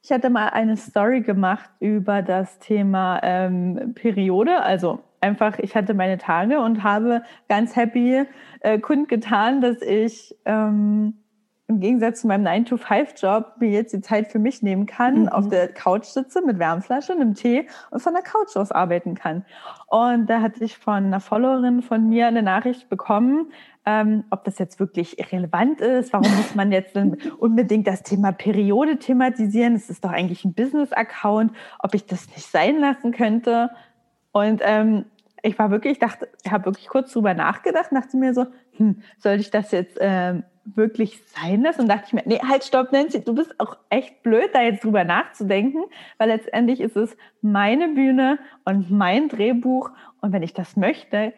ich 0.02 0.10
hatte 0.10 0.30
mal 0.30 0.48
eine 0.48 0.78
Story 0.78 1.20
gemacht 1.20 1.68
über 1.80 2.22
das 2.22 2.58
Thema 2.60 3.20
ähm, 3.22 3.92
Periode, 3.94 4.62
also 4.62 5.00
einfach, 5.20 5.58
ich 5.58 5.76
hatte 5.76 5.92
meine 5.92 6.16
Tage 6.16 6.60
und 6.60 6.82
habe 6.82 7.22
ganz 7.48 7.76
happy 7.76 8.24
äh, 8.60 8.78
kundgetan, 8.78 9.60
dass 9.60 9.82
ich 9.82 10.34
ähm, 10.46 11.19
im 11.70 11.80
Gegensatz 11.80 12.22
zu 12.22 12.26
meinem 12.26 12.44
9-to-5-Job 12.46 13.54
mir 13.60 13.70
jetzt 13.70 13.92
die 13.92 14.00
Zeit 14.00 14.26
für 14.26 14.40
mich 14.40 14.60
nehmen 14.60 14.86
kann, 14.86 15.22
mhm. 15.22 15.28
auf 15.28 15.48
der 15.48 15.68
Couch 15.68 16.04
sitze 16.04 16.42
mit 16.44 16.58
Wärmflasche, 16.58 17.12
einem 17.12 17.34
Tee 17.34 17.68
und 17.90 18.00
von 18.00 18.12
der 18.12 18.22
Couch 18.22 18.56
aus 18.56 18.72
arbeiten 18.72 19.14
kann. 19.14 19.44
Und 19.86 20.28
da 20.28 20.40
hatte 20.40 20.64
ich 20.64 20.76
von 20.76 21.04
einer 21.04 21.20
Followerin 21.20 21.82
von 21.82 22.08
mir 22.08 22.26
eine 22.26 22.42
Nachricht 22.42 22.88
bekommen, 22.88 23.52
ähm, 23.86 24.24
ob 24.30 24.44
das 24.44 24.58
jetzt 24.58 24.80
wirklich 24.80 25.16
relevant 25.32 25.80
ist. 25.80 26.12
Warum 26.12 26.30
muss 26.36 26.54
man 26.56 26.72
jetzt 26.72 26.96
denn 26.96 27.16
unbedingt 27.38 27.86
das 27.86 28.02
Thema 28.02 28.32
Periode 28.32 28.98
thematisieren? 28.98 29.76
Es 29.76 29.88
ist 29.88 30.04
doch 30.04 30.10
eigentlich 30.10 30.44
ein 30.44 30.52
Business-Account, 30.52 31.52
ob 31.78 31.94
ich 31.94 32.04
das 32.04 32.28
nicht 32.28 32.50
sein 32.50 32.80
lassen 32.80 33.12
könnte. 33.12 33.70
Und 34.32 34.60
ähm, 34.64 35.04
ich 35.42 35.58
war 35.58 35.70
wirklich, 35.70 35.98
dachte, 35.98 36.28
ich 36.44 36.50
habe 36.50 36.66
wirklich 36.66 36.88
kurz 36.88 37.12
drüber 37.12 37.34
nachgedacht, 37.34 37.90
dachte 37.92 38.16
mir 38.16 38.34
so, 38.34 38.46
hm, 38.76 39.02
soll 39.18 39.34
ich 39.34 39.50
das 39.50 39.70
jetzt 39.70 39.98
ähm, 40.00 40.44
wirklich 40.64 41.20
sein 41.26 41.62
lassen? 41.62 41.82
Und 41.82 41.88
dachte 41.88 42.04
ich 42.06 42.12
mir, 42.12 42.22
nee, 42.26 42.40
halt, 42.46 42.64
stopp, 42.64 42.92
Nancy, 42.92 43.24
du 43.24 43.34
bist 43.34 43.58
auch 43.58 43.76
echt 43.88 44.22
blöd, 44.22 44.50
da 44.52 44.62
jetzt 44.62 44.84
drüber 44.84 45.04
nachzudenken, 45.04 45.84
weil 46.18 46.28
letztendlich 46.28 46.80
ist 46.80 46.96
es 46.96 47.16
meine 47.42 47.88
Bühne 47.88 48.38
und 48.64 48.90
mein 48.90 49.28
Drehbuch. 49.28 49.90
Und 50.20 50.32
wenn 50.32 50.42
ich 50.42 50.54
das 50.54 50.76
möchte, 50.76 51.32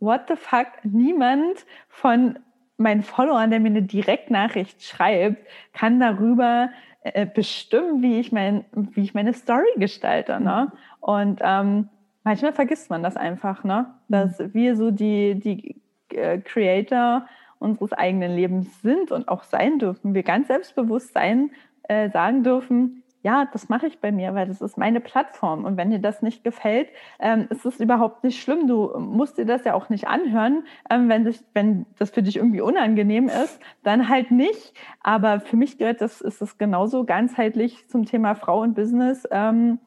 what 0.00 0.22
the 0.28 0.36
fuck, 0.36 0.66
niemand 0.82 1.64
von 1.88 2.38
meinen 2.76 3.02
Followern, 3.02 3.50
der 3.50 3.60
mir 3.60 3.68
eine 3.68 3.82
Direktnachricht 3.82 4.82
schreibt, 4.82 5.46
kann 5.72 6.00
darüber 6.00 6.70
äh, 7.02 7.26
bestimmen, 7.26 8.02
wie 8.02 8.18
ich, 8.18 8.32
mein, 8.32 8.64
wie 8.72 9.02
ich 9.02 9.14
meine 9.14 9.32
Story 9.32 9.68
gestalte. 9.76 10.40
Ne? 10.40 10.72
Und 11.00 11.40
ähm, 11.42 11.88
manchmal 12.24 12.52
vergisst 12.52 12.90
man 12.90 13.02
das 13.02 13.16
einfach, 13.16 13.62
ne? 13.62 13.86
dass 14.08 14.38
mhm. 14.38 14.54
wir 14.54 14.76
so 14.76 14.90
die, 14.90 15.34
die 15.38 15.80
äh, 16.16 16.38
Creator 16.38 17.26
unseres 17.64 17.92
eigenen 17.92 18.34
Lebens 18.36 18.82
sind 18.82 19.10
und 19.10 19.28
auch 19.28 19.42
sein 19.42 19.78
dürfen. 19.78 20.14
Wir 20.14 20.22
ganz 20.22 20.48
selbstbewusst 20.48 21.12
sein, 21.12 21.50
äh, 21.84 22.10
sagen 22.10 22.44
dürfen, 22.44 23.04
ja, 23.24 23.46
das 23.50 23.70
mache 23.70 23.86
ich 23.86 24.00
bei 24.00 24.12
mir, 24.12 24.34
weil 24.34 24.46
das 24.46 24.60
ist 24.60 24.76
meine 24.76 25.00
Plattform. 25.00 25.64
Und 25.64 25.78
wenn 25.78 25.90
dir 25.90 25.98
das 25.98 26.20
nicht 26.20 26.44
gefällt, 26.44 26.90
ähm, 27.18 27.46
ist 27.48 27.64
es 27.64 27.80
überhaupt 27.80 28.22
nicht 28.22 28.40
schlimm. 28.42 28.66
Du 28.66 28.98
musst 28.98 29.38
dir 29.38 29.46
das 29.46 29.64
ja 29.64 29.72
auch 29.72 29.88
nicht 29.88 30.06
anhören. 30.06 30.64
Ähm, 30.90 31.08
wenn, 31.08 31.24
dich, 31.24 31.42
wenn 31.54 31.86
das 31.98 32.10
für 32.10 32.22
dich 32.22 32.36
irgendwie 32.36 32.60
unangenehm 32.60 33.28
ist, 33.28 33.58
dann 33.82 34.10
halt 34.10 34.30
nicht. 34.30 34.74
Aber 35.00 35.40
für 35.40 35.56
mich 35.56 35.78
gehört 35.78 36.02
das, 36.02 36.20
ist 36.20 36.42
es 36.42 36.58
genauso 36.58 37.04
ganzheitlich 37.04 37.88
zum 37.88 38.04
Thema 38.04 38.34
Frau 38.34 38.60
und 38.60 38.74
Business. 38.74 39.26
Ähm, 39.30 39.78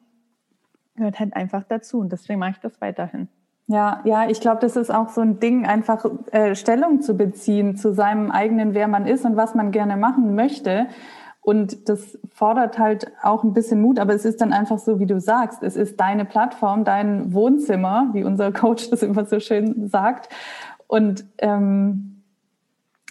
gehört 0.96 1.20
halt 1.20 1.36
einfach 1.36 1.62
dazu. 1.62 2.00
Und 2.00 2.10
deswegen 2.10 2.40
mache 2.40 2.50
ich 2.50 2.58
das 2.58 2.80
weiterhin. 2.80 3.28
Ja, 3.70 4.00
ja, 4.04 4.30
ich 4.30 4.40
glaube, 4.40 4.60
das 4.62 4.76
ist 4.76 4.90
auch 4.90 5.10
so 5.10 5.20
ein 5.20 5.40
Ding, 5.40 5.66
einfach 5.66 6.06
äh, 6.32 6.54
Stellung 6.54 7.02
zu 7.02 7.14
beziehen 7.14 7.76
zu 7.76 7.92
seinem 7.92 8.30
eigenen, 8.30 8.72
wer 8.72 8.88
man 8.88 9.06
ist 9.06 9.26
und 9.26 9.36
was 9.36 9.54
man 9.54 9.72
gerne 9.72 9.98
machen 9.98 10.34
möchte. 10.34 10.86
Und 11.42 11.86
das 11.88 12.18
fordert 12.34 12.78
halt 12.78 13.12
auch 13.22 13.44
ein 13.44 13.52
bisschen 13.52 13.82
Mut, 13.82 13.98
aber 13.98 14.14
es 14.14 14.24
ist 14.24 14.40
dann 14.40 14.54
einfach 14.54 14.78
so, 14.78 15.00
wie 15.00 15.06
du 15.06 15.20
sagst, 15.20 15.62
es 15.62 15.76
ist 15.76 16.00
deine 16.00 16.24
Plattform, 16.24 16.84
dein 16.84 17.34
Wohnzimmer, 17.34 18.08
wie 18.14 18.24
unser 18.24 18.52
Coach 18.52 18.88
das 18.88 19.02
immer 19.02 19.26
so 19.26 19.38
schön 19.38 19.88
sagt. 19.88 20.30
Und 20.86 21.26
ähm, 21.36 22.22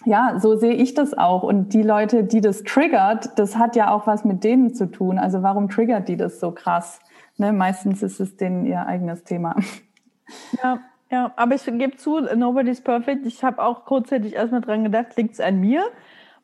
ja, 0.04 0.40
so 0.40 0.56
sehe 0.56 0.74
ich 0.74 0.94
das 0.94 1.16
auch. 1.16 1.44
Und 1.44 1.72
die 1.72 1.82
Leute, 1.82 2.24
die 2.24 2.40
das 2.40 2.64
triggert, 2.64 3.38
das 3.38 3.56
hat 3.56 3.76
ja 3.76 3.92
auch 3.92 4.08
was 4.08 4.24
mit 4.24 4.42
denen 4.42 4.74
zu 4.74 4.90
tun. 4.90 5.18
Also 5.18 5.44
warum 5.44 5.68
triggert 5.68 6.08
die 6.08 6.16
das 6.16 6.40
so 6.40 6.50
krass? 6.50 6.98
Ne, 7.36 7.52
meistens 7.52 8.02
ist 8.02 8.18
es 8.18 8.36
denen 8.36 8.66
ihr 8.66 8.86
eigenes 8.86 9.22
Thema. 9.22 9.54
Ja, 10.62 10.80
ja, 11.10 11.32
aber 11.36 11.54
ich 11.54 11.64
gebe 11.64 11.96
zu, 11.96 12.20
nobody's 12.20 12.82
perfect. 12.82 13.24
Ich 13.26 13.42
habe 13.42 13.62
auch 13.62 13.84
kurzzeitig 13.86 14.34
erstmal 14.34 14.60
dran 14.60 14.84
gedacht, 14.84 15.16
liegt 15.16 15.34
es 15.34 15.40
an 15.40 15.60
mir? 15.60 15.84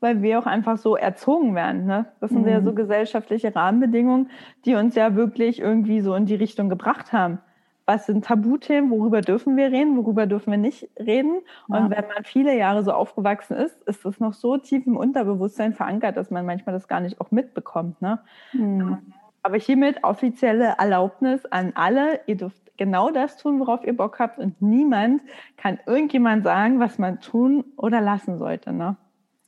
Weil 0.00 0.22
wir 0.22 0.38
auch 0.38 0.46
einfach 0.46 0.76
so 0.78 0.96
erzogen 0.96 1.54
werden. 1.54 1.86
Ne? 1.86 2.06
Das 2.20 2.30
sind 2.30 2.42
mhm. 2.42 2.48
ja 2.48 2.62
so 2.62 2.74
gesellschaftliche 2.74 3.54
Rahmenbedingungen, 3.54 4.30
die 4.64 4.74
uns 4.74 4.94
ja 4.94 5.14
wirklich 5.14 5.60
irgendwie 5.60 6.00
so 6.00 6.14
in 6.14 6.26
die 6.26 6.34
Richtung 6.34 6.68
gebracht 6.68 7.12
haben. 7.12 7.38
Was 7.86 8.06
sind 8.06 8.24
Tabuthemen? 8.24 8.90
Worüber 8.90 9.20
dürfen 9.20 9.56
wir 9.56 9.70
reden? 9.70 9.96
Worüber 9.96 10.26
dürfen 10.26 10.50
wir 10.50 10.58
nicht 10.58 10.88
reden? 10.98 11.40
Ja. 11.68 11.78
Und 11.78 11.90
wenn 11.90 12.06
man 12.06 12.24
viele 12.24 12.56
Jahre 12.56 12.82
so 12.82 12.92
aufgewachsen 12.92 13.56
ist, 13.56 13.82
ist 13.82 14.04
es 14.04 14.20
noch 14.20 14.32
so 14.32 14.56
tief 14.56 14.86
im 14.86 14.96
Unterbewusstsein 14.96 15.74
verankert, 15.74 16.16
dass 16.16 16.30
man 16.30 16.46
manchmal 16.46 16.74
das 16.74 16.88
gar 16.88 17.00
nicht 17.00 17.20
auch 17.20 17.30
mitbekommt. 17.30 18.00
Ne? 18.00 18.20
Mhm. 18.52 18.98
Aber 19.44 19.58
hiermit 19.58 20.02
offizielle 20.04 20.76
Erlaubnis 20.78 21.44
an 21.44 21.72
alle, 21.74 22.20
ihr 22.26 22.38
dürft 22.38 22.62
genau 22.78 23.10
das 23.10 23.36
tun, 23.36 23.60
worauf 23.60 23.84
ihr 23.84 23.94
Bock 23.94 24.18
habt 24.18 24.38
und 24.38 24.62
niemand 24.62 25.20
kann 25.58 25.78
irgendjemand 25.84 26.44
sagen, 26.44 26.80
was 26.80 26.98
man 26.98 27.20
tun 27.20 27.62
oder 27.76 28.00
lassen 28.00 28.38
sollte. 28.38 28.72
Ne? 28.72 28.96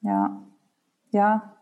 Ja, 0.03 0.36
ja, 1.12 1.55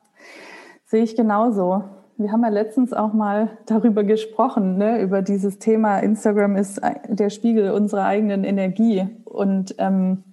sehe 0.85 1.05
ich 1.05 1.14
genauso. 1.14 1.85
Wir 2.16 2.32
haben 2.32 2.43
ja 2.43 2.49
letztens 2.49 2.93
auch 2.93 3.12
mal 3.12 3.57
darüber 3.66 4.03
gesprochen, 4.03 4.78
ne, 4.78 5.01
über 5.01 5.22
dieses 5.22 5.61
Thema, 5.61 6.01
Instagram 6.01 6.57
ist 6.57 6.80
der 7.07 7.30
Spiegel 7.30 7.70
unserer 7.70 8.05
eigenen 8.05 8.43
Energie. 8.43 9.07
Und 9.24 9.76
ähm, 9.78 10.24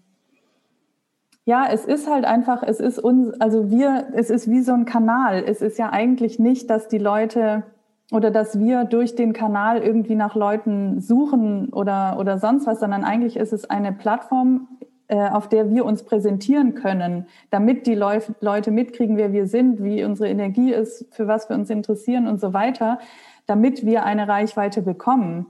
ja, 1.46 1.68
es 1.72 1.86
ist 1.86 2.10
halt 2.10 2.26
einfach, 2.26 2.64
es 2.64 2.80
ist 2.80 2.98
uns, 2.98 3.40
also 3.40 3.70
wir, 3.70 4.08
es 4.14 4.32
ist 4.32 4.50
wie 4.50 4.62
so 4.62 4.74
ein 4.74 4.86
Kanal. 4.86 5.44
Es 5.46 5.62
ist 5.62 5.78
ja 5.78 5.92
eigentlich 5.92 6.40
nicht, 6.40 6.68
dass 6.72 6.88
die 6.88 6.98
Leute 6.98 7.64
oder 8.12 8.30
dass 8.30 8.60
wir 8.60 8.84
durch 8.84 9.16
den 9.16 9.34
Kanal 9.34 9.82
irgendwie 9.82 10.16
nach 10.16 10.36
Leuten 10.36 11.00
suchen 11.00 11.70
oder, 11.70 12.18
oder 12.20 12.38
sonst 12.38 12.68
was, 12.68 12.82
sondern 12.82 13.04
eigentlich 13.04 13.38
ist 13.38 13.54
es 13.54 13.68
eine 13.70 13.94
Plattform, 13.94 14.68
äh, 15.08 15.30
auf 15.30 15.48
der 15.48 15.72
wir 15.72 15.86
uns 15.86 16.04
präsentieren 16.04 16.76
können, 16.76 17.26
damit 17.50 17.88
die 17.88 17.96
Leu 17.96 18.20
Leute 18.42 18.70
mitkriegen, 18.70 19.18
wer 19.18 19.32
wir 19.32 19.48
sind, 19.48 19.82
wie 19.82 20.04
unsere 20.04 20.30
Energie 20.30 20.74
ist, 20.74 21.08
für 21.12 21.28
was 21.28 21.50
wir 21.50 21.56
uns 21.56 21.70
interessieren 21.70 22.28
und 22.28 22.40
so 22.40 22.54
weiter, 22.54 23.00
damit 23.48 23.86
wir 23.86 24.04
eine 24.04 24.28
Reichweite 24.28 24.82
bekommen. 24.82 25.48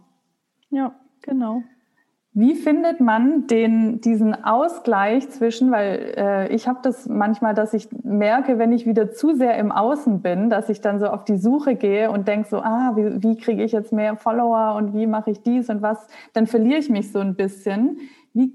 Ja, 0.69 0.93
genau. 1.21 1.63
Wie 2.33 2.55
findet 2.55 3.01
man 3.01 3.45
den, 3.47 3.99
diesen 3.99 4.45
Ausgleich 4.45 5.29
zwischen, 5.31 5.69
weil 5.69 6.13
äh, 6.15 6.55
ich 6.55 6.65
habe 6.65 6.79
das 6.81 7.09
manchmal, 7.09 7.53
dass 7.53 7.73
ich 7.73 7.89
merke, 8.03 8.57
wenn 8.57 8.71
ich 8.71 8.85
wieder 8.85 9.11
zu 9.11 9.35
sehr 9.35 9.57
im 9.57 9.73
Außen 9.73 10.21
bin, 10.21 10.49
dass 10.49 10.69
ich 10.69 10.79
dann 10.79 11.01
so 11.01 11.07
auf 11.07 11.25
die 11.25 11.35
Suche 11.35 11.75
gehe 11.75 12.09
und 12.09 12.29
denke 12.29 12.47
so, 12.47 12.61
ah, 12.61 12.93
wie, 12.95 13.21
wie 13.21 13.35
kriege 13.35 13.63
ich 13.63 13.73
jetzt 13.73 13.91
mehr 13.91 14.15
Follower 14.15 14.75
und 14.77 14.93
wie 14.93 15.07
mache 15.07 15.31
ich 15.31 15.41
dies 15.41 15.69
und 15.69 15.81
was, 15.81 16.07
dann 16.31 16.47
verliere 16.47 16.79
ich 16.79 16.89
mich 16.89 17.11
so 17.11 17.19
ein 17.19 17.35
bisschen. 17.35 17.97
Wie, 18.33 18.53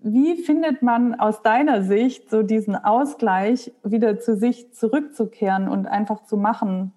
wie 0.00 0.36
findet 0.36 0.82
man 0.82 1.18
aus 1.18 1.40
deiner 1.40 1.80
Sicht 1.84 2.28
so 2.28 2.42
diesen 2.42 2.76
Ausgleich, 2.76 3.72
wieder 3.82 4.20
zu 4.20 4.36
sich 4.36 4.74
zurückzukehren 4.74 5.66
und 5.68 5.86
einfach 5.86 6.24
zu 6.24 6.36
machen, 6.36 6.92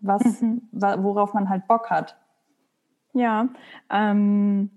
was, 0.00 0.42
mhm. 0.42 0.62
worauf 0.72 1.34
man 1.34 1.48
halt 1.48 1.68
Bock 1.68 1.88
hat? 1.88 2.16
Ja, 3.12 3.46
ähm 3.88 4.70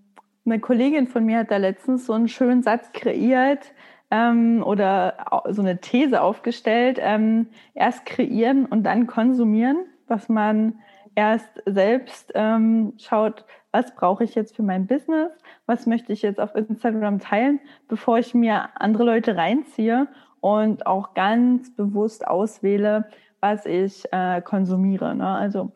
eine 0.46 0.60
Kollegin 0.60 1.08
von 1.08 1.26
mir 1.26 1.40
hat 1.40 1.52
da 1.52 1.58
letztens 1.58 2.06
so 2.06 2.14
einen 2.14 2.28
schönen 2.28 2.62
Satz 2.62 2.92
kreiert 2.94 3.72
ähm, 4.12 4.64
oder 4.64 5.44
so 5.50 5.62
eine 5.62 5.82
These 5.82 6.22
aufgestellt. 6.22 7.00
Ähm, 7.02 7.48
erst 7.74 8.06
kreieren 8.06 8.66
und 8.66 8.84
dann 8.84 9.08
konsumieren, 9.08 9.78
was 10.08 10.30
man 10.30 10.80
erst 11.16 11.50
selbst 11.66 12.32
ähm, 12.36 12.94
schaut, 12.98 13.46
was 13.72 13.96
brauche 13.96 14.24
ich 14.24 14.36
jetzt 14.36 14.56
für 14.56 14.64
mein 14.64 14.86
Business, 14.88 15.32
was 15.66 15.86
möchte 15.86 16.14
ich 16.14 16.22
jetzt 16.22 16.40
auf 16.40 16.56
Instagram 16.56 17.20
teilen, 17.20 17.60
bevor 17.88 18.20
ich 18.20 18.34
mir 18.34 18.70
andere 18.76 19.04
Leute 19.04 19.36
reinziehe 19.36 20.08
und 20.42 20.86
auch 20.86 21.14
ganz 21.14 21.76
bewusst 21.76 22.28
auswähle, 22.28 23.10
was 23.40 23.66
ich 23.66 24.06
äh, 24.12 24.42
konsumiere. 24.42 25.16
Ne? 25.16 25.28
Also 25.28 25.72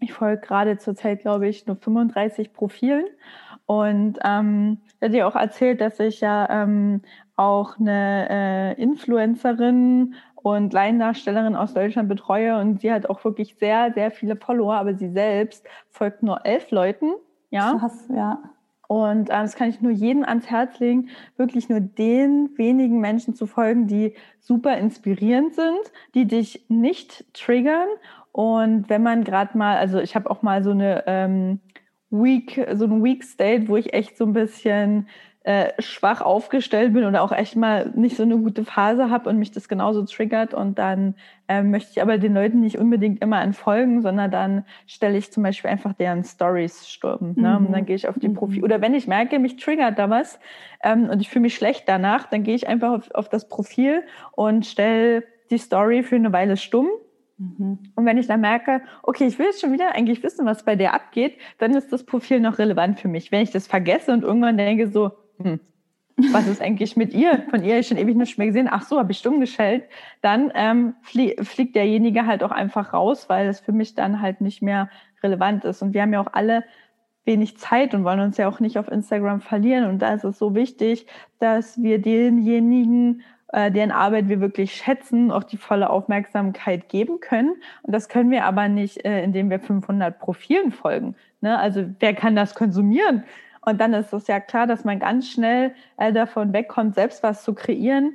ich 0.00 0.12
folge 0.12 0.40
gerade 0.40 0.78
zurzeit, 0.78 1.20
glaube 1.20 1.46
ich, 1.48 1.66
nur 1.66 1.76
35 1.76 2.52
Profilen 2.52 3.06
Und 3.66 4.18
ähm, 4.24 4.78
er 5.00 5.08
hat 5.08 5.14
ja 5.14 5.26
auch 5.26 5.36
erzählt, 5.36 5.80
dass 5.80 6.00
ich 6.00 6.20
ja 6.20 6.48
ähm, 6.50 7.02
auch 7.36 7.78
eine 7.78 8.28
äh, 8.30 8.82
Influencerin 8.82 10.14
und 10.36 10.72
Laiendarstellerin 10.72 11.54
aus 11.56 11.72
Deutschland 11.72 12.08
betreue 12.08 12.58
und 12.58 12.80
sie 12.80 12.92
hat 12.92 13.08
auch 13.08 13.24
wirklich 13.24 13.56
sehr, 13.56 13.92
sehr 13.92 14.10
viele 14.10 14.36
Follower, 14.36 14.74
aber 14.74 14.94
sie 14.94 15.10
selbst 15.10 15.66
folgt 15.90 16.22
nur 16.22 16.44
elf 16.44 16.70
Leuten. 16.70 17.12
Ja. 17.50 17.76
Krass, 17.78 18.08
ja. 18.14 18.42
Und 18.88 19.30
äh, 19.30 19.32
das 19.32 19.56
kann 19.56 19.70
ich 19.70 19.80
nur 19.80 19.92
jedem 19.92 20.24
ans 20.24 20.50
Herz 20.50 20.78
legen, 20.78 21.08
wirklich 21.36 21.68
nur 21.68 21.80
den 21.80 22.50
wenigen 22.58 23.00
Menschen 23.00 23.34
zu 23.34 23.46
folgen, 23.46 23.86
die 23.86 24.14
super 24.40 24.76
inspirierend 24.76 25.54
sind, 25.54 25.80
die 26.14 26.26
dich 26.26 26.66
nicht 26.68 27.24
triggern. 27.32 27.88
Und 28.32 28.90
wenn 28.90 29.02
man 29.02 29.24
gerade 29.24 29.56
mal, 29.56 29.76
also 29.76 29.98
ich 29.98 30.14
habe 30.14 30.30
auch 30.30 30.42
mal 30.42 30.62
so 30.62 30.72
eine 30.72 31.04
ähm, 31.06 31.60
Week, 32.12 32.64
so 32.74 32.84
ein 32.84 33.02
Week 33.02 33.24
State, 33.24 33.68
wo 33.68 33.76
ich 33.76 33.92
echt 33.92 34.16
so 34.16 34.24
ein 34.24 34.32
bisschen 34.32 35.08
äh, 35.44 35.72
schwach 35.80 36.20
aufgestellt 36.20 36.92
bin 36.92 37.04
oder 37.04 37.22
auch 37.22 37.32
echt 37.32 37.56
mal 37.56 37.90
nicht 37.96 38.16
so 38.16 38.22
eine 38.22 38.36
gute 38.36 38.64
Phase 38.64 39.10
habe 39.10 39.28
und 39.28 39.38
mich 39.38 39.50
das 39.50 39.68
genauso 39.68 40.04
triggert 40.04 40.54
und 40.54 40.78
dann 40.78 41.16
äh, 41.48 41.62
möchte 41.62 41.90
ich 41.90 42.00
aber 42.00 42.18
den 42.18 42.34
Leuten 42.34 42.60
nicht 42.60 42.78
unbedingt 42.78 43.20
immer 43.20 43.42
entfolgen, 43.42 44.02
sondern 44.02 44.30
dann 44.30 44.64
stelle 44.86 45.18
ich 45.18 45.32
zum 45.32 45.42
Beispiel 45.42 45.70
einfach 45.70 45.94
deren 45.94 46.22
Stories 46.22 46.88
stürmen. 46.88 47.34
Ne? 47.36 47.58
Mhm. 47.58 47.66
Und 47.66 47.72
dann 47.72 47.86
gehe 47.86 47.96
ich 47.96 48.08
auf 48.08 48.20
die 48.20 48.28
Profil. 48.28 48.58
Mhm. 48.58 48.64
Oder 48.64 48.80
wenn 48.80 48.94
ich 48.94 49.08
merke, 49.08 49.40
mich 49.40 49.56
triggert 49.56 49.98
da 49.98 50.08
was 50.08 50.38
ähm, 50.84 51.08
und 51.08 51.20
ich 51.20 51.28
fühle 51.28 51.42
mich 51.42 51.56
schlecht 51.56 51.88
danach, 51.88 52.26
dann 52.28 52.44
gehe 52.44 52.54
ich 52.54 52.68
einfach 52.68 52.92
auf, 52.92 53.10
auf 53.12 53.28
das 53.28 53.48
Profil 53.48 54.04
und 54.32 54.64
stelle 54.64 55.24
die 55.50 55.58
Story 55.58 56.04
für 56.04 56.16
eine 56.16 56.32
Weile 56.32 56.56
stumm 56.56 56.88
mhm. 57.58 57.78
und 57.94 58.06
wenn 58.06 58.18
ich 58.18 58.26
dann 58.26 58.40
merke, 58.40 58.82
okay, 59.02 59.26
ich 59.26 59.38
will 59.38 59.46
jetzt 59.46 59.60
schon 59.60 59.72
wieder 59.72 59.94
eigentlich 59.94 60.22
wissen, 60.22 60.46
was 60.46 60.64
bei 60.64 60.76
der 60.76 60.94
abgeht, 60.94 61.36
dann 61.58 61.74
ist 61.74 61.92
das 61.92 62.04
Profil 62.04 62.40
noch 62.40 62.58
relevant 62.58 63.00
für 63.00 63.08
mich. 63.08 63.32
Wenn 63.32 63.42
ich 63.42 63.50
das 63.50 63.66
vergesse 63.66 64.12
und 64.12 64.22
irgendwann 64.22 64.56
denke 64.56 64.88
so, 64.88 65.12
hm, 65.38 65.60
was 66.30 66.46
ist 66.46 66.60
eigentlich 66.60 66.96
mit 66.96 67.14
ihr? 67.14 67.44
Von 67.50 67.62
ihr 67.64 67.70
habe 67.70 67.80
ich 67.80 67.88
schon 67.88 67.96
ewig 67.96 68.16
nicht 68.16 68.38
mehr 68.38 68.46
gesehen. 68.46 68.68
Ach 68.70 68.82
so, 68.82 68.98
habe 68.98 69.12
ich 69.12 69.18
stumm 69.18 69.40
geschellt. 69.40 69.84
Dann 70.20 70.52
ähm, 70.54 70.94
flie 71.02 71.36
fliegt 71.42 71.74
derjenige 71.74 72.26
halt 72.26 72.42
auch 72.42 72.50
einfach 72.50 72.92
raus, 72.92 73.28
weil 73.28 73.48
es 73.48 73.60
für 73.60 73.72
mich 73.72 73.94
dann 73.94 74.20
halt 74.20 74.40
nicht 74.40 74.62
mehr 74.62 74.90
relevant 75.22 75.64
ist. 75.64 75.82
Und 75.82 75.94
wir 75.94 76.02
haben 76.02 76.12
ja 76.12 76.20
auch 76.20 76.32
alle 76.32 76.64
wenig 77.24 77.56
Zeit 77.58 77.94
und 77.94 78.04
wollen 78.04 78.20
uns 78.20 78.36
ja 78.36 78.48
auch 78.48 78.60
nicht 78.60 78.78
auf 78.78 78.88
Instagram 78.88 79.40
verlieren. 79.40 79.88
Und 79.88 80.00
da 80.00 80.12
ist 80.14 80.24
es 80.24 80.38
so 80.38 80.54
wichtig, 80.54 81.06
dass 81.38 81.80
wir 81.80 82.00
denjenigen, 82.00 83.22
äh, 83.52 83.70
deren 83.70 83.90
Arbeit 83.90 84.28
wir 84.28 84.40
wirklich 84.40 84.74
schätzen, 84.74 85.30
auch 85.30 85.44
die 85.44 85.56
volle 85.56 85.90
Aufmerksamkeit 85.90 86.88
geben 86.88 87.20
können. 87.20 87.54
Und 87.82 87.94
das 87.94 88.08
können 88.08 88.30
wir 88.30 88.44
aber 88.44 88.68
nicht, 88.68 89.04
äh, 89.04 89.22
indem 89.22 89.50
wir 89.50 89.60
500 89.60 90.18
Profilen 90.18 90.72
folgen. 90.72 91.14
Ne? 91.40 91.58
Also 91.58 91.84
wer 92.00 92.14
kann 92.14 92.34
das 92.34 92.54
konsumieren? 92.54 93.24
Und 93.60 93.80
dann 93.80 93.94
ist 93.94 94.12
es 94.12 94.26
ja 94.26 94.40
klar, 94.40 94.66
dass 94.66 94.84
man 94.84 94.98
ganz 94.98 95.30
schnell 95.30 95.74
äh, 95.96 96.12
davon 96.12 96.52
wegkommt, 96.52 96.94
selbst 96.94 97.22
was 97.22 97.44
zu 97.44 97.54
kreieren 97.54 98.14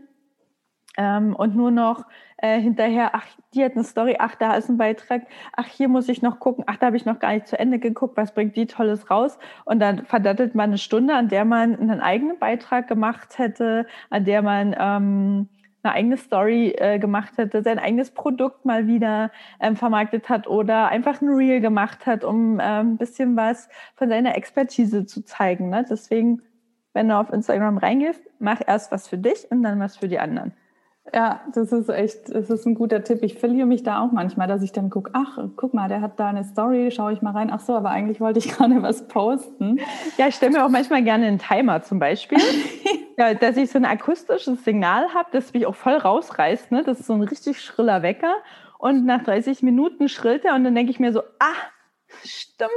ähm, 0.97 1.35
und 1.35 1.55
nur 1.55 1.71
noch 1.71 2.05
äh, 2.37 2.59
hinterher, 2.59 3.11
ach, 3.13 3.25
die 3.53 3.63
hat 3.63 3.73
eine 3.73 3.83
Story, 3.83 4.17
ach, 4.19 4.35
da 4.35 4.55
ist 4.55 4.69
ein 4.69 4.77
Beitrag, 4.77 5.23
ach, 5.55 5.67
hier 5.67 5.87
muss 5.87 6.09
ich 6.09 6.21
noch 6.21 6.39
gucken, 6.39 6.63
ach, 6.67 6.77
da 6.77 6.87
habe 6.87 6.97
ich 6.97 7.05
noch 7.05 7.19
gar 7.19 7.33
nicht 7.33 7.47
zu 7.47 7.57
Ende 7.57 7.79
geguckt, 7.79 8.17
was 8.17 8.33
bringt 8.33 8.55
die 8.55 8.67
Tolles 8.67 9.09
raus? 9.09 9.37
Und 9.65 9.79
dann 9.79 10.05
verdattelt 10.05 10.55
man 10.55 10.71
eine 10.71 10.77
Stunde, 10.77 11.15
an 11.15 11.29
der 11.29 11.45
man 11.45 11.75
einen 11.79 12.01
eigenen 12.01 12.37
Beitrag 12.39 12.87
gemacht 12.87 13.37
hätte, 13.37 13.87
an 14.09 14.25
der 14.25 14.41
man 14.41 14.75
ähm, 14.77 15.49
eine 15.83 15.93
eigene 15.93 16.17
Story 16.17 16.75
äh, 16.77 16.99
gemacht 16.99 17.37
hätte, 17.37 17.63
sein 17.63 17.79
eigenes 17.79 18.11
Produkt 18.11 18.65
mal 18.65 18.87
wieder 18.87 19.31
ähm, 19.59 19.75
vermarktet 19.75 20.29
hat 20.29 20.47
oder 20.47 20.89
einfach 20.89 21.21
ein 21.21 21.29
Reel 21.29 21.61
gemacht 21.61 22.05
hat, 22.05 22.23
um 22.23 22.59
ähm, 22.61 22.93
ein 22.93 22.97
bisschen 22.97 23.35
was 23.35 23.69
von 23.95 24.09
seiner 24.09 24.35
Expertise 24.35 25.05
zu 25.05 25.23
zeigen. 25.23 25.69
Ne? 25.69 25.85
Deswegen, 25.89 26.41
wenn 26.93 27.09
du 27.09 27.17
auf 27.17 27.31
Instagram 27.31 27.77
reingehst, 27.77 28.21
mach 28.39 28.61
erst 28.65 28.91
was 28.91 29.07
für 29.07 29.17
dich 29.17 29.49
und 29.49 29.63
dann 29.63 29.79
was 29.79 29.97
für 29.97 30.07
die 30.07 30.19
anderen. 30.19 30.53
Ja, 31.13 31.41
das 31.53 31.71
ist 31.71 31.89
echt, 31.89 32.33
das 32.33 32.49
ist 32.49 32.65
ein 32.65 32.75
guter 32.75 33.03
Tipp. 33.03 33.19
Ich 33.21 33.39
verliere 33.39 33.65
mich 33.65 33.83
da 33.83 34.01
auch 34.01 34.11
manchmal, 34.11 34.47
dass 34.47 34.61
ich 34.61 34.73
dann 34.73 34.89
gucke, 34.89 35.11
ach, 35.13 35.37
guck 35.55 35.73
mal, 35.73 35.87
der 35.87 36.01
hat 36.01 36.19
da 36.19 36.27
eine 36.27 36.43
Story, 36.43 36.91
schaue 36.91 37.13
ich 37.13 37.21
mal 37.21 37.31
rein. 37.31 37.49
Ach 37.51 37.61
so, 37.61 37.75
aber 37.75 37.91
eigentlich 37.91 38.19
wollte 38.19 38.39
ich 38.39 38.49
gerade 38.55 38.81
was 38.81 39.07
posten. 39.07 39.79
Ja, 40.17 40.27
ich 40.27 40.35
stelle 40.35 40.51
mir 40.53 40.65
auch 40.65 40.69
manchmal 40.69 41.03
gerne 41.03 41.27
einen 41.27 41.39
Timer 41.39 41.81
zum 41.81 41.99
Beispiel, 41.99 42.39
ja, 43.17 43.33
dass 43.33 43.55
ich 43.57 43.71
so 43.71 43.77
ein 43.77 43.85
akustisches 43.85 44.63
Signal 44.63 45.13
habe, 45.13 45.29
das 45.31 45.53
mich 45.53 45.65
auch 45.65 45.75
voll 45.75 45.95
rausreißt. 45.95 46.71
Ne? 46.71 46.83
Das 46.83 46.99
ist 46.99 47.07
so 47.07 47.13
ein 47.13 47.23
richtig 47.23 47.61
schriller 47.61 48.01
Wecker. 48.01 48.33
Und 48.77 49.05
nach 49.05 49.23
30 49.23 49.63
Minuten 49.63 50.09
schrillt 50.09 50.45
er 50.45 50.55
und 50.55 50.63
dann 50.63 50.75
denke 50.75 50.91
ich 50.91 50.99
mir 50.99 51.11
so, 51.11 51.21
ah, 51.39 51.55
stimmt, 52.23 52.71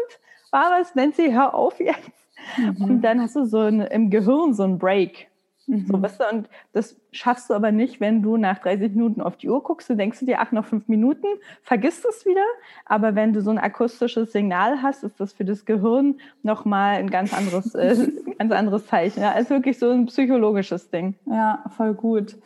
war 0.50 0.70
was, 0.78 0.94
Nancy, 0.94 1.30
hör 1.32 1.54
auf 1.54 1.78
jetzt. 1.80 2.10
Mhm. 2.56 2.84
Und 2.84 3.02
dann 3.02 3.20
hast 3.20 3.36
du 3.36 3.44
so 3.44 3.58
ein, 3.58 3.80
im 3.80 4.10
Gehirn 4.10 4.54
so 4.54 4.62
ein 4.62 4.78
Break. 4.78 5.29
Mhm. 5.70 5.86
So, 5.86 6.02
weißt 6.02 6.20
du, 6.20 6.24
und 6.36 6.48
das 6.72 6.96
schaffst 7.12 7.48
du 7.48 7.54
aber 7.54 7.70
nicht, 7.70 8.00
wenn 8.00 8.22
du 8.22 8.36
nach 8.36 8.58
30 8.58 8.92
Minuten 8.92 9.20
auf 9.20 9.36
die 9.36 9.48
Uhr 9.48 9.62
guckst, 9.62 9.88
du 9.88 9.94
denkst 9.94 10.18
du 10.18 10.26
dir, 10.26 10.40
ach, 10.40 10.50
noch 10.50 10.64
fünf 10.64 10.88
Minuten, 10.88 11.26
vergisst 11.62 12.04
es 12.04 12.26
wieder. 12.26 12.44
Aber 12.84 13.14
wenn 13.14 13.32
du 13.32 13.40
so 13.40 13.50
ein 13.50 13.58
akustisches 13.58 14.32
Signal 14.32 14.82
hast, 14.82 15.04
ist 15.04 15.20
das 15.20 15.32
für 15.32 15.44
das 15.44 15.64
Gehirn 15.64 16.16
nochmal 16.42 16.96
ein 16.96 17.08
ganz 17.08 17.32
anderes, 17.32 17.74
äh, 17.76 18.08
ganz 18.38 18.52
anderes 18.52 18.86
Zeichen. 18.86 19.20
Ja, 19.20 19.32
ist 19.32 19.50
wirklich 19.50 19.78
so 19.78 19.90
ein 19.90 20.06
psychologisches 20.06 20.90
Ding. 20.90 21.14
Ja, 21.26 21.64
voll 21.76 21.94
gut. 21.94 22.36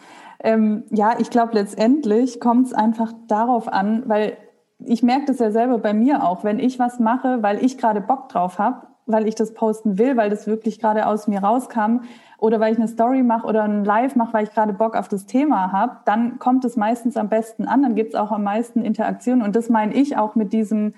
Ähm, 0.41 0.85
ja, 0.91 1.19
ich 1.19 1.31
glaube, 1.31 1.55
letztendlich 1.55 2.41
kommt 2.41 2.67
es 2.67 2.75
einfach 2.75 3.15
darauf 3.27 3.73
an, 3.73 4.03
weil 4.07 4.37
ich 4.79 5.03
merke 5.03 5.27
das 5.27 5.39
ja 5.39 5.51
selber 5.51 5.79
bei 5.79 5.95
mir 5.95 6.23
auch, 6.23 6.45
wenn 6.45 6.59
ich 6.59 6.79
was 6.79 7.01
mache, 7.01 7.43
weil 7.43 7.65
ich 7.65 7.79
gerade 7.79 8.03
Bock 8.03 8.29
drauf 8.29 8.59
habe, 8.59 8.87
weil 9.07 9.29
ich 9.29 9.35
das 9.35 9.55
posten 9.55 9.99
will, 9.99 10.17
weil 10.17 10.31
das 10.31 10.47
wirklich 10.47 10.79
gerade 10.79 11.07
aus 11.07 11.29
mir 11.29 11.41
rauskam, 11.41 12.01
oder 12.39 12.61
weil 12.61 12.73
ich 12.73 12.79
eine 12.79 12.89
Story 12.89 13.23
mache 13.23 13.47
oder 13.47 13.63
ein 13.63 13.85
Live 13.85 14.17
mache, 14.17 14.35
weil 14.35 14.45
ich 14.45 14.53
gerade 14.53 14.75
Bock 14.75 14.97
auf 14.97 15.09
das 15.09 15.25
Thema 15.25 15.73
habe, 15.73 15.97
dann 16.05 16.39
kommt 16.39 16.65
es 16.67 16.77
meistens 16.77 17.17
am 17.17 17.31
besten 17.31 17.67
an, 17.67 17.83
dann 17.83 17.95
gibt 17.95 18.11
es 18.11 18.21
auch 18.21 18.33
am 18.33 18.43
meisten 18.43 18.83
Interaktion. 18.83 19.41
Und 19.41 19.57
das 19.57 19.71
meine 19.71 19.95
ich 19.95 20.19
auch 20.19 20.35
mit 20.35 20.53
diesem, 20.53 20.93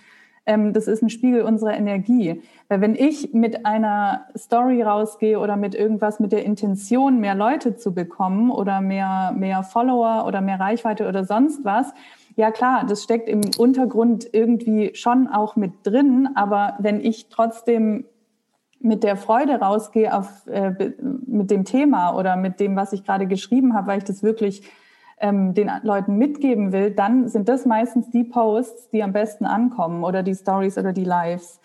ähm, 0.45 0.73
das 0.73 0.89
ist 0.89 1.03
ein 1.03 1.11
Spiegel 1.11 1.43
unserer 1.43 1.77
Energie. 1.77 2.43
Weil 2.69 2.81
wenn 2.81 2.97
ich 2.97 3.33
mit 3.33 3.65
einer 3.65 4.23
Story 4.37 4.83
rausgehe 4.83 5.39
oder 5.39 5.57
mit 5.57 5.77
irgendwas 5.77 6.19
mit 6.19 6.33
der 6.33 6.45
Intention, 6.45 7.21
mehr 7.21 7.37
Leute 7.37 7.77
zu 7.77 7.95
bekommen 7.95 8.51
oder 8.51 8.81
mehr, 8.81 9.33
mehr 9.37 9.63
Follower 9.63 10.25
oder 10.27 10.41
mehr 10.41 10.59
Reichweite 10.59 11.07
oder 11.07 11.25
sonst 11.25 11.65
was, 11.65 11.95
ja 12.37 12.51
klar, 12.51 12.85
das 12.87 13.03
steckt 13.03 13.29
im 13.29 13.41
Untergrund 13.59 14.29
irgendwie 14.33 14.95
schon 14.95 15.27
auch 15.27 15.57
mit 15.57 15.73
drin, 15.83 16.29
aber 16.35 16.77
wenn 16.79 17.01
ich 17.01 17.29
trotzdem 17.29 18.05
mit 18.79 19.03
der 19.03 19.17
Freude 19.17 19.55
rausgehe 19.55 20.15
auf, 20.15 20.47
äh, 20.47 20.93
mit 21.27 21.51
dem 21.51 21.65
Thema 21.65 22.15
oder 22.15 22.37
mit 22.37 22.61
dem, 22.61 22.77
was 22.77 22.93
ich 22.93 23.05
gerade 23.05 23.27
geschrieben 23.27 23.75
habe, 23.75 23.89
weil 23.89 23.99
ich 23.99 24.05
das 24.05 24.23
wirklich 24.23 24.63
ähm, 25.19 25.55
den 25.55 25.71
Leuten 25.83 26.19
mitgeben 26.19 26.73
will, 26.73 26.91
dann 26.91 27.27
sind 27.29 27.49
das 27.49 27.65
meistens 27.65 28.11
die 28.11 28.25
Posts, 28.25 28.91
die 28.91 29.03
am 29.03 29.15
besten 29.15 29.47
ankommen 29.47 30.05
oder 30.05 30.23
die 30.23 30.35
Stories 30.35 30.77
oder 30.77 30.93
die 30.93 31.05
Lives. 31.05 31.59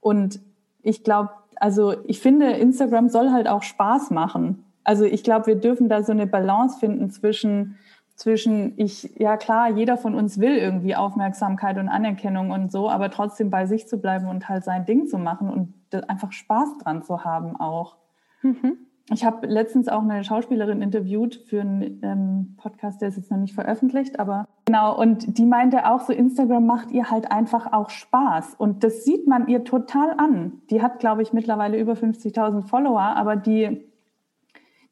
Und 0.00 0.40
ich 0.82 1.02
glaube, 1.02 1.30
also 1.56 1.94
ich 2.06 2.20
finde, 2.20 2.50
Instagram 2.50 3.08
soll 3.08 3.30
halt 3.30 3.48
auch 3.48 3.62
Spaß 3.62 4.10
machen. 4.10 4.64
Also 4.84 5.04
ich 5.04 5.24
glaube, 5.24 5.46
wir 5.46 5.56
dürfen 5.56 5.88
da 5.88 6.02
so 6.02 6.12
eine 6.12 6.26
Balance 6.26 6.78
finden 6.78 7.10
zwischen 7.10 7.78
zwischen 8.20 8.74
ich, 8.76 9.18
ja 9.18 9.38
klar, 9.38 9.70
jeder 9.70 9.96
von 9.96 10.14
uns 10.14 10.38
will 10.38 10.54
irgendwie 10.54 10.94
Aufmerksamkeit 10.94 11.78
und 11.78 11.88
Anerkennung 11.88 12.50
und 12.50 12.70
so, 12.70 12.90
aber 12.90 13.10
trotzdem 13.10 13.48
bei 13.48 13.64
sich 13.64 13.88
zu 13.88 13.96
bleiben 13.96 14.28
und 14.28 14.46
halt 14.46 14.62
sein 14.62 14.84
Ding 14.84 15.06
zu 15.06 15.16
machen 15.16 15.48
und 15.48 15.74
einfach 16.06 16.30
Spaß 16.30 16.76
dran 16.82 17.02
zu 17.02 17.24
haben 17.24 17.56
auch. 17.56 17.96
Mhm. 18.42 18.76
Ich 19.10 19.24
habe 19.24 19.46
letztens 19.46 19.88
auch 19.88 20.02
eine 20.02 20.22
Schauspielerin 20.22 20.82
interviewt 20.82 21.42
für 21.46 21.62
einen 21.62 22.00
ähm, 22.02 22.56
Podcast, 22.58 23.00
der 23.00 23.08
ist 23.08 23.16
jetzt 23.16 23.30
noch 23.30 23.38
nicht 23.38 23.54
veröffentlicht, 23.54 24.20
aber 24.20 24.46
genau, 24.66 25.00
und 25.00 25.38
die 25.38 25.46
meinte 25.46 25.90
auch 25.90 26.00
so, 26.00 26.12
Instagram 26.12 26.66
macht 26.66 26.90
ihr 26.90 27.10
halt 27.10 27.32
einfach 27.32 27.72
auch 27.72 27.88
Spaß. 27.88 28.54
Und 28.58 28.84
das 28.84 29.02
sieht 29.02 29.26
man 29.26 29.48
ihr 29.48 29.64
total 29.64 30.12
an. 30.18 30.60
Die 30.68 30.82
hat, 30.82 31.00
glaube 31.00 31.22
ich, 31.22 31.32
mittlerweile 31.32 31.78
über 31.78 31.94
50.000 31.94 32.66
Follower, 32.66 33.00
aber 33.00 33.34
die 33.34 33.89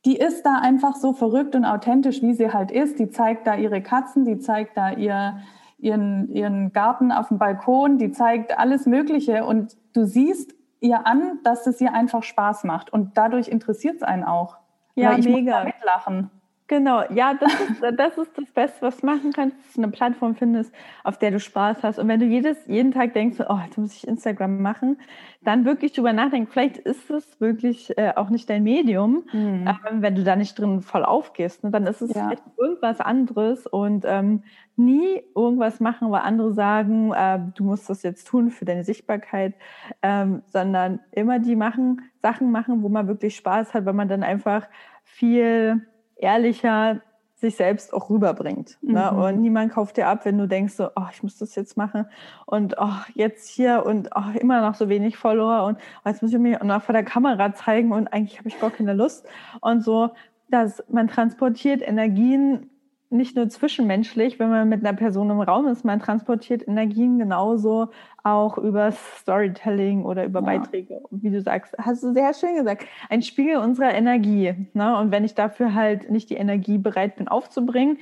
die 0.09 0.17
ist 0.17 0.47
da 0.47 0.59
einfach 0.63 0.97
so 0.97 1.13
verrückt 1.13 1.55
und 1.55 1.67
authentisch, 1.67 2.23
wie 2.23 2.33
sie 2.33 2.51
halt 2.51 2.71
ist. 2.71 2.99
Die 2.99 3.11
zeigt 3.11 3.47
da 3.47 3.57
ihre 3.57 3.83
Katzen, 3.83 4.25
die 4.25 4.39
zeigt 4.39 4.75
da 4.75 4.93
ihr, 4.93 5.43
ihren, 5.77 6.31
ihren 6.31 6.73
Garten 6.73 7.13
auf 7.13 7.29
dem 7.29 7.37
Balkon, 7.37 7.99
die 7.99 8.11
zeigt 8.11 8.59
alles 8.59 8.87
Mögliche 8.87 9.45
und 9.45 9.77
du 9.93 10.07
siehst 10.07 10.55
ihr 10.81 11.07
an, 11.07 11.41
dass 11.45 11.67
es 11.67 11.79
ihr 11.83 11.93
einfach 11.93 12.23
Spaß 12.23 12.65
macht 12.65 12.91
und 12.91 13.19
dadurch 13.19 13.49
interessiert 13.49 13.97
es 13.97 14.03
einen 14.03 14.25
auch. 14.25 14.57
Ja, 14.95 15.13
ich 15.13 15.29
mega. 15.29 15.65
Muss 15.65 15.75
mitlachen. 15.75 16.31
Genau, 16.69 17.03
ja, 17.15 17.33
das 17.33 17.53
ist, 17.61 17.83
das 17.99 18.19
ist 18.19 18.37
das 18.37 18.51
Beste, 18.51 18.83
was 18.83 18.99
du 18.99 19.07
machen 19.07 19.33
kannst, 19.33 19.57
dass 19.57 19.73
du 19.73 19.83
eine 19.83 19.91
Plattform 19.91 20.35
findest, 20.35 20.71
auf 21.03 21.19
der 21.19 21.31
du 21.31 21.41
Spaß 21.41 21.83
hast. 21.83 21.99
Und 21.99 22.09
wenn 22.09 22.21
du 22.21 22.27
jedes, 22.27 22.59
jeden 22.67 22.93
Tag 22.93 23.15
denkst, 23.15 23.39
oh, 23.49 23.59
jetzt 23.65 23.79
muss 23.79 23.95
ich 23.95 24.07
Instagram 24.07 24.61
machen, 24.61 24.99
dann 25.41 25.65
wirklich 25.65 25.95
drüber 25.95 26.13
nachdenken, 26.13 26.51
vielleicht 26.51 26.77
ist 26.77 27.09
es 27.09 27.41
wirklich 27.41 27.97
äh, 27.97 28.13
auch 28.17 28.29
nicht 28.29 28.51
dein 28.51 28.65
Medium, 28.65 29.25
mhm. 29.33 29.67
ähm, 29.67 30.03
wenn 30.03 30.15
du 30.15 30.25
da 30.25 30.37
nicht 30.37 30.59
drin 30.59 30.83
voll 30.83 31.07
aufgehst. 31.07 31.65
Ne? 31.65 31.71
Dann 31.71 31.87
ist 31.87 32.03
es 32.03 32.13
ja. 32.13 32.27
vielleicht 32.27 32.43
irgendwas 32.59 33.01
anderes 33.01 33.67
und 33.67 34.05
ähm, 34.07 34.43
nie 34.77 35.23
irgendwas 35.35 35.81
machen, 35.81 36.11
weil 36.11 36.21
andere 36.21 36.53
sagen, 36.53 37.15
äh, 37.15 37.41
du 37.55 37.65
musst 37.65 37.89
das 37.89 38.03
jetzt 38.03 38.29
tun 38.29 38.51
für 38.51 38.67
deine 38.67 38.85
Sichtbarkeit, 38.85 39.55
ähm, 40.03 40.43
sondern 40.45 41.01
immer 41.13 41.39
die 41.39 41.57
machen, 41.57 42.03
Sachen 42.21 42.51
machen, 42.53 42.83
wo 42.83 42.91
man 42.91 43.09
wirklich 43.09 43.37
Spaß 43.37 43.73
hat, 43.73 43.87
weil 43.87 43.95
man 43.95 44.09
dann 44.09 44.23
einfach 44.23 44.69
viel 45.03 45.87
ehrlicher 46.19 47.01
sich 47.41 47.55
selbst 47.55 47.95
auch 47.95 48.11
rüberbringt. 48.11 48.79
Ne? 48.83 49.11
Mhm. 49.13 49.19
Und 49.19 49.41
niemand 49.41 49.73
kauft 49.73 49.97
dir 49.97 50.09
ab, 50.09 50.25
wenn 50.25 50.39
du 50.39 50.49
denkst, 50.49 50.75
so, 50.75 50.89
oh, 50.97 51.07
ich 51.13 51.23
muss 51.23 51.39
das 51.39 51.55
jetzt 51.55 51.77
machen 51.77 52.07
und 52.47 52.75
oh, 52.79 52.97
jetzt 53.15 53.49
hier 53.49 53.87
und 53.87 54.11
oh, 54.15 54.37
immer 54.39 54.61
noch 54.61 54.75
so 54.75 54.89
wenig 54.89 55.17
Follower 55.17 55.65
und 55.67 55.79
oh, 55.79 56.09
jetzt 56.09 56.21
muss 56.21 56.33
ich 56.33 56.39
mich 56.39 56.61
noch 56.61 56.83
vor 56.83 56.93
der 56.93 57.05
Kamera 57.05 57.55
zeigen 57.55 57.93
und 57.93 58.09
eigentlich 58.09 58.39
habe 58.39 58.49
ich 58.49 58.59
gar 58.59 58.71
keine 58.71 58.93
Lust. 58.93 59.27
Und 59.61 59.85
so, 59.85 60.11
dass 60.51 60.83
man 60.89 61.07
transportiert 61.07 61.81
Energien 61.81 62.71
nicht 63.11 63.37
nur 63.37 63.49
zwischenmenschlich, 63.49 64.39
wenn 64.39 64.51
man 64.51 64.69
mit 64.69 64.85
einer 64.85 64.97
Person 64.97 65.31
im 65.31 65.41
Raum 65.41 65.67
ist, 65.67 65.85
man 65.85 65.99
transportiert 65.99 66.67
Energien 66.67 67.19
genauso 67.19 67.89
auch 68.23 68.59
über 68.59 68.93
Storytelling 68.93 70.05
oder 70.05 70.27
über 70.27 70.41
ja. 70.41 70.47
Beiträge. 70.47 71.01
Wie 71.11 71.31
du 71.31 71.41
sagst, 71.41 71.75
hast 71.79 72.03
du 72.03 72.13
sehr 72.13 72.35
schön 72.35 72.57
gesagt, 72.57 72.87
ein 73.09 73.23
Spiegel 73.23 73.57
unserer 73.57 73.95
Energie. 73.95 74.69
Ne? 74.75 74.99
Und 74.99 75.11
wenn 75.11 75.25
ich 75.25 75.35
dafür 75.35 75.75
halt 75.75 76.11
nicht 76.11 76.29
die 76.29 76.37
Energie 76.37 76.77
bereit 76.77 77.17
bin 77.17 77.29
aufzubringen, 77.29 77.99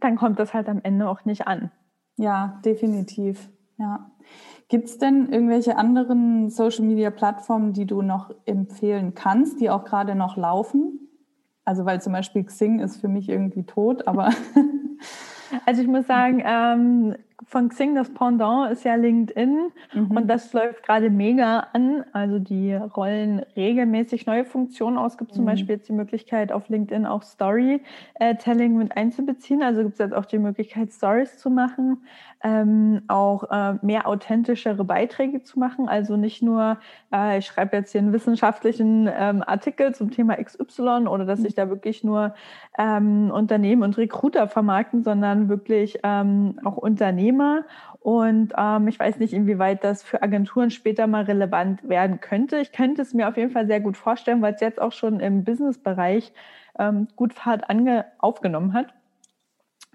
dann 0.00 0.16
kommt 0.16 0.40
das 0.40 0.52
halt 0.52 0.68
am 0.68 0.80
Ende 0.82 1.08
auch 1.08 1.24
nicht 1.24 1.46
an. 1.46 1.70
Ja, 2.16 2.60
definitiv. 2.64 3.50
Ja. 3.78 4.10
Gibt 4.68 4.88
es 4.88 4.98
denn 4.98 5.32
irgendwelche 5.32 5.76
anderen 5.76 6.50
Social-Media-Plattformen, 6.50 7.72
die 7.72 7.86
du 7.86 8.02
noch 8.02 8.34
empfehlen 8.46 9.14
kannst, 9.14 9.60
die 9.60 9.70
auch 9.70 9.84
gerade 9.84 10.14
noch 10.14 10.36
laufen? 10.36 11.11
Also 11.64 11.84
weil 11.84 12.02
zum 12.02 12.12
Beispiel 12.12 12.44
Xing 12.44 12.80
ist 12.80 13.00
für 13.00 13.08
mich 13.08 13.28
irgendwie 13.28 13.64
tot, 13.64 14.06
aber. 14.06 14.30
Also 15.66 15.82
ich 15.82 15.88
muss 15.88 16.06
sagen, 16.06 16.42
ähm, 16.44 17.14
von 17.44 17.68
Xing 17.68 17.94
das 17.94 18.12
Pendant 18.14 18.70
ist 18.72 18.84
ja 18.84 18.94
LinkedIn 18.94 19.70
mhm. 19.92 20.16
und 20.16 20.28
das 20.28 20.52
läuft 20.52 20.84
gerade 20.84 21.10
mega 21.10 21.66
an. 21.72 22.04
Also 22.12 22.38
die 22.38 22.74
rollen 22.74 23.40
regelmäßig 23.56 24.26
neue 24.26 24.44
Funktionen 24.44 24.96
aus. 24.96 25.12
Es 25.12 25.18
gibt 25.18 25.34
zum 25.34 25.44
mhm. 25.44 25.48
Beispiel 25.48 25.76
jetzt 25.76 25.88
die 25.88 25.92
Möglichkeit 25.92 26.52
auf 26.52 26.68
LinkedIn 26.68 27.04
auch 27.04 27.22
Storytelling 27.22 28.76
mit 28.76 28.96
einzubeziehen. 28.96 29.62
Also 29.62 29.82
gibt 29.82 29.94
es 29.94 29.98
jetzt 29.98 30.14
auch 30.14 30.24
die 30.24 30.38
Möglichkeit, 30.38 30.92
Stories 30.92 31.38
zu 31.38 31.50
machen, 31.50 31.98
ähm, 32.42 33.02
auch 33.08 33.44
äh, 33.50 33.74
mehr 33.82 34.06
authentischere 34.06 34.84
Beiträge 34.84 35.42
zu 35.42 35.58
machen. 35.58 35.88
Also 35.88 36.16
nicht 36.16 36.42
nur, 36.42 36.78
äh, 37.12 37.38
ich 37.38 37.46
schreibe 37.46 37.76
jetzt 37.76 37.92
hier 37.92 38.00
einen 38.00 38.12
wissenschaftlichen 38.12 39.08
ähm, 39.12 39.42
Artikel 39.46 39.94
zum 39.94 40.10
Thema 40.10 40.36
XY 40.36 41.06
oder 41.06 41.24
dass 41.24 41.40
sich 41.40 41.54
da 41.54 41.68
wirklich 41.68 42.02
nur 42.02 42.34
ähm, 42.78 43.30
Unternehmen 43.30 43.82
und 43.82 43.96
Recruiter 43.96 44.48
vermarkten, 44.48 45.04
sondern 45.04 45.48
wirklich 45.48 46.00
ähm, 46.02 46.58
auch 46.64 46.76
Unternehmer. 46.76 47.64
Und 48.00 48.52
ähm, 48.58 48.88
ich 48.88 48.98
weiß 48.98 49.18
nicht, 49.18 49.32
inwieweit 49.32 49.84
das 49.84 50.02
für 50.02 50.22
Agenturen 50.22 50.70
später 50.70 51.06
mal 51.06 51.24
relevant 51.24 51.88
werden 51.88 52.20
könnte. 52.20 52.58
Ich 52.58 52.72
könnte 52.72 53.02
es 53.02 53.14
mir 53.14 53.28
auf 53.28 53.36
jeden 53.36 53.52
Fall 53.52 53.68
sehr 53.68 53.80
gut 53.80 53.96
vorstellen, 53.96 54.42
weil 54.42 54.54
es 54.54 54.60
jetzt 54.60 54.80
auch 54.80 54.92
schon 54.92 55.20
im 55.20 55.44
Business-Bereich 55.44 56.32
ähm, 56.78 57.06
gut 57.14 57.32
Fahrt 57.32 57.70
ange 57.70 58.06
aufgenommen 58.18 58.72
hat. 58.72 58.92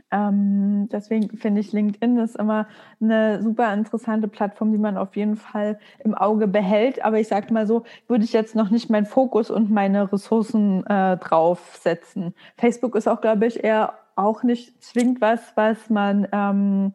Ähm, 0.10 0.88
deswegen 0.90 1.38
finde 1.38 1.62
ich 1.62 1.74
LinkedIn 1.74 2.18
ist 2.20 2.38
immer 2.38 2.68
eine 3.02 3.42
super 3.42 3.74
interessante 3.74 4.28
Plattform, 4.28 4.72
die 4.72 4.78
man 4.78 4.98
auf 4.98 5.16
jeden 5.16 5.36
Fall 5.36 5.80
im 6.04 6.16
Auge 6.16 6.48
behält. 6.48 7.04
Aber 7.04 7.20
ich 7.20 7.28
sage 7.28 7.54
mal 7.54 7.68
so, 7.68 7.84
würde 8.08 8.24
ich 8.24 8.34
jetzt 8.34 8.56
noch 8.56 8.70
nicht 8.70 8.90
meinen 8.90 9.06
Fokus 9.06 9.52
und 9.52 9.70
meine 9.70 10.12
Ressourcen 10.12 10.86
äh, 10.88 11.18
draufsetzen. 11.18 12.34
Facebook 12.58 12.96
ist 12.96 13.08
auch, 13.08 13.22
glaube 13.22 13.48
ich, 13.48 13.64
eher 13.64 13.94
auch 14.16 14.44
nicht 14.44 14.82
zwingend 14.82 15.22
was, 15.22 15.42
was 15.56 15.90
man 15.90 16.28
ähm, 16.32 16.94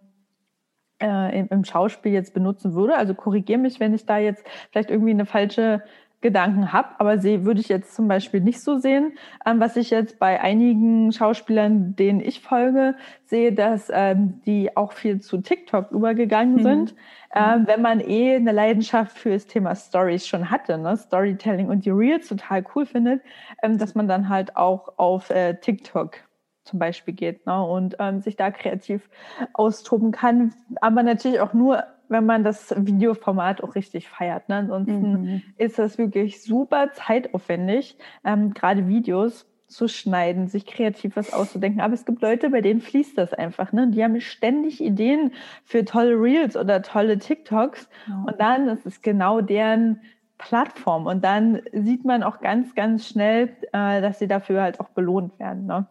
äh, 1.02 1.38
im, 1.38 1.48
im 1.50 1.64
Schauspiel 1.64 2.12
jetzt 2.12 2.32
benutzen 2.32 2.74
würde. 2.74 2.96
Also 2.96 3.14
korrigiere 3.14 3.58
mich, 3.58 3.80
wenn 3.80 3.94
ich 3.94 4.06
da 4.06 4.18
jetzt 4.18 4.44
vielleicht 4.70 4.90
irgendwie 4.90 5.10
eine 5.10 5.26
falsche 5.26 5.82
Gedanken 6.22 6.72
habe, 6.72 6.88
aber 6.98 7.18
sie 7.18 7.44
würde 7.44 7.60
ich 7.60 7.68
jetzt 7.68 7.94
zum 7.94 8.08
Beispiel 8.08 8.40
nicht 8.40 8.60
so 8.60 8.78
sehen. 8.78 9.12
Ähm, 9.44 9.60
was 9.60 9.76
ich 9.76 9.90
jetzt 9.90 10.18
bei 10.18 10.40
einigen 10.40 11.12
Schauspielern, 11.12 11.94
denen 11.96 12.20
ich 12.20 12.40
folge, 12.40 12.94
sehe, 13.26 13.52
dass 13.52 13.90
ähm, 13.92 14.40
die 14.46 14.76
auch 14.76 14.92
viel 14.92 15.20
zu 15.20 15.38
TikTok 15.38 15.90
übergegangen 15.90 16.56
mhm. 16.56 16.62
sind. 16.62 16.94
Ähm, 17.34 17.66
wenn 17.66 17.82
man 17.82 18.00
eh 18.00 18.36
eine 18.36 18.52
Leidenschaft 18.52 19.18
für 19.18 19.30
das 19.30 19.46
Thema 19.46 19.74
Stories 19.74 20.26
schon 20.26 20.50
hatte, 20.50 20.78
ne? 20.78 20.96
Storytelling 20.96 21.68
und 21.68 21.84
die 21.84 21.90
Reels 21.90 22.28
total 22.28 22.64
cool 22.74 22.86
findet, 22.86 23.22
ähm, 23.62 23.78
dass 23.78 23.94
man 23.94 24.06
dann 24.06 24.28
halt 24.28 24.56
auch 24.56 24.98
auf 24.98 25.30
äh, 25.30 25.54
TikTok 25.54 26.16
zum 26.64 26.78
Beispiel 26.78 27.14
geht 27.14 27.46
ne? 27.46 27.62
und 27.64 27.96
ähm, 27.98 28.20
sich 28.20 28.36
da 28.36 28.50
kreativ 28.50 29.08
austoben 29.52 30.12
kann, 30.12 30.54
aber 30.80 31.02
natürlich 31.02 31.40
auch 31.40 31.54
nur 31.54 31.84
wenn 32.12 32.26
man 32.26 32.44
das 32.44 32.74
Videoformat 32.76 33.62
auch 33.62 33.74
richtig 33.74 34.08
feiert. 34.08 34.48
Ne? 34.48 34.56
Ansonsten 34.56 35.22
mhm. 35.22 35.42
ist 35.56 35.78
das 35.78 35.98
wirklich 35.98 36.42
super 36.42 36.92
zeitaufwendig, 36.92 37.98
ähm, 38.24 38.54
gerade 38.54 38.86
Videos 38.86 39.46
zu 39.72 39.88
schneiden, 39.88 40.48
sich 40.48 40.66
kreativ 40.66 41.16
was 41.16 41.32
auszudenken. 41.32 41.80
Aber 41.80 41.94
es 41.94 42.04
gibt 42.04 42.22
Leute, 42.22 42.50
bei 42.50 42.60
denen 42.60 42.80
fließt 42.80 43.16
das 43.16 43.32
einfach. 43.32 43.72
Ne? 43.72 43.88
Die 43.88 44.04
haben 44.04 44.20
ständig 44.20 44.82
Ideen 44.82 45.32
für 45.64 45.84
tolle 45.84 46.14
Reels 46.14 46.56
oder 46.56 46.82
tolle 46.82 47.18
TikToks. 47.18 47.88
Ja. 48.06 48.24
Und 48.26 48.40
dann 48.40 48.68
ist 48.68 48.86
es 48.86 49.00
genau 49.02 49.40
deren 49.40 50.00
Plattform. 50.38 51.06
Und 51.06 51.24
dann 51.24 51.62
sieht 51.72 52.04
man 52.04 52.22
auch 52.22 52.40
ganz, 52.40 52.74
ganz 52.74 53.06
schnell, 53.06 53.56
äh, 53.72 54.02
dass 54.02 54.18
sie 54.18 54.28
dafür 54.28 54.62
halt 54.62 54.78
auch 54.80 54.90
belohnt 54.90 55.38
werden. 55.38 55.66
Ne? 55.66 55.86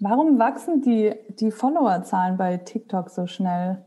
Warum 0.00 0.38
wachsen 0.38 0.80
die, 0.80 1.12
die 1.40 1.50
Followerzahlen 1.50 2.36
bei 2.36 2.56
TikTok 2.56 3.10
so 3.10 3.26
schnell? 3.26 3.84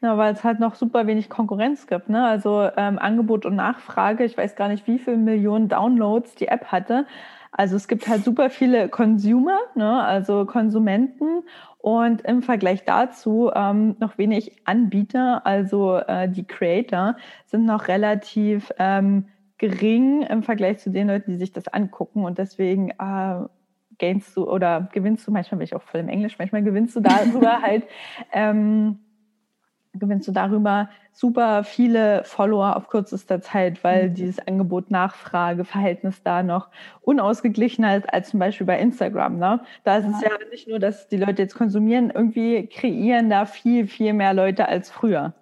Ja, 0.00 0.18
weil 0.18 0.32
es 0.32 0.44
halt 0.44 0.60
noch 0.60 0.74
super 0.74 1.06
wenig 1.06 1.28
Konkurrenz 1.28 1.86
gibt. 1.86 2.08
Ne? 2.08 2.24
Also 2.24 2.68
ähm, 2.76 2.98
Angebot 2.98 3.46
und 3.46 3.56
Nachfrage. 3.56 4.24
Ich 4.24 4.36
weiß 4.36 4.56
gar 4.56 4.68
nicht, 4.68 4.86
wie 4.86 4.98
viele 4.98 5.16
Millionen 5.16 5.68
Downloads 5.68 6.34
die 6.34 6.48
App 6.48 6.66
hatte. 6.66 7.06
Also 7.52 7.76
es 7.76 7.88
gibt 7.88 8.06
halt 8.08 8.24
super 8.24 8.50
viele 8.50 8.88
Consumer, 8.88 9.58
ne? 9.74 10.02
also 10.02 10.44
Konsumenten 10.44 11.42
und 11.78 12.20
im 12.22 12.42
Vergleich 12.42 12.84
dazu 12.84 13.50
ähm, 13.54 13.96
noch 14.00 14.18
wenig 14.18 14.52
Anbieter, 14.66 15.46
also 15.46 15.96
äh, 15.96 16.28
die 16.28 16.44
Creator 16.44 17.16
sind 17.46 17.64
noch 17.64 17.88
relativ 17.88 18.72
ähm, 18.78 19.28
gering 19.56 20.22
im 20.22 20.42
Vergleich 20.42 20.78
zu 20.78 20.90
den 20.90 21.08
Leuten, 21.08 21.32
die 21.32 21.38
sich 21.38 21.52
das 21.52 21.68
angucken 21.68 22.24
und 22.24 22.38
deswegen 22.38 22.90
äh, 22.90 23.46
gainst 23.98 24.36
du 24.36 24.48
oder 24.48 24.88
gewinnst 24.92 25.26
du, 25.26 25.32
manchmal 25.32 25.58
bin 25.58 25.64
ich 25.64 25.74
auch 25.74 25.82
voll 25.82 26.00
im 26.00 26.08
Englisch, 26.08 26.38
manchmal 26.38 26.62
gewinnst 26.62 26.94
du 26.94 27.00
darüber 27.00 27.62
halt 27.62 27.84
ähm, 28.32 28.98
gewinnst 29.98 30.28
du 30.28 30.32
darüber 30.32 30.88
super 31.12 31.64
viele 31.64 32.22
Follower 32.24 32.76
auf 32.76 32.88
kürzester 32.88 33.40
Zeit, 33.40 33.82
weil 33.82 34.10
mhm. 34.10 34.14
dieses 34.14 34.46
Angebot-Nachfrage-Verhältnis 34.46 36.22
da 36.22 36.42
noch 36.42 36.68
unausgeglichener 37.00 37.96
ist 37.96 38.12
als 38.12 38.30
zum 38.30 38.40
Beispiel 38.40 38.66
bei 38.66 38.78
Instagram. 38.78 39.38
Ne? 39.38 39.60
Da 39.84 39.96
ist 39.98 40.04
ja. 40.04 40.10
es 40.10 40.20
ja 40.22 40.30
nicht 40.50 40.68
nur, 40.68 40.78
dass 40.78 41.08
die 41.08 41.16
Leute 41.16 41.42
jetzt 41.42 41.56
konsumieren, 41.56 42.10
irgendwie 42.10 42.66
kreieren 42.66 43.30
da 43.30 43.46
viel, 43.46 43.86
viel 43.86 44.12
mehr 44.12 44.34
Leute 44.34 44.68
als 44.68 44.90
früher. 44.90 45.34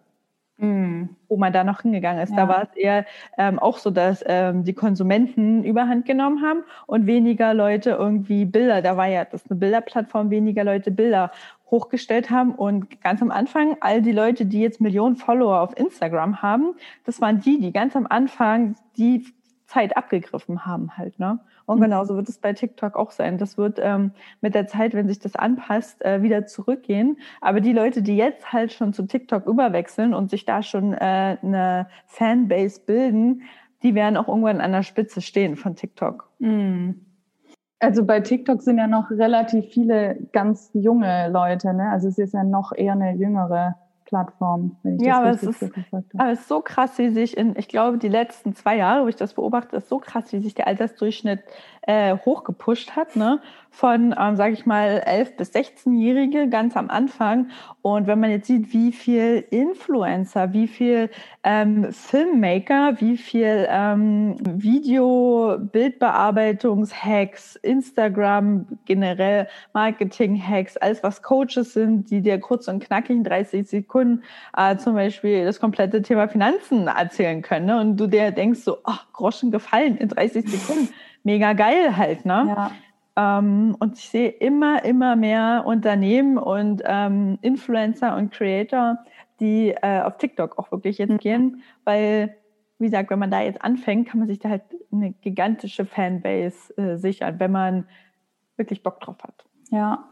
Mhm. 0.58 1.10
Wo 1.28 1.36
man 1.36 1.52
da 1.52 1.64
noch 1.64 1.82
hingegangen 1.82 2.22
ist. 2.22 2.30
Ja. 2.30 2.36
Da 2.36 2.48
war 2.48 2.62
es 2.62 2.74
eher 2.76 3.04
ähm, 3.36 3.58
auch 3.58 3.76
so, 3.76 3.90
dass 3.90 4.24
ähm, 4.26 4.64
die 4.64 4.72
Konsumenten 4.72 5.64
überhand 5.64 6.06
genommen 6.06 6.42
haben 6.42 6.62
und 6.86 7.06
weniger 7.06 7.52
Leute 7.52 7.90
irgendwie 7.90 8.46
Bilder, 8.46 8.80
da 8.80 8.96
war 8.96 9.06
ja 9.06 9.26
das 9.26 9.44
eine 9.50 9.58
Bilderplattform, 9.58 10.30
weniger 10.30 10.64
Leute 10.64 10.90
Bilder 10.90 11.30
hochgestellt 11.70 12.30
haben. 12.30 12.54
Und 12.54 13.00
ganz 13.02 13.22
am 13.22 13.30
Anfang, 13.30 13.76
all 13.80 14.02
die 14.02 14.12
Leute, 14.12 14.46
die 14.46 14.60
jetzt 14.60 14.80
Millionen 14.80 15.16
Follower 15.16 15.60
auf 15.60 15.76
Instagram 15.76 16.42
haben, 16.42 16.74
das 17.04 17.20
waren 17.20 17.40
die, 17.40 17.60
die 17.60 17.72
ganz 17.72 17.96
am 17.96 18.06
Anfang 18.06 18.76
die 18.96 19.26
Zeit 19.66 19.96
abgegriffen 19.96 20.64
haben 20.64 20.96
halt. 20.96 21.18
Ne? 21.18 21.40
Und 21.66 21.78
mhm. 21.78 21.84
genauso 21.84 22.16
wird 22.16 22.28
es 22.28 22.38
bei 22.38 22.52
TikTok 22.52 22.96
auch 22.96 23.10
sein. 23.10 23.36
Das 23.38 23.58
wird 23.58 23.78
ähm, 23.82 24.12
mit 24.40 24.54
der 24.54 24.68
Zeit, 24.68 24.94
wenn 24.94 25.08
sich 25.08 25.18
das 25.18 25.34
anpasst, 25.34 26.04
äh, 26.04 26.22
wieder 26.22 26.46
zurückgehen. 26.46 27.18
Aber 27.40 27.60
die 27.60 27.72
Leute, 27.72 28.02
die 28.02 28.16
jetzt 28.16 28.52
halt 28.52 28.72
schon 28.72 28.92
zu 28.92 29.06
TikTok 29.06 29.46
überwechseln 29.46 30.14
und 30.14 30.30
sich 30.30 30.44
da 30.44 30.62
schon 30.62 30.92
äh, 30.94 31.36
eine 31.42 31.88
Fanbase 32.06 32.80
bilden, 32.86 33.42
die 33.82 33.94
werden 33.94 34.16
auch 34.16 34.28
irgendwann 34.28 34.60
an 34.60 34.72
der 34.72 34.82
Spitze 34.82 35.20
stehen 35.20 35.56
von 35.56 35.74
TikTok. 35.74 36.30
Mhm. 36.38 37.05
Also 37.78 38.04
bei 38.04 38.20
TikTok 38.20 38.62
sind 38.62 38.78
ja 38.78 38.86
noch 38.86 39.10
relativ 39.10 39.66
viele 39.66 40.16
ganz 40.32 40.70
junge 40.72 41.28
Leute, 41.28 41.74
ne? 41.74 41.90
Also 41.90 42.08
es 42.08 42.18
ist 42.18 42.32
ja 42.32 42.42
noch 42.42 42.72
eher 42.74 42.92
eine 42.92 43.14
jüngere 43.14 43.76
Plattform. 44.06 44.76
ja, 44.84 45.18
aber 45.18 45.30
es, 45.30 45.42
ist, 45.42 45.62
aber 46.16 46.30
es 46.30 46.40
ist 46.40 46.48
so 46.48 46.60
krass, 46.60 46.96
wie 46.98 47.10
sich 47.10 47.36
in, 47.36 47.54
ich 47.56 47.68
glaube, 47.68 47.98
die 47.98 48.08
letzten 48.08 48.54
zwei 48.54 48.76
Jahre, 48.76 49.04
wo 49.04 49.08
ich 49.08 49.16
das 49.16 49.34
beobachte, 49.34 49.76
ist 49.76 49.88
so 49.88 49.98
krass, 49.98 50.32
wie 50.32 50.38
sich 50.38 50.54
der 50.54 50.68
Altersdurchschnitt 50.68 51.40
äh, 51.86 52.16
hochgepusht 52.16 52.96
hat. 52.96 53.16
Ne? 53.16 53.40
von, 53.76 54.14
ähm, 54.18 54.36
sage 54.36 54.54
ich 54.54 54.64
mal, 54.64 55.02
11 55.04 55.36
bis 55.36 55.50
16-Jährige 55.50 56.48
ganz 56.48 56.78
am 56.78 56.88
Anfang. 56.88 57.50
Und 57.82 58.06
wenn 58.06 58.18
man 58.18 58.30
jetzt 58.30 58.46
sieht, 58.46 58.72
wie 58.72 58.90
viel 58.90 59.44
Influencer, 59.50 60.54
wie 60.54 60.66
viel 60.66 61.10
ähm, 61.44 61.92
Filmmaker, 61.92 62.94
wie 63.00 63.18
viel 63.18 63.68
ähm, 63.68 64.36
Video, 64.40 65.58
Bildbearbeitungs-Hacks, 65.60 67.56
Instagram, 67.56 68.64
generell 68.86 69.46
Marketing-Hacks, 69.74 70.78
alles 70.78 71.02
was 71.02 71.20
Coaches 71.22 71.74
sind, 71.74 72.10
die 72.10 72.22
dir 72.22 72.40
kurz 72.40 72.68
und 72.68 72.82
knackig 72.82 73.14
in 73.14 73.24
30 73.24 73.68
Sekunden 73.68 74.22
äh, 74.56 74.78
zum 74.78 74.94
Beispiel 74.94 75.44
das 75.44 75.60
komplette 75.60 76.00
Thema 76.00 76.28
Finanzen 76.28 76.86
erzählen 76.86 77.42
können. 77.42 77.66
Ne? 77.66 77.78
Und 77.78 77.98
du 77.98 78.06
dir 78.06 78.30
denkst 78.30 78.60
so, 78.60 78.78
ach, 78.84 79.12
Groschen 79.12 79.50
gefallen 79.50 79.98
in 79.98 80.08
30 80.08 80.48
Sekunden. 80.48 80.88
Mega 81.26 81.54
geil 81.54 81.96
halt, 81.96 82.24
ne? 82.24 82.54
Ja. 83.16 83.38
Ähm, 83.38 83.76
und 83.80 83.98
ich 83.98 84.08
sehe 84.08 84.28
immer, 84.28 84.84
immer 84.84 85.16
mehr 85.16 85.64
Unternehmen 85.66 86.38
und 86.38 86.82
ähm, 86.84 87.38
Influencer 87.42 88.16
und 88.16 88.30
Creator, 88.30 88.98
die 89.40 89.70
äh, 89.70 90.02
auf 90.02 90.18
TikTok 90.18 90.56
auch 90.56 90.70
wirklich 90.70 90.98
jetzt 90.98 91.10
mhm. 91.10 91.18
gehen, 91.18 91.62
weil, 91.82 92.36
wie 92.78 92.84
gesagt, 92.84 93.10
wenn 93.10 93.18
man 93.18 93.32
da 93.32 93.40
jetzt 93.40 93.60
anfängt, 93.60 94.08
kann 94.08 94.20
man 94.20 94.28
sich 94.28 94.38
da 94.38 94.50
halt 94.50 94.62
eine 94.92 95.14
gigantische 95.14 95.84
Fanbase 95.84 96.72
äh, 96.76 96.96
sichern, 96.96 97.40
wenn 97.40 97.50
man 97.50 97.88
wirklich 98.56 98.84
Bock 98.84 99.00
drauf 99.00 99.16
hat. 99.24 99.44
Ja, 99.72 100.04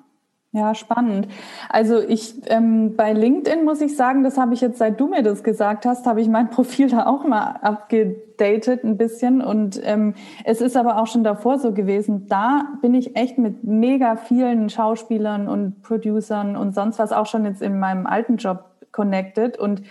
ja, 0.54 0.72
spannend. 0.76 1.26
Also 1.68 1.98
ich 1.98 2.36
ähm, 2.46 2.94
bei 2.94 3.12
LinkedIn 3.12 3.64
muss 3.64 3.80
ich 3.80 3.96
sagen, 3.96 4.22
das 4.22 4.38
habe 4.38 4.54
ich 4.54 4.60
jetzt, 4.60 4.78
seit 4.78 5.00
du 5.00 5.08
mir 5.08 5.24
das 5.24 5.42
gesagt 5.42 5.84
hast, 5.84 6.06
habe 6.06 6.20
ich 6.20 6.28
mein 6.28 6.48
Profil 6.52 6.88
da 6.88 7.06
auch 7.06 7.24
mal 7.24 7.56
abgedatet 7.60 8.84
ein 8.84 8.96
bisschen. 8.96 9.42
Und 9.42 9.80
ähm, 9.82 10.14
es 10.44 10.60
ist 10.60 10.76
aber 10.76 11.02
auch 11.02 11.08
schon 11.08 11.24
davor 11.24 11.58
so 11.58 11.72
gewesen. 11.72 12.28
Da 12.28 12.68
bin 12.80 12.94
ich 12.94 13.16
echt 13.16 13.36
mit 13.36 13.64
mega 13.64 14.14
vielen 14.14 14.70
Schauspielern 14.70 15.48
und 15.48 15.82
Producern 15.82 16.54
und 16.56 16.72
sonst 16.72 17.00
was 17.00 17.10
auch 17.10 17.26
schon 17.26 17.44
jetzt 17.46 17.60
in 17.60 17.80
meinem 17.80 18.06
alten 18.06 18.36
Job 18.36 18.76
connected. 18.92 19.58
Und 19.58 19.82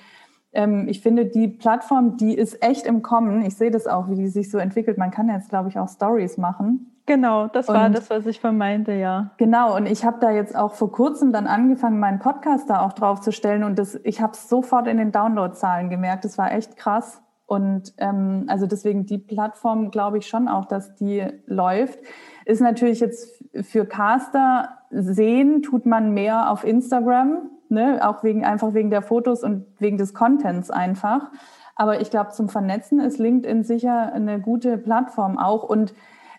ähm, 0.53 0.87
ich 0.87 1.01
finde, 1.01 1.25
die 1.25 1.49
Plattform, 1.49 2.15
die 2.15 2.35
ist 2.35 2.63
echt 2.63 2.85
im 2.85 3.01
Kommen. 3.01 3.43
Ich 3.43 3.57
sehe 3.57 3.69
das 3.69 3.85
auch, 3.85 4.09
wie 4.09 4.15
die 4.15 4.29
sich 4.29 4.49
so 4.49 4.59
entwickelt. 4.59 4.97
Man 4.97 5.11
kann 5.11 5.27
jetzt, 5.27 5.49
glaube 5.49 5.67
ich, 5.67 5.77
auch 5.77 5.89
Stories 5.89 6.37
machen. 6.37 6.92
Genau, 7.05 7.47
das 7.47 7.67
war 7.67 7.87
und, 7.87 7.95
das, 7.95 8.09
was 8.09 8.25
ich 8.25 8.39
vermeinte, 8.39 8.93
ja. 8.93 9.31
Genau, 9.37 9.75
und 9.75 9.87
ich 9.87 10.05
habe 10.05 10.19
da 10.21 10.31
jetzt 10.31 10.55
auch 10.55 10.73
vor 10.73 10.91
kurzem 10.91 11.33
dann 11.33 11.47
angefangen, 11.47 11.99
meinen 11.99 12.19
Podcast 12.19 12.69
da 12.69 12.81
auch 12.81 12.93
drauf 12.93 13.19
zu 13.19 13.31
stellen 13.31 13.63
und 13.63 13.77
das, 13.77 13.99
ich 14.03 14.21
habe 14.21 14.33
es 14.33 14.47
sofort 14.47 14.87
in 14.87 14.97
den 14.97 15.11
Downloadzahlen 15.11 15.89
gemerkt. 15.89 16.23
Das 16.23 16.37
war 16.37 16.53
echt 16.53 16.77
krass. 16.77 17.21
Und 17.45 17.93
ähm, 17.97 18.45
also 18.47 18.67
deswegen 18.67 19.05
die 19.05 19.17
Plattform 19.17 19.91
glaube 19.91 20.17
ich 20.17 20.27
schon 20.27 20.47
auch, 20.47 20.65
dass 20.65 20.95
die 20.95 21.25
läuft. 21.45 21.99
Ist 22.45 22.61
natürlich 22.61 23.01
jetzt 23.01 23.43
für 23.61 23.85
Caster 23.85 24.69
sehen, 24.89 25.61
tut 25.61 25.85
man 25.85 26.13
mehr 26.13 26.49
auf 26.51 26.63
Instagram, 26.63 27.49
ne? 27.67 27.99
auch 28.01 28.23
wegen 28.23 28.45
einfach 28.45 28.73
wegen 28.73 28.89
der 28.89 29.01
Fotos 29.01 29.43
und 29.43 29.65
wegen 29.77 29.97
des 29.97 30.13
Contents 30.13 30.71
einfach. 30.71 31.31
Aber 31.75 31.99
ich 32.01 32.09
glaube, 32.09 32.29
zum 32.29 32.49
Vernetzen 32.49 32.99
ist 32.99 33.17
LinkedIn 33.17 33.63
sicher 33.63 34.13
eine 34.13 34.39
gute 34.39 34.77
Plattform 34.77 35.37
auch. 35.37 35.63
Und 35.63 35.93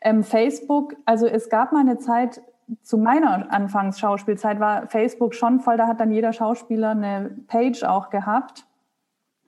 ähm, 0.04 0.22
Facebook, 0.22 0.96
also 1.06 1.26
es 1.26 1.48
gab 1.48 1.72
mal 1.72 1.80
eine 1.80 1.98
Zeit, 1.98 2.42
zu 2.82 2.96
meiner 2.96 3.52
Anfangs-Schauspielzeit 3.52 4.60
war 4.60 4.86
Facebook 4.86 5.34
schon 5.34 5.60
voll, 5.60 5.76
da 5.76 5.86
hat 5.86 6.00
dann 6.00 6.12
jeder 6.12 6.32
Schauspieler 6.32 6.90
eine 6.90 7.36
Page 7.46 7.82
auch 7.84 8.10
gehabt. 8.10 8.66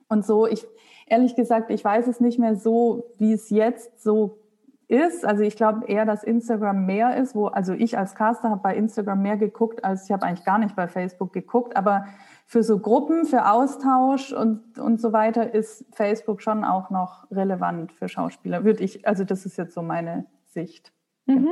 Und 0.07 0.25
so, 0.25 0.45
ich, 0.47 0.65
ehrlich 1.07 1.35
gesagt, 1.35 1.69
ich 1.71 1.83
weiß 1.83 2.07
es 2.07 2.19
nicht 2.19 2.39
mehr 2.39 2.55
so, 2.55 3.05
wie 3.17 3.33
es 3.33 3.49
jetzt 3.49 4.01
so 4.01 4.39
ist. 4.87 5.25
Also 5.25 5.43
ich 5.43 5.55
glaube 5.55 5.85
eher, 5.87 6.05
dass 6.05 6.23
Instagram 6.23 6.85
mehr 6.85 7.17
ist, 7.17 7.35
wo, 7.35 7.47
also 7.47 7.73
ich 7.73 7.97
als 7.97 8.15
Caster 8.15 8.49
habe 8.49 8.61
bei 8.61 8.75
Instagram 8.75 9.21
mehr 9.21 9.37
geguckt, 9.37 9.83
als 9.83 10.05
ich 10.05 10.11
habe 10.11 10.25
eigentlich 10.25 10.45
gar 10.45 10.59
nicht 10.59 10.75
bei 10.75 10.87
Facebook 10.87 11.33
geguckt. 11.33 11.75
Aber 11.75 12.05
für 12.45 12.63
so 12.63 12.79
Gruppen, 12.79 13.25
für 13.25 13.51
Austausch 13.51 14.31
und, 14.31 14.79
und 14.79 15.01
so 15.01 15.11
weiter 15.11 15.53
ist 15.53 15.85
Facebook 15.91 16.41
schon 16.41 16.63
auch 16.63 16.89
noch 16.89 17.29
relevant 17.31 17.91
für 17.91 18.07
Schauspieler. 18.07 18.63
Würde 18.63 18.83
ich, 18.83 19.05
also 19.07 19.23
das 19.23 19.45
ist 19.45 19.57
jetzt 19.57 19.73
so 19.73 19.81
meine 19.81 20.25
Sicht. 20.57 20.91
Mhm. 21.27 21.49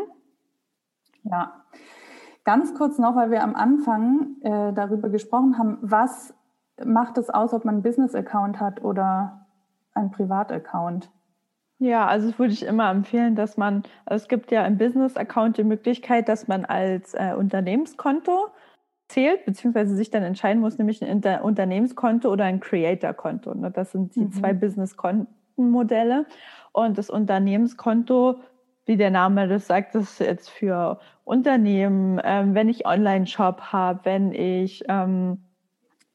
Ja. 1.23 1.63
Ganz 2.43 2.73
kurz 2.73 2.97
noch, 2.97 3.15
weil 3.15 3.29
wir 3.29 3.43
am 3.43 3.55
Anfang 3.55 4.37
äh, 4.41 4.73
darüber 4.73 5.09
gesprochen 5.09 5.57
haben, 5.59 5.77
was 5.81 6.33
macht 6.83 7.17
es 7.17 7.29
aus, 7.29 7.53
ob 7.53 7.65
man 7.65 7.75
einen 7.75 7.83
Business-Account 7.83 8.59
hat 8.59 8.83
oder 8.83 9.45
einen 9.93 10.11
Privat-Account? 10.11 11.09
Ja, 11.77 12.07
also 12.07 12.37
würde 12.39 12.53
ich 12.53 12.63
immer 12.63 12.89
empfehlen, 12.89 13.35
dass 13.35 13.57
man, 13.57 13.83
also 14.05 14.23
es 14.23 14.27
gibt 14.27 14.51
ja 14.51 14.65
im 14.65 14.77
Business-Account 14.77 15.57
die 15.57 15.63
Möglichkeit, 15.63 16.29
dass 16.29 16.47
man 16.47 16.65
als 16.65 17.13
äh, 17.13 17.33
Unternehmenskonto 17.37 18.47
zählt, 19.07 19.45
beziehungsweise 19.45 19.95
sich 19.95 20.09
dann 20.09 20.23
entscheiden 20.23 20.61
muss, 20.61 20.77
nämlich 20.77 21.01
ein 21.01 21.09
Inter 21.09 21.43
Unternehmenskonto 21.43 22.31
oder 22.31 22.45
ein 22.45 22.59
Creator-Konto. 22.59 23.53
Ne? 23.53 23.71
Das 23.71 23.91
sind 23.91 24.15
die 24.15 24.25
mhm. 24.25 24.31
zwei 24.31 24.53
Business-Kontenmodelle. 24.53 26.25
Und 26.71 26.97
das 26.97 27.09
Unternehmenskonto 27.09 28.39
wie 28.85 28.97
der 28.97 29.11
Name 29.11 29.47
das 29.47 29.67
sagt, 29.67 29.95
das 29.95 30.03
ist 30.03 30.19
jetzt 30.19 30.49
für 30.49 30.99
Unternehmen, 31.23 32.21
ähm, 32.23 32.53
wenn 32.53 32.69
ich 32.69 32.85
Online-Shop 32.85 33.61
habe, 33.71 33.99
wenn 34.03 34.31
ich 34.31 34.83
ähm, 34.87 35.39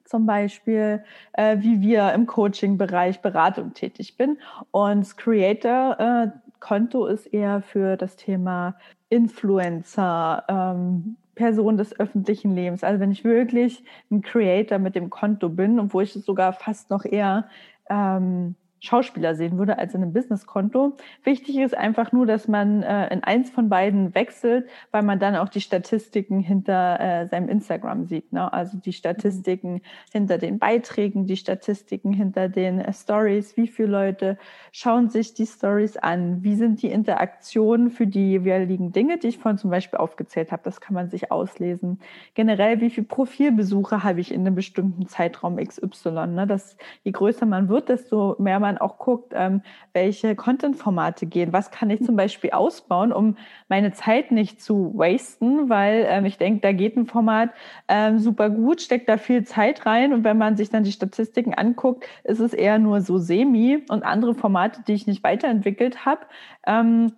zum 0.05 0.27
Beispiel, 0.27 1.05
äh, 1.33 1.59
wie 1.61 1.81
wir 1.81 2.13
im 2.13 2.27
Coaching-Bereich 2.27 3.21
Beratung 3.21 3.75
tätig 3.75 4.17
bin. 4.17 4.39
Und 4.71 5.01
das 5.01 5.17
Creator-Konto 5.17 7.07
ist 7.07 7.27
eher 7.27 7.63
für 7.63 7.97
das 7.97 8.17
Thema 8.17 8.77
Influencer, 9.09 10.45
ähm, 10.49 11.17
Person 11.37 11.77
des 11.77 11.99
öffentlichen 11.99 12.55
Lebens. 12.55 12.85
Also 12.85 13.01
wenn 13.01 13.13
ich 13.13 13.25
wirklich 13.25 13.83
ein 14.11 14.21
Creator 14.21 14.79
mit 14.79 14.95
dem 14.95 15.11
Konto 15.11 15.49
bin 15.49 15.81
und 15.81 15.95
wo 15.95 16.01
ich 16.01 16.15
es 16.15 16.27
sogar 16.27 16.53
fast 16.53 16.91
noch 16.91 17.05
eher 17.05 17.49
ähm, 17.89 18.57
Schauspieler 18.81 19.35
sehen 19.35 19.59
würde 19.59 19.79
als 19.79 19.95
in 19.95 20.03
einem 20.03 20.13
Businesskonto. 20.13 20.97
Wichtig 21.23 21.59
ist 21.59 21.77
einfach 21.77 22.13
nur, 22.13 22.27
dass 22.27 22.49
man 22.49 22.83
äh, 22.83 23.13
in 23.13 23.23
eins 23.23 23.51
von 23.51 23.69
beiden 23.69 24.15
wechselt, 24.15 24.69
weil 24.91 25.03
man 25.03 25.19
dann 25.19 25.37
auch 25.37 25.51
die 25.51 25.61
Statistiken 25.61 26.41
hinter 26.41 26.99
äh, 26.99 27.27
seinem 27.29 27.49
Instagram 27.51 28.07
sieht. 28.07 28.33
Ne? 28.33 28.51
Also 28.53 28.79
die 28.79 28.95
Statistiken 28.95 29.83
hinter 30.11 30.39
den 30.39 30.59
Beiträgen, 30.59 31.27
die 31.27 31.37
Statistiken 31.37 32.13
hinter 32.15 32.49
den 32.49 32.81
äh, 32.81 32.93
Stories. 32.93 33.57
Wie 33.59 33.69
viele 33.69 33.89
Leute 33.89 34.39
schauen 34.73 35.11
sich 35.11 35.35
die 35.35 35.47
Stories 35.47 35.99
an? 35.99 36.43
Wie 36.43 36.55
sind 36.55 36.81
die 36.83 36.91
Interaktionen 36.91 37.91
für 37.91 38.07
die 38.07 38.31
jeweiligen 38.31 38.93
Dinge, 38.93 39.19
die 39.19 39.29
ich 39.29 39.39
vorhin 39.39 39.59
zum 39.59 39.71
Beispiel 39.71 39.99
aufgezählt 39.99 40.53
habe? 40.53 40.63
Das 40.65 40.81
kann 40.81 40.95
man 40.95 41.11
sich 41.11 41.31
auslesen. 41.31 42.01
Generell, 42.35 42.81
wie 42.81 42.91
viele 42.91 43.07
Profilbesuche 43.07 44.03
habe 44.03 44.21
ich 44.21 44.33
in 44.33 44.41
einem 44.41 44.55
bestimmten 44.55 45.07
Zeitraum 45.07 45.57
XY? 45.57 46.27
Ne? 46.29 46.47
Das, 46.47 46.77
je 47.03 47.13
größer 47.13 47.45
man 47.45 47.69
wird, 47.69 47.91
desto 47.91 48.37
mehr 48.39 48.59
man 48.59 48.70
man 48.71 48.79
auch 48.79 48.99
guckt, 48.99 49.33
ähm, 49.35 49.63
welche 49.93 50.37
Content-Formate 50.37 51.27
gehen. 51.27 51.53
Was 51.53 51.71
kann 51.71 51.91
ich 51.91 52.03
zum 52.05 52.17
Beispiel 52.17 52.51
ausbauen, 52.51 53.13
um 53.13 53.37
meine 53.69 53.93
Zeit 53.93 54.31
nicht 54.31 54.63
zu 54.63 54.93
wasten, 54.95 55.69
weil 55.69 56.07
ähm, 56.09 56.25
ich 56.25 56.39
denke, 56.39 56.61
da 56.61 56.73
geht 56.73 56.97
ein 56.97 57.07
Format 57.07 57.51
ähm, 57.89 58.19
super 58.19 58.51
gut, 58.51 58.81
steckt 58.81 59.09
da 59.09 59.17
viel 59.17 59.45
Zeit 59.45 59.87
rein 59.87 60.13
und 60.13 60.25
wenn 60.25 60.39
man 60.39 60.57
sich 60.57 60.71
dann 60.71 60.85
die 60.85 60.93
Statistiken 60.93 61.55
anguckt, 61.55 62.05
ist 62.25 62.41
es 62.41 62.53
eher 62.53 62.79
nur 62.79 63.01
so 63.01 63.19
semi 63.19 63.85
und 63.89 64.05
andere 64.05 64.35
Formate, 64.35 64.83
die 64.87 64.93
ich 64.93 65.07
nicht 65.07 65.25
weiterentwickelt 65.25 66.07
habe, 66.07 66.21
ähm, 66.67 67.13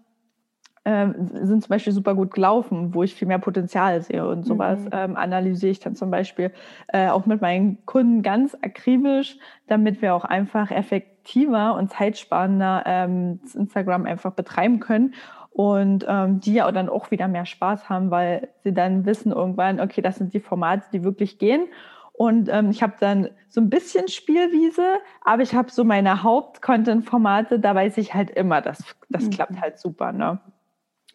ähm, 0.85 1.29
sind 1.33 1.63
zum 1.63 1.69
Beispiel 1.69 1.93
super 1.93 2.15
gut 2.15 2.35
gelaufen, 2.35 2.93
wo 2.93 3.05
ich 3.05 3.15
viel 3.15 3.29
mehr 3.29 3.39
Potenzial 3.39 4.03
sehe 4.03 4.27
und 4.27 4.45
sowas 4.45 4.81
mhm. 4.81 4.91
ähm, 4.93 5.17
analysiere 5.17 5.71
ich 5.71 5.79
dann 5.79 5.95
zum 5.95 6.11
Beispiel 6.11 6.51
äh, 6.89 7.09
auch 7.09 7.25
mit 7.25 7.41
meinen 7.41 7.87
Kunden 7.87 8.23
ganz 8.23 8.57
akribisch, 8.63 9.39
damit 9.69 10.03
wir 10.03 10.15
auch 10.15 10.25
einfach 10.25 10.73
effektiver 11.23 11.75
und 11.75 11.91
zeitsparender 11.91 12.83
ähm, 12.87 13.41
Instagram 13.55 14.07
einfach 14.07 14.33
betreiben 14.33 14.81
können 14.81 15.15
und 15.51 16.05
ähm, 16.09 16.41
die 16.41 16.55
ja 16.55 16.71
dann 16.73 16.89
auch 16.89 17.11
wieder 17.11 17.29
mehr 17.29 17.47
Spaß 17.47 17.89
haben, 17.89 18.11
weil 18.11 18.49
sie 18.65 18.73
dann 18.73 19.05
wissen 19.05 19.33
irgendwann, 19.33 19.81
okay, 19.81 20.03
das 20.03 20.17
sind 20.17 20.35
die 20.35 20.41
Formate, 20.41 20.87
die 20.93 21.05
wirklich 21.05 21.39
gehen 21.39 21.67
und 22.13 22.49
ähm, 22.51 22.71
ich 22.71 22.83
habe 22.83 22.95
dann 23.01 23.29
so 23.49 23.61
ein 23.61 23.71
bisschen 23.71 24.09
Spielwiese, 24.09 24.99
aber 25.25 25.43
ich 25.43 25.55
habe 25.55 25.71
so 25.71 25.85
meine 25.85 26.23
Haupt-Content-Formate, 26.23 27.59
da 27.59 27.75
weiß 27.75 27.99
ich 27.99 28.15
halt 28.15 28.31
immer, 28.31 28.61
das, 28.61 28.85
das 29.09 29.25
mhm. 29.25 29.31
klappt 29.31 29.61
halt 29.61 29.79
super. 29.79 30.13
Ne? 30.13 30.41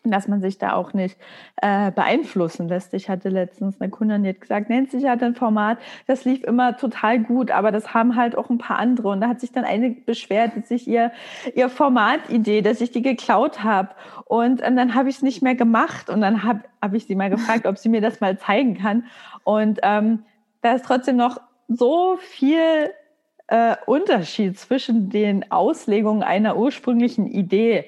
Dass 0.03 0.27
man 0.27 0.41
sich 0.41 0.57
da 0.57 0.73
auch 0.73 0.93
nicht 0.93 1.17
äh, 1.61 1.91
beeinflussen 1.91 2.67
lässt. 2.67 2.93
Ich 2.93 3.09
hatte 3.09 3.29
letztens 3.29 3.79
eine 3.79 3.89
Kundin, 3.89 4.23
die 4.23 4.29
hat 4.29 4.41
gesagt, 4.41 4.69
Nancy, 4.69 4.97
ich 4.97 5.07
hatte 5.07 5.25
ein 5.25 5.35
Format, 5.35 5.77
das 6.07 6.25
lief 6.25 6.43
immer 6.43 6.77
total 6.77 7.19
gut, 7.19 7.51
aber 7.51 7.71
das 7.71 7.93
haben 7.93 8.15
halt 8.15 8.37
auch 8.37 8.49
ein 8.49 8.57
paar 8.57 8.79
andere. 8.79 9.09
Und 9.09 9.21
da 9.21 9.27
hat 9.27 9.39
sich 9.39 9.51
dann 9.51 9.65
eine 9.65 9.91
beschwert, 9.91 10.55
dass 10.55 10.71
ich 10.71 10.87
ihr, 10.87 11.11
ihr 11.55 11.69
Formatidee, 11.69 12.61
dass 12.61 12.81
ich 12.81 12.91
die 12.91 13.01
geklaut 13.01 13.63
habe. 13.63 13.89
Und, 14.25 14.47
und 14.47 14.63
ähm, 14.63 14.75
dann 14.75 14.95
habe 14.95 15.09
ich 15.09 15.17
es 15.17 15.21
nicht 15.21 15.41
mehr 15.41 15.55
gemacht. 15.55 16.09
Und 16.09 16.21
dann 16.21 16.43
habe 16.43 16.61
hab 16.81 16.93
ich 16.93 17.05
sie 17.05 17.15
mal 17.15 17.29
gefragt, 17.29 17.65
ob 17.65 17.77
sie 17.77 17.89
mir 17.89 18.01
das 18.01 18.21
mal 18.21 18.37
zeigen 18.37 18.77
kann. 18.77 19.05
Und 19.43 19.79
ähm, 19.83 20.23
da 20.61 20.73
ist 20.73 20.85
trotzdem 20.85 21.17
noch 21.17 21.39
so 21.67 22.17
viel 22.17 22.91
äh, 23.47 23.75
Unterschied 23.85 24.57
zwischen 24.59 25.09
den 25.09 25.51
Auslegungen 25.51 26.23
einer 26.23 26.57
ursprünglichen 26.57 27.27
Idee, 27.27 27.85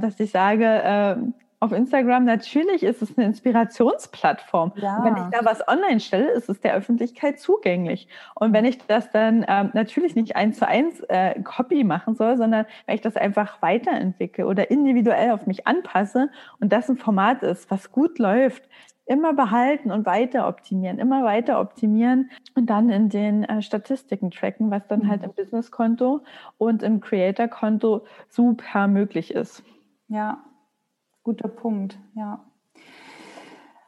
dass 0.00 0.20
ich 0.20 0.30
sage, 0.30 0.64
äh, 0.64 1.16
auf 1.62 1.70
Instagram, 1.70 2.24
natürlich 2.24 2.82
ist 2.82 3.02
es 3.02 3.16
eine 3.16 3.24
Inspirationsplattform. 3.24 4.72
Ja. 4.74 5.04
Wenn 5.04 5.16
ich 5.16 5.22
da 5.30 5.44
was 5.44 5.66
online 5.68 6.00
stelle, 6.00 6.28
ist 6.32 6.48
es 6.48 6.60
der 6.60 6.74
Öffentlichkeit 6.74 7.38
zugänglich. 7.38 8.08
Und 8.34 8.52
wenn 8.52 8.64
ich 8.64 8.78
das 8.88 9.12
dann 9.12 9.46
ähm, 9.46 9.70
natürlich 9.72 10.16
nicht 10.16 10.34
eins 10.34 10.58
zu 10.58 10.66
eins 10.66 10.98
äh, 11.08 11.40
Copy 11.42 11.84
machen 11.84 12.16
soll, 12.16 12.36
sondern 12.36 12.66
wenn 12.86 12.96
ich 12.96 13.00
das 13.00 13.16
einfach 13.16 13.62
weiterentwickle 13.62 14.44
oder 14.44 14.72
individuell 14.72 15.30
auf 15.30 15.46
mich 15.46 15.64
anpasse 15.68 16.30
und 16.58 16.72
das 16.72 16.88
ein 16.88 16.96
Format 16.96 17.44
ist, 17.44 17.70
was 17.70 17.92
gut 17.92 18.18
läuft, 18.18 18.64
immer 19.12 19.34
behalten 19.34 19.90
und 19.90 20.06
weiter 20.06 20.48
optimieren, 20.48 20.98
immer 20.98 21.22
weiter 21.22 21.60
optimieren 21.60 22.30
und 22.54 22.70
dann 22.70 22.88
in 22.88 23.10
den 23.10 23.44
äh, 23.44 23.60
Statistiken 23.60 24.30
tracken, 24.30 24.70
was 24.70 24.86
dann 24.88 25.08
halt 25.08 25.20
mhm. 25.20 25.28
im 25.28 25.34
Business-Konto 25.34 26.22
und 26.56 26.82
im 26.82 27.00
Creator-Konto 27.00 28.04
super 28.28 28.88
möglich 28.88 29.34
ist. 29.34 29.62
Ja, 30.08 30.42
Guter 31.24 31.48
Punkt, 31.48 31.98
ja. 32.14 32.40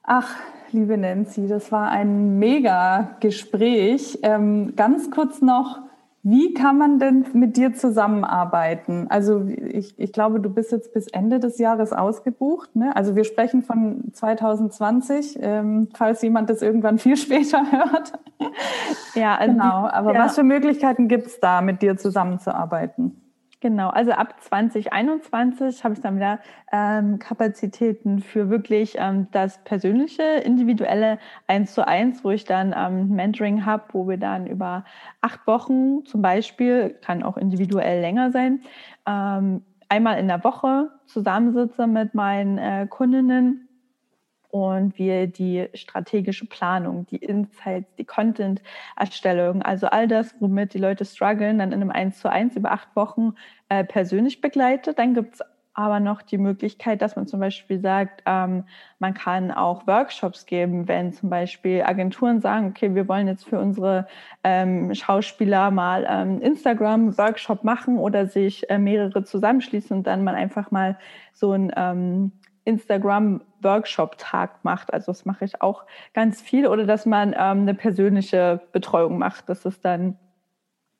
Ach, 0.04 0.36
liebe 0.70 0.96
Nancy, 0.96 1.48
das 1.48 1.72
war 1.72 1.88
ein 1.88 2.38
mega 2.38 3.16
Gespräch. 3.18 4.18
Ähm, 4.22 4.76
ganz 4.76 5.10
kurz 5.10 5.40
noch, 5.42 5.80
wie 6.26 6.54
kann 6.54 6.78
man 6.78 6.98
denn 6.98 7.26
mit 7.34 7.58
dir 7.58 7.74
zusammenarbeiten? 7.74 9.06
Also 9.10 9.46
ich, 9.46 9.98
ich 9.98 10.10
glaube, 10.10 10.40
du 10.40 10.48
bist 10.48 10.72
jetzt 10.72 10.94
bis 10.94 11.06
Ende 11.08 11.38
des 11.38 11.58
Jahres 11.58 11.92
ausgebucht. 11.92 12.74
Ne? 12.74 12.96
Also 12.96 13.14
wir 13.14 13.24
sprechen 13.24 13.62
von 13.62 14.04
2020, 14.14 15.38
ähm, 15.42 15.88
falls 15.94 16.22
jemand 16.22 16.48
das 16.48 16.62
irgendwann 16.62 16.96
viel 16.98 17.18
später 17.18 17.70
hört. 17.70 18.14
Ja, 19.14 19.36
also 19.36 19.52
genau. 19.52 19.86
Aber 19.86 20.14
ja. 20.14 20.24
was 20.24 20.34
für 20.34 20.44
Möglichkeiten 20.44 21.08
gibt 21.08 21.26
es 21.26 21.40
da, 21.40 21.60
mit 21.60 21.82
dir 21.82 21.98
zusammenzuarbeiten? 21.98 23.23
Genau, 23.64 23.88
also 23.88 24.12
ab 24.12 24.34
2021 24.42 25.84
habe 25.84 25.94
ich 25.94 26.00
dann 26.02 26.16
wieder 26.16 26.38
ähm, 26.70 27.18
Kapazitäten 27.18 28.20
für 28.20 28.50
wirklich 28.50 28.96
ähm, 28.98 29.28
das 29.30 29.56
persönliche, 29.64 30.22
individuelle 30.22 31.18
eins 31.46 31.72
zu 31.72 31.88
eins, 31.88 32.22
wo 32.24 32.30
ich 32.30 32.44
dann 32.44 32.74
ähm, 32.76 33.08
Mentoring 33.16 33.64
habe, 33.64 33.84
wo 33.92 34.06
wir 34.06 34.18
dann 34.18 34.46
über 34.46 34.84
acht 35.22 35.46
Wochen 35.46 36.04
zum 36.04 36.20
Beispiel, 36.20 36.90
kann 37.00 37.22
auch 37.22 37.38
individuell 37.38 38.02
länger 38.02 38.32
sein, 38.32 38.60
ähm, 39.06 39.62
einmal 39.88 40.18
in 40.18 40.28
der 40.28 40.44
Woche 40.44 40.90
zusammensitze 41.06 41.86
mit 41.86 42.12
meinen 42.12 42.58
äh, 42.58 42.86
Kundinnen 42.86 43.63
und 44.54 44.96
wir 45.00 45.26
die 45.26 45.68
strategische 45.74 46.46
Planung, 46.46 47.06
die 47.06 47.16
Insights, 47.16 47.92
die 47.96 48.04
Content-Erstellung, 48.04 49.62
also 49.62 49.88
all 49.88 50.06
das, 50.06 50.32
womit 50.38 50.74
die 50.74 50.78
Leute 50.78 51.04
strugglen, 51.04 51.58
dann 51.58 51.72
in 51.72 51.82
einem 51.82 51.90
1 51.90 52.20
zu 52.20 52.30
1 52.30 52.54
über 52.54 52.70
acht 52.70 52.94
Wochen 52.94 53.34
äh, 53.68 53.82
persönlich 53.82 54.40
begleitet. 54.40 55.00
Dann 55.00 55.12
gibt 55.12 55.34
es 55.34 55.40
aber 55.72 55.98
noch 55.98 56.22
die 56.22 56.38
Möglichkeit, 56.38 57.02
dass 57.02 57.16
man 57.16 57.26
zum 57.26 57.40
Beispiel 57.40 57.80
sagt, 57.80 58.22
ähm, 58.26 58.62
man 59.00 59.14
kann 59.14 59.50
auch 59.50 59.88
Workshops 59.88 60.46
geben, 60.46 60.86
wenn 60.86 61.12
zum 61.12 61.30
Beispiel 61.30 61.82
Agenturen 61.82 62.40
sagen, 62.40 62.68
okay, 62.68 62.94
wir 62.94 63.08
wollen 63.08 63.26
jetzt 63.26 63.48
für 63.48 63.58
unsere 63.58 64.06
ähm, 64.44 64.94
Schauspieler 64.94 65.72
mal 65.72 66.06
ähm, 66.08 66.40
Instagram-Workshop 66.40 67.64
machen 67.64 67.98
oder 67.98 68.28
sich 68.28 68.70
äh, 68.70 68.78
mehrere 68.78 69.24
zusammenschließen 69.24 69.96
und 69.96 70.06
dann 70.06 70.22
man 70.22 70.36
einfach 70.36 70.70
mal 70.70 70.96
so 71.32 71.50
ein 71.50 71.72
ähm, 71.76 72.30
Instagram-Workshop-Tag 73.64 74.64
macht. 74.64 74.92
Also 74.92 75.06
das 75.06 75.24
mache 75.24 75.44
ich 75.44 75.60
auch 75.60 75.84
ganz 76.12 76.40
viel. 76.40 76.66
Oder 76.66 76.86
dass 76.86 77.06
man 77.06 77.32
ähm, 77.32 77.62
eine 77.62 77.74
persönliche 77.74 78.60
Betreuung 78.72 79.18
macht. 79.18 79.48
Das 79.48 79.64
ist 79.64 79.84
dann 79.84 80.18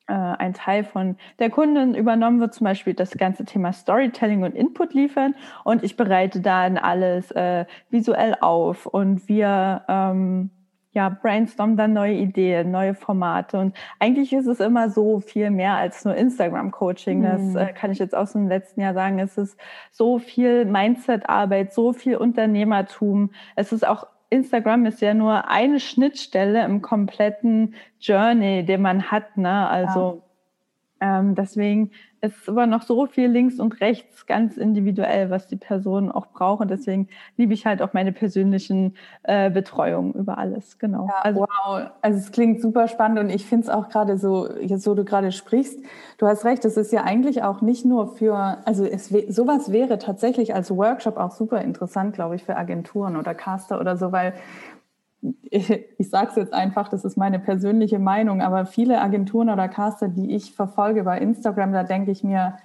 äh, 0.06 0.12
ein 0.12 0.54
Teil 0.54 0.84
von 0.84 1.16
der 1.38 1.50
Kundin 1.50 1.94
übernommen 1.94 2.40
wird, 2.40 2.54
zum 2.54 2.64
Beispiel 2.64 2.94
das 2.94 3.12
ganze 3.12 3.44
Thema 3.44 3.72
Storytelling 3.72 4.42
und 4.42 4.54
Input 4.54 4.94
liefern. 4.94 5.34
Und 5.64 5.82
ich 5.82 5.96
bereite 5.96 6.40
dann 6.40 6.78
alles 6.78 7.30
äh, 7.32 7.66
visuell 7.90 8.36
auf 8.40 8.86
und 8.86 9.28
wir 9.28 9.84
ähm, 9.88 10.50
ja, 10.94 11.08
brainstorm 11.08 11.76
dann 11.76 11.92
neue 11.92 12.14
Ideen, 12.14 12.70
neue 12.70 12.94
Formate. 12.94 13.58
Und 13.58 13.76
eigentlich 13.98 14.32
ist 14.32 14.46
es 14.46 14.60
immer 14.60 14.88
so 14.90 15.20
viel 15.20 15.50
mehr 15.50 15.74
als 15.74 16.04
nur 16.04 16.14
Instagram-Coaching. 16.14 17.22
Das 17.22 17.42
mhm. 17.42 17.56
äh, 17.56 17.72
kann 17.72 17.90
ich 17.90 17.98
jetzt 17.98 18.14
aus 18.14 18.32
dem 18.32 18.48
letzten 18.48 18.80
Jahr 18.80 18.94
sagen. 18.94 19.18
Es 19.18 19.36
ist 19.36 19.58
so 19.90 20.20
viel 20.20 20.64
Mindset-Arbeit, 20.64 21.74
so 21.74 21.92
viel 21.92 22.16
Unternehmertum. 22.16 23.30
Es 23.56 23.72
ist 23.72 23.86
auch 23.86 24.06
Instagram 24.30 24.86
ist 24.86 25.00
ja 25.00 25.14
nur 25.14 25.48
eine 25.48 25.80
Schnittstelle 25.80 26.64
im 26.64 26.80
kompletten 26.82 27.74
Journey, 28.00 28.64
den 28.64 28.82
man 28.82 29.10
hat. 29.10 29.36
Ne? 29.36 29.68
Also 29.68 30.00
ja. 30.00 30.33
Ähm, 31.04 31.34
deswegen 31.34 31.90
ist 32.22 32.48
aber 32.48 32.66
noch 32.66 32.82
so 32.82 33.04
viel 33.04 33.28
links 33.28 33.60
und 33.60 33.82
rechts 33.82 34.24
ganz 34.24 34.56
individuell, 34.56 35.28
was 35.28 35.46
die 35.46 35.56
Person 35.56 36.10
auch 36.10 36.28
braucht. 36.28 36.62
Und 36.62 36.70
deswegen 36.70 37.08
liebe 37.36 37.52
ich 37.52 37.66
halt 37.66 37.82
auch 37.82 37.92
meine 37.92 38.12
persönlichen 38.12 38.96
äh, 39.24 39.50
Betreuungen 39.50 40.14
über 40.14 40.38
alles. 40.38 40.78
Genau. 40.78 41.08
Ja, 41.08 41.20
also, 41.20 41.40
wow. 41.40 41.90
Also 42.00 42.18
es 42.18 42.32
klingt 42.32 42.62
super 42.62 42.88
spannend 42.88 43.18
und 43.18 43.28
ich 43.28 43.44
finde 43.44 43.64
es 43.64 43.68
auch 43.68 43.90
gerade 43.90 44.16
so, 44.16 44.48
jetzt 44.58 44.86
wo 44.86 44.94
du 44.94 45.04
gerade 45.04 45.32
sprichst, 45.32 45.78
du 46.16 46.26
hast 46.26 46.46
recht, 46.46 46.64
es 46.64 46.78
ist 46.78 46.92
ja 46.92 47.02
eigentlich 47.04 47.42
auch 47.42 47.60
nicht 47.60 47.84
nur 47.84 48.16
für, 48.16 48.56
also 48.64 48.86
es, 48.86 49.10
sowas 49.28 49.70
wäre 49.70 49.98
tatsächlich 49.98 50.54
als 50.54 50.74
Workshop 50.74 51.18
auch 51.18 51.32
super 51.32 51.60
interessant, 51.60 52.14
glaube 52.14 52.36
ich, 52.36 52.44
für 52.44 52.56
Agenturen 52.56 53.16
oder 53.16 53.34
Caster 53.34 53.78
oder 53.78 53.98
so, 53.98 54.12
weil 54.12 54.32
ich, 55.50 56.10
sage 56.10 56.30
es 56.30 56.36
jetzt 56.36 56.52
einfach, 56.52 56.88
das 56.88 57.04
ist 57.04 57.16
meine 57.16 57.38
persönliche 57.38 57.98
Meinung, 57.98 58.42
aber 58.42 58.66
viele 58.66 59.00
Agenturen 59.00 59.50
oder 59.50 59.68
Caster, 59.68 60.08
die 60.08 60.34
ich 60.34 60.54
verfolge 60.54 61.04
bei 61.04 61.18
Instagram, 61.18 61.72
da 61.72 61.82
denke 61.82 62.10
ich 62.10 62.22
mir, 62.22 62.58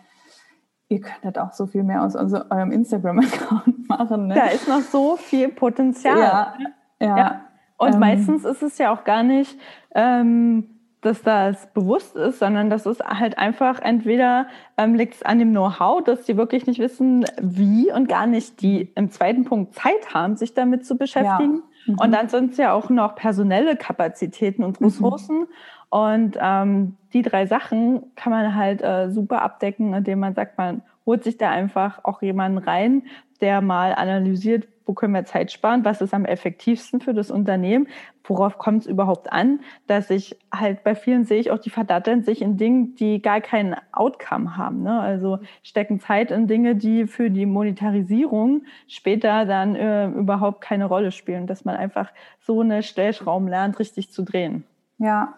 ihr 0.90 1.02
könntet 1.02 1.38
auch 1.38 1.54
so 1.54 1.68
viel 1.68 1.84
mehr 1.84 2.04
aus 2.04 2.16
eurem 2.16 2.72
Instagram-Account 2.72 3.88
machen. 3.90 4.28
Ne? 4.28 4.36
Da 4.36 4.48
ist 4.48 4.68
noch 4.68 4.82
so 4.82 5.16
viel 5.16 5.50
Potenzial. 5.50 6.18
Ja, 6.18 6.54
ja. 7.00 7.18
ja. 7.18 7.42
Und 7.78 7.94
ähm, 7.94 8.00
meistens 8.00 8.44
ist 8.44 8.62
es 8.62 8.78
ja 8.78 8.94
auch 8.94 9.04
gar 9.04 9.24
nicht, 9.24 9.58
ähm, 9.96 10.80
dass 11.02 11.22
das 11.22 11.72
bewusst 11.74 12.18
ist, 12.18 12.40
sondern 12.40 12.70
das 12.70 12.86
ist 12.86 13.02
halt 13.02 13.38
einfach 13.38 13.80
entweder 13.80 14.48
ähm, 14.78 14.96
liegt 14.96 15.16
es 15.16 15.24
an 15.24 15.40
dem 15.40 15.52
Know-how, 15.52 16.04
dass 16.04 16.26
die 16.26 16.36
wirklich 16.36 16.66
nicht 16.66 16.80
wissen, 16.80 17.24
wie 17.40 17.92
und 17.94 18.10
gar 18.10 18.28
nicht 18.28 18.62
die 18.62 18.92
im 18.96 19.10
zweiten 19.10 19.46
Punkt 19.46 19.76
Zeit 19.76 20.14
haben, 20.14 20.36
sich 20.36 20.54
damit 20.54 20.86
zu 20.86 20.98
beschäftigen. 20.98 21.56
Ja. 21.56 21.69
Mhm. 21.86 22.00
Und 22.00 22.12
dann 22.12 22.30
sind 22.30 22.52
es 22.52 22.58
ja 22.58 22.74
auch 22.74 22.90
noch 22.90 23.16
personelle 23.16 23.76
Kapazitäten 23.76 24.64
und 24.64 24.80
mhm. 24.80 24.88
Ressourcen. 24.88 25.40
Mhm. 25.40 25.48
Und 25.90 26.38
ähm, 26.40 26.98
die 27.14 27.24
drei 27.24 27.48
Sachen 27.48 28.04
kann 28.16 28.32
man 28.32 28.56
halt 28.56 28.82
äh, 28.82 29.10
super 29.10 29.42
abdecken, 29.42 29.94
indem 29.94 30.20
man 30.20 30.36
sagt, 30.36 30.58
man 30.58 30.84
holt 31.06 31.24
sich 31.24 31.38
da 31.38 31.50
einfach 31.50 32.02
auch 32.04 32.22
jemanden 32.22 32.60
rein, 32.60 33.04
der 33.42 33.62
mal 33.62 33.94
analysiert, 33.94 34.68
wo 34.90 34.94
können 34.94 35.14
wir 35.14 35.24
Zeit 35.24 35.52
sparen, 35.52 35.86
was 35.86 36.02
ist 36.02 36.16
am 36.16 36.26
effektivsten 36.26 37.00
für 37.00 37.14
das 37.14 37.30
Unternehmen, 37.30 37.88
worauf 38.24 38.58
kommt 38.58 38.82
es 38.82 38.88
überhaupt 38.88 39.32
an, 39.32 39.60
dass 39.86 40.10
ich 40.10 40.36
halt 40.52 40.84
bei 40.84 40.96
vielen 40.96 41.26
sehe 41.26 41.40
ich 41.40 41.52
auch, 41.52 41.60
die 41.60 41.70
verdatteln 41.70 42.24
sich 42.24 42.42
in 42.42 42.58
Dingen, 42.58 42.96
die 42.96 43.22
gar 43.22 43.40
keinen 43.40 43.76
Outcome 43.92 44.58
haben. 44.58 44.82
Ne? 44.82 45.00
Also 45.00 45.38
stecken 45.62 46.00
Zeit 46.00 46.32
in 46.32 46.48
Dinge, 46.48 46.76
die 46.76 47.06
für 47.06 47.30
die 47.30 47.46
Monetarisierung 47.46 48.64
später 48.88 49.46
dann 49.46 49.76
äh, 49.76 50.08
überhaupt 50.08 50.62
keine 50.62 50.86
Rolle 50.86 51.12
spielen, 51.12 51.46
dass 51.46 51.66
man 51.66 51.76
einfach 51.76 52.12
so 52.40 52.62
eine 52.62 52.82
Stellschrauben 52.82 53.48
lernt, 53.48 53.78
richtig 53.78 54.12
zu 54.12 54.24
drehen. 54.24 54.64
Ja, 54.98 55.36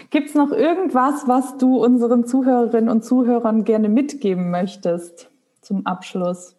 Gibt 0.10 0.30
es 0.30 0.36
noch 0.36 0.52
irgendwas, 0.52 1.28
was 1.28 1.58
du 1.58 1.78
unseren 1.78 2.26
Zuhörerinnen 2.26 2.90
und 2.90 3.06
Zuhörern 3.06 3.64
gerne 3.64 3.90
mitgeben 3.90 4.50
möchtest 4.50 5.30
zum 5.62 5.86
Abschluss? 5.86 6.58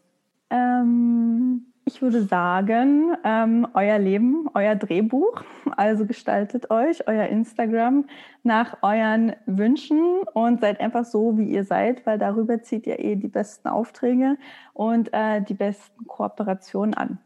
Ähm, 0.48 1.71
ich 1.92 2.00
würde 2.00 2.22
sagen, 2.22 3.14
ähm, 3.22 3.66
euer 3.74 3.98
Leben, 3.98 4.48
euer 4.54 4.74
Drehbuch. 4.74 5.42
Also 5.76 6.06
gestaltet 6.06 6.70
euch 6.70 7.06
euer 7.06 7.26
Instagram 7.26 8.06
nach 8.42 8.78
euren 8.82 9.34
Wünschen 9.46 10.00
und 10.32 10.60
seid 10.60 10.80
einfach 10.80 11.04
so, 11.04 11.36
wie 11.36 11.50
ihr 11.50 11.64
seid, 11.64 12.06
weil 12.06 12.18
darüber 12.18 12.62
zieht 12.62 12.86
ihr 12.86 12.98
eh 12.98 13.16
die 13.16 13.28
besten 13.28 13.68
Aufträge 13.68 14.38
und 14.72 15.12
äh, 15.12 15.42
die 15.42 15.54
besten 15.54 16.06
Kooperationen 16.06 16.94
an. 16.94 17.18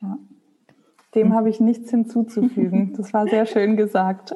Ja. 0.00 0.18
Dem 1.14 1.34
habe 1.34 1.48
ich 1.48 1.60
nichts 1.60 1.90
hinzuzufügen. 1.90 2.94
Das 2.96 3.12
war 3.12 3.26
sehr 3.26 3.46
schön 3.46 3.76
gesagt. 3.76 4.34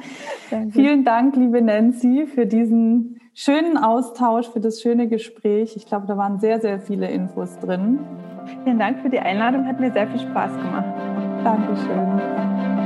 Vielen 0.70 1.04
Dank, 1.04 1.36
liebe 1.36 1.62
Nancy, 1.62 2.26
für 2.26 2.46
diesen 2.46 3.20
schönen 3.34 3.76
Austausch, 3.76 4.48
für 4.48 4.60
das 4.60 4.80
schöne 4.80 5.08
Gespräch. 5.08 5.76
Ich 5.76 5.86
glaube, 5.86 6.06
da 6.06 6.16
waren 6.16 6.38
sehr, 6.40 6.60
sehr 6.60 6.80
viele 6.80 7.10
Infos 7.10 7.58
drin. 7.58 8.00
Vielen 8.64 8.78
Dank 8.78 9.00
für 9.00 9.10
die 9.10 9.20
Einladung, 9.20 9.66
hat 9.66 9.80
mir 9.80 9.92
sehr 9.92 10.08
viel 10.08 10.20
Spaß 10.20 10.52
gemacht. 10.56 10.94
Dankeschön. 11.44 12.79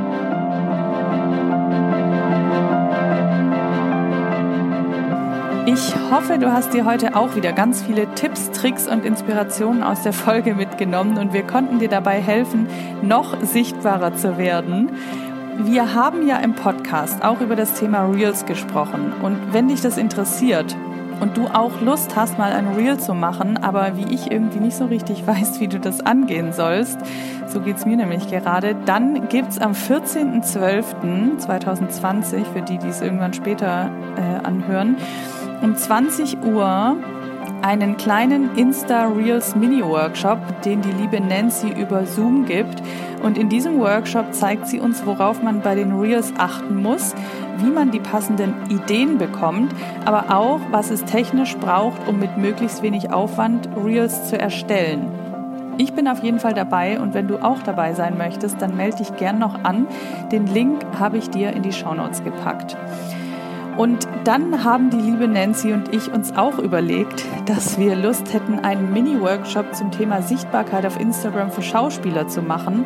Ich 5.66 5.95
hoffe, 6.11 6.39
du 6.39 6.53
hast 6.53 6.74
dir 6.74 6.85
heute 6.85 7.16
auch 7.16 7.36
wieder 7.36 7.55
ganz 7.55 7.82
viele 7.82 8.07
Tipps, 8.16 8.51
Tricks 8.51 8.86
und 8.86 9.03
Inspirationen 9.03 9.82
aus 9.82 10.03
der 10.03 10.12
Folge 10.12 10.55
mitgenommen 10.55 11.16
und 11.16 11.32
wir 11.32 11.43
konnten 11.43 11.78
dir 11.78 11.89
dabei 11.89 12.20
helfen, 12.20 12.69
noch 13.01 13.43
sichtbarer 13.43 14.15
zu 14.15 14.36
werden. 14.36 14.91
Wir 15.57 15.95
haben 15.95 16.27
ja 16.27 16.36
im 16.36 16.55
Podcast 16.55 17.24
auch 17.24 17.41
über 17.41 17.57
das 17.57 17.73
Thema 17.74 18.05
Reels 18.05 18.45
gesprochen 18.45 19.15
und 19.23 19.39
wenn 19.53 19.69
dich 19.69 19.81
das 19.81 19.97
interessiert, 19.97 20.77
und 21.20 21.36
du 21.36 21.47
auch 21.47 21.81
Lust 21.81 22.16
hast, 22.16 22.39
mal 22.39 22.53
ein 22.53 22.66
Reel 22.69 22.99
zu 22.99 23.15
machen, 23.15 23.57
aber 23.57 23.97
wie 23.97 24.12
ich 24.12 24.32
irgendwie 24.32 24.61
nicht 24.61 24.77
so 24.77 24.85
richtig 24.86 25.27
weiß, 25.35 25.59
wie 25.61 25.69
du 25.69 25.81
das 25.81 26.01
angehen 26.01 26.53
sollst, 26.53 26.99
so 27.47 27.61
geht 27.61 27.77
es 27.77 27.86
mir 27.86 27.97
nämlich 27.97 28.28
gerade, 28.28 28.77
dann 28.85 29.28
gibt 29.28 29.51
es 29.51 29.59
am 29.59 29.73
14.12.2020, 29.73 32.45
für 32.53 32.62
die, 32.62 32.78
die 32.78 32.89
es 32.89 33.01
irgendwann 33.01 33.32
später 33.32 33.91
äh, 34.16 34.45
anhören, 34.45 34.97
um 35.63 35.77
20 35.77 36.43
Uhr 36.45 36.97
einen 37.63 37.97
kleinen 37.97 38.57
Insta-Reels 38.57 39.57
Mini-Workshop, 39.57 40.63
den 40.63 40.83
die 40.83 40.93
liebe 40.93 41.21
Nancy 41.21 41.69
über 41.69 42.05
Zoom 42.07 42.45
gibt. 42.45 42.83
Und 43.23 43.39
in 43.39 43.49
diesem 43.49 43.81
Workshop 43.81 44.35
zeigt 44.35 44.67
sie 44.67 44.81
uns, 44.81 45.07
worauf 45.07 45.43
man 45.43 45.63
bei 45.63 45.75
den 45.75 45.99
Reels 45.99 46.33
achten 46.37 46.83
muss, 46.83 47.15
wie 47.59 47.71
man 47.71 47.91
die 47.91 48.01
passenden 48.01 48.55
Ideen 48.69 49.17
bekommt, 49.17 49.73
aber 50.05 50.37
auch, 50.37 50.61
was 50.71 50.91
es 50.91 51.05
technisch 51.05 51.57
braucht, 51.57 52.07
um 52.07 52.19
mit 52.19 52.37
möglichst 52.37 52.83
wenig 52.83 53.13
Aufwand 53.13 53.69
Reels 53.83 54.29
zu 54.29 54.39
erstellen. 54.39 55.09
Ich 55.79 55.93
bin 55.93 56.07
auf 56.07 56.23
jeden 56.23 56.39
Fall 56.39 56.55
dabei 56.55 57.01
und 57.01 57.15
wenn 57.15 57.27
du 57.27 57.39
auch 57.39 57.63
dabei 57.63 57.95
sein 57.95 58.17
möchtest, 58.17 58.63
dann 58.63 58.77
melde 58.77 58.99
dich 58.99 59.17
gern 59.17 59.39
noch 59.39 59.65
an. 59.65 59.89
Den 60.31 60.47
Link 60.47 60.85
habe 61.01 61.17
ich 61.19 61.31
dir 61.31 61.53
in 61.53 61.63
die 61.63 61.73
Shownotes 61.73 62.23
gepackt. 62.23 62.77
Und 63.77 64.07
dann 64.23 64.63
haben 64.63 64.91
die 64.91 64.99
liebe 64.99 65.27
Nancy 65.27 65.73
und 65.73 65.93
ich 65.93 66.13
uns 66.13 66.37
auch 66.37 66.59
überlegt, 66.59 67.25
dass 67.47 67.77
wir 67.77 67.97
Lust 67.97 68.33
hätten, 68.33 68.61
einen 68.61 68.93
Mini-Workshop 68.93 69.75
zum 69.75 69.91
Thema 69.91 70.23
Sichtbarkeit 70.23 70.87
auf 70.87 71.01
Instagram 71.01 71.51
für 71.51 71.63
Schauspieler 71.63 72.29
zu 72.29 72.41
machen, 72.41 72.85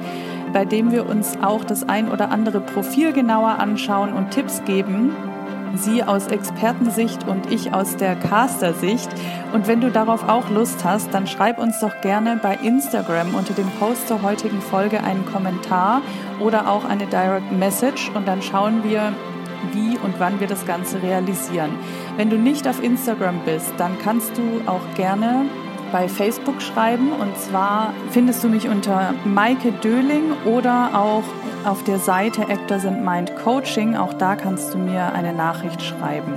bei 0.54 0.64
dem 0.64 0.90
wir 0.90 1.06
uns 1.06 1.36
auch 1.42 1.64
das 1.64 1.86
ein 1.86 2.10
oder 2.10 2.30
andere 2.30 2.60
Profil 2.60 3.12
genauer 3.12 3.58
anschauen 3.58 4.14
und 4.14 4.30
Tipps 4.30 4.64
geben. 4.64 5.12
Sie 5.74 6.02
aus 6.02 6.28
Expertensicht 6.28 7.28
und 7.28 7.52
ich 7.52 7.74
aus 7.74 7.96
der 7.96 8.16
Caster-Sicht. 8.16 9.10
Und 9.52 9.68
wenn 9.68 9.82
du 9.82 9.90
darauf 9.90 10.26
auch 10.26 10.48
Lust 10.48 10.84
hast, 10.84 11.12
dann 11.12 11.26
schreib 11.26 11.58
uns 11.58 11.80
doch 11.80 12.00
gerne 12.00 12.40
bei 12.42 12.56
Instagram 12.62 13.34
unter 13.34 13.52
dem 13.52 13.68
Post 13.78 14.08
zur 14.08 14.22
heutigen 14.22 14.62
Folge 14.62 15.04
einen 15.04 15.26
Kommentar 15.26 16.00
oder 16.40 16.70
auch 16.70 16.86
eine 16.86 17.06
Direct 17.06 17.52
Message 17.52 18.10
und 18.14 18.26
dann 18.26 18.40
schauen 18.40 18.82
wir, 18.82 19.12
wie 19.72 19.98
und 19.98 20.18
wann 20.18 20.40
wir 20.40 20.46
das 20.46 20.66
Ganze 20.66 21.02
realisieren. 21.02 21.70
Wenn 22.16 22.30
du 22.30 22.36
nicht 22.36 22.66
auf 22.68 22.82
Instagram 22.82 23.40
bist, 23.44 23.72
dann 23.78 23.98
kannst 23.98 24.36
du 24.36 24.42
auch 24.66 24.82
gerne 24.96 25.46
bei 25.92 26.08
Facebook 26.08 26.60
schreiben. 26.60 27.12
Und 27.12 27.36
zwar 27.36 27.92
findest 28.10 28.44
du 28.44 28.48
mich 28.48 28.68
unter 28.68 29.14
Maike 29.24 29.72
Döling 29.72 30.32
oder 30.44 30.90
auch 30.94 31.24
auf 31.64 31.82
der 31.84 31.98
Seite 31.98 32.42
Actors 32.48 32.86
and 32.86 33.04
Mind 33.04 33.34
Coaching. 33.36 33.96
Auch 33.96 34.14
da 34.14 34.36
kannst 34.36 34.74
du 34.74 34.78
mir 34.78 35.12
eine 35.12 35.32
Nachricht 35.32 35.82
schreiben. 35.82 36.34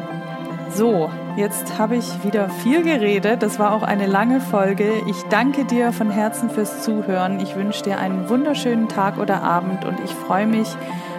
So, 0.73 1.09
jetzt 1.35 1.77
habe 1.77 1.97
ich 1.97 2.23
wieder 2.23 2.49
viel 2.49 2.81
geredet. 2.83 3.43
Das 3.43 3.59
war 3.59 3.73
auch 3.73 3.83
eine 3.83 4.07
lange 4.07 4.39
Folge. 4.39 4.89
Ich 5.05 5.21
danke 5.23 5.65
dir 5.65 5.91
von 5.91 6.09
Herzen 6.09 6.49
fürs 6.49 6.83
Zuhören. 6.83 7.41
Ich 7.41 7.57
wünsche 7.57 7.83
dir 7.83 7.99
einen 7.99 8.29
wunderschönen 8.29 8.87
Tag 8.87 9.17
oder 9.17 9.43
Abend 9.43 9.83
und 9.83 9.99
ich 9.99 10.11
freue 10.11 10.47
mich, 10.47 10.69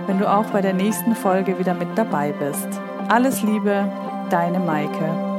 wenn 0.07 0.19
du 0.19 0.31
auch 0.31 0.47
bei 0.47 0.61
der 0.61 0.73
nächsten 0.75 1.15
Folge 1.15 1.59
wieder 1.59 1.75
mit 1.75 1.97
dabei 1.97 2.33
bist. 2.33 2.69
Alles 3.09 3.43
Liebe, 3.43 3.91
deine 4.31 4.59
Maike. 4.59 5.32